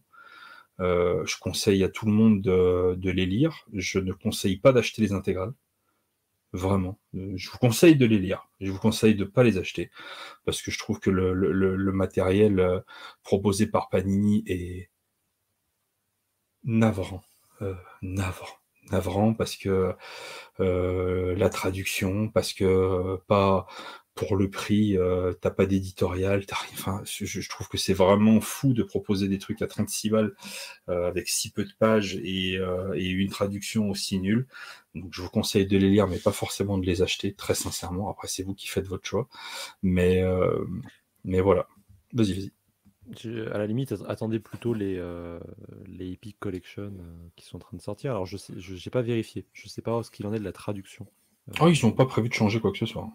Euh, 0.80 1.26
je 1.26 1.38
conseille 1.40 1.84
à 1.84 1.90
tout 1.90 2.06
le 2.06 2.12
monde 2.12 2.42
de, 2.42 3.10
les 3.10 3.26
lire. 3.26 3.66
Je 3.74 4.00
ne 4.00 4.14
conseille 4.14 4.58
pas 4.58 4.72
d'acheter 4.72 5.02
les 5.02 5.14
intégrales. 5.14 5.54
Vraiment. 6.54 7.00
Euh, 7.16 7.34
je 7.36 7.50
vous 7.50 7.58
conseille 7.58 7.96
de 7.96 8.06
les 8.06 8.20
lire. 8.20 8.50
Je 8.62 8.72
vous 8.72 8.80
conseille 8.80 9.16
de 9.16 9.26
ne 9.26 9.30
pas 9.30 9.44
les 9.44 9.58
acheter. 9.58 9.92
Parce 10.46 10.62
que 10.62 10.72
je 10.72 10.80
trouve 10.80 11.00
que 11.00 11.10
le, 11.10 11.92
matériel 11.92 12.60
euh, 12.60 12.80
proposé 13.24 13.68
par 13.68 13.90
Panini 13.90 14.44
est 14.48 14.90
navrant. 16.64 17.24
navrant. 18.02 18.48
Navrant 18.92 19.34
parce 19.34 19.58
que 19.58 19.96
la 20.60 21.50
traduction, 21.50 22.30
parce 22.30 22.54
que 22.54 23.18
pas 23.28 23.68
pour 24.18 24.36
le 24.36 24.50
prix, 24.50 24.98
euh, 24.98 25.32
t'as 25.40 25.52
pas 25.52 25.66
d'éditorial, 25.66 26.44
Enfin, 26.74 27.02
je, 27.06 27.50
trouve 27.50 27.70
que 27.70 27.78
c'est 27.78 27.94
vraiment 27.94 28.42
fou 28.42 28.74
de 28.74 28.84
proposer 28.84 29.28
des 29.30 29.38
trucs 29.38 29.62
à 29.62 29.68
36 29.68 30.10
balles 30.10 30.36
euh, 30.90 31.08
avec 31.08 31.30
si 31.30 31.52
peu 31.52 31.64
de 31.64 31.72
pages 31.80 32.18
euh, 32.18 32.94
et, 32.96 33.08
une 33.10 33.30
traduction 33.30 33.90
aussi 33.90 34.20
nulle. 34.20 34.48
Donc, 34.96 35.14
je 35.14 35.22
vous 35.22 35.30
conseille 35.30 35.68
de 35.68 35.78
les 35.78 35.90
lire, 35.90 36.08
mais 36.08 36.18
pas 36.18 36.32
forcément 36.32 36.78
de 36.80 36.86
les 36.86 37.02
acheter, 37.04 37.34
très 37.34 37.54
sincèrement. 37.54 38.10
Après, 38.10 38.28
c'est 38.28 38.44
vous 38.44 38.56
qui 38.56 38.68
faites 38.68 38.88
votre 38.88 39.08
choix. 39.08 39.30
Mais, 39.84 40.24
mais 41.24 41.40
voilà. 41.40 41.68
Vas-y, 42.14 42.34
vas-y. 42.34 42.52
À 43.52 43.58
la 43.58 43.68
limite, 43.68 43.94
attendez 44.08 44.40
plutôt 44.40 44.74
les, 44.74 45.00
les 45.86 46.12
Epic 46.12 46.38
Collection 46.40 46.92
qui 47.36 47.46
sont 47.46 47.58
en 47.58 47.60
train 47.60 47.78
de 47.78 47.82
sortir. 47.82 48.12
Alors, 48.12 48.26
je 48.26 48.38
n'ai 48.74 48.92
pas 48.92 49.04
vérifié. 49.04 49.46
Je 49.54 49.70
sais 49.70 49.84
pas 49.84 50.02
ce 50.02 50.10
qu'il 50.10 50.26
en 50.26 50.34
est 50.34 50.40
de 50.40 50.44
la 50.44 50.52
traduction. 50.52 51.06
Ah, 51.60 51.70
ils 51.70 51.86
n'ont 51.86 51.94
pas 51.94 52.06
prévu 52.06 52.28
de 52.28 52.34
changer 52.34 52.60
quoi 52.60 52.72
que 52.72 52.80
ce 52.80 52.88
soit. 52.88 53.10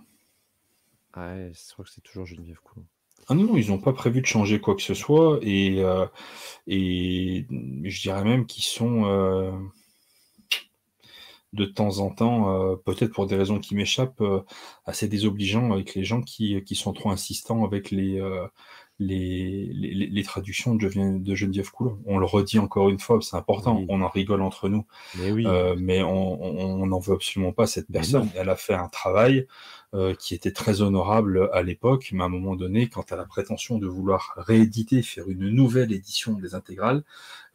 Ouais, 1.16 1.52
je 1.55 1.72
crois 1.72 1.84
que 1.84 1.90
c'est 1.90 2.01
toujours 2.01 2.26
Geneviève 2.26 2.60
Coulon. 2.62 2.86
Ah 3.28 3.34
non, 3.34 3.56
ils 3.56 3.68
n'ont 3.68 3.78
pas 3.78 3.93
prévu 3.93 4.20
de 4.20 4.26
changer 4.26 4.60
quoi 4.60 4.74
que 4.74 4.82
ce 4.82 4.94
soit 4.94 5.39
et, 5.43 5.80
euh, 5.80 6.06
et 6.66 7.47
je 7.84 8.01
dirais 8.02 8.24
même 8.24 8.47
qu'ils 8.47 8.64
sont 8.64 9.05
euh, 9.05 9.52
de 11.52 11.64
temps 11.64 11.98
en 11.98 12.10
temps, 12.10 12.72
euh, 12.72 12.76
peut-être 12.76 13.12
pour 13.12 13.26
des 13.26 13.36
raisons 13.36 13.60
qui 13.60 13.76
m'échappent, 13.76 14.24
assez 14.86 15.06
désobligeants 15.06 15.72
avec 15.72 15.94
les 15.94 16.02
gens 16.02 16.20
qui, 16.20 16.62
qui 16.64 16.74
sont 16.74 16.93
trop 16.93 17.10
insistants 17.10 17.64
avec 17.64 17.93
les, 17.93 18.20
les, 18.98 19.66
les, 19.72 20.22
traductions 20.24 20.74
de, 20.74 20.90
de 21.18 21.34
Geneviève 21.34 21.70
Coulon. 21.70 22.01
On 22.06 22.18
le 22.18 22.26
redit 22.26 22.59
encore 22.59 22.89
une 22.89 22.98
fois, 22.98 23.20
c'est 23.20 23.36
important, 23.36 23.84
on 23.89 24.02
en 24.02 24.09
rigole 24.09 24.43
entre 24.43 24.68
nous, 24.68 24.84
mais, 25.16 25.30
oui. 25.30 25.47
mais 25.78 26.02
on 26.02 26.86
n'en 26.86 26.98
veut 26.98 27.14
absolument 27.14 27.52
pas 27.52 27.66
cette 27.68 27.90
personne. 27.90 28.28
Elle 28.34 28.48
a 28.48 28.56
fait 28.56 28.74
un 28.74 28.89
travail 28.89 29.47
euh, 29.94 30.14
qui 30.14 30.35
était 30.35 30.52
très 30.52 30.81
honorable 30.81 31.51
à 31.52 31.62
l'époque, 31.62 32.09
mais 32.12 32.23
à 32.23 32.24
un 32.24 32.31
moment 32.31 32.56
donné, 32.56 32.89
quand 32.89 33.02
tu 33.02 33.12
as 33.12 33.16
la 33.19 33.27
prétention 33.27 33.77
de 33.77 33.86
vouloir 33.86 34.32
rééditer, 34.39 35.02
faire 35.02 35.28
une 35.28 35.51
nouvelle 35.51 35.93
édition 35.93 36.32
des 36.32 36.55
intégrales, 36.55 37.05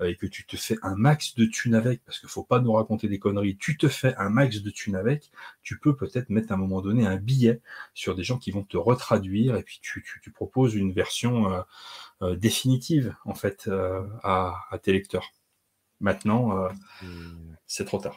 euh, 0.02 0.10
et 0.10 0.16
que 0.16 0.28
tu 0.28 0.46
te 0.46 0.56
fais 0.56 0.78
un 0.84 0.96
max 0.96 1.34
de 1.34 1.46
thunes 1.46 1.74
avec, 1.74 2.06
parce 2.06 2.20
qu'il 2.20 2.30
faut 2.30 2.44
pas 2.44 2.60
nous 2.60 2.74
raconter 2.74 3.08
des 3.08 3.18
conneries, 3.18 3.58
tu 3.58 3.76
te 3.76 3.88
fais 3.88 4.14
un 4.18 4.30
max 4.30 4.62
de 4.62 4.70
thunes 4.70 4.96
avec, 4.96 5.32
tu 5.64 5.80
peux 5.80 5.96
peut-être 5.96 6.30
mettre 6.30 6.52
à 6.52 6.56
un 6.56 6.60
moment 6.60 6.82
donné 6.84 7.08
un 7.08 7.18
billet 7.18 7.60
sur 7.96 8.14
des 8.14 8.24
gens 8.24 8.38
qui 8.38 8.52
vont 8.52 8.64
te 8.64 8.78
retraduire, 8.78 9.56
et 9.56 9.64
puis 9.64 9.80
tu, 9.82 10.04
tu, 10.04 10.22
tu 10.22 10.30
proposes 10.30 10.76
une 10.76 10.92
version 10.92 11.64
euh, 12.22 12.36
définitive, 12.36 13.16
en 13.26 13.34
fait, 13.34 13.68
à, 14.22 14.54
à, 14.70 14.78
tes 14.78 14.94
lecteurs. 14.94 15.32
Maintenant, 16.02 16.70
c'est 17.66 17.86
trop 17.86 17.98
tard. 17.98 18.16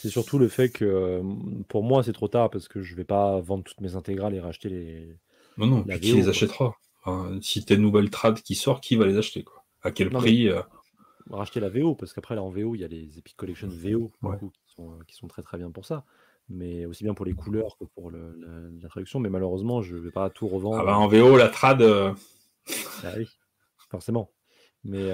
C'est 0.00 0.10
surtout 0.10 0.38
le 0.38 0.46
fait 0.48 0.68
que 0.68 1.20
pour 1.68 1.82
moi, 1.82 2.04
c'est 2.04 2.12
trop 2.12 2.28
tard 2.28 2.50
parce 2.50 2.68
que 2.68 2.82
je 2.82 2.94
vais 2.94 3.04
pas 3.04 3.40
vendre 3.40 3.64
toutes 3.64 3.80
mes 3.80 3.96
intégrales 3.96 4.34
et 4.34 4.40
racheter 4.40 4.68
les. 4.68 5.16
Non, 5.56 5.66
non, 5.66 5.82
puis 5.82 5.98
qui 5.98 6.12
les 6.12 6.28
achètera? 6.28 6.76
Si 7.40 7.64
t'as 7.64 7.74
une 7.74 7.82
nouvelle 7.82 8.10
trad 8.10 8.40
qui 8.40 8.54
sort, 8.54 8.80
qui 8.80 8.94
va 8.94 9.06
les 9.06 9.16
acheter 9.16 9.42
quoi? 9.42 9.64
À 9.82 9.90
quel 9.90 10.10
prix 10.10 10.48
euh? 10.48 10.60
Racheter 11.30 11.60
la 11.60 11.68
VO, 11.68 11.94
parce 11.94 12.12
qu'après, 12.12 12.34
là 12.36 12.42
en 12.42 12.48
VO, 12.48 12.74
il 12.74 12.80
y 12.80 12.84
a 12.84 12.88
les 12.88 13.18
Epic 13.18 13.36
Collection 13.36 13.68
VO 13.68 14.12
qui, 15.06 15.16
sont, 15.16 15.26
très 15.26 15.42
très 15.42 15.58
bien 15.58 15.70
pour 15.70 15.84
ça. 15.84 16.04
Mais 16.48 16.86
aussi 16.86 17.04
bien 17.04 17.12
pour 17.12 17.26
les 17.26 17.34
couleurs 17.34 17.76
que 17.76 17.84
pour 17.84 18.10
la, 18.10 18.88
traduction. 18.88 19.18
Mais 19.18 19.28
malheureusement, 19.28 19.82
je 19.82 19.96
vais 19.96 20.12
pas 20.12 20.30
tout 20.30 20.46
revendre. 20.46 20.78
Ah 20.78 20.84
bah 20.84 20.96
en 20.96 21.08
VO, 21.08 21.36
la 21.36 21.48
trad. 21.48 21.82
Euh, 21.82 22.14
ah 23.02 23.12
oui, 23.16 23.26
forcément. 23.90 24.30
Mais, 24.84 25.12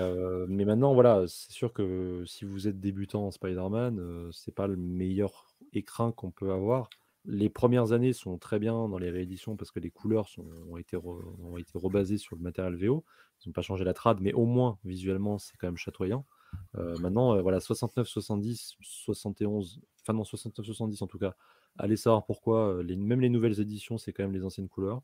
mais 0.48 0.64
maintenant, 0.64 0.94
voilà, 0.94 1.24
c'est 1.26 1.52
sûr 1.52 1.72
que 1.72 2.24
si 2.26 2.44
vous 2.44 2.68
êtes 2.68 2.80
débutant 2.80 3.26
en 3.26 3.30
Spider-Man, 3.30 4.30
c'est 4.32 4.54
pas 4.54 4.66
le 4.66 4.76
meilleur 4.76 5.46
écrin 5.72 6.12
qu'on 6.12 6.30
peut 6.30 6.52
avoir. 6.52 6.88
Les 7.26 7.48
premières 7.48 7.92
années 7.92 8.12
sont 8.12 8.36
très 8.36 8.58
bien 8.58 8.88
dans 8.88 8.98
les 8.98 9.10
rééditions 9.10 9.56
parce 9.56 9.70
que 9.70 9.80
les 9.80 9.90
couleurs 9.90 10.28
sont, 10.28 10.44
ont, 10.70 10.76
été 10.76 10.96
ont 10.96 11.56
été 11.56 11.78
rebasées 11.78 12.18
sur 12.18 12.36
le 12.36 12.42
matériel 12.42 12.76
VO. 12.76 13.02
Ils 13.44 13.48
n'ont 13.48 13.52
pas 13.52 13.62
changé 13.62 13.84
la 13.84 13.94
trad, 13.94 14.18
mais 14.20 14.34
au 14.34 14.44
moins 14.44 14.78
visuellement, 14.84 15.38
c'est 15.38 15.56
quand 15.56 15.66
même 15.66 15.78
chatoyant. 15.78 16.26
maintenant, 16.74 17.40
voilà, 17.40 17.60
69, 17.60 18.06
70, 18.06 18.76
71, 18.80 19.80
enfin 20.02 20.12
non, 20.12 20.24
69, 20.24 20.66
70 20.66 21.02
en 21.02 21.06
tout 21.06 21.18
cas. 21.18 21.34
Allez 21.78 21.96
savoir 21.96 22.26
pourquoi. 22.26 22.82
Les, 22.82 22.96
même 22.96 23.20
les 23.20 23.30
nouvelles 23.30 23.58
éditions, 23.58 23.96
c'est 23.96 24.12
quand 24.12 24.22
même 24.22 24.34
les 24.34 24.44
anciennes 24.44 24.68
couleurs. 24.68 25.02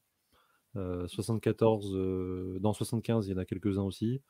74, 0.75 2.61
dans 2.61 2.73
75, 2.75 3.27
il 3.27 3.31
y 3.31 3.35
en 3.35 3.39
a 3.39 3.45
quelques-uns 3.45 3.83
aussi 3.83 4.21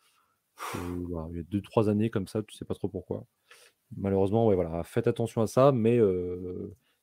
il 0.74 1.37
y 1.37 1.41
a 1.41 1.43
deux, 1.45 1.61
trois 1.61 1.89
années 1.89 2.11
comme 2.11 2.27
ça, 2.27 2.43
tu 2.43 2.55
sais 2.55 2.65
pas 2.65 2.74
trop 2.74 2.89
pourquoi. 2.89 3.24
Malheureusement, 3.97 4.47
ouais, 4.47 4.55
voilà, 4.55 4.82
faites 4.85 5.07
attention 5.07 5.43
à 5.43 5.47
ça, 5.47 5.73
mais 5.73 5.99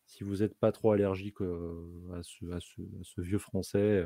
si 0.06 0.24
vous 0.24 0.38
n'êtes 0.38 0.56
pas 0.56 0.72
trop 0.72 0.92
allergique 0.92 1.42
à 1.42 2.22
ce, 2.24 3.22
vieux 3.22 3.40
français, 3.40 4.06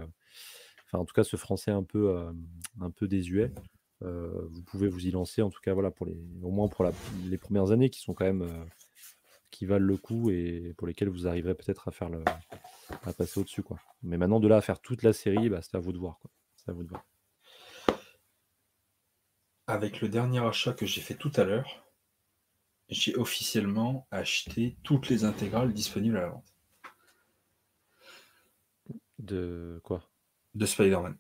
enfin 0.85 0.99
en 0.99 1.05
tout 1.05 1.13
cas 1.13 1.23
ce 1.23 1.37
français 1.37 1.71
un 1.71 1.83
peu, 1.83 2.15
un 2.79 2.89
peu 2.89 3.07
désuet, 3.07 3.51
vous 4.01 4.63
pouvez 4.63 4.87
vous 4.87 5.05
y 5.05 5.11
lancer, 5.11 5.41
en 5.41 5.49
tout 5.49 5.61
cas 5.61 5.73
voilà, 5.73 5.91
pour 5.91 6.07
les, 6.07 6.17
au 6.41 6.49
moins 6.49 6.67
pour 6.67 6.85
les 7.25 7.37
premières 7.37 7.71
années 7.71 7.89
qui 7.89 7.99
sont 8.01 8.13
quand 8.13 8.25
même 8.25 8.47
qui 9.51 9.65
valent 9.65 9.85
le 9.85 9.97
coup 9.97 10.31
et 10.31 10.73
pour 10.77 10.87
lesquelles 10.87 11.09
vous 11.09 11.27
arriverez 11.27 11.53
peut-être 11.53 11.87
à 11.87 11.91
faire 11.91 12.09
le, 12.09 12.23
à 13.03 13.13
passer 13.13 13.39
au-dessus 13.39 13.61
quoi. 13.61 13.77
Mais 14.01 14.17
maintenant 14.17 14.39
de 14.39 14.47
là 14.47 14.57
à 14.57 14.61
faire 14.61 14.79
toute 14.79 15.03
la 15.03 15.13
série, 15.13 15.49
bah, 15.49 15.61
c'est 15.61 15.75
à 15.75 15.79
vous 15.79 15.91
de 15.91 15.97
voir 15.99 16.17
quoi. 16.19 16.31
C'est 16.55 16.71
à 16.71 16.73
vous 16.73 16.83
de 16.83 16.89
voir 16.89 17.05
avec 19.67 20.01
le 20.01 20.09
dernier 20.09 20.39
achat 20.39 20.73
que 20.73 20.85
j'ai 20.85 21.01
fait 21.01 21.15
tout 21.15 21.31
à 21.35 21.43
l'heure, 21.43 21.85
j'ai 22.89 23.15
officiellement 23.15 24.07
acheté 24.11 24.77
toutes 24.83 25.09
les 25.09 25.23
intégrales 25.23 25.73
disponibles 25.73 26.17
à 26.17 26.21
la 26.21 26.29
vente. 26.29 26.53
De 29.19 29.79
quoi? 29.83 30.09
De 30.55 30.65
Spider-Man. 30.65 31.17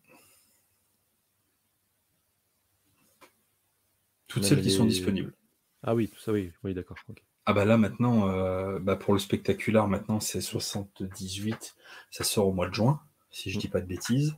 Toutes 4.27 4.43
celles 4.43 4.61
qui 4.61 4.71
sont 4.71 4.85
disponibles. 4.85 5.33
Ah 5.83 5.95
oui, 5.95 6.09
tout 6.09 6.19
ça, 6.19 6.31
oui, 6.31 6.51
oui, 6.63 6.73
d'accord. 6.73 6.97
Ah 7.45 7.53
bah 7.53 7.65
là 7.65 7.77
maintenant, 7.77 8.29
euh, 8.29 8.79
bah 8.79 8.95
pour 8.95 9.13
le 9.13 9.19
spectaculaire, 9.19 9.87
maintenant 9.87 10.19
c'est 10.19 10.41
78, 10.41 11.75
ça 12.11 12.23
sort 12.23 12.47
au 12.47 12.53
mois 12.53 12.69
de 12.69 12.73
juin, 12.73 13.01
si 13.31 13.49
je 13.49 13.57
mm. 13.57 13.61
dis 13.61 13.67
pas 13.67 13.81
de 13.81 13.87
bêtises. 13.87 14.35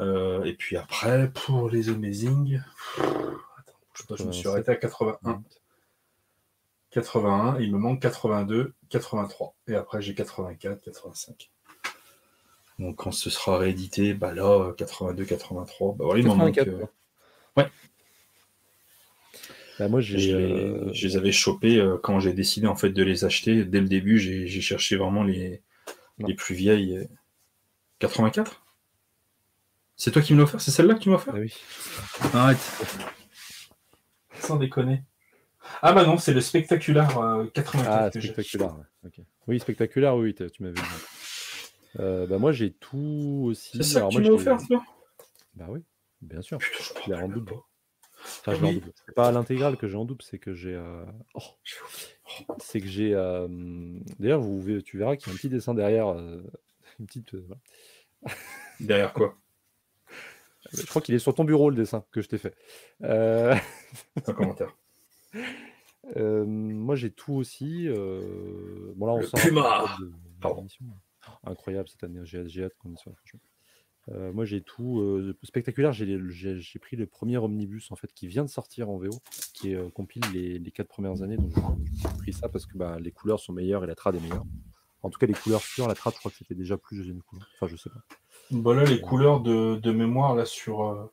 Euh, 0.00 0.44
et 0.44 0.54
puis 0.54 0.76
après, 0.76 1.30
pour 1.30 1.68
les 1.68 1.88
Amazing, 1.88 2.60
attends, 2.98 4.16
je, 4.16 4.24
me 4.24 4.32
suis 4.32 4.48
arrêté 4.48 4.70
à 4.70 4.76
81. 4.76 5.42
81, 6.90 7.58
il 7.60 7.72
me 7.72 7.78
manque 7.78 8.00
82, 8.00 8.74
83. 8.90 9.54
Et 9.68 9.74
après 9.74 10.02
j'ai 10.02 10.14
84, 10.14 10.80
85. 10.82 11.50
Donc 12.78 12.96
quand 12.96 13.12
ce 13.12 13.30
sera 13.30 13.58
réédité, 13.58 14.14
bah 14.14 14.34
là, 14.34 14.72
82, 14.76 15.24
83, 15.24 15.94
bah 15.94 16.04
voilà, 16.04 16.20
il 16.20 16.26
m'en 16.26 16.36
manque. 16.36 16.58
Euh, 16.58 16.84
ouais. 17.56 17.66
Bah, 19.78 19.88
moi, 19.88 20.00
euh, 20.00 20.90
je 20.92 21.06
les 21.06 21.16
avais 21.16 21.32
chopés 21.32 21.78
euh, 21.78 21.96
quand 22.02 22.20
j'ai 22.20 22.32
décidé 22.32 22.66
en 22.66 22.76
fait 22.76 22.90
de 22.90 23.02
les 23.02 23.24
acheter. 23.24 23.64
Dès 23.64 23.80
le 23.80 23.88
début, 23.88 24.18
j'ai, 24.18 24.60
cherché 24.60 24.96
vraiment 24.96 25.22
les, 25.22 25.62
les 26.18 26.34
plus 26.34 26.54
vieilles. 26.54 27.08
84 28.00 28.61
C'est 29.96 30.10
toi 30.10 30.22
qui 30.22 30.32
me 30.32 30.38
l'as 30.38 30.44
offert 30.44 30.60
C'est 30.60 30.70
celle-là 30.70 30.94
que 30.94 31.00
tu 31.00 31.10
m'as 31.10 31.16
offert 31.16 31.34
ah 31.36 31.40
Oui. 31.40 31.54
Arrête. 32.34 32.58
Sans 34.40 34.56
déconner. 34.56 35.04
Ah 35.80 35.92
bah 35.92 36.04
non, 36.04 36.18
c'est 36.18 36.34
le 36.34 36.40
spectaculaire 36.40 37.08
84. 37.54 37.88
Ah, 37.88 38.10
spectaculaire, 38.10 38.76
Oui, 39.46 39.60
spectaculaire, 39.60 40.16
oui, 40.16 40.34
tu 40.34 40.62
m'avais 40.62 40.74
dit. 40.74 40.80
Euh, 42.00 42.26
bah 42.26 42.38
moi 42.38 42.52
j'ai 42.52 42.72
tout 42.72 43.44
aussi. 43.44 43.76
C'est 43.76 43.82
ça 43.82 44.00
que 44.02 44.14
tu 44.14 44.20
m'as 44.22 44.28
offert, 44.30 44.58
toi 44.66 44.82
Bah 45.54 45.66
oui, 45.68 45.82
bien 46.20 46.40
sûr. 46.40 46.58
je 46.60 47.12
en 47.12 47.28
double. 47.28 47.52
Enfin, 48.24 48.54
je 48.54 48.60
double. 48.60 48.92
C'est 49.06 49.14
pas 49.14 49.30
l'intégrale 49.32 49.76
que 49.76 49.88
j'ai 49.88 49.96
en 49.96 50.04
double, 50.04 50.22
c'est 50.22 50.38
que 50.38 50.54
j'ai. 50.54 50.74
Euh... 50.74 51.04
Oh. 51.34 51.42
C'est 52.58 52.80
que 52.80 52.86
j'ai. 52.86 53.14
Euh... 53.14 53.48
D'ailleurs, 54.18 54.40
vous, 54.40 54.80
tu 54.80 54.98
verras 54.98 55.16
qu'il 55.16 55.28
y 55.28 55.30
a 55.30 55.34
un 55.34 55.36
petit 55.36 55.48
dessin 55.48 55.74
derrière. 55.74 56.08
Euh, 56.08 56.42
une 57.00 57.06
petite. 57.06 57.34
Euh, 57.34 57.48
derrière 58.80 59.12
quoi? 59.12 59.36
Je 60.72 60.86
crois 60.86 61.02
qu'il 61.02 61.14
est 61.14 61.18
sur 61.18 61.34
ton 61.34 61.44
bureau 61.44 61.70
le 61.70 61.76
dessin 61.76 62.04
que 62.12 62.22
je 62.22 62.28
t'ai 62.28 62.38
fait. 62.38 62.54
Un 63.02 63.58
commentaire. 64.34 64.76
moi 66.16 66.96
j'ai 66.96 67.10
tout 67.10 67.34
aussi. 67.34 67.88
Bon 67.88 69.06
là 69.06 69.12
on 69.12 69.18
le 69.18 69.40
Puma 69.40 69.96
Pardon 70.40 70.66
incroyable 71.44 71.88
cette 71.88 72.04
année. 72.04 72.20
J'ai 72.24 72.64
hâte 72.64 72.74
qu'on 72.78 72.92
y 72.92 72.98
soit, 72.98 73.12
euh, 74.08 74.32
moi, 74.32 74.44
j'ai 74.44 74.62
tout 74.62 75.00
euh, 75.00 75.36
spectaculaire. 75.44 75.92
J'ai 75.92 76.78
pris 76.80 76.96
le 76.96 77.06
premier 77.06 77.38
omnibus 77.38 77.92
en 77.92 77.96
fait 77.96 78.12
qui 78.12 78.26
vient 78.26 78.44
de 78.44 78.48
sortir 78.48 78.90
en 78.90 78.98
VO, 78.98 79.10
qui 79.54 79.74
euh, 79.74 79.90
compile 79.90 80.24
les, 80.32 80.58
les, 80.58 80.70
quatre 80.72 80.88
premières 80.88 81.22
années. 81.22 81.36
Donc, 81.36 81.52
j'ai 81.94 82.08
pris 82.18 82.32
ça 82.32 82.48
parce 82.48 82.66
que 82.66 82.76
bah, 82.76 82.98
les 82.98 83.12
couleurs 83.12 83.38
sont 83.38 83.52
meilleures 83.52 83.84
et 83.84 83.86
la 83.86 83.94
trad 83.94 84.14
est 84.16 84.20
meilleure. 84.20 84.44
En 85.02 85.10
tout 85.10 85.18
cas, 85.18 85.26
les 85.26 85.34
couleurs 85.34 85.62
sur 85.62 85.86
la 85.86 85.94
trad, 85.94 86.12
je 86.14 86.18
crois 86.18 86.30
que 86.30 86.36
c'était 86.36 86.54
déjà 86.54 86.76
plus 86.76 87.04
jeune 87.04 87.22
couleur. 87.22 87.46
Enfin, 87.54 87.68
je 87.68 87.76
sais 87.76 87.90
pas. 87.90 88.02
Bah 88.50 88.74
là, 88.74 88.84
les 88.84 89.00
couleurs 89.00 89.40
de, 89.40 89.76
de 89.76 89.92
mémoire 89.92 90.34
là 90.34 90.44
sur. 90.44 91.10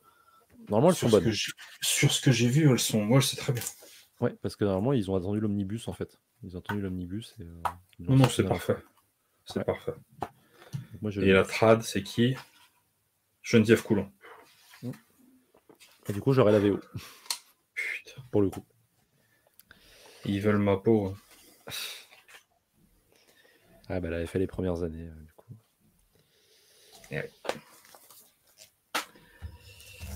Normalement, 0.68 0.90
elles 0.90 0.96
sont 0.96 1.08
bonnes. 1.08 1.32
sur 1.80 2.12
ce 2.12 2.20
que 2.20 2.30
j'ai 2.30 2.48
vu, 2.48 2.70
elles 2.70 2.78
sont. 2.78 3.02
Moi, 3.04 3.20
c'est 3.20 3.36
très 3.36 3.52
bien. 3.52 3.62
Ouais, 4.20 4.36
parce 4.42 4.56
que 4.56 4.64
normalement, 4.64 4.92
ils 4.92 5.10
ont 5.10 5.16
attendu 5.16 5.40
l'omnibus 5.40 5.88
en 5.88 5.92
fait. 5.92 6.20
Ils 6.42 6.56
ont 6.56 6.60
attendu 6.60 6.80
l'omnibus. 6.80 7.34
Et, 7.40 7.44
non, 7.98 8.16
non, 8.16 8.28
c'est 8.28 8.44
parfait. 8.44 8.76
C'est 9.46 9.64
parfait. 9.64 9.94
Et 11.22 11.32
la 11.32 11.44
trad, 11.44 11.82
c'est 11.82 12.02
qui? 12.02 12.36
Geneviève 13.42 13.82
Coulon. 13.82 14.10
Et 16.08 16.12
du 16.12 16.20
coup, 16.20 16.32
j'aurai 16.32 16.52
la 16.52 16.58
VO. 16.58 16.78
Putain. 17.74 18.22
Pour 18.30 18.42
le 18.42 18.50
coup. 18.50 18.64
Ils 20.24 20.40
veulent 20.40 20.58
ma 20.58 20.76
peau. 20.76 21.14
Ah 23.88 23.98
bah 23.98 24.08
elle 24.08 24.14
avait 24.14 24.26
fait 24.26 24.38
les 24.38 24.46
premières 24.46 24.82
années, 24.82 25.08
euh. 27.12 27.22
Eh 27.22 28.98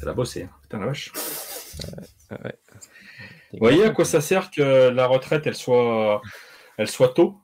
Elle 0.03 0.09
a 0.09 0.13
bossé, 0.13 0.43
hein. 0.45 0.51
putain 0.63 0.79
la 0.81 0.87
vache. 0.87 1.13
Vous 3.53 3.59
voyez 3.59 3.85
à 3.85 3.91
quoi 3.91 4.05
ça 4.05 4.21
sert 4.21 4.51
que 4.51 4.89
la 4.89 5.07
retraite 5.07 5.47
elle 5.47 5.55
soit, 5.55 6.21
elle 6.77 6.89
soit 6.89 7.15
tôt? 7.15 7.41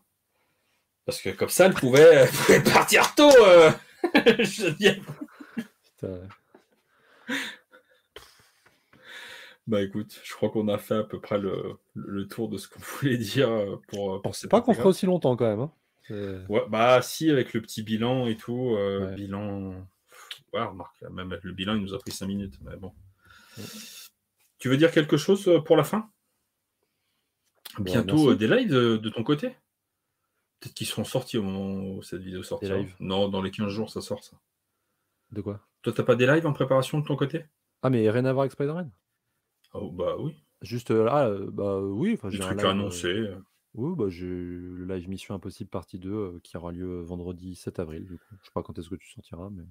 Parce 1.07 1.23
que 1.23 1.31
comme 1.31 1.49
ça, 1.49 1.67
elle 1.67 1.75
pouvait, 1.75 2.29
partir 2.73 3.15
tôt. 3.15 3.31
Euh... 3.41 3.71
Bah 9.67 9.83
écoute, 9.83 10.21
je 10.25 10.33
crois 10.35 10.51
qu'on 10.51 10.67
a 10.67 10.79
fait 10.79 10.97
à 10.97 11.05
peu 11.05 11.21
près 11.21 11.39
le, 11.39 12.27
tour 12.29 12.49
de 12.49 12.59
ce 12.59 12.67
qu'on 12.67 12.81
voulait 12.81 13.19
dire 13.19 13.49
euh, 13.49 13.81
pour. 13.87 14.17
Je 14.17 14.21
pensais 14.23 14.49
pas 14.49 14.61
qu'on 14.63 14.75
ferait 14.75 14.89
aussi 14.89 15.07
longtemps 15.07 15.37
quand 15.37 15.45
même. 15.45 15.61
Hein. 15.61 15.73
Ouais, 16.11 16.65
bah 16.69 17.01
si, 17.03 17.31
avec 17.31 17.53
le 17.53 17.61
petit 17.61 17.83
bilan 17.83 18.27
et 18.27 18.37
tout. 18.37 18.75
Euh, 18.77 19.15
bilan. 19.15 19.87
Ouais, 20.53 20.63
remarque, 20.63 21.01
même 21.03 21.33
avec 21.33 21.45
le 21.45 21.53
bilan, 21.53 21.75
il 21.75 21.83
nous 21.83 21.95
a 21.95 21.99
pris 21.99 22.11
5 22.11 22.27
minutes. 22.27 22.59
Mais 22.63 22.77
bon. 22.77 22.93
Tu 24.59 24.69
veux 24.69 24.77
dire 24.77 24.91
quelque 24.91 25.17
chose 25.17 25.47
euh, 25.49 25.61
pour 25.61 25.77
la 25.77 25.85
fin? 25.85 26.11
Bientôt 27.79 28.35
des 28.35 28.49
lives 28.49 28.73
de 28.73 29.09
ton 29.09 29.23
côté? 29.23 29.57
Peut-être 30.61 30.75
qu'ils 30.75 30.87
seront 30.87 31.05
sortis 31.05 31.39
au 31.39 31.43
moment 31.43 31.97
où 31.97 32.03
cette 32.03 32.21
vidéo 32.21 32.43
sortira. 32.43 32.79
Non, 33.01 33.29
dans 33.29 33.41
les 33.41 33.51
15 33.51 33.69
jours, 33.69 33.91
ça 33.91 34.03
sort 34.03 34.23
ça. 34.23 34.37
De 35.33 35.41
quoi? 35.41 35.61
Toi, 35.83 35.93
t'as 35.95 36.03
pas 36.03 36.17
des 36.17 36.27
lives 36.27 36.47
en 36.47 36.53
préparation 36.53 36.99
de 36.99 37.07
ton 37.07 37.17
côté? 37.17 37.47
Ah, 37.83 37.89
mais 37.89 38.11
rien 38.11 38.27
à 38.27 38.33
voir 38.33 38.43
avec 38.43 38.53
Spider-Man? 38.53 38.91
Oh, 39.73 39.91
bah 39.91 40.17
oui. 40.19 40.43
Juste 40.61 40.91
euh, 40.91 41.05
là, 41.05 41.29
euh, 41.29 41.49
bah 41.51 41.79
oui. 41.79 42.19
Des 42.25 42.39
trucs. 42.39 42.63
Euh, 42.63 43.37
oui, 43.75 43.95
bah 43.97 44.07
j'ai 44.09 44.27
le 44.27 44.85
live 44.85 45.09
Mission 45.09 45.35
Impossible 45.35 45.71
partie 45.71 45.99
2 45.99 46.41
qui 46.43 46.57
aura 46.57 46.73
lieu 46.73 47.01
vendredi 47.03 47.55
7 47.55 47.79
avril. 47.79 48.05
Du 48.05 48.19
coup. 48.19 48.35
Je 48.41 48.47
sais 48.47 48.53
pas 48.53 48.63
quand 48.63 48.79
est-ce 48.79 48.89
que 48.89 48.97
tu 48.97 49.11
sortiras, 49.11 49.51
mais. 49.51 49.63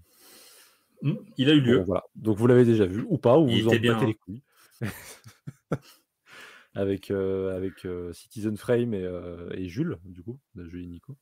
Hmm, 1.02 1.18
il 1.38 1.50
a 1.50 1.54
eu 1.54 1.62
lieu. 1.62 1.84
voilà. 1.84 2.04
Donc 2.16 2.38
vous 2.38 2.48
l'avez 2.48 2.66
déjà 2.66 2.86
vu, 2.86 3.06
ou 3.08 3.18
pas, 3.18 3.38
ou 3.38 3.48
vous 3.48 3.68
en 3.68 3.72
battez 3.72 4.06
les 4.06 4.16
couilles. 4.16 4.44
avec, 6.74 7.12
euh, 7.12 7.56
avec 7.56 7.86
euh, 7.86 8.14
Citizen 8.14 8.56
Frame 8.58 8.94
et, 8.94 9.04
euh, 9.04 9.50
et, 9.54 9.68
Jules, 9.68 9.98
du 10.06 10.24
coup, 10.24 10.40
de 10.56 10.66
Jules 10.66 10.84
et 10.84 10.88
Nico. 10.88 11.18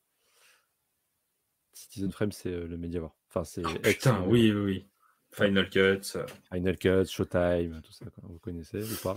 Citizen 1.73 2.11
Frame, 2.11 2.31
c'est 2.31 2.51
le 2.51 2.77
Mediavar. 2.77 3.15
Enfin, 3.29 3.43
c'est 3.43 3.63
oh, 3.65 3.79
putain, 3.81 4.23
oui, 4.27 4.51
oui, 4.51 4.61
oui. 4.61 4.85
Final 5.31 5.69
Cut. 5.69 6.17
Final 6.51 6.77
Cut, 6.77 7.05
Showtime, 7.05 7.81
tout 7.83 7.91
ça, 7.91 8.05
vous 8.23 8.39
connaissez 8.39 8.81
ou 8.81 8.95
pas? 9.03 9.15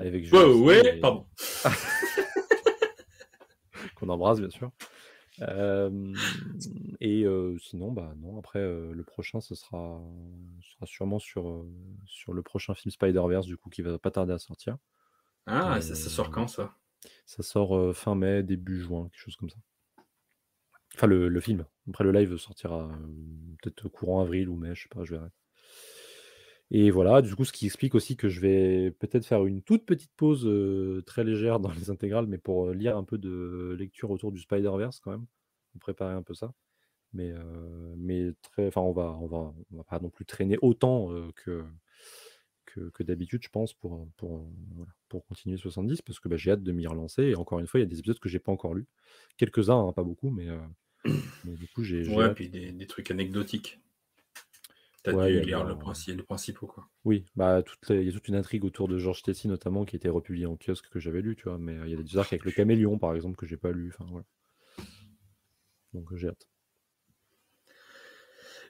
Avec 0.00 0.24
Jules. 0.24 0.38
ouais, 0.38 0.98
pardon. 1.00 1.26
Qu'on 4.02 4.08
embrasse, 4.08 4.40
bien 4.40 4.50
sûr. 4.50 4.72
et 7.00 7.24
sinon, 7.60 7.92
bah 7.92 8.12
non. 8.18 8.36
Après, 8.38 8.60
le 8.60 9.04
prochain, 9.04 9.40
ce 9.40 9.54
sera, 9.54 10.02
sera 10.60 10.86
sûrement 10.86 11.20
sur, 11.20 11.64
sur 12.06 12.32
le 12.32 12.42
prochain 12.42 12.74
film 12.74 12.90
Spider-Verse, 12.90 13.46
du 13.46 13.56
coup, 13.56 13.70
qui 13.70 13.82
va 13.82 13.96
pas 13.98 14.10
tarder 14.10 14.32
à 14.32 14.38
sortir. 14.38 14.76
Ah, 15.46 15.80
ça, 15.80 15.94
sort 15.94 16.30
quand 16.30 16.48
ça? 16.48 16.74
Ça 17.26 17.42
sort 17.42 17.94
fin 17.94 18.16
mai, 18.16 18.42
début 18.42 18.80
juin, 18.80 19.08
quelque 19.12 19.20
chose 19.20 19.36
comme 19.36 19.50
ça. 19.50 19.58
Enfin, 20.96 21.06
le, 21.06 21.40
film. 21.40 21.64
Après, 21.88 22.04
le 22.04 22.12
live 22.12 22.36
sortira 22.36 22.90
peut-être 23.62 23.88
courant 23.88 24.20
avril 24.20 24.48
ou 24.48 24.56
mai, 24.56 24.74
je 24.74 24.82
sais 24.82 24.88
pas, 24.88 25.04
je 25.04 25.14
verrai. 25.14 25.28
Et 26.74 26.90
voilà, 26.90 27.20
du 27.20 27.36
coup, 27.36 27.44
ce 27.44 27.52
qui 27.52 27.66
explique 27.66 27.94
aussi 27.94 28.16
que 28.16 28.30
je 28.30 28.40
vais 28.40 28.90
peut-être 28.92 29.26
faire 29.26 29.44
une 29.44 29.62
toute 29.62 29.84
petite 29.84 30.10
pause 30.16 30.50
très 31.04 31.22
légère 31.22 31.60
dans 31.60 31.70
les 31.70 31.90
intégrales, 31.90 32.26
mais 32.26 32.38
pour 32.38 32.70
lire 32.70 32.96
un 32.96 33.04
peu 33.04 33.18
de 33.18 33.76
lecture 33.78 34.10
autour 34.10 34.32
du 34.32 34.40
Spider-Verse 34.40 34.98
quand 35.00 35.10
même, 35.10 35.26
pour 35.70 35.80
préparer 35.80 36.14
un 36.14 36.22
peu 36.22 36.32
ça. 36.32 36.54
Mais, 37.12 37.34
mais 37.98 38.32
très, 38.40 38.68
enfin, 38.68 38.80
on 38.80 38.92
va, 38.92 39.18
on 39.20 39.26
va, 39.26 39.54
on 39.70 39.76
va 39.76 39.84
pas 39.84 40.00
non 40.00 40.08
plus 40.08 40.24
traîner 40.24 40.56
autant 40.62 41.10
que, 41.36 41.62
que, 42.64 43.02
d'habitude, 43.02 43.42
je 43.42 43.48
pense, 43.48 43.74
pour, 43.74 44.08
pour, 44.16 44.48
pour 45.08 45.26
continuer 45.26 45.56
70, 45.56 46.02
parce 46.02 46.20
que 46.20 46.28
bah, 46.28 46.36
j'ai 46.36 46.52
hâte 46.52 46.62
de 46.62 46.72
m'y 46.72 46.86
relancer. 46.86 47.22
Et 47.24 47.34
encore 47.34 47.58
une 47.60 47.66
fois, 47.66 47.80
il 47.80 47.82
y 47.82 47.86
a 47.86 47.88
des 47.88 47.98
épisodes 47.98 48.18
que 48.18 48.28
j'ai 48.28 48.38
pas 48.38 48.52
encore 48.52 48.74
lus. 48.74 48.86
Quelques-uns, 49.36 49.88
hein, 49.88 49.92
pas 49.92 50.04
beaucoup, 50.04 50.30
mais, 50.30 50.48
du 51.44 51.68
coup, 51.68 51.82
j'ai. 51.82 52.08
Ouais, 52.08 52.32
puis 52.34 52.48
des, 52.48 52.86
trucs 52.86 53.10
anecdotiques. 53.10 53.80
T'as 55.02 55.12
dû 55.26 55.40
lire 55.40 55.64
le 55.64 55.76
principe, 55.76 56.16
les 56.16 56.22
principaux, 56.22 56.66
quoi. 56.66 56.88
Oui, 57.04 57.24
bah, 57.34 57.62
il 57.90 58.04
y 58.04 58.08
a 58.08 58.12
toute 58.12 58.28
une 58.28 58.36
intrigue 58.36 58.64
autour 58.64 58.86
de 58.86 58.98
Georges 58.98 59.22
Tessie, 59.22 59.48
notamment, 59.48 59.84
qui 59.84 59.96
a 59.96 59.98
été 59.98 60.08
republiée 60.08 60.46
en 60.46 60.56
kiosque 60.56 60.88
que 60.90 61.00
j'avais 61.00 61.22
lu, 61.22 61.34
tu 61.34 61.48
vois. 61.48 61.58
Mais 61.58 61.76
il 61.84 61.90
y 61.90 61.94
a 61.94 62.02
des 62.02 62.18
arcs 62.18 62.32
avec 62.32 62.44
le 62.44 62.52
caméléon, 62.52 62.98
par 62.98 63.14
exemple, 63.14 63.36
que 63.36 63.46
j'ai 63.46 63.56
pas 63.56 63.72
lu. 63.72 63.92
Enfin, 63.92 64.08
voilà. 64.10 64.24
Donc, 65.92 66.14
j'ai 66.14 66.28
hâte. 66.28 66.46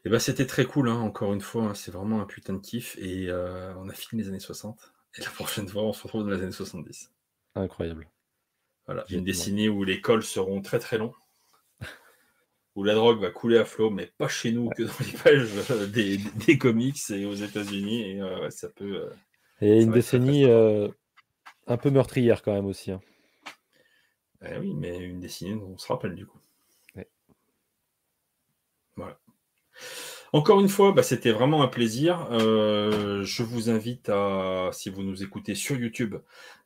Et 0.04 0.09
bah, 0.09 0.18
c'était 0.18 0.46
très 0.46 0.64
cool, 0.64 0.88
hein, 0.88 0.98
encore 0.98 1.32
une 1.34 1.40
fois, 1.40 1.64
hein, 1.64 1.74
c'est 1.74 1.92
vraiment 1.92 2.20
un 2.20 2.26
putain 2.26 2.54
de 2.54 2.60
kiff. 2.60 2.96
Et 2.98 3.28
euh, 3.28 3.74
on 3.76 3.88
a 3.88 3.92
fini 3.92 4.22
les 4.22 4.28
années 4.28 4.40
60. 4.40 4.92
Et 5.18 5.20
la 5.20 5.30
prochaine 5.30 5.68
fois, 5.68 5.82
on 5.82 5.92
se 5.92 6.02
retrouve 6.02 6.24
dans 6.24 6.30
les 6.30 6.42
années 6.42 6.50
70. 6.50 7.12
Incroyable. 7.54 8.09
Voilà, 8.86 9.04
une 9.10 9.22
décennie 9.22 9.68
où 9.68 9.84
les 9.84 10.00
cols 10.00 10.24
seront 10.24 10.60
très 10.60 10.80
très 10.80 10.98
longs, 10.98 11.14
où 12.74 12.85
la 12.85 12.94
drogue 12.94 13.20
va 13.20 13.31
couler 13.31 13.59
à 13.59 13.65
flot, 13.65 13.90
mais 13.90 14.07
pas 14.19 14.28
chez 14.28 14.53
nous 14.53 14.70
que 14.70 14.82
dans 14.82 14.93
les 15.01 15.19
pages 15.19 15.70
euh, 15.70 15.86
des, 15.86 16.59
comics 16.59 16.99
et 17.11 17.24
aux 17.24 17.35
États-Unis. 17.35 18.11
Et 18.11 18.20
euh, 18.20 18.51
ça 18.51 18.69
peut. 18.69 19.11
et 19.61 19.82
une 19.82 19.93
décennie, 19.93 20.44
Un 20.44 21.77
peu 21.77 21.90
meurtrière 21.90 22.43
quand 22.43 22.53
même 22.53 22.66
aussi. 22.66 22.93
Hein. 22.93 23.01
Eh 24.44 24.59
oui, 24.59 24.74
mais 24.74 24.99
une 24.99 25.20
dessinée 25.20 25.55
on 25.55 25.78
se 25.78 25.86
rappelle 25.86 26.15
du 26.15 26.27
coup. 26.27 26.39
Voilà. 28.97 29.19
Encore 30.34 30.60
une 30.60 30.70
fois, 30.70 30.92
bah, 30.92 31.02
c'était 31.02 31.30
vraiment 31.30 31.62
un 31.62 31.68
plaisir. 31.68 32.26
Euh, 32.30 33.22
je 33.22 33.42
vous 33.42 33.68
invite 33.68 34.09
à, 34.09 34.70
si 34.72 34.88
vous 34.88 35.02
nous 35.02 35.22
écoutez 35.22 35.54
sur 35.54 35.76
YouTube, 35.76 36.16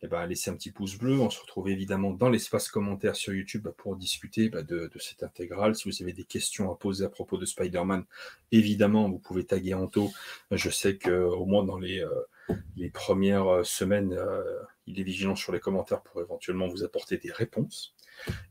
eh 0.02 0.14
à 0.14 0.24
laisser 0.24 0.50
un 0.50 0.54
petit 0.54 0.70
pouce 0.70 0.96
bleu. 0.96 1.18
On 1.18 1.30
se 1.30 1.40
retrouve 1.40 1.68
évidemment 1.68 2.12
dans 2.12 2.28
l'espace 2.28 2.68
commentaire 2.68 3.16
sur 3.16 3.34
YouTube 3.34 3.66
pour 3.76 3.96
discuter 3.96 4.50
bah, 4.50 4.62
de, 4.62 4.88
cette 5.00 5.24
intégrale. 5.24 5.74
Si 5.74 5.90
vous 5.90 6.00
avez 6.00 6.12
des 6.12 6.22
questions 6.22 6.70
à 6.70 6.76
poser 6.76 7.04
à 7.04 7.08
propos 7.08 7.38
de 7.38 7.44
Spider-Man, 7.44 8.04
évidemment, 8.52 9.10
vous 9.10 9.18
pouvez 9.18 9.44
taguer 9.44 9.74
Anto. 9.74 10.12
Je 10.52 10.70
sais 10.70 10.96
qu'au 10.96 11.44
moins 11.44 11.64
dans 11.64 11.78
les, 11.78 12.04
euh, 12.04 12.88
premières 12.94 13.66
semaines, 13.66 14.12
euh, 14.12 14.44
il 14.86 15.00
est 15.00 15.02
vigilant 15.02 15.34
sur 15.34 15.50
les 15.52 15.58
commentaires 15.58 16.02
pour 16.02 16.20
éventuellement 16.20 16.68
vous 16.68 16.84
apporter 16.84 17.18
des 17.18 17.32
réponses. 17.32 17.96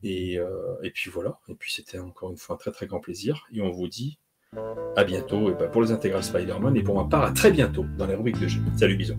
Et 0.03 0.37
puis 0.93 1.09
voilà. 1.09 1.39
Et 1.47 1.55
puis 1.55 1.71
c'était 1.71 1.99
encore 1.99 2.31
une 2.31 2.37
fois 2.37 2.55
un 2.55 2.57
très 2.57 2.73
très 2.73 2.85
grand 2.85 2.99
plaisir. 2.99 3.47
Et 3.53 3.61
on 3.61 3.71
vous 3.71 3.87
dit 3.87 4.19
à 4.95 5.03
bientôt 5.03 5.49
et 5.49 5.53
ben, 5.53 5.69
pour 5.69 5.81
les 5.81 5.91
intégrales 5.91 6.23
Spider-Man 6.23 6.75
et 6.75 6.83
pour 6.83 6.95
ma 6.95 7.09
part 7.09 7.23
à 7.25 7.31
très 7.31 7.51
bientôt 7.51 7.85
dans 7.97 8.05
les 8.05 8.15
rubriques 8.15 8.39
de 8.39 8.47
jeu. 8.47 8.61
Salut 8.77 8.95
bisous. 8.95 9.15